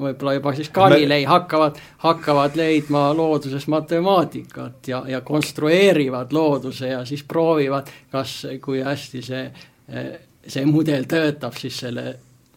võib-olla 0.02 0.36
juba 0.38 0.54
siis 0.58 0.72
Galilei 0.76 1.24
hakkavad, 1.30 1.80
hakkavad 2.04 2.60
leidma 2.60 3.08
looduses 3.16 3.68
matemaatikat 3.72 4.92
ja, 4.92 5.04
ja 5.08 5.22
konstrueerivad 5.22 6.36
looduse 6.36 6.92
ja 6.92 7.04
siis 7.06 7.24
proovivad, 7.24 7.92
kas, 8.12 8.42
kui 8.62 8.84
hästi 8.84 9.26
see, 9.26 9.44
see 10.48 10.66
mudel 10.70 11.08
töötab 11.10 11.56
siis 11.60 11.80
selle 11.86 12.08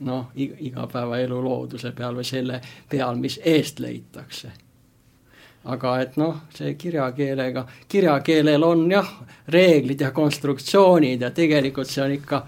noh, 0.07 0.31
igapäevaelu 0.37 1.43
looduse 1.43 1.93
peal 1.93 2.19
või 2.19 2.27
selle 2.27 2.61
peal, 2.91 3.19
mis 3.19 3.41
eest 3.45 3.83
leitakse 3.83 4.51
aga 5.69 5.95
et 6.03 6.17
noh, 6.21 6.45
see 6.55 6.75
kirjakeelega, 6.81 7.65
kirjakeelel 7.89 8.65
on 8.65 8.87
jah, 8.91 9.11
reeglid 9.53 10.01
ja 10.01 10.13
konstruktsioonid 10.17 11.27
ja 11.27 11.31
tegelikult 11.35 11.91
see 11.91 12.05
on 12.05 12.15
ikka 12.17 12.43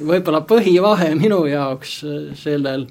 võib-olla 0.00 0.42
põhivahe 0.48 1.12
minu 1.18 1.44
jaoks 1.50 2.00
äh, 2.04 2.18
sellel 2.38 2.88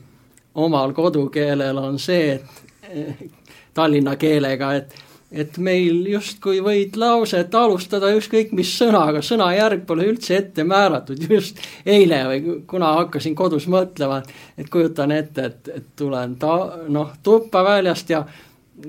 omal 0.60 0.93
kodukeelel 0.97 1.78
on 1.78 1.99
see, 2.01 2.39
et 2.39 3.30
tallinna 3.74 4.16
keelega, 4.20 4.74
et 4.80 4.97
et 5.30 5.57
meil 5.62 6.07
justkui 6.10 6.57
võid 6.66 6.95
lauset 6.97 7.53
alustada 7.53 8.10
ükskõik 8.18 8.49
mis 8.57 8.72
sõnaga, 8.80 9.22
sõnajärg 9.22 9.84
pole 9.86 10.07
üldse 10.10 10.39
ette 10.39 10.66
määratud, 10.66 11.22
just 11.30 11.60
eile 11.86 12.24
või 12.32 12.55
kuna 12.70 12.95
hakkasin 12.97 13.36
kodus 13.38 13.68
mõtlema, 13.70 14.24
et 14.57 14.72
kujutan 14.74 15.14
ette, 15.14 15.45
et, 15.51 15.70
et 15.76 15.91
tulen 15.99 16.34
ta-, 16.41 16.80
noh, 16.89 17.14
tuppa 17.24 17.62
väljast 17.68 18.10
ja 18.10 18.24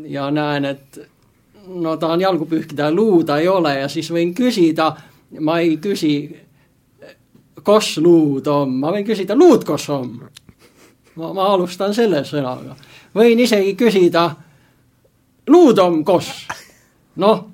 ja 0.09 0.31
näen, 0.31 0.65
et 0.65 1.01
no 1.67 1.97
tahan 1.97 2.21
jalgu 2.21 2.47
pühkida, 2.47 2.91
luuda 2.95 3.39
ei 3.39 3.49
ole 3.49 3.75
ja 3.79 3.89
siis 3.89 4.11
võin 4.13 4.35
küsida, 4.35 4.91
ma 5.41 5.59
ei 5.61 5.77
küsi, 5.83 6.15
kos 7.63 7.97
luud 8.03 8.47
on, 8.51 8.79
ma 8.81 8.93
võin 8.95 9.07
küsida, 9.07 9.37
luud 9.39 9.65
kos 9.65 9.89
on. 9.95 10.15
ma, 11.17 11.33
ma 11.33 11.51
alustan 11.55 11.95
selle 11.95 12.25
sõnaga. 12.25 12.77
võin 13.15 13.41
isegi 13.41 13.75
küsida, 13.75 14.31
luud 15.49 15.79
on 15.79 16.05
kos. 16.05 16.33
noh, 17.17 17.45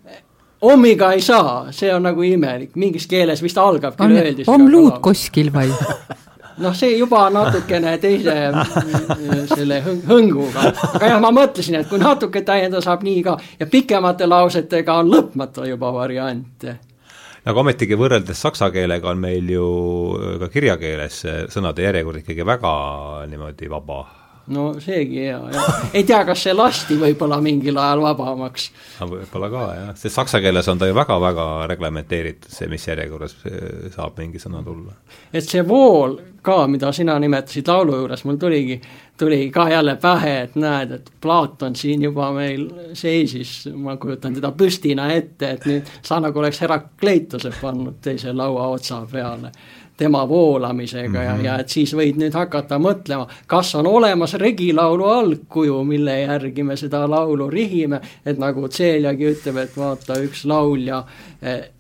ommiga 0.60 1.12
ei 1.12 1.20
saa, 1.20 1.72
see 1.72 1.92
on 1.94 2.06
nagu 2.08 2.22
imelik, 2.22 2.76
mingis 2.76 3.06
keeles 3.06 3.42
vist 3.42 3.58
algab 3.58 3.96
küll 3.98 4.16
öeldi. 4.22 4.46
om 4.46 4.68
luud 4.70 5.00
koskil 5.00 5.52
või? 5.54 5.72
noh, 6.62 6.74
see 6.76 6.96
juba 6.96 7.26
natukene 7.32 7.96
teise 8.02 8.34
mm, 8.50 9.46
selle 9.52 9.80
hõnguga, 9.84 10.72
aga 10.96 11.12
jah, 11.12 11.20
ma 11.22 11.32
mõtlesin, 11.34 11.80
et 11.80 11.88
kui 11.90 12.00
natuke 12.02 12.42
täiendada, 12.46 12.84
saab 12.84 13.04
nii 13.06 13.22
ka. 13.26 13.36
Ja 13.60 13.70
pikemate 13.70 14.28
lausetega 14.28 15.00
on 15.02 15.12
lõpmatu 15.12 15.66
juba 15.68 15.92
variante 15.94 16.78
aga 17.46 17.62
ometigi 17.62 17.94
võrreldes 17.98 18.40
saksa 18.42 18.72
keelega 18.74 19.12
on 19.12 19.20
meil 19.22 19.50
ju 19.50 19.66
ka 20.40 20.48
kirjakeeles 20.50 21.20
sõnade 21.52 21.84
järjekord 21.84 22.24
ikkagi 22.24 22.46
väga 22.46 22.72
niimoodi 23.30 23.70
vaba 23.70 24.00
no 24.54 24.66
seegi 24.82 25.24
hea, 25.24 25.38
jah. 25.52 25.80
ei 25.96 26.04
tea, 26.06 26.20
kas 26.28 26.44
see 26.46 26.54
lasti 26.54 26.98
võib-olla 27.00 27.40
mingil 27.42 27.78
ajal 27.82 28.02
vabamaks. 28.04 28.68
võib-olla 29.00 29.50
ka, 29.52 29.64
jah, 29.80 29.90
sest 29.98 30.20
saksa 30.20 30.40
keeles 30.44 30.68
on 30.72 30.78
ta 30.78 30.88
ju 30.88 30.96
väga-väga 30.96 31.48
reglementeeritud, 31.72 32.52
see, 32.52 32.70
mis 32.70 32.86
järjekorras 32.86 33.36
saab 33.96 34.18
mingi 34.22 34.42
sõna 34.42 34.62
tulla. 34.66 34.94
et 35.32 35.44
see 35.44 35.64
vool 35.66 36.18
ka, 36.46 36.62
mida 36.70 36.92
sina 36.94 37.18
nimetasid 37.22 37.68
laulu 37.68 38.02
juures, 38.02 38.22
mul 38.28 38.38
tuligi, 38.38 38.78
tuli 39.18 39.50
ka 39.50 39.68
jälle 39.70 39.96
pähe, 39.96 40.40
et 40.40 40.56
näed, 40.56 40.90
et 40.90 41.10
Platon 41.20 41.76
siin 41.76 42.02
juba 42.02 42.30
meil 42.32 42.68
seisis, 42.94 43.68
ma 43.74 43.96
kujutan 43.96 44.34
teda 44.34 44.52
püstina 44.52 45.08
ette, 45.12 45.50
et 45.50 45.66
nüüd 45.66 45.90
sa 46.02 46.20
nagu 46.20 46.38
oleks 46.38 46.60
Herakleituse 46.60 47.52
pannud 47.60 48.00
teise 48.02 48.32
laua 48.32 48.68
otsa 48.76 49.06
peale 49.12 49.52
tema 49.96 50.28
voolamisega 50.28 51.18
-hmm. 51.18 51.24
ja, 51.24 51.34
mhm. 51.34 51.44
ja 51.44 51.58
et 51.58 51.68
siis 51.68 51.94
võid 51.94 52.18
nüüd 52.20 52.34
hakata 52.34 52.78
mõtlema, 52.78 53.28
kas 53.46 53.74
on 53.74 53.86
olemas 53.86 54.34
regilaulu 54.34 55.04
algkuju, 55.04 55.84
mille 55.84 56.20
järgi 56.20 56.62
me 56.62 56.76
seda 56.76 57.10
laulu 57.10 57.50
rihime, 57.50 58.00
et 58.26 58.38
nagu 58.38 58.68
Celiagi 58.68 59.30
ütleb, 59.32 59.56
et 59.56 59.76
vaata, 59.76 60.20
üks 60.20 60.44
laulja 60.44 61.04
eh, 61.42 61.70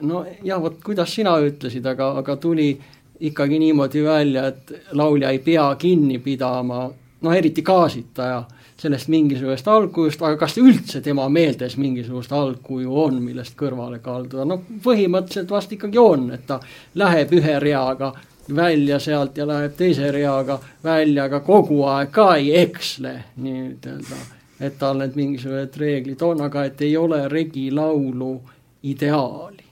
no 0.00 0.24
jah, 0.44 0.60
vot 0.62 0.76
kuidas 0.84 1.14
sina 1.14 1.36
ütlesid, 1.40 1.86
aga, 1.86 2.10
aga 2.20 2.36
tuli 2.36 2.76
ikkagi 3.20 3.58
niimoodi 3.58 4.04
välja, 4.04 4.46
et 4.46 4.72
laulja 4.92 5.30
ei 5.30 5.38
pea 5.38 5.74
kinni 5.78 6.18
pidama, 6.18 6.90
no 7.22 7.32
eriti 7.32 7.62
kaasitaja 7.62 8.44
sellest 8.76 9.08
mingisugusest 9.08 9.68
algkujust, 9.68 10.22
aga 10.22 10.36
kas 10.36 10.58
üldse 10.60 11.00
tema 11.00 11.28
meeltes 11.32 11.76
mingisugust 11.80 12.32
algkuju 12.32 12.96
on, 13.06 13.20
millest 13.24 13.56
kõrvale 13.56 14.02
kalduda, 14.04 14.44
no 14.44 14.60
põhimõtteliselt 14.84 15.50
vast 15.50 15.72
ikkagi 15.72 15.98
on, 16.00 16.30
et 16.36 16.46
ta 16.46 16.60
läheb 16.94 17.32
ühe 17.38 17.58
reaga 17.62 18.12
välja 18.54 19.00
sealt 19.02 19.38
ja 19.40 19.46
läheb 19.48 19.74
teise 19.76 20.10
reaga 20.12 20.58
välja, 20.84 21.24
aga 21.24 21.40
kogu 21.40 21.82
aeg 21.88 22.12
ka 22.14 22.34
ei 22.36 22.52
eksle 22.60 23.16
nii-ütelda. 23.36 24.24
et 24.60 24.78
tal 24.78 24.96
need 24.96 25.16
mingisugused 25.16 25.76
reeglid 25.76 26.22
on, 26.22 26.40
aga 26.40 26.64
et 26.64 26.80
ei 26.80 26.96
ole 26.96 27.28
regilaulu 27.28 28.40
ideaali 28.82 29.65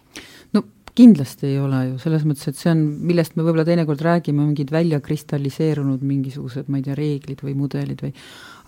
kindlasti 0.95 1.49
ei 1.51 1.59
ole 1.59 1.81
ju, 1.89 1.99
selles 2.03 2.23
mõttes, 2.27 2.47
et 2.51 2.59
see 2.59 2.71
on, 2.71 2.83
millest 3.09 3.35
me 3.35 3.43
võib-olla 3.43 3.67
teinekord 3.67 4.03
räägime, 4.05 4.45
mingid 4.45 4.71
välja 4.71 5.01
kristalliseerunud 5.03 6.05
mingisugused, 6.07 6.69
ma 6.71 6.79
ei 6.79 6.87
tea, 6.87 6.95
reeglid 6.99 7.43
või 7.43 7.57
mudelid 7.59 8.05
või 8.05 8.13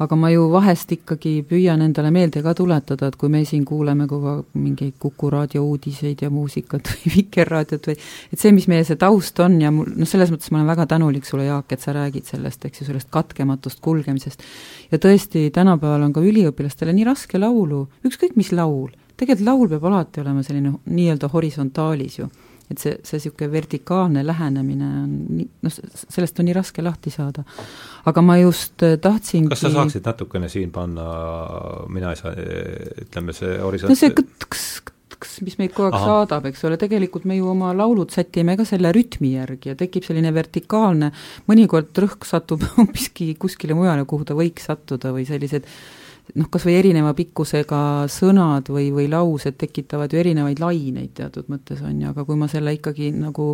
aga 0.02 0.16
ma 0.18 0.28
ju 0.28 0.48
vahest 0.52 0.90
ikkagi 0.92 1.38
püüan 1.48 1.80
endale 1.84 2.10
meelde 2.12 2.42
ka 2.44 2.52
tuletada, 2.56 3.08
et 3.08 3.16
kui 3.16 3.30
me 3.32 3.44
siin 3.48 3.64
kuuleme 3.68 4.08
kogu 4.10 4.28
aeg 4.32 4.58
mingeid 4.58 4.98
Kuku 5.00 5.30
raadio 5.32 5.62
uudiseid 5.64 6.26
ja 6.26 6.30
muusikat 6.32 6.90
või 6.90 7.14
Vikerraadiot 7.14 7.88
või 7.92 7.96
et 7.96 8.42
see, 8.42 8.52
mis 8.56 8.68
meie 8.68 8.84
see 8.88 8.98
taust 9.00 9.40
on 9.44 9.60
ja 9.62 9.72
mul, 9.72 9.88
noh, 9.94 10.08
selles 10.08 10.34
mõttes 10.34 10.52
ma 10.52 10.60
olen 10.60 10.72
väga 10.74 10.88
tänulik 10.96 11.28
sulle, 11.28 11.46
Jaak, 11.46 11.72
et 11.72 11.84
sa 11.84 11.94
räägid 11.96 12.28
sellest, 12.28 12.66
eks 12.66 12.82
ju, 12.82 12.90
sellest 12.90 13.10
katkematust 13.14 13.80
kulgemisest. 13.84 14.44
ja 14.90 14.98
tõesti, 15.00 15.46
tänapäeval 15.54 16.10
on 16.10 16.16
ka 16.16 16.26
üliõpilastele 16.26 16.92
nii 16.96 17.06
raske 17.08 17.40
laulu, 17.40 17.86
ükskõik 18.04 18.36
mis 18.36 18.52
laul, 18.52 18.90
tegelikult 19.16 19.46
laul 19.46 19.70
peab 19.72 19.88
alati 19.90 20.22
olema 20.22 20.44
selline 20.46 20.74
nii-öelda 20.84 21.30
horisontaalis 21.32 22.20
ju 22.20 22.28
et 22.70 22.82
see, 22.82 22.96
see 23.06 23.20
niisugune 23.20 23.50
vertikaalne 23.52 24.24
lähenemine 24.26 24.88
on 25.04 25.12
nii, 25.36 25.46
noh, 25.62 25.74
sellest 25.94 26.40
on 26.42 26.48
nii 26.48 26.56
raske 26.56 26.82
lahti 26.82 27.12
saada. 27.14 27.44
aga 28.10 28.24
ma 28.26 28.38
just 28.40 28.82
äh, 28.82 28.96
tahtsingi 29.02 29.52
kas 29.52 29.62
sa 29.66 29.70
saaksid 29.74 30.06
natukene 30.06 30.50
siin 30.50 30.72
panna, 30.74 31.06
mina 31.92 32.10
ei 32.10 32.18
saa, 32.18 32.34
ütleme 33.06 33.34
see 33.36 33.54
horisont 33.62 33.92
no 33.92 33.98
see 33.98 34.10
kõtks, 34.18 34.66
kõtks, 35.16 35.36
mis 35.46 35.58
meid 35.60 35.74
kogu 35.76 35.88
aeg 35.88 35.98
Aha. 35.98 36.08
saadab, 36.10 36.48
eks 36.50 36.64
ole, 36.66 36.78
tegelikult 36.80 37.28
me 37.28 37.38
ju 37.38 37.52
oma 37.52 37.70
laulud 37.76 38.10
sätime 38.14 38.56
ka 38.58 38.66
selle 38.68 38.90
rütmi 38.94 39.36
järgi 39.36 39.72
ja 39.72 39.78
tekib 39.78 40.06
selline 40.06 40.34
vertikaalne, 40.34 41.12
mõnikord 41.46 41.94
rõhk 42.02 42.26
satub 42.26 42.66
hoopiski 42.76 43.34
kuskile 43.38 43.78
mujale, 43.78 44.08
kuhu 44.10 44.26
ta 44.26 44.34
võiks 44.38 44.66
sattuda 44.72 45.14
või 45.14 45.28
sellised 45.28 45.70
noh, 46.34 46.48
kas 46.50 46.66
või 46.66 46.74
erineva 46.80 47.12
pikkusega 47.16 47.80
sõnad 48.10 48.70
või, 48.72 48.88
või 48.94 49.06
laused 49.12 49.56
tekitavad 49.60 50.12
ju 50.12 50.20
erinevaid 50.20 50.60
laineid 50.62 51.14
teatud 51.16 51.48
mõttes, 51.52 51.82
on 51.86 52.00
ju, 52.02 52.10
aga 52.10 52.24
kui 52.26 52.38
ma 52.40 52.48
selle 52.50 52.74
ikkagi 52.76 53.12
nagu 53.14 53.52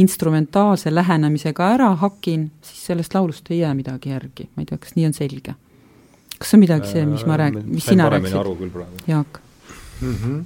instrumentaalse 0.00 0.94
lähenemisega 0.94 1.68
ära 1.76 1.92
hakin, 2.00 2.48
siis 2.64 2.88
sellest 2.90 3.14
laulust 3.14 3.52
ei 3.52 3.60
jää 3.60 3.74
midagi 3.76 4.14
järgi, 4.14 4.48
ma 4.54 4.64
ei 4.64 4.70
tea, 4.70 4.80
kas 4.80 4.96
nii 4.96 5.08
on 5.10 5.16
selge? 5.16 5.56
kas 6.34 6.50
see 6.50 6.58
on 6.58 6.64
midagi 6.64 6.90
see, 6.90 7.04
mis 7.06 7.22
ma 7.28 7.38
räägin, 7.38 7.62
mis 7.70 7.86
sina 7.86 8.08
rääkisid, 8.10 8.74
Jaak. 9.06 9.40
Mm? 10.00 10.14
-hmm 10.14 10.42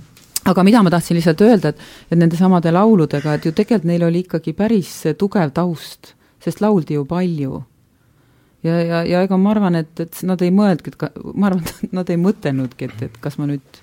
aga 0.49 0.63
mida 0.65 0.83
ma 0.83 0.91
tahtsin 0.91 1.17
lihtsalt 1.17 1.41
öelda, 1.45 1.69
et, 1.69 1.81
et 2.11 2.19
nendesamade 2.19 2.71
lauludega, 2.73 3.35
et 3.35 3.45
ju 3.45 3.53
tegelikult 3.53 3.85
neil 3.85 4.05
oli 4.07 4.23
ikkagi 4.25 4.55
päris 4.57 4.93
tugev 5.19 5.51
taust, 5.53 6.15
sest 6.41 6.63
lauldi 6.65 6.95
ju 6.95 7.05
palju 7.05 7.63
ja, 8.69 8.79
ja, 8.85 9.03
ja 9.09 9.25
ega 9.27 9.39
ma 9.41 9.53
arvan, 9.55 9.79
et, 9.81 9.93
et 10.05 10.23
nad 10.29 10.43
ei 10.45 10.53
mõelnudki, 10.55 10.93
et 10.93 11.01
ka, 11.01 11.11
ma 11.35 11.51
arvan, 11.51 11.65
et 11.65 11.97
nad 11.97 12.13
ei 12.13 12.21
mõtelnudki, 12.21 12.91
et, 12.91 13.05
et 13.09 13.19
kas 13.23 13.39
ma 13.41 13.49
nüüd, 13.51 13.83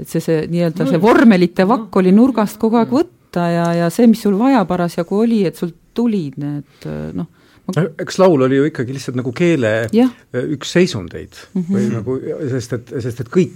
et 0.00 0.08
see, 0.10 0.22
see 0.24 0.44
nii-öelda 0.50 0.88
see 0.90 1.02
vormelite 1.02 1.68
vakk 1.70 2.00
oli 2.02 2.12
nurgast 2.14 2.58
kogu 2.62 2.80
aeg 2.80 2.92
võtta 2.94 3.46
ja, 3.52 3.70
ja 3.84 3.90
see, 3.94 4.08
mis 4.10 4.24
sul 4.24 4.38
vaja 4.40 4.64
parasjagu 4.68 5.22
oli, 5.24 5.44
et 5.48 5.60
sul 5.60 5.74
tulid 5.94 6.40
need 6.42 6.88
noh, 7.14 7.28
ma... 7.68 7.84
eks 8.02 8.18
laul 8.22 8.46
oli 8.48 8.58
ju 8.58 8.70
ikkagi 8.70 8.96
lihtsalt 8.96 9.20
nagu 9.20 9.32
keele 9.36 9.74
ja. 9.94 10.08
üks 10.34 10.74
seisundeid 10.74 11.38
mm 11.52 11.62
-hmm. 11.62 11.76
või 11.76 11.92
nagu, 11.92 12.18
sest 12.50 12.76
et, 12.78 12.96
sest 13.04 13.22
et 13.24 13.30
kõik, 13.38 13.54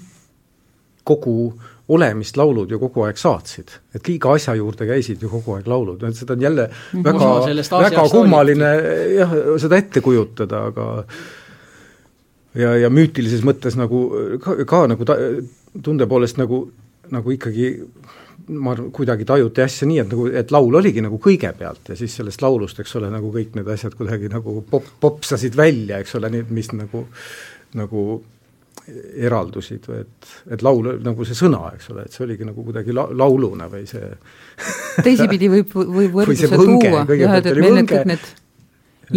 kogu 1.08 1.54
olemist 1.88 2.36
laulud 2.36 2.70
ju 2.70 2.78
kogu 2.78 3.06
aeg 3.06 3.16
saatsid. 3.18 3.70
et 3.94 4.08
iga 4.12 4.34
asja 4.36 4.54
juurde 4.54 4.86
käisid 4.86 5.22
ju 5.22 5.28
kogu 5.32 5.56
aeg 5.56 5.66
laulud, 5.66 6.02
et 6.02 6.16
seda 6.16 6.32
on 6.36 6.42
jälle 6.42 6.68
-hmm. 6.68 7.04
väga, 7.04 7.80
väga 7.80 8.08
kummaline 8.12 8.72
jah, 9.16 9.32
seda 9.58 9.76
ette 9.76 10.00
kujutada, 10.00 10.64
aga 10.72 11.04
ja, 12.54 12.76
ja 12.76 12.90
müütilises 12.90 13.44
mõttes 13.44 13.76
nagu 13.76 14.04
ka, 14.42 14.64
ka 14.64 14.86
nagu 14.86 15.04
ta, 15.04 15.16
tunde 15.82 16.06
poolest 16.06 16.36
nagu, 16.36 16.68
nagu 17.10 17.30
ikkagi 17.30 17.72
ma 18.48 18.72
arvan, 18.72 18.90
kuidagi 18.94 19.26
tajuti 19.28 19.62
asja 19.62 19.88
nii, 19.88 19.98
et 20.02 20.08
nagu, 20.12 20.26
et 20.40 20.52
laul 20.54 20.78
oligi 20.80 21.02
nagu 21.04 21.18
kõigepealt 21.22 21.92
ja 21.92 21.96
siis 21.98 22.14
sellest 22.16 22.42
laulust, 22.42 22.80
eks 22.80 22.96
ole, 23.00 23.10
nagu 23.12 23.32
kõik 23.34 23.56
need 23.58 23.68
asjad 23.68 23.96
kuidagi 23.98 24.30
nagu 24.32 24.62
pop, 24.70 24.86
popsasid 25.00 25.56
välja, 25.56 26.00
eks 26.02 26.16
ole, 26.18 26.30
need, 26.32 26.52
mis 26.54 26.70
nagu, 26.72 27.04
nagu 27.78 28.08
eraldusid 29.28 29.86
või 29.88 30.02
et, 30.02 30.28
et 30.54 30.62
laul, 30.64 30.90
nagu 31.04 31.26
see 31.28 31.36
sõna, 31.36 31.72
eks 31.76 31.90
ole, 31.92 32.06
et 32.08 32.14
see 32.14 32.24
oligi 32.24 32.46
nagu 32.48 32.64
kuidagi 32.64 32.94
la-, 32.96 33.08
lauluna 33.12 33.68
või 33.72 33.84
see 33.88 34.10
teisipidi 35.06 35.50
võib, 35.52 35.74
võib 35.74 36.20
võrdluse 36.20 36.50
tuua, 36.52 37.04
jah, 37.12 37.38
et, 37.38 37.50
et 37.50 37.60
meil 37.60 37.80
need 37.80 37.90
kõik 37.90 38.12
need 38.12 38.28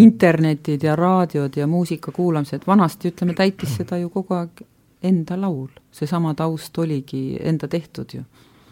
internetid 0.02 0.84
ja 0.84 0.96
raadiod 0.96 1.58
ja 1.60 1.68
muusika 1.68 2.12
kuulamised, 2.16 2.64
vanasti 2.68 3.12
ütleme, 3.12 3.36
täitis 3.36 3.76
seda 3.80 4.00
ju 4.00 4.12
kogu 4.12 4.38
aeg 4.38 4.64
enda 5.04 5.36
laul, 5.40 5.68
seesama 5.92 6.34
taust 6.38 6.78
oligi 6.80 7.36
enda 7.40 7.68
tehtud 7.68 8.14
ju. 8.16 8.24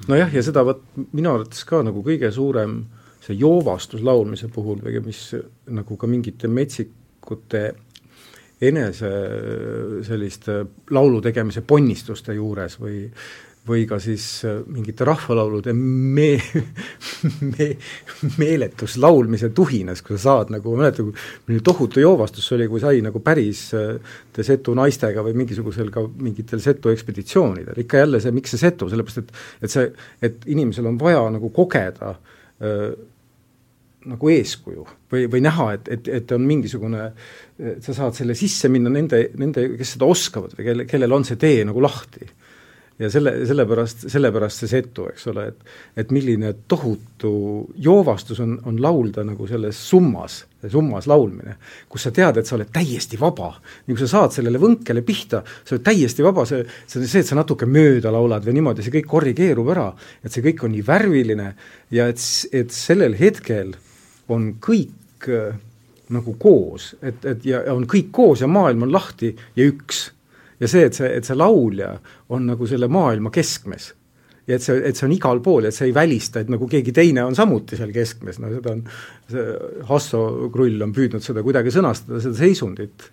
nojah, 0.07 0.31
ja 0.33 0.43
seda 0.45 0.63
vot 0.63 0.83
minu 1.11 1.33
arvates 1.33 1.65
ka 1.67 1.81
nagu 1.83 2.03
kõige 2.05 2.31
suurem 2.31 2.79
see 3.23 3.35
joovastus 3.39 4.03
laulmise 4.05 4.47
puhul 4.53 4.79
või 4.83 5.01
mis 5.05 5.23
nagu 5.67 5.97
ka 5.99 6.07
mingite 6.07 6.47
metsikute 6.47 7.63
enese 8.61 9.11
selliste 10.07 10.63
laulu 10.91 11.21
tegemise 11.23 11.63
ponnistuste 11.67 12.35
juures 12.35 12.79
või 12.81 13.05
või 13.69 13.83
ka 13.85 13.99
siis 14.01 14.23
mingite 14.71 15.05
rahvalaulude 15.05 15.73
me-, 15.75 16.39
me-, 17.51 17.75
meeletus 18.39 18.95
laulmise 19.01 19.51
tuhinas, 19.55 20.01
kui 20.05 20.17
sa 20.17 20.21
saad 20.23 20.53
nagu, 20.53 20.73
mäletan, 20.79 21.11
kui 21.45 21.59
tohutu 21.65 22.01
joovastus 22.01 22.47
oli, 22.55 22.69
kui 22.71 22.81
sai 22.81 23.03
nagu 23.05 23.21
päris 23.23 23.67
setu 24.39 24.75
naistega 24.77 25.23
või 25.25 25.35
mingisugusel 25.43 25.91
ka 25.93 26.05
mingitel 26.07 26.63
setu 26.63 26.93
ekspeditsioonidel, 26.93 27.83
ikka 27.83 28.03
jälle 28.03 28.23
see, 28.23 28.33
miks 28.35 28.55
see 28.55 28.63
setu, 28.63 28.89
sellepärast 28.89 29.21
et 29.21 29.37
et 29.67 29.75
see, 29.75 29.87
et 30.25 30.49
inimesel 30.49 30.87
on 30.89 30.97
vaja 30.99 31.21
nagu 31.35 31.51
kogeda 31.53 32.15
öö, 32.63 32.91
nagu 34.07 34.31
eeskuju 34.31 34.85
või, 35.11 35.27
või 35.31 35.41
näha, 35.43 35.71
et, 35.75 35.89
et, 35.91 36.11
et 36.19 36.35
on 36.35 36.43
mingisugune, 36.47 37.09
sa 37.83 37.95
saad 37.95 38.15
selle 38.15 38.35
sisse 38.37 38.71
minna 38.71 38.91
nende, 38.93 39.25
nende, 39.39 39.65
kes 39.79 39.95
seda 39.97 40.07
oskavad 40.07 40.55
või 40.55 40.69
kelle, 40.69 40.85
kellel 40.89 41.17
on 41.17 41.27
see 41.27 41.39
tee 41.39 41.65
nagu 41.67 41.83
lahti. 41.83 42.29
ja 42.99 43.09
selle, 43.11 43.31
sellepärast, 43.47 44.05
sellepärast 44.11 44.63
see 44.63 44.71
setu, 44.71 45.07
eks 45.11 45.27
ole, 45.31 45.45
et 45.51 46.01
et 46.03 46.11
milline 46.15 46.53
tohutu 46.67 47.31
joovastus 47.75 48.39
on, 48.39 48.57
on 48.67 48.79
laulda 48.81 49.23
nagu 49.23 49.47
selles 49.47 49.75
summas, 49.89 50.45
summas 50.67 51.07
laulmine, 51.07 51.57
kus 51.89 52.07
sa 52.07 52.11
tead, 52.15 52.39
et 52.39 52.47
sa 52.47 52.55
oled 52.55 52.71
täiesti 52.71 53.19
vaba. 53.19 53.51
nii 53.87 53.95
kui 53.95 54.05
sa 54.05 54.11
saad 54.13 54.35
sellele 54.35 54.59
võnkele 54.59 55.03
pihta, 55.03 55.43
sa 55.65 55.75
oled 55.75 55.83
täiesti 55.83 56.23
vaba, 56.23 56.45
see, 56.47 56.63
see 56.87 57.01
on 57.01 57.07
see, 57.07 57.19
et 57.19 57.27
sa 57.27 57.35
natuke 57.35 57.67
mööda 57.67 58.15
laulad 58.15 58.47
või 58.47 58.61
niimoodi, 58.61 58.83
see 58.83 58.95
kõik 58.95 59.11
korrigeerub 59.11 59.75
ära, 59.75 59.91
et 60.23 60.31
see 60.31 60.43
kõik 60.43 60.63
on 60.63 60.75
nii 60.75 60.87
värviline 60.87 61.51
ja 61.91 62.07
et, 62.07 62.23
et 62.55 62.71
sellel 62.71 63.19
hetkel 63.19 63.75
on 64.35 64.53
kõik 64.63 65.27
äh, 65.29 65.57
nagu 66.13 66.33
koos, 66.41 66.93
et, 67.05 67.25
et 67.25 67.45
ja 67.45 67.61
on 67.73 67.85
kõik 67.89 68.09
koos 68.15 68.41
ja 68.41 68.49
maailm 68.49 68.87
on 68.87 68.93
lahti 68.93 69.33
ja 69.57 69.67
üks. 69.69 70.09
Ja 70.59 70.67
see, 70.67 70.83
et 70.89 70.97
see, 70.97 71.07
et 71.15 71.23
see 71.23 71.37
laulja 71.39 71.93
on 72.35 72.49
nagu 72.49 72.67
selle 72.67 72.89
maailma 72.91 73.31
keskmes. 73.31 73.93
Ja 74.49 74.57
et 74.57 74.65
see, 74.65 74.79
et 74.89 74.97
see 74.97 75.05
on 75.05 75.13
igal 75.13 75.39
pool, 75.45 75.69
et 75.69 75.75
see 75.75 75.87
ei 75.87 75.93
välista, 75.95 76.41
et 76.41 76.49
nagu 76.51 76.67
keegi 76.67 76.91
teine 76.95 77.23
on 77.23 77.37
samuti 77.37 77.77
seal 77.77 77.93
keskmes, 77.95 78.41
no 78.41 78.49
seda 78.51 78.73
on, 78.73 78.81
see 79.29 79.45
Hasso 79.87 80.23
Krull 80.51 80.81
on 80.81 80.91
püüdnud 80.95 81.23
seda 81.23 81.45
kuidagi 81.45 81.71
sõnastada, 81.71 82.19
seda 82.23 82.35
seisundit. 82.41 83.05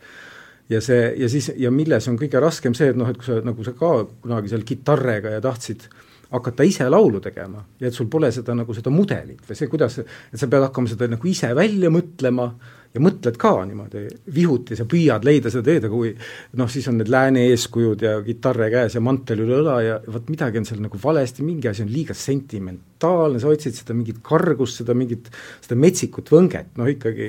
ja 0.72 0.80
see, 0.82 1.12
ja 1.20 1.28
siis, 1.30 1.52
ja 1.60 1.70
milles 1.70 2.08
on 2.08 2.16
kõige 2.18 2.40
raskem 2.42 2.74
see, 2.74 2.88
et 2.90 2.98
noh, 2.98 3.12
et 3.12 3.20
kui 3.20 3.28
sa, 3.28 3.38
nagu 3.44 3.68
sa 3.68 3.76
ka 3.76 3.92
kunagi 4.24 4.50
seal 4.50 4.64
kitarriga 4.66 5.36
ja 5.36 5.44
tahtsid 5.44 5.86
hakata 6.30 6.66
ise 6.66 6.88
laulu 6.90 7.20
tegema 7.22 7.62
ja 7.80 7.90
et 7.90 7.94
sul 7.94 8.08
pole 8.10 8.32
seda 8.34 8.54
nagu 8.56 8.74
seda 8.74 8.90
mudelit 8.90 9.44
või 9.46 9.58
see, 9.58 9.70
kuidas, 9.70 10.00
et 10.02 10.40
sa 10.40 10.48
pead 10.50 10.66
hakkama 10.68 10.90
seda 10.90 11.08
nagu 11.10 11.30
ise 11.30 11.52
välja 11.56 11.92
mõtlema 11.92 12.50
ja 12.96 13.02
mõtled 13.02 13.36
ka 13.40 13.52
niimoodi 13.68 14.06
vihuti, 14.34 14.76
sa 14.78 14.86
püüad 14.88 15.24
leida 15.26 15.50
seda 15.52 15.66
teed, 15.68 15.86
aga 15.86 15.92
kui 15.92 16.12
noh, 16.56 16.68
siis 16.72 16.86
on 16.90 16.96
need 17.00 17.10
lääne 17.12 17.44
eeskujud 17.50 18.02
ja 18.04 18.14
kitarre 18.24 18.70
käes 18.72 18.96
ja 18.96 19.02
mantel 19.04 19.42
üle 19.44 19.58
õla 19.60 19.76
ja 19.84 19.96
vot 20.12 20.30
midagi 20.32 20.60
on 20.62 20.68
seal 20.68 20.80
nagu 20.84 21.00
valesti, 21.02 21.44
mingi 21.46 21.68
asi 21.70 21.84
on 21.84 21.90
liiga 21.92 22.16
sentimentaalne, 22.16 23.40
sa 23.42 23.50
otsid 23.52 23.76
seda 23.76 23.96
mingit 23.96 24.22
kargust, 24.24 24.80
seda 24.80 24.96
mingit, 24.96 25.28
seda 25.64 25.78
metsikut 25.80 26.32
võnget, 26.32 26.72
noh 26.80 26.88
ikkagi 26.92 27.28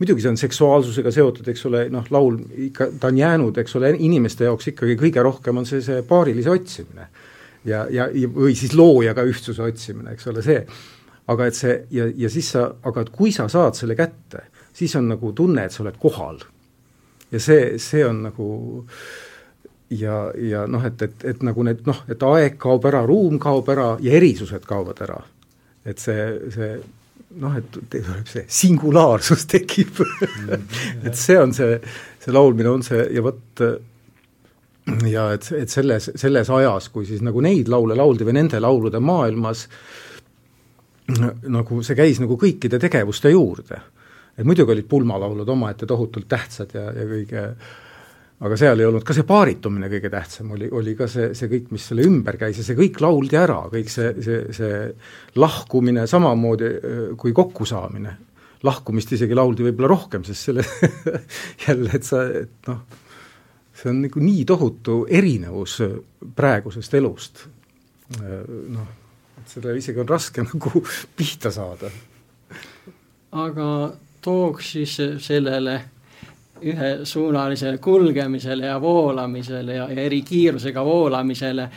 muidugi 0.00 0.24
see 0.24 0.32
on 0.32 0.40
seksuaalsusega 0.40 1.12
seotud, 1.14 1.52
eks 1.52 1.66
ole, 1.68 1.84
noh, 1.92 2.08
laul 2.14 2.40
ikka, 2.70 2.88
ta 3.02 3.12
on 3.12 3.20
jäänud, 3.20 3.60
eks 3.62 3.76
ole, 3.80 3.92
inimeste 4.08 4.48
jaoks 4.48 4.72
ikkagi 4.72 4.96
kõige 5.00 5.24
rohkem 5.28 5.60
on 5.60 5.68
see, 5.68 5.84
see 5.84 6.00
paarilise 6.08 6.52
otsimine. 6.52 7.10
Ja, 7.64 7.86
ja, 7.90 8.08
või 8.10 8.56
siis 8.58 8.74
loojaga 8.74 9.24
ühtsuse 9.28 9.62
otsimine, 9.62 10.16
eks 10.16 10.26
ole, 10.32 10.42
see 10.44 10.64
aga 11.30 11.48
et 11.48 11.58
see 11.58 11.74
ja, 11.94 12.06
ja 12.18 12.30
siis 12.32 12.52
sa, 12.54 12.68
aga 12.88 13.04
et 13.04 13.12
kui 13.14 13.32
sa 13.34 13.48
saad 13.52 13.78
selle 13.78 13.96
kätte, 13.98 14.46
siis 14.74 14.94
on 14.98 15.10
nagu 15.12 15.32
tunne, 15.36 15.66
et 15.66 15.74
sa 15.74 15.84
oled 15.84 15.98
kohal. 16.02 16.40
ja 17.32 17.40
see, 17.40 17.78
see 17.80 18.02
on 18.06 18.24
nagu 18.26 18.48
ja, 19.92 20.24
ja 20.36 20.64
noh, 20.70 20.84
et, 20.88 21.02
et, 21.02 21.28
et 21.32 21.44
nagu 21.46 21.64
need 21.66 21.86
noh, 21.88 22.02
et 22.10 22.26
aeg 22.28 22.58
kaob 22.60 22.88
ära, 22.90 23.04
ruum 23.08 23.38
kaob 23.42 23.70
ära 23.72 23.92
ja 24.02 24.16
erisused 24.18 24.66
kaovad 24.68 25.04
ära. 25.04 25.20
et 25.84 26.02
see, 26.02 26.26
see 26.54 26.74
noh, 27.42 27.54
et 27.56 27.78
tuleb 27.92 28.28
see 28.28 28.44
singulaarsus 28.48 29.46
tekib 29.48 30.02
et 31.06 31.14
see 31.16 31.38
on 31.40 31.54
see, 31.56 31.78
see 32.20 32.34
laulmine 32.34 32.74
on 32.74 32.84
see 32.86 33.06
ja 33.14 33.24
vot 33.24 33.64
ja 35.10 35.28
et, 35.34 35.46
et 35.56 35.70
selles, 35.70 36.10
selles 36.18 36.50
ajas, 36.50 36.88
kui 36.94 37.06
siis 37.06 37.22
nagu 37.22 37.40
neid 37.44 37.70
laule 37.70 37.96
lauldi 37.98 38.26
või 38.26 38.38
nende 38.40 38.60
laulude 38.60 39.00
maailmas 39.02 39.68
nagu 41.52 41.82
see 41.82 41.98
käis 41.98 42.20
nagu 42.22 42.38
kõikide 42.40 42.78
tegevuste 42.82 43.30
juurde 43.30 43.80
et 44.38 44.48
muidugi 44.48 44.74
olid 44.74 44.88
pulmalaulud 44.88 45.48
omaette 45.48 45.86
tohutult 45.88 46.28
tähtsad 46.30 46.72
ja, 46.76 46.88
ja 46.96 47.06
kõige 47.08 47.44
aga 48.42 48.58
seal 48.58 48.80
ei 48.80 48.88
olnud 48.88 49.04
ka 49.06 49.14
see 49.14 49.26
paaritumine 49.28 49.90
kõige 49.92 50.10
tähtsam, 50.10 50.50
oli, 50.56 50.66
oli 50.74 50.96
ka 50.98 51.06
see, 51.10 51.30
see 51.38 51.50
kõik, 51.52 51.68
mis 51.74 51.84
selle 51.90 52.06
ümber 52.08 52.38
käis 52.40 52.58
ja 52.58 52.66
see 52.66 52.78
kõik 52.78 52.98
lauldi 53.04 53.38
ära, 53.38 53.60
kõik 53.70 53.92
see, 53.92 54.08
see, 54.24 54.40
see 54.56 55.38
lahkumine 55.38 56.08
samamoodi 56.10 56.72
kui 57.20 57.34
kokkusaamine. 57.36 58.16
lahkumist 58.62 59.12
isegi 59.12 59.34
lauldi 59.34 59.64
võib-olla 59.66 59.92
rohkem, 59.94 60.24
sest 60.24 60.48
selle 60.48 60.64
jälle, 61.66 61.90
et 61.94 62.04
sa, 62.06 62.24
et 62.42 62.70
noh, 62.70 62.82
see 63.82 63.90
on 63.90 64.02
nagu 64.04 64.20
nii 64.22 64.44
tohutu 64.46 65.06
erinevus 65.10 65.78
praegusest 66.36 66.94
elust. 66.94 67.46
noh, 68.68 68.88
et 69.40 69.48
sellele 69.48 69.78
isegi 69.78 70.00
on 70.00 70.08
raske 70.08 70.44
nagu 70.52 70.84
pihta 71.16 71.50
saada. 71.50 71.90
aga 73.32 73.92
tooks 74.22 74.72
siis 74.72 74.96
sellele 75.18 75.80
ühesuunalisele 76.62 77.78
kulgemisele 77.78 78.66
ja 78.66 78.80
voolamisele 78.80 79.74
ja, 79.74 79.88
ja 79.90 80.02
eri 80.02 80.22
kiirusega 80.22 80.84
voolamisele 80.84 81.68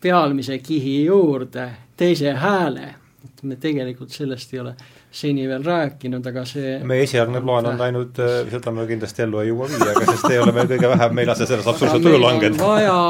pealmise 0.00 0.58
kihi 0.58 1.04
juurde 1.04 1.70
teise 1.96 2.32
hääle. 2.32 2.94
Et 3.28 3.42
me 3.46 3.56
tegelikult 3.60 4.12
sellest 4.14 4.52
ei 4.54 4.60
ole 4.62 4.74
seni 5.10 5.46
veel 5.48 5.64
rääkinud, 5.64 6.26
aga 6.30 6.44
see 6.48 6.76
meie 6.88 7.06
esialgne 7.06 7.42
plaan 7.44 7.70
on 7.72 7.82
ainult, 7.88 8.20
äh, 8.24 8.38
seda 8.52 8.74
me 8.74 8.86
kindlasti 8.88 9.24
ellu 9.26 9.42
ei 9.42 9.50
jõua 9.52 9.70
viia, 9.72 9.90
aga 9.94 10.06
sest 10.12 10.30
ei 10.32 10.42
ole 10.42 10.54
meil 10.56 10.70
kõige 10.70 10.92
vähem, 10.94 11.14
me 11.14 11.24
ei 11.24 11.30
lase 11.30 11.48
selles 11.48 11.68
absoluutselt 11.70 12.10
üle 12.10 12.22
langeda. 12.22 12.60
vaja, 12.62 13.00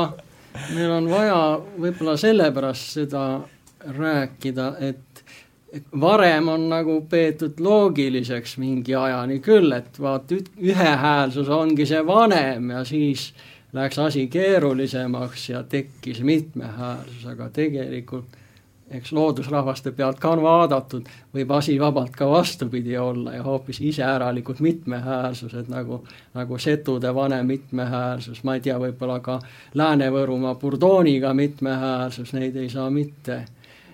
meil 0.75 0.97
on 1.01 1.11
vaja 1.11 1.43
võib-olla 1.79 2.17
sellepärast 2.21 2.99
seda 2.99 3.27
rääkida, 3.99 4.73
et 4.91 5.23
varem 6.01 6.49
on 6.49 6.69
nagu 6.71 7.01
peetud 7.11 7.61
loogiliseks 7.61 8.57
mingi 8.59 8.95
ajani 8.97 9.39
küll, 9.45 9.73
et 9.77 10.01
vaat 10.01 10.33
ühehäälsus 10.33 11.49
ongi 11.53 11.87
see 11.87 12.01
vanem 12.07 12.71
ja 12.73 12.85
siis 12.89 13.33
läks 13.73 13.99
asi 13.99 14.27
keerulisemaks 14.33 15.49
ja 15.51 15.63
tekkis 15.63 16.23
mitmehäälsus, 16.25 17.27
aga 17.27 17.51
tegelikult 17.53 18.37
eks 18.91 19.13
loodusrahvaste 19.13 19.93
pealt 19.93 20.21
ka 20.21 20.31
on 20.37 20.43
vaadatud, 20.43 21.09
võib 21.35 21.51
asi 21.57 21.77
vabalt 21.81 22.17
ka 22.17 22.29
vastupidi 22.31 22.97
olla 22.99 23.35
ja 23.35 23.43
hoopis 23.43 23.81
iseäralikud 23.81 24.63
mitmehäälsused 24.65 25.69
nagu, 25.69 26.03
nagu 26.35 26.59
setude 26.59 27.15
vanem 27.15 27.47
mitmehäälsus, 27.47 28.43
ma 28.45 28.57
ei 28.57 28.65
tea, 28.65 28.79
võib-olla 28.81 29.21
ka 29.21 29.39
Lääne-Võrumaa 29.75 30.55
Burdooniga 30.55 31.35
mitmehäälsus, 31.35 32.33
neid 32.33 32.57
ei 32.57 32.71
saa 32.71 32.91
mitte 32.91 33.45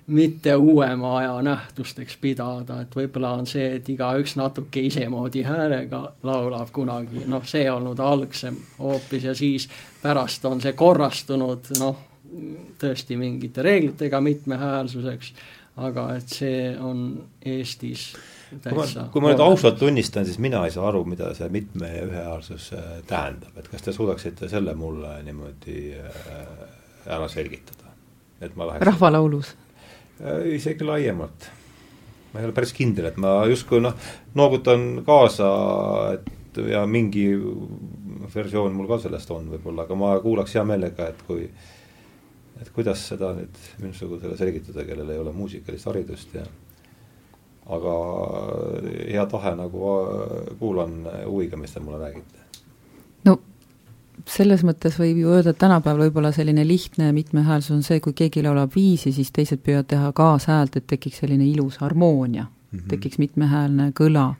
mitte 0.07 0.55
uuema 0.57 1.17
aja 1.19 1.43
nähtusteks 1.43 2.17
pidada, 2.21 2.81
et 2.81 2.97
võib-olla 2.97 3.31
on 3.39 3.47
see, 3.49 3.71
et 3.79 3.89
igaüks 3.89 4.37
natuke 4.37 4.83
isemoodi 4.85 5.43
häälega 5.43 6.03
laulab 6.23 6.69
kunagi, 6.73 7.25
noh, 7.27 7.45
see 7.49 7.71
olnud 7.73 8.01
algsem 8.05 8.59
hoopis 8.79 9.25
ja 9.25 9.35
siis 9.35 9.69
pärast 10.03 10.45
on 10.45 10.61
see 10.61 10.73
korrastunud, 10.77 11.73
noh, 11.81 11.97
tõesti 12.81 13.19
mingite 13.21 13.65
reeglitega 13.65 14.21
mitmehäälsuseks, 14.25 15.33
aga 15.85 16.09
et 16.19 16.31
see 16.31 16.71
on 16.79 17.05
Eestis 17.45 18.13
täitsa 18.63 19.09
kui 19.13 19.25
ma 19.25 19.33
nüüd 19.33 19.43
ausalt 19.43 19.81
tunnistan, 19.81 20.27
siis 20.29 20.39
mina 20.43 20.63
ei 20.67 20.75
saa 20.75 20.87
aru, 20.91 21.03
mida 21.09 21.33
see 21.35 21.49
mitme 21.55 21.91
ja 21.91 22.07
ühehäälsus 22.07 22.71
äh, 22.77 22.95
tähendab, 23.11 23.57
et 23.59 23.69
kas 23.73 23.83
te 23.83 23.97
suudaksite 23.97 24.49
selle 24.53 24.77
mulle 24.79 25.17
niimoodi 25.27 25.81
äh, 25.99 26.47
ära 27.07 27.29
selgitada? 27.33 27.93
et 28.45 28.57
ma 28.59 28.67
läheks 28.69 28.87
rahvalaulus 28.87 29.55
Äh, 30.23 30.55
isegi 30.55 30.85
laiemalt. 30.85 31.51
ma 32.33 32.41
ei 32.41 32.47
ole 32.49 32.55
päris 32.55 32.73
kindel, 32.75 33.07
et 33.07 33.19
ma 33.23 33.45
justkui 33.47 33.79
noh, 33.83 33.95
noogutan 34.35 35.05
kaasa, 35.07 35.49
et 36.17 36.59
ja 36.71 36.81
mingi 36.87 37.29
versioon 38.35 38.75
mul 38.75 38.89
ka 38.91 38.99
sellest 39.05 39.31
on 39.31 39.47
võib-olla, 39.53 39.85
aga 39.87 39.99
ma 39.99 40.11
kuulaks 40.23 40.57
hea 40.59 40.65
meelega, 40.67 41.07
et 41.11 41.23
kui 41.29 41.45
et 42.61 42.71
kuidas 42.75 43.09
seda 43.09 43.33
nüüd 43.35 43.59
minusugusele 43.81 44.37
selgitada, 44.37 44.85
kellel 44.85 45.11
ei 45.11 45.19
ole 45.19 45.33
muusikalist 45.33 45.91
haridust 45.91 46.35
ja 46.35 46.45
aga 47.75 47.93
hea 49.09 49.27
tahe 49.27 49.55
nagu 49.57 49.93
kuulan 50.61 50.99
huviga, 51.25 51.57
mis 51.57 51.73
te 51.73 51.81
mulle 51.81 52.03
räägite 52.03 52.45
selles 54.27 54.63
mõttes 54.65 54.97
võib 54.99 55.19
ju 55.21 55.33
öelda, 55.33 55.53
et 55.53 55.61
tänapäeval 55.61 56.07
võib-olla 56.07 56.33
selline 56.33 56.65
lihtne 56.67 57.11
mitmehäälsus 57.13 57.75
on 57.75 57.83
see, 57.85 58.01
kui 58.01 58.15
keegi 58.17 58.43
laulab 58.45 58.73
viisi, 58.75 59.13
siis 59.13 59.33
teised 59.35 59.63
püüavad 59.65 59.89
teha 59.91 60.13
kaashäält, 60.17 60.77
et 60.77 60.87
tekiks 60.87 61.21
selline 61.23 61.47
ilus 61.47 61.79
harmoonia 61.83 62.45
mm, 62.45 62.79
-hmm. 62.79 62.89
tekiks 62.89 63.19
mitmehäälne 63.19 63.93
kõla. 64.01 64.35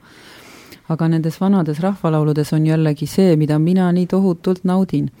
aga 0.89 1.07
nendes 1.07 1.41
vanades 1.41 1.79
rahvalauludes 1.79 2.53
on 2.53 2.65
jällegi 2.65 3.07
see, 3.07 3.35
mida 3.35 3.59
mina 3.59 3.91
nii 3.91 4.07
tohutult 4.07 4.63
naudin, 4.63 5.11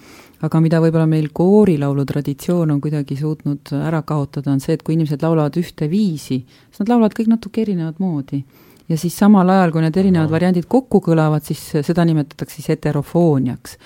aga 0.43 0.59
mida 0.61 0.81
võib-olla 0.83 1.07
meil 1.09 1.29
koorilaulu 1.33 2.05
traditsioon 2.05 2.75
on 2.75 2.81
kuidagi 2.83 3.17
suutnud 3.19 3.71
ära 3.79 4.01
kaotada, 4.07 4.51
on 4.51 4.59
see, 4.63 4.75
et 4.75 4.83
kui 4.83 4.97
inimesed 4.97 5.23
laulavad 5.23 5.55
ühte 5.61 5.89
viisi, 5.91 6.41
siis 6.43 6.83
nad 6.83 6.91
laulavad 6.91 7.15
kõik 7.17 7.31
natuke 7.31 7.63
erinevat 7.63 7.99
moodi. 8.03 8.43
Ja 8.89 8.97
siis 9.01 9.15
samal 9.17 9.49
ajal, 9.49 9.71
kui 9.73 9.81
need 9.81 9.95
erinevad 9.97 10.29
variandid 10.29 10.67
kokku 10.69 10.99
kõlavad, 11.01 11.41
siis 11.47 11.61
seda 11.87 12.03
nimetatakse 12.05 12.59
siis 12.59 12.69
heterofooniaks. 12.75 13.79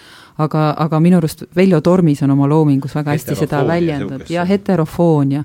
Aga, 0.43 0.73
aga 0.79 0.99
minu 1.03 1.19
arust 1.19 1.45
Veljo 1.55 1.79
Tormis 1.83 2.23
on 2.23 2.33
oma 2.35 2.47
loomingus 2.47 2.95
väga 2.95 3.15
hästi 3.15 3.35
seda 3.39 3.61
väljendanud. 3.67 4.27
ja 4.29 4.45
heterofoonia. 4.47 5.43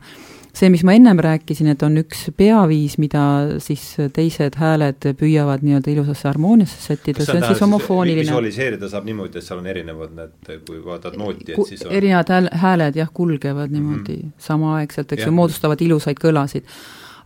See, 0.54 0.70
mis 0.70 0.84
ma 0.86 0.94
ennem 0.96 1.20
rääkisin, 1.24 1.68
et 1.74 1.82
on 1.86 1.98
üks 2.02 2.28
peaviis, 2.36 2.96
mida 3.02 3.24
siis 3.62 3.82
teised 4.14 4.58
hääled 4.60 5.08
püüavad 5.18 5.64
nii-öelda 5.66 5.92
ilusasse 5.92 6.28
harmooniasse 6.30 6.80
sättida, 6.82 7.26
see 7.26 7.38
on 7.38 7.46
siis 7.48 7.62
homofooniline. 7.64 8.26
visualiseerida 8.26 8.90
saab 8.92 9.08
niimoodi, 9.08 9.40
et 9.40 9.46
seal 9.46 9.62
on 9.62 9.70
erinevad 9.70 10.16
need, 10.18 10.50
kui 10.68 10.82
vaatad 10.84 11.18
nooti, 11.20 11.52
et 11.52 11.72
siis 11.72 11.86
on 11.86 11.94
erinevad 11.94 12.34
hääl, 12.34 12.50
hääled 12.66 13.00
jah, 13.02 13.10
kulgevad 13.14 13.74
niimoodi 13.74 14.16
mm 14.16 14.28
-hmm. 14.28 14.44
samaaegselt, 14.50 15.12
eks 15.12 15.26
ju, 15.26 15.32
moodustavad 15.32 15.80
ilusaid 15.80 16.22
kõlasid 16.22 16.70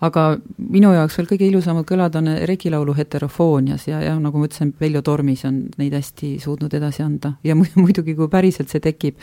aga 0.04 0.24
minu 0.70 0.92
jaoks 0.94 1.16
veel 1.18 1.28
kõige 1.32 1.46
ilusamad 1.48 1.86
kõlad 1.88 2.16
on 2.20 2.30
regilaulu 2.46 2.94
heterofoonias 2.94 3.88
ja, 3.88 4.00
ja 4.04 4.14
nagu 4.20 4.38
ma 4.38 4.46
ütlesin, 4.46 4.72
Veljo 4.80 5.02
Tormis 5.02 5.44
on 5.48 5.64
neid 5.80 5.96
hästi 5.96 6.36
suutnud 6.42 6.74
edasi 6.78 7.02
anda 7.02 7.34
ja 7.44 7.56
muidugi, 7.82 8.14
kui 8.18 8.30
päriselt 8.30 8.70
see 8.70 8.82
tekib, 8.84 9.18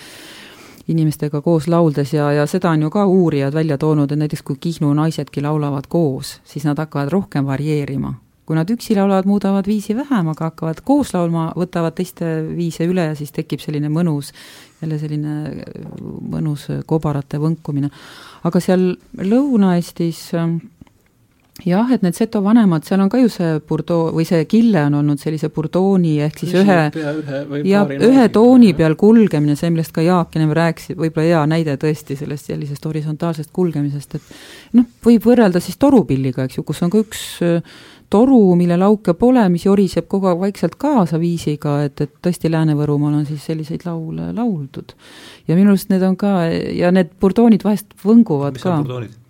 inimestega 0.88 1.42
koos 1.42 1.68
lauldes 1.72 2.14
ja, 2.14 2.30
ja 2.32 2.46
seda 2.50 2.70
on 2.76 2.86
ju 2.86 2.92
ka 2.94 3.06
uurijad 3.06 3.54
välja 3.54 3.78
toonud, 3.78 4.12
et 4.12 4.20
näiteks 4.22 4.44
kui 4.46 4.60
Kihnu 4.62 4.94
naisedki 4.94 5.42
laulavad 5.42 5.88
koos, 5.90 6.40
siis 6.46 6.66
nad 6.66 6.78
hakkavad 6.78 7.10
rohkem 7.14 7.46
varieerima. 7.46 8.14
kui 8.46 8.54
nad 8.54 8.70
üksi 8.70 8.94
laulavad, 8.94 9.26
muudavad 9.26 9.66
viisi 9.66 9.96
vähem, 9.98 10.28
aga 10.30 10.52
hakkavad 10.52 10.84
koos 10.86 11.16
laulma, 11.16 11.48
võtavad 11.58 11.96
teiste 11.98 12.28
viise 12.54 12.86
üle 12.86 13.08
ja 13.08 13.16
siis 13.18 13.32
tekib 13.34 13.60
selline 13.60 13.90
mõnus, 13.90 14.30
jälle 14.84 15.00
selline 15.02 15.66
mõnus 16.30 16.68
kobarate 16.86 17.42
võnkumine. 17.42 17.90
aga 18.44 18.62
seal 18.62 18.92
Lõuna-Eestis 19.18 20.22
äh, 20.38 20.60
jah, 21.64 21.88
et 21.96 22.04
need 22.04 22.18
seto 22.18 22.42
vanemad, 22.44 22.84
seal 22.84 23.00
on 23.00 23.10
ka 23.12 23.20
ju 23.22 23.30
see 23.32 23.60
Bordeaux 23.68 24.12
või 24.16 24.26
see 24.28 24.44
kille 24.50 24.82
on 24.90 24.98
olnud 25.00 25.22
sellise 25.22 25.48
Bourdooni 25.56 26.18
ehk 26.26 26.44
siis 26.44 26.56
ühe, 26.60 26.80
ühe 27.00 27.62
ja 27.70 27.86
ühe 27.88 28.28
tooni 28.34 28.74
peal 28.76 28.98
kulgemine, 29.00 29.56
see, 29.56 29.72
millest 29.72 29.96
ka 29.96 30.04
Jaak 30.04 30.36
ennem 30.36 30.52
rääkis, 30.58 30.92
võib-olla 31.00 31.30
hea 31.30 31.46
näide 31.56 31.78
tõesti 31.80 32.20
sellest 32.20 32.52
sellisest 32.52 32.86
horisontaalsest 32.86 33.54
kulgemisest, 33.56 34.20
et 34.20 34.78
noh, 34.82 34.90
võib 35.06 35.24
võrrelda 35.32 35.64
siis 35.64 35.80
torupilliga, 35.80 36.44
eks 36.44 36.60
ju, 36.60 36.68
kus 36.68 36.84
on 36.84 36.92
ka 36.92 37.00
üks 37.06 37.26
äh, 37.48 37.82
toru, 38.12 38.42
mille 38.60 38.78
lauke 38.80 39.16
pole, 39.18 39.48
mis 39.50 39.66
joriseb 39.66 40.12
kogu 40.12 40.30
aeg 40.30 40.44
vaikselt 40.44 40.76
kaasa 40.82 41.20
viisiga, 41.22 41.80
et, 41.88 42.04
et 42.04 42.16
tõesti 42.24 42.52
Lääne-Võrumaal 42.52 43.22
on 43.22 43.28
siis 43.32 43.48
selliseid 43.48 43.88
laule 43.88 44.34
lauldud. 44.36 44.92
ja 45.48 45.56
minu 45.56 45.72
arust 45.72 45.90
need 45.94 46.04
on 46.04 46.20
ka, 46.20 46.42
ja 46.52 46.92
need 46.92 47.16
burdoonid 47.22 47.64
vahest 47.64 47.96
võnguvad 48.04 48.60
mis 48.60 48.66
ka. 48.66 48.76
mis 48.76 48.84
on 48.84 48.90
burdoonid? 48.90 49.22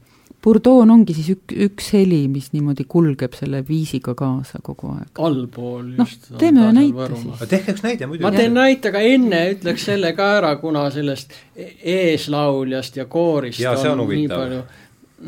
Burdoon 0.46 0.92
ongi 0.94 1.16
siis 1.18 1.32
ük, 1.34 1.54
üks 1.66 1.88
heli, 1.96 2.20
mis 2.30 2.52
niimoodi 2.54 2.86
kulgeb 2.90 3.34
selle 3.34 3.64
viisiga 3.66 4.14
kaasa 4.18 4.60
kogu 4.66 4.92
aeg. 4.94 5.22
allpool 5.26 5.88
noh, 5.98 6.16
teeme 6.38 6.68
ühe 6.68 6.76
näite 6.78 7.08
siis. 7.18 7.46
tehke 7.50 7.74
üks 7.74 7.86
näide 7.86 8.10
muidugi. 8.12 8.28
ma 8.28 8.34
teen 8.36 8.54
näite, 8.54 8.92
aga 8.94 9.02
enne 9.02 9.42
ütleks 9.56 9.88
selle 9.90 10.14
ka 10.18 10.28
ära, 10.38 10.56
kuna 10.62 10.86
sellest 10.94 11.34
e-, 11.56 11.72
eeslauljast 11.96 13.00
ja 13.02 13.08
koorist 13.10 13.64
ja, 13.64 13.74
on, 13.74 14.06
on 14.06 14.12
nii 14.14 14.28
palju 14.30 14.64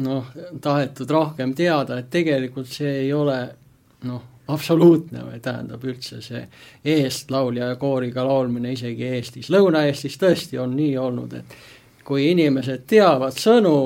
noh, 0.05 0.27
tahetud 0.61 1.09
rohkem 1.09 1.53
teada, 1.57 1.97
et 1.97 2.11
tegelikult 2.13 2.69
see 2.69 2.91
ei 3.05 3.13
ole 3.13 3.39
noh, 4.05 4.21
absoluutne 4.47 5.23
või 5.25 5.39
tähendab 5.43 5.83
üldse 5.83 6.21
see 6.23 6.43
eestlaulja 6.85 7.71
ja 7.71 7.79
kooriga 7.79 8.25
laulmine 8.27 8.71
isegi 8.75 9.09
Eestis, 9.17 9.49
Lõuna-Eestis 9.53 10.19
tõesti 10.21 10.59
on 10.61 10.75
nii 10.77 10.93
olnud, 11.01 11.33
et 11.41 11.57
kui 12.07 12.29
inimesed 12.31 12.85
teavad 12.87 13.35
sõnu, 13.35 13.79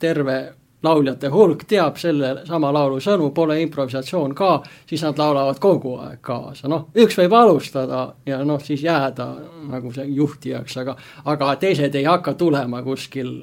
terve 0.00 0.38
lauljate 0.86 1.30
hulk 1.32 1.66
teab 1.68 1.98
selle 2.00 2.32
sama 2.46 2.70
laulu 2.74 3.00
sõnu, 3.02 3.32
pole 3.34 3.58
improvisatsioon 3.64 4.34
ka, 4.38 4.52
siis 4.88 5.02
nad 5.06 5.18
laulavad 5.18 5.60
kogu 5.62 5.96
aeg 6.06 6.22
kaasa, 6.24 6.70
noh, 6.72 6.88
üks 6.96 7.18
võib 7.20 7.34
alustada 7.36 8.06
ja 8.26 8.40
noh, 8.46 8.62
siis 8.62 8.86
jääda 8.86 9.28
nagu 9.72 9.92
see 9.94 10.06
juhtijaks, 10.16 10.78
aga 10.84 10.96
aga 11.34 11.52
teised 11.60 11.94
ei 11.94 12.08
hakka 12.08 12.36
tulema 12.38 12.82
kuskil 12.86 13.36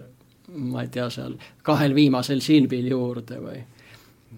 ma 0.53 0.83
ei 0.83 0.89
tea, 0.93 1.09
seal 1.13 1.37
kahel 1.65 1.95
viimasel 1.95 2.41
silbil 2.43 2.89
juurde 2.91 3.39
või 3.41 3.61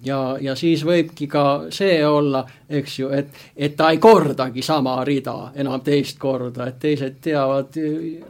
ja, 0.04 0.38
ja 0.42 0.56
siis 0.56 0.84
võibki 0.86 1.28
ka 1.28 1.44
see 1.74 2.00
olla, 2.08 2.44
eks 2.70 3.00
ju, 3.00 3.10
et, 3.14 3.30
et 3.56 3.76
ta 3.76 3.90
ei 3.94 4.00
kordagi 4.02 4.62
sama 4.66 4.98
rida 5.06 5.52
enam 5.56 5.82
teist 5.86 6.20
korda, 6.20 6.70
et 6.70 6.80
teised 6.80 7.20
teavad 7.22 7.80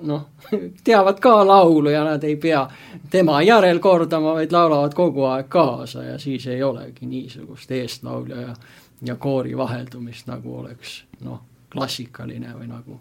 noh, 0.07 0.27
teavad 0.87 1.19
ka 1.23 1.35
laulu 1.47 1.93
ja 1.93 2.03
nad 2.07 2.23
ei 2.23 2.35
pea 2.35 2.65
tema 3.11 3.41
järel 3.45 3.79
kordama, 3.79 4.35
vaid 4.39 4.55
laulavad 4.55 4.93
kogu 4.93 5.27
aeg 5.31 5.49
kaasa 5.49 6.03
ja 6.11 6.19
siis 6.19 6.47
ei 6.47 6.63
olegi 6.63 7.05
niisugust 7.09 7.71
eestlaulja 7.71 8.41
ja, 8.41 8.55
ja 9.11 9.15
koori 9.15 9.57
vaheldumist, 9.57 10.27
nagu 10.27 10.59
oleks 10.61 11.01
noh, 11.23 11.41
klassikaline 11.71 12.53
või 12.55 12.69
nagu 12.71 12.99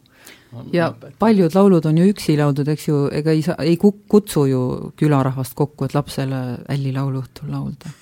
ja 0.72 0.88
õpetada. 0.90 1.18
paljud 1.18 1.54
laulud 1.54 1.86
on 1.90 1.98
ju 1.98 2.06
üksi 2.12 2.38
lauldud, 2.38 2.68
eks 2.70 2.88
ju, 2.88 3.02
ega 3.12 3.34
ei 3.34 3.42
saa, 3.42 3.58
ei 3.62 3.76
kutsu 3.76 4.46
ju 4.50 4.62
külarahvast 4.96 5.54
kokku, 5.58 5.86
et 5.86 5.94
lapsele 5.94 6.40
ällilaulu 6.70 7.22
õhtul 7.22 7.52
laulda 7.54 7.92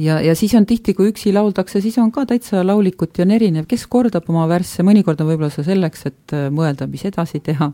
ja, 0.00 0.20
ja 0.24 0.34
siis 0.38 0.54
on 0.58 0.66
tihti, 0.68 0.94
kui 0.96 1.10
üksi 1.12 1.32
lauldakse, 1.34 1.82
siis 1.84 1.98
on 2.02 2.10
ka 2.14 2.24
täitsa 2.28 2.62
laulikuti 2.66 3.24
on 3.24 3.34
erinev, 3.36 3.66
kes 3.70 3.86
kordab 3.90 4.28
oma 4.32 4.46
värsse, 4.50 4.84
mõnikord 4.86 5.20
on 5.22 5.30
võib-olla 5.32 5.52
see 5.54 5.66
selleks, 5.66 6.06
et 6.10 6.36
äh, 6.36 6.48
mõelda, 6.54 6.88
mis 6.90 7.04
edasi 7.08 7.42
teha, 7.44 7.70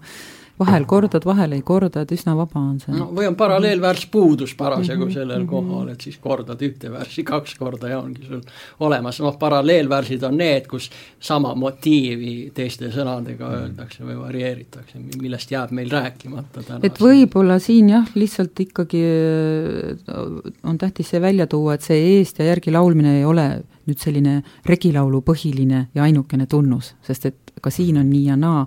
vahel 0.59 0.87
kordad, 0.89 1.25
vahel 1.29 1.53
ei 1.57 1.63
korda, 1.67 2.03
et 2.05 2.13
üsna 2.17 2.35
vaba 2.37 2.61
on 2.61 2.79
see. 2.81 2.95
no 2.97 3.09
või 3.15 3.29
on 3.29 3.37
paralleelvärss 3.37 4.09
puudus 4.13 4.55
parasjagu 4.57 5.05
mm 5.05 5.11
-hmm. 5.11 5.15
sellel 5.15 5.43
mhm. 5.45 5.51
kohal, 5.51 5.89
et 5.93 6.01
siis 6.01 6.17
kordad 6.23 6.63
ühte 6.63 6.93
värssi 6.93 7.25
kaks 7.25 7.55
korda 7.59 7.89
ja 7.89 7.99
ongi 8.01 8.27
sul 8.27 8.41
olemas, 8.81 9.21
noh, 9.21 9.39
paralleelvärsid 9.39 10.23
on 10.23 10.37
need, 10.37 10.67
kus 10.67 10.91
sama 11.21 11.55
motiivi 11.55 12.51
teiste 12.55 12.91
sõnadega 12.91 13.45
mhm. 13.49 13.63
öeldakse 13.63 14.05
või 14.05 14.19
varieeritakse, 14.21 14.99
millest 15.23 15.51
jääb 15.51 15.71
meil 15.71 15.91
rääkimata 15.91 16.63
täna. 16.63 16.81
et 16.83 17.01
võib-olla 17.01 17.59
siin 17.59 17.91
jah, 17.91 18.11
lihtsalt 18.15 18.61
ikkagi 18.61 19.03
äh, 19.05 20.53
on 20.65 20.79
tähtis 20.79 21.11
see 21.11 21.21
välja 21.21 21.47
tuua, 21.47 21.75
et 21.75 21.83
see 21.83 22.19
eest 22.19 22.39
ja 22.39 22.45
järgi 22.45 22.73
laulmine 22.73 23.19
ei 23.19 23.25
ole 23.25 23.63
nüüd 23.87 24.03
selline 24.03 24.43
regilaulu 24.67 25.23
põhiline 25.27 25.87
ja 25.95 26.07
ainukene 26.07 26.47
tunnus, 26.51 26.95
sest 27.07 27.27
et 27.27 27.37
ka 27.63 27.71
siin 27.73 27.99
on 28.01 28.09
nii 28.11 28.25
ja 28.27 28.37
naa, 28.37 28.67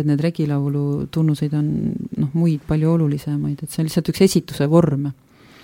et 0.00 0.08
need 0.08 0.22
regilaulu 0.24 0.84
tunnuseid 1.12 1.56
on 1.58 1.66
noh, 2.20 2.30
muid 2.34 2.62
palju 2.68 2.94
olulisemaid, 2.96 3.62
et 3.62 3.70
see 3.70 3.82
on 3.82 3.90
lihtsalt 3.90 4.12
üks 4.12 4.24
esituse 4.26 4.68
vorm. 4.70 5.10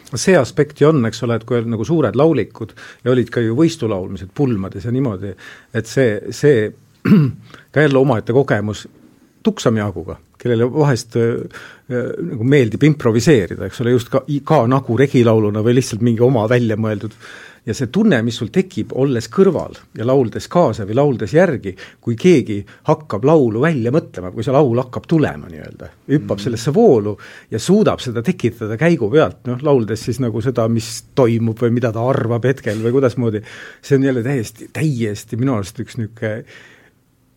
See 0.06 0.36
aspekt 0.38 0.80
ju 0.80 0.90
on, 0.92 1.02
eks 1.08 1.24
ole, 1.26 1.38
et 1.40 1.46
kui 1.46 1.58
on 1.58 1.72
nagu 1.74 1.84
suured 1.86 2.16
laulikud 2.18 2.76
ja 3.04 3.10
olid 3.10 3.32
ka 3.32 3.42
ju 3.42 3.56
võistulaulmised 3.58 4.30
pulmades 4.36 4.86
ja 4.86 4.94
niimoodi, 4.94 5.32
et 5.74 5.90
see, 5.90 6.20
see 6.30 6.68
ka 7.72 7.82
jälle 7.86 7.98
omaette 7.98 8.36
kogemus 8.36 8.86
Tuksami 9.46 9.78
Jaaguga, 9.78 10.16
kellele 10.42 10.66
vahest 10.72 11.14
äh, 11.20 11.58
nagu 11.86 12.46
meeldib 12.46 12.82
improviseerida, 12.86 13.68
eks 13.68 13.82
ole, 13.82 13.92
just 13.94 14.10
ka, 14.10 14.24
ka 14.46 14.64
nagu 14.70 14.96
regilauluna 14.98 15.62
või 15.62 15.76
lihtsalt 15.78 16.02
mingi 16.06 16.24
oma 16.26 16.46
väljamõeldud 16.50 17.14
ja 17.66 17.74
see 17.74 17.90
tunne, 17.92 18.20
mis 18.22 18.36
sul 18.38 18.50
tekib, 18.54 18.92
olles 18.94 19.26
kõrval 19.32 19.74
ja 19.98 20.06
lauldes 20.06 20.46
kaasa 20.50 20.86
või 20.86 20.96
lauldes 21.00 21.34
järgi, 21.34 21.74
kui 22.00 22.14
keegi 22.18 22.60
hakkab 22.86 23.26
laulu 23.26 23.62
välja 23.64 23.90
mõtlema, 23.94 24.30
kui 24.34 24.46
see 24.46 24.54
laul 24.54 24.78
hakkab 24.78 25.08
tulema 25.10 25.50
nii-öelda, 25.50 25.90
hüppab 26.12 26.38
mm. 26.38 26.44
sellesse 26.44 26.74
voolu 26.74 27.16
ja 27.50 27.60
suudab 27.62 28.02
seda 28.04 28.22
tekitada 28.26 28.78
käigu 28.80 29.10
pealt, 29.10 29.42
noh, 29.50 29.62
lauldes 29.66 30.06
siis 30.06 30.22
nagu 30.22 30.42
seda, 30.44 30.68
mis 30.70 30.90
toimub 31.18 31.58
või 31.62 31.74
mida 31.80 31.90
ta 31.94 32.06
arvab 32.06 32.46
hetkel 32.46 32.82
või 32.84 32.94
kuidasmoodi, 32.98 33.42
see 33.82 33.98
on 33.98 34.06
jälle 34.10 34.22
täiesti, 34.26 34.70
täiesti 34.72 35.40
minu 35.40 35.58
arust 35.58 35.82
üks 35.82 35.98
niisugune 35.98 36.44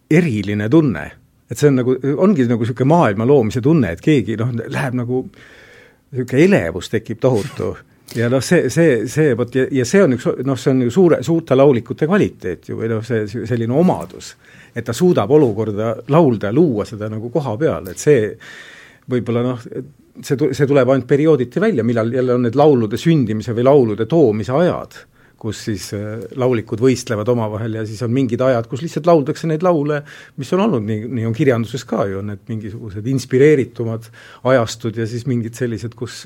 eriline 0.10 0.69
tunne. 0.69 1.10
et 1.49 1.57
see 1.57 1.69
on 1.72 1.80
nagu, 1.81 1.95
ongi 2.22 2.45
nagu 2.45 2.61
niisugune 2.61 2.93
maailma 2.93 3.26
loomise 3.26 3.61
tunne, 3.65 3.95
et 3.95 4.01
keegi 4.06 4.38
noh, 4.38 4.53
läheb 4.53 5.01
nagu 5.01 5.26
niisugune 5.26 6.43
elevus 6.45 6.93
tekib 6.93 7.18
tohutu 7.22 7.73
ja 8.18 8.30
noh, 8.31 8.41
see, 8.44 8.69
see, 8.73 9.03
see 9.11 9.36
vot 9.38 9.53
ja, 9.56 9.68
ja 9.81 9.86
see 9.88 10.02
on 10.03 10.15
üks 10.18 10.26
noh, 10.48 10.57
see 10.57 10.73
on 10.73 10.81
ju 10.88 10.94
suure, 10.94 11.22
suurte 11.26 11.57
laulikute 11.57 12.07
kvaliteet 12.10 12.72
ju 12.72 12.80
või 12.80 12.90
noh, 12.94 13.03
see 13.06 13.27
selline 13.30 13.76
omadus, 13.76 14.34
et 14.73 14.86
ta 14.86 14.95
suudab 14.95 15.31
olukorda 15.36 15.95
laulda 16.10 16.49
ja 16.49 16.56
luua 16.56 16.88
seda 16.90 17.10
nagu 17.11 17.30
koha 17.34 17.56
peal, 17.61 17.91
et 17.91 18.02
see 18.02 18.34
võib-olla 19.10 19.45
noh, 19.45 19.61
see, 19.61 20.49
see 20.56 20.68
tuleb 20.69 20.90
ainult 20.90 21.07
periooditi 21.10 21.61
välja, 21.61 21.86
millal 21.86 22.11
jälle 22.14 22.36
on 22.36 22.48
need 22.48 22.57
laulude 22.60 22.99
sündimise 22.99 23.56
või 23.57 23.68
laulude 23.68 24.10
toomise 24.10 24.56
ajad, 24.57 24.98
kus 25.40 25.61
siis 25.69 25.86
äh, 25.95 26.18
laulikud 26.40 26.81
võistlevad 26.84 27.30
omavahel 27.31 27.77
ja 27.80 27.86
siis 27.88 28.02
on 28.03 28.11
mingid 28.14 28.41
ajad, 28.44 28.68
kus 28.68 28.84
lihtsalt 28.84 29.07
lauldakse 29.07 29.48
neid 29.48 29.64
laule, 29.64 30.02
mis 30.41 30.52
on 30.57 30.65
olnud, 30.65 30.84
nii, 30.88 31.06
nii 31.19 31.30
on 31.30 31.38
kirjanduses 31.38 31.86
ka 31.88 32.10
ju, 32.10 32.26
need 32.26 32.44
mingisugused 32.49 33.07
inspireeritumad 33.07 34.10
ajastud 34.52 34.99
ja 34.99 35.07
siis 35.07 35.23
mingid 35.30 35.56
sellised, 35.56 35.95
kus 35.95 36.26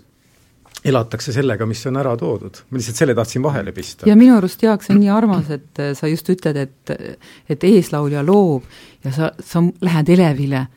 elatakse 0.86 1.34
sellega, 1.36 1.66
mis 1.70 1.86
on 1.88 1.98
ära 2.02 2.16
toodud. 2.20 2.62
ma 2.70 2.80
lihtsalt 2.80 3.02
selle 3.04 3.16
tahtsin 3.16 3.44
vahele 3.44 3.72
pista. 3.72 4.10
ja 4.10 4.16
minu 4.20 4.38
arust, 4.38 4.64
Jaak, 4.64 4.84
see 4.84 4.96
on 4.96 5.02
nii 5.04 5.12
armas, 5.14 5.50
et 5.54 5.82
äh, 5.82 5.94
sa 5.98 6.12
just 6.12 6.30
ütled, 6.30 6.60
et 6.60 6.96
et 7.50 7.68
eeslaulja 7.68 8.24
loob 8.26 8.64
ja 9.04 9.12
sa, 9.16 9.34
sa 9.40 9.64
lähed 9.82 10.10
elevile 10.18 10.68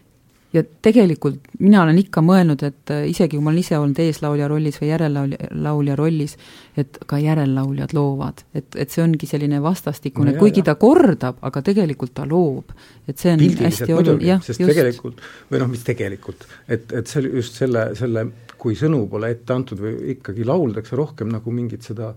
ja 0.57 0.62
tegelikult 0.83 1.51
mina 1.59 1.83
olen 1.83 1.99
ikka 2.01 2.23
mõelnud, 2.24 2.62
et 2.66 2.93
äh, 2.95 3.05
isegi 3.11 3.37
kui 3.37 3.45
ma 3.45 3.51
olen 3.51 3.61
ise 3.61 3.78
olnud 3.78 3.99
eeslaulja 4.03 4.49
rollis 4.51 4.78
või 4.81 4.91
järellaulja, 4.91 5.51
laulja 5.66 5.97
rollis, 5.99 6.37
et 6.78 6.99
ka 7.09 7.19
järellauljad 7.20 7.95
loovad. 7.97 8.45
et, 8.55 8.69
et 8.77 8.91
see 8.93 9.05
ongi 9.05 9.28
selline 9.28 9.61
vastastikune 9.62 10.33
no, 10.33 10.39
kuigi 10.41 10.62
jah. 10.62 10.70
ta 10.70 10.77
kordab, 10.81 11.43
aga 11.47 11.62
tegelikult 11.66 12.15
ta 12.16 12.27
loob. 12.28 12.73
et 13.09 13.19
see 13.19 13.33
on 13.33 13.43
Pildiliselt 13.43 13.83
hästi 13.83 13.99
oluline, 13.99 14.28
jah, 14.31 14.43
just. 14.49 14.62
tegelikult, 14.62 15.23
või 15.51 15.62
noh, 15.62 15.73
mis 15.73 15.85
tegelikult, 15.87 16.47
et, 16.69 16.93
et 16.93 17.11
see 17.11 17.27
just 17.27 17.59
selle, 17.61 17.91
selle 17.99 18.28
kui 18.59 18.77
sõnu 18.78 19.05
pole 19.11 19.31
ette 19.35 19.53
antud 19.55 19.81
või 19.83 20.16
ikkagi 20.16 20.47
lauldakse 20.47 20.97
rohkem 20.97 21.33
nagu 21.33 21.53
mingit 21.55 21.87
seda, 21.87 22.12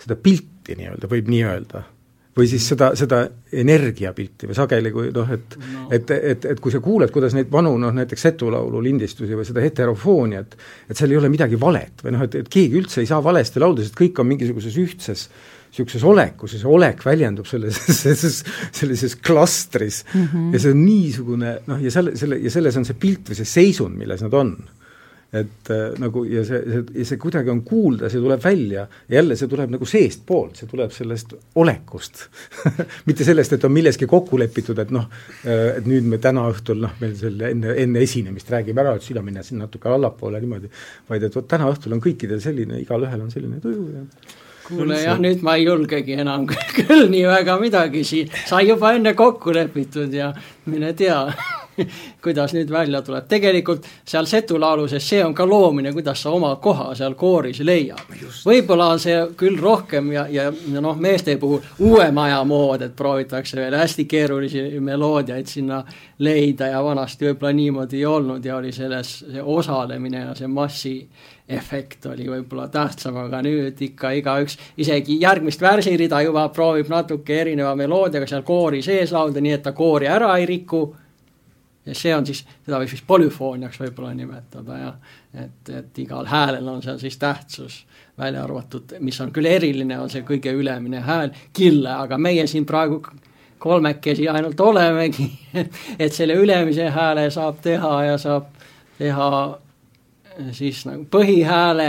seda 0.00 0.16
pilti 0.16 0.78
nii-öelda, 0.78 1.10
võib 1.10 1.28
nii 1.32 1.44
öelda 1.50 1.84
või 2.34 2.48
siis 2.50 2.64
seda, 2.66 2.90
seda 2.98 3.20
energiapilti 3.54 4.48
või 4.50 4.56
sageli, 4.58 4.90
kui 4.94 5.10
noh, 5.14 5.28
et 5.30 5.56
no. 5.60 5.86
et, 5.94 6.10
et, 6.10 6.46
et 6.50 6.60
kui 6.62 6.72
sa 6.74 6.80
kuuled, 6.82 7.12
kuidas 7.14 7.34
neid 7.36 7.50
vanu 7.52 7.76
noh, 7.78 7.94
näiteks 7.94 8.26
Setu 8.26 8.50
laulu 8.50 8.80
lindistusi 8.82 9.38
või 9.38 9.46
seda 9.46 9.62
heterofooniat, 9.62 10.56
et 10.90 10.98
seal 10.98 11.14
ei 11.14 11.20
ole 11.20 11.30
midagi 11.30 11.58
valet 11.60 12.02
või 12.02 12.16
noh, 12.16 12.24
et, 12.26 12.34
et 12.42 12.50
keegi 12.50 12.80
üldse 12.80 13.04
ei 13.04 13.10
saa 13.10 13.22
valesti 13.24 13.62
laulda, 13.62 13.86
sest 13.86 13.98
kõik 13.98 14.18
on 14.18 14.32
mingisuguses 14.32 14.80
ühtses 14.82 15.28
niisuguses 15.74 16.04
olekus 16.06 16.52
ja 16.54 16.60
see 16.60 16.70
olek 16.70 17.00
väljendub 17.02 17.48
selles, 17.50 17.78
selles, 18.02 18.42
sellises 18.74 19.16
klastris 19.16 20.04
mm 20.12 20.26
-hmm. 20.26 20.52
ja 20.54 20.62
see 20.62 20.74
on 20.74 20.84
niisugune 20.84 21.58
noh, 21.66 21.82
ja 21.82 21.90
selle, 21.90 22.16
selle, 22.16 22.38
ja 22.38 22.50
selles 22.50 22.76
on 22.76 22.86
see 22.86 22.98
pilt 22.98 23.30
või 23.30 23.38
see 23.38 23.52
seisund, 23.56 23.98
milles 23.98 24.22
nad 24.22 24.34
on 24.34 24.56
et 25.34 25.70
äh, 25.74 25.94
nagu 25.98 26.22
ja 26.28 26.44
see, 26.46 26.60
see, 26.62 26.82
ja 27.00 27.06
see 27.08 27.18
kuidagi 27.20 27.50
on 27.50 27.62
kuulda, 27.66 28.10
see 28.12 28.22
tuleb 28.22 28.42
välja, 28.44 28.84
jälle 29.10 29.36
see 29.38 29.50
tuleb 29.50 29.72
nagu 29.74 29.88
seestpoolt, 29.88 30.60
see 30.60 30.70
tuleb 30.70 30.94
sellest 30.94 31.34
olekust. 31.60 32.26
Mitte 33.08 33.26
sellest, 33.26 33.56
et 33.56 33.66
on 33.66 33.74
milleski 33.74 34.06
kokku 34.10 34.38
lepitud, 34.38 34.78
et 34.78 34.94
noh, 34.94 35.08
äh, 35.42 35.80
et 35.80 35.90
nüüd 35.90 36.06
me 36.10 36.20
täna 36.22 36.46
õhtul 36.52 36.78
noh, 36.84 36.94
meil 37.02 37.16
selle 37.18 37.50
enne, 37.50 37.74
enne 37.82 38.04
esinemist 38.06 38.52
räägime 38.54 38.84
ära, 38.84 38.94
et 38.98 39.06
sina 39.06 39.24
mine 39.26 39.42
siin 39.46 39.62
natuke 39.64 39.90
allapoole 39.90 40.40
niimoodi, 40.44 40.70
vaid 41.10 41.26
et 41.26 41.36
vot 41.40 41.50
täna 41.50 41.68
õhtul 41.72 41.96
on 41.96 42.04
kõikidel 42.04 42.42
selline, 42.44 42.78
igalühel 42.84 43.26
on 43.26 43.34
selline 43.34 43.60
tuju 43.64 43.90
ja 43.90 44.06
kuule 44.64 44.96
jah, 44.96 45.18
nüüd 45.20 45.42
ma 45.44 45.58
ei 45.58 45.66
julgegi 45.66 46.14
enam 46.22 46.46
küll 46.78 47.10
nii 47.12 47.26
väga 47.28 47.58
midagi 47.60 48.04
siin, 48.06 48.32
sai 48.48 48.68
juba 48.70 48.94
enne 48.96 49.12
kokku 49.18 49.52
lepitud 49.52 50.14
ja 50.14 50.30
mine 50.70 50.94
tea 50.96 51.18
kuidas 52.24 52.54
nüüd 52.54 52.70
välja 52.70 53.02
tuleb, 53.02 53.26
tegelikult 53.28 53.86
seal 54.06 54.28
Setu 54.30 54.58
lauluses 54.60 55.08
see 55.08 55.22
on 55.24 55.34
ka 55.34 55.46
loomine, 55.48 55.92
kuidas 55.92 56.22
sa 56.22 56.32
oma 56.34 56.54
koha 56.62 56.94
seal 56.94 57.14
kooris 57.18 57.60
leiad. 57.64 58.00
võib-olla 58.44 58.90
on 58.94 59.02
see 59.02 59.18
küll 59.36 59.58
rohkem 59.60 60.12
ja, 60.12 60.26
ja, 60.30 60.48
ja 60.72 60.84
noh, 60.84 60.96
meeste 61.00 61.36
puhul 61.40 61.60
uuem 61.78 62.18
aja 62.24 62.42
mood, 62.44 62.82
et 62.82 62.96
proovitakse 62.96 63.60
veel 63.60 63.76
hästi 63.78 64.04
keerulisi 64.10 64.64
meloodiaid 64.80 65.46
sinna 65.50 65.82
leida 66.18 66.70
ja 66.70 66.82
vanasti 66.84 67.28
võib-olla 67.28 67.52
niimoodi 67.52 67.98
ei 68.02 68.06
olnud 68.06 68.44
ja 68.44 68.56
oli 68.56 68.72
selles 68.72 69.18
see 69.24 69.42
osalemine 69.42 70.26
ja 70.28 70.34
see 70.38 70.50
massi 70.50 70.96
efekt 71.48 72.06
oli 72.06 72.24
võib-olla 72.28 72.68
tähtsam, 72.72 73.18
aga 73.20 73.42
nüüd 73.44 73.80
ikka 73.84 74.14
igaüks, 74.16 74.56
isegi 74.80 75.18
järgmist 75.20 75.60
värsirida 75.60 76.22
juba 76.24 76.46
proovib 76.54 76.88
natuke 76.88 77.40
erineva 77.42 77.74
meloodiaga 77.76 78.28
seal 78.30 78.46
koori 78.46 78.80
sees 78.82 79.12
laulda, 79.12 79.42
nii 79.44 79.58
et 79.58 79.64
ta 79.66 79.74
koori 79.76 80.08
ära 80.08 80.32
ei 80.38 80.46
riku 80.48 80.86
ja 81.86 81.94
see 81.94 82.14
on 82.16 82.26
siis, 82.26 82.44
seda 82.64 82.78
võiks 82.80 82.94
vist 82.96 83.06
polüfooniaks 83.06 83.80
võib-olla 83.80 84.14
nimetada 84.16 84.78
ja 84.78 84.92
et, 85.44 85.68
et 85.68 85.98
igal 85.98 86.26
häälel 86.28 86.68
on 86.68 86.82
seal 86.82 86.98
siis 86.98 87.18
tähtsus, 87.20 87.84
välja 88.18 88.44
arvatud, 88.44 88.96
mis 89.00 89.20
on 89.20 89.32
küll 89.34 89.48
eriline, 89.50 89.98
on 90.00 90.10
see 90.10 90.24
kõige 90.26 90.52
ülemine 90.54 91.02
hääl, 91.04 91.34
kille, 91.52 91.90
aga 91.92 92.18
meie 92.18 92.46
siin 92.46 92.66
praegu 92.66 93.02
kolmekesi 93.58 94.28
ainult 94.28 94.60
olemegi. 94.60 95.30
Et 95.98 96.12
selle 96.12 96.34
ülemise 96.36 96.90
hääle 96.90 97.30
saab 97.30 97.62
teha 97.64 97.92
ja 98.04 98.18
saab 98.18 98.50
teha 98.98 99.30
siis 100.52 100.84
nagu 100.86 101.06
põhihääle, 101.10 101.88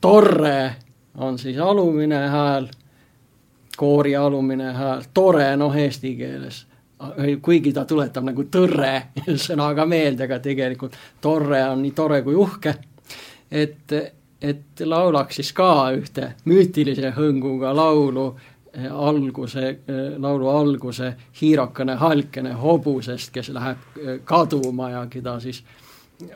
torre 0.00 0.74
on 1.18 1.38
siis 1.38 1.58
alumine 1.58 2.20
hääl, 2.28 2.68
koori 3.76 4.16
alumine 4.16 4.72
hääl, 4.72 5.02
tore 5.14 5.56
noh, 5.56 5.76
eesti 5.76 6.14
keeles 6.16 6.66
kuigi 7.42 7.72
ta 7.72 7.84
tuletab 7.88 8.24
nagu 8.28 8.44
tõrre 8.52 8.92
sõnaga 9.46 9.86
meelde, 9.88 10.26
aga 10.26 10.40
tegelikult 10.42 10.96
torre 11.20 11.62
on 11.70 11.82
nii 11.82 11.92
tore 11.96 12.20
kui 12.22 12.36
uhke. 12.36 12.74
et, 13.50 13.92
et 14.40 14.84
laulaks 14.84 15.40
siis 15.40 15.52
ka 15.56 15.90
ühte 15.96 16.34
müütilise 16.44 17.12
hõnguga 17.16 17.72
laulu 17.76 18.26
eh, 18.74 18.88
alguse, 18.90 19.68
eh, 19.68 20.02
laulu 20.18 20.48
alguse 20.52 21.14
hiirakene 21.40 21.96
halkene 22.00 22.52
hobusest, 22.52 23.32
kes 23.32 23.48
läheb 23.56 23.96
eh, 23.96 24.18
kaduma 24.24 24.90
ja 24.90 25.06
keda 25.10 25.38
siis 25.40 25.64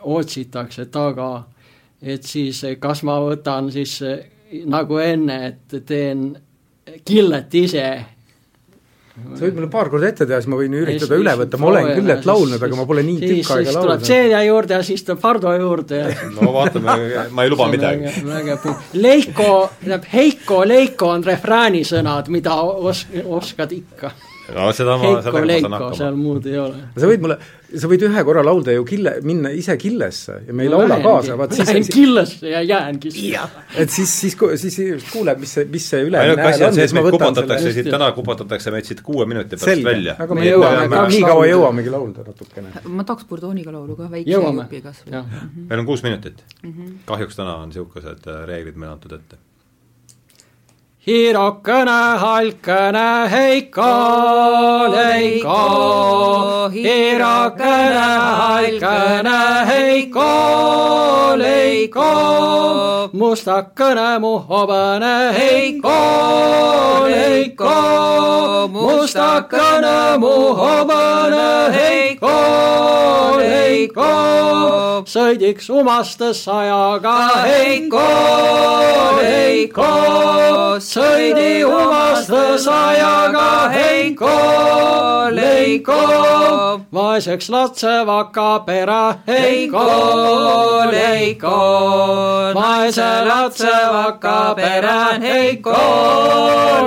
otsitakse 0.00 0.86
taga. 0.86 1.44
et 2.02 2.22
siis 2.22 2.62
kas 2.80 3.02
ma 3.02 3.18
võtan 3.20 3.70
siis 3.72 4.00
nagu 4.66 4.96
enne, 4.98 5.46
et 5.46 5.86
teen 5.86 6.36
killet 7.04 7.54
ise 7.54 8.13
sa 9.14 9.44
võid 9.44 9.54
mulle 9.54 9.68
paar 9.70 9.88
korda 9.92 10.08
ette 10.10 10.26
teha, 10.26 10.40
siis 10.42 10.50
ma 10.50 10.58
võin 10.58 10.74
üritada 10.74 11.18
üle 11.20 11.34
võtta, 11.38 11.58
ma 11.62 11.68
olen 11.70 11.90
küll 11.94 12.12
et 12.16 12.26
laulnud, 12.26 12.62
aga 12.66 12.78
ma 12.80 12.86
pole 12.88 13.04
nii 13.06 13.20
tükk 13.22 13.52
aega 13.54 13.74
laulnud. 13.76 13.86
tuleb 13.86 14.04
Celia 14.08 14.42
juurde 14.42 14.74
ja 14.74 14.82
siis 14.86 15.06
tuleb 15.06 15.22
Hardo 15.28 15.54
juurde 15.54 16.00
ja 16.02 16.12
no 16.36 16.50
vaatame, 16.56 16.98
ma 17.30 17.46
ei 17.46 17.52
luba 17.52 17.70
midagi. 17.70 18.10
Leiko, 18.98 19.50
tähendab 19.78 20.10
Heiko, 20.12 20.62
Leiko 20.66 21.14
on 21.14 21.26
refrääni 21.26 21.84
sõnad, 21.86 22.30
mida 22.34 22.58
os-, 22.64 23.06
oskad 23.24 23.76
ikka 23.78 24.10
no 24.52 24.70
seda 24.76 24.96
ma, 25.00 25.10
sellega 25.24 25.68
ma 25.68 25.68
saan 25.68 25.74
hakkama. 25.76 25.98
seal 25.98 26.16
muud 26.18 26.46
ei 26.48 26.58
ole. 26.60 26.80
sa 27.00 27.08
võid 27.08 27.22
mulle, 27.24 27.36
sa 27.80 27.88
võid 27.90 28.04
ühe 28.08 28.24
korra 28.28 28.42
laulda 28.44 28.74
ju 28.74 28.84
kille, 28.88 29.14
minna 29.24 29.52
ise 29.56 29.76
killesse 29.80 30.36
ja 30.48 30.56
me 30.56 30.66
ei 30.66 30.72
no, 30.72 30.80
laula 30.82 30.98
kaasa, 31.04 31.36
vaat 31.40 31.54
siis 31.56 31.70
Lähen 31.70 31.86
killesse 31.88 32.50
ja 32.52 32.60
jäängi 32.66 33.12
et 33.80 33.94
siis, 33.94 34.12
siis, 34.20 34.36
siis, 34.60 34.76
siis 34.76 35.06
kuuleb, 35.12 35.40
mis 35.40 35.54
see, 35.56 35.64
mis 35.72 35.88
see 35.94 36.02
ülemine 36.08 36.48
hääl 36.48 36.66
on, 36.68 36.76
siis 36.76 36.96
ma 36.96 37.04
võtan 37.08 37.40
selle 37.40 37.72
siit 37.78 37.88
täna 37.94 38.10
kupatatakse 38.16 38.74
meid 38.74 38.90
siit 38.90 39.00
kuue 39.06 39.26
minuti 39.30 39.56
pärast 39.56 39.70
Selge. 39.70 39.88
välja. 39.88 40.18
aga 40.26 40.38
me 40.38 40.46
jõuame, 40.50 41.00
nii 41.14 41.24
kaua 41.24 41.48
jõuamegi 41.48 41.96
laulda 41.96 42.28
natukene. 42.28 42.84
ma 42.84 43.08
tahaks 43.08 43.28
Burdooniga 43.30 43.72
laulu 43.72 43.96
ka, 44.02 44.10
väikse 44.12 44.36
jupi 44.36 44.84
kas 44.84 45.02
või. 45.06 45.24
meil 45.64 45.84
on 45.84 45.88
kuus 45.88 46.04
minutit. 46.04 46.44
-hmm. 46.60 47.00
kahjuks 47.08 47.40
täna 47.40 47.56
on 47.62 47.72
niisugused 47.72 48.28
äh, 48.28 48.44
reeglid 48.50 48.76
meile 48.76 48.98
antud 48.98 49.16
ette 49.16 49.40
Hirokene, 51.06 52.16
halkene, 52.16 53.28
heiko, 53.28 53.88
leiko. 54.88 56.70
Hirokene, 56.72 58.06
halkene, 58.40 59.40
heiko, 59.68 60.30
leiko. 61.36 62.08
mustakene, 63.12 64.18
muhobane, 64.18 65.32
heiko, 65.36 65.98
leiko. 67.12 68.68
mustakene, 68.72 70.16
muhobane, 70.24 71.68
heiko, 71.76 72.36
leiko. 73.44 74.08
sõidiks 75.04 75.68
umastes 75.68 76.46
sajaga, 76.48 77.44
heiko, 77.44 78.08
leiko 79.20 79.92
sõidi 80.94 81.64
umastas 81.66 82.66
ajaga 82.70 83.68
Heiko, 83.74 84.34
Leiko. 85.34 85.96
vaeseks 86.94 87.48
latsevaka 87.50 88.48
pere 88.66 89.00
Heiko, 89.26 89.86
Leiko. 90.92 91.56
vaese 92.54 93.08
latsevaka 93.28 94.36
pere 94.54 95.00
Heiko, 95.26 95.80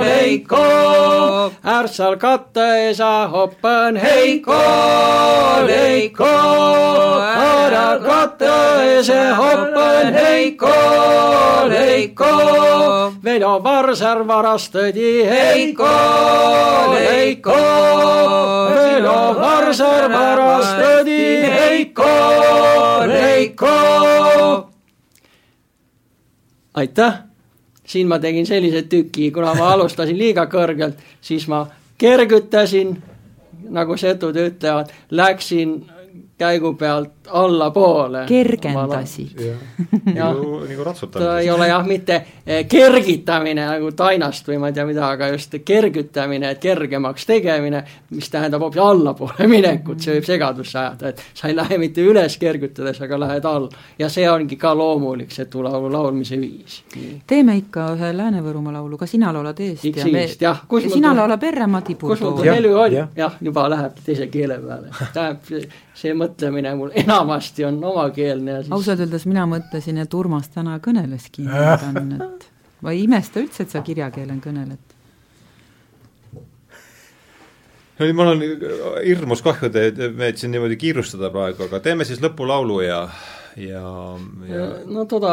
Leiko. 0.04 0.64
ärtsal 1.76 2.16
katte 2.16 2.68
isa 2.90 3.28
hoppen 3.32 3.96
Heiko, 3.96 4.62
Leiko. 5.66 6.32
ärtsal 7.44 8.00
katte 8.08 8.56
isa 9.00 9.20
hoppen 9.36 10.14
Heiko, 10.14 10.74
Leiko. 11.68 12.32
Veljo 13.24 13.58
Varsa 13.64 13.97
Savisaar 13.98 14.26
varastati 14.26 15.26
Heiko, 15.26 15.88
Heiko. 16.98 17.54
Velo 18.74 19.34
Varsaar 19.40 20.12
varastati 20.12 21.42
Heiko, 21.42 22.06
Heiko. 23.08 24.70
aitäh, 26.74 27.14
siin 27.84 28.08
ma 28.08 28.18
tegin 28.18 28.46
sellise 28.46 28.82
tüki, 28.82 29.30
kuna 29.30 29.54
ma 29.54 29.72
alustasin 29.72 30.18
liiga 30.18 30.46
kõrgelt, 30.46 30.94
siis 31.20 31.48
ma 31.48 31.66
kergutasin, 31.98 32.94
nagu 33.68 33.96
setud 33.96 34.36
ütlevad, 34.38 34.94
läksin 35.10 35.74
käigu 36.38 36.76
pealt 36.78 37.17
allapoole. 37.30 38.24
kergendasid. 38.26 39.40
nagu, 40.14 40.60
nagu 40.68 40.84
ratsutamine. 40.84 41.30
ta 41.30 41.38
ei 41.40 41.50
ole 41.50 41.68
jah, 41.68 41.86
mitte 41.86 42.24
eh, 42.46 42.66
kergitamine 42.68 43.66
nagu 43.66 43.92
tainast 43.92 44.48
või 44.48 44.58
ma 44.58 44.70
ei 44.70 44.76
tea 44.76 44.86
mida, 44.86 45.08
aga 45.08 45.28
just 45.32 45.54
kergutamine, 45.64 46.50
et 46.50 46.60
kergemaks 46.62 47.26
tegemine, 47.26 47.82
mis 48.10 48.30
tähendab 48.30 48.62
hoopis 48.64 48.82
allapoole 48.82 49.48
minekut, 49.54 50.00
see 50.00 50.18
võib 50.18 50.28
segadusse 50.28 50.78
ajada, 50.78 51.12
et 51.12 51.22
sa 51.34 51.48
ei 51.48 51.56
lähe 51.56 51.78
mitte 51.78 52.04
üles 52.04 52.38
kergutades, 52.38 53.00
aga 53.04 53.20
lähed 53.20 53.48
all. 53.48 53.68
ja 53.98 54.08
see 54.12 54.28
ongi 54.30 54.56
ka 54.56 54.74
loomulik, 54.76 55.32
see 55.34 55.48
laulu 55.54 55.92
laulmise 55.92 56.40
viis. 56.40 56.82
teeme 57.26 57.56
ikka 57.58 57.92
ühe 57.96 58.12
Lääne-Võrumaa 58.16 58.78
laulu, 58.78 58.98
ka 58.98 59.06
sina 59.06 59.32
laulad 59.34 59.60
eest 59.60 59.86
X 59.90 60.04
ja 60.04 60.12
me, 60.12 60.24
jah, 60.40 60.62
sina 60.88 61.14
laulad 61.16 61.42
Erre 61.42 61.66
Madi 61.66 61.94
Purdu. 61.94 62.14
kus 62.14 62.24
mul 62.24 62.40
too 62.40 62.52
helü 62.52 62.74
oli, 62.74 63.02
jah, 63.16 63.36
juba 63.40 63.68
läheb 63.70 64.00
teise 64.04 64.26
keele 64.32 64.58
peale, 64.62 64.92
tähendab 65.12 65.76
see 65.98 66.14
mõtlemine 66.14 66.74
mul 66.78 66.92
enamasti 67.18 67.64
on 67.68 67.80
omakeelne 67.84 68.50
ja 68.50 68.60
siis 68.62 68.74
ausalt 68.76 69.02
öeldes 69.04 69.26
mina 69.28 69.46
mõtlesin, 69.50 69.98
et 70.02 70.14
Urmas 70.14 70.48
täna 70.54 70.78
kõneleski 70.84 71.46
et 71.46 72.46
ma 72.82 72.94
ei 72.94 73.04
imesta 73.04 73.42
üldse, 73.42 73.64
et 73.64 73.74
sa 73.74 73.82
kirjakeelen 73.86 74.40
kõneled. 74.44 74.94
no 77.98 78.12
mul 78.14 78.32
on 78.34 78.44
hirmus 79.02 79.42
kahju, 79.42 79.72
et 79.74 79.98
me 80.14 80.30
siin 80.36 80.54
niimoodi 80.54 80.78
kiirustada 80.78 81.32
praegu, 81.34 81.66
aga 81.66 81.82
teeme 81.82 82.06
siis 82.06 82.22
lõpulaulu 82.22 82.80
ja 82.86 83.02
ja, 83.58 83.82
ja 84.48 84.66
no 84.86 85.04
toda 85.10 85.32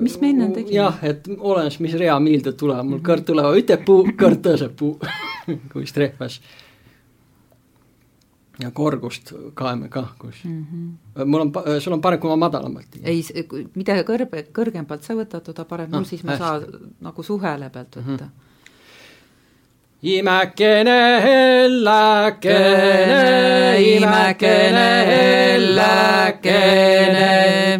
mis 0.00 0.16
me 0.20 0.32
enne 0.32 0.48
tegime? 0.54 0.78
jah, 0.78 1.02
et 1.04 1.28
olenes, 1.38 1.78
mis 1.84 1.96
rea 2.00 2.16
meelde 2.22 2.54
tuleb, 2.58 2.86
mul 2.88 3.02
kõrv 3.04 3.26
tuleb, 3.28 3.50
ütleb 3.62 3.84
puu, 3.84 4.06
kõrv 4.18 4.40
tõuseb 4.46 4.74
puu 4.78 4.96
kui 5.72 5.86
strehvas. 5.88 6.40
Ja 8.58 8.70
korgust 8.74 9.32
kaeme 9.54 9.88
kah, 9.88 10.10
kus 10.18 10.42
mm. 10.44 10.66
-hmm. 10.66 11.24
mul 11.24 11.40
on, 11.40 11.52
sul 11.80 11.92
on 11.92 12.00
parem, 12.00 12.20
kui 12.20 12.30
ma 12.30 12.36
madalamalt 12.36 12.90
teen. 12.90 13.06
ei, 13.06 13.22
mida 13.74 14.02
kõrbe, 14.02 14.44
kõrgemalt 14.52 15.06
sa 15.06 15.14
võtad, 15.14 15.44
toda 15.46 15.64
parem 15.64 15.90
no, 15.90 16.00
mul, 16.02 16.08
siis 16.08 16.24
ma 16.24 16.36
hästi. 16.36 16.44
saa 16.44 16.84
nagu 17.00 17.22
suhele 17.22 17.70
pealt 17.70 17.96
võtta 17.96 18.10
mm. 18.10 18.16
-hmm 18.18 18.46
imäkene 20.02 21.20
hellakene, 21.22 22.54
imäkene 23.82 25.06
hellakene, 25.58 27.30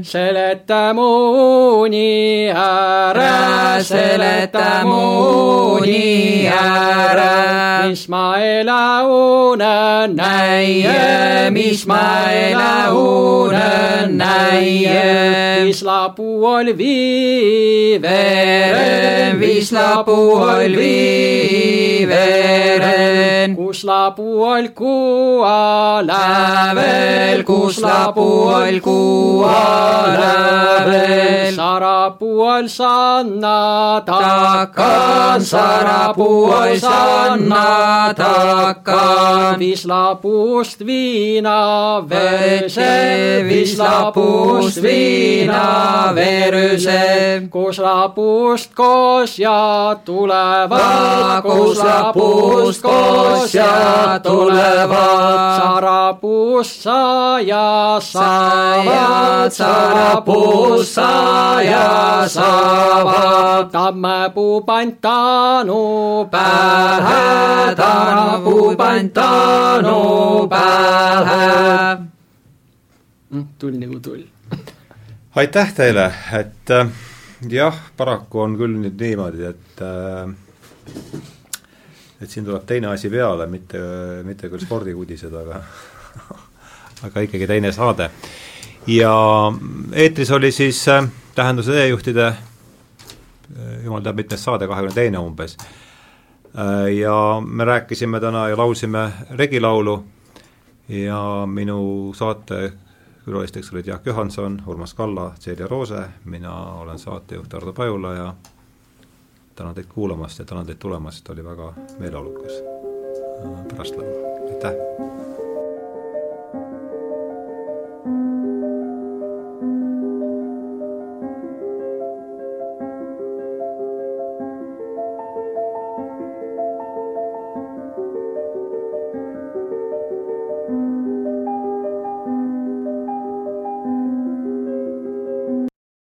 seleta 0.02 0.94
muuni 0.94 2.50
ära, 2.50 3.78
seleta 3.82 4.82
muuni 4.82 6.48
ära, 6.50 7.86
mis 7.86 8.08
ma 8.08 8.42
ela 8.42 9.06
näie, 10.10 11.50
mis 11.52 11.86
ma 11.86 12.32
ela 12.32 12.90
näie, 14.10 15.64
vislapuu 15.66 16.44
oli 16.46 16.72
viivere, 16.76 18.08
vislapuu 19.38 20.34
oli 20.34 20.76
viivere 20.76 22.07
veren. 22.08 23.56
kus 23.56 23.84
lapuol 23.84 24.68
kuua 24.74 26.00
lävel, 26.06 27.44
kus 27.44 27.78
lapuol 27.82 28.80
kuua 28.80 29.60
lävel. 30.18 31.54
Sarapuol 31.54 32.68
sanna 32.68 34.00
takan, 34.06 35.44
Sarapuol 35.44 36.78
sanna 36.78 38.14
takan. 38.14 39.58
Vislapuust 39.58 40.86
viina 40.86 42.02
verse, 42.08 43.44
Vislapuust 43.48 44.82
viina 44.82 46.12
verse. 46.14 47.48
kus 47.50 47.78
lapuust 47.78 48.74
koos 48.74 49.38
ja 49.38 49.96
tulevad, 50.04 51.42
kus 51.42 51.78
lapuust 51.78 51.97
sarapuust 51.98 52.82
koos 52.82 53.54
ja 53.54 54.20
tulevad. 54.22 55.58
sarapuust 55.58 56.82
saaja 56.82 57.98
saavad, 58.00 59.50
sarapuust 59.50 60.94
saaja 60.94 62.28
saavad. 62.28 63.70
tammepuu 63.70 64.60
pant 64.62 65.00
Taanu 65.00 66.28
pähe, 66.30 67.74
tammepuu 67.76 68.76
pant 68.76 69.12
Taanu 69.12 70.48
pähe. 70.48 71.96
Mm, 73.30 73.46
tull 73.58 73.78
nagu 73.78 74.00
tull. 74.00 74.22
aitäh 75.36 75.74
teile, 75.74 76.12
et 76.32 76.70
äh, 76.70 76.88
jah, 77.50 77.76
paraku 77.96 78.40
on 78.40 78.56
küll 78.58 78.78
nüüd 78.80 78.96
niimoodi, 79.00 79.44
et 79.52 79.82
äh, 79.84 80.28
et 82.20 82.30
siin 82.30 82.44
tuleb 82.44 82.64
teine 82.66 82.90
asi 82.90 83.10
peale, 83.10 83.46
mitte, 83.46 83.80
mitte 84.26 84.50
küll 84.50 84.64
spordikuudised, 84.64 85.34
aga 85.34 85.62
aga 87.06 87.24
ikkagi 87.26 87.46
teine 87.46 87.72
saade. 87.72 88.10
ja 88.86 89.14
eetris 89.92 90.30
oli 90.30 90.52
siis 90.52 90.88
äh, 90.88 91.08
Tähenduse 91.34 91.72
teejuhtide 91.72 92.26
äh, 92.26 93.84
jumal 93.84 94.02
teab, 94.02 94.16
mitmes 94.16 94.44
saade, 94.44 94.66
kahekümne 94.66 94.94
teine 94.94 95.18
umbes 95.18 95.56
äh,. 95.60 96.92
ja 96.98 97.42
me 97.46 97.64
rääkisime 97.64 98.20
täna 98.20 98.48
ja 98.48 98.56
laulsime 98.56 99.10
regilaulu 99.30 100.04
ja 100.88 101.46
minu 101.46 102.12
saate 102.16 102.72
külalisteks 103.28 103.72
olid 103.72 103.86
Jaak 103.86 104.06
Johanson, 104.06 104.62
Urmas 104.66 104.94
Kalla, 104.94 105.32
Celia 105.40 105.66
Roose, 105.66 106.00
mina 106.24 106.54
olen 106.80 106.98
saatejuht 106.98 107.54
Ardo 107.54 107.72
Pajula 107.72 108.14
ja 108.14 108.34
tänan 109.58 109.74
teid 109.74 109.86
kuulamast 109.94 110.38
ja 110.38 110.44
tänan 110.44 110.66
teid 110.66 110.78
tulemast, 110.78 111.30
oli 111.30 111.44
väga 111.44 111.72
meeleolukas 111.98 112.62
pärastlõuna, 113.72 114.36
aitäh! 114.52 115.27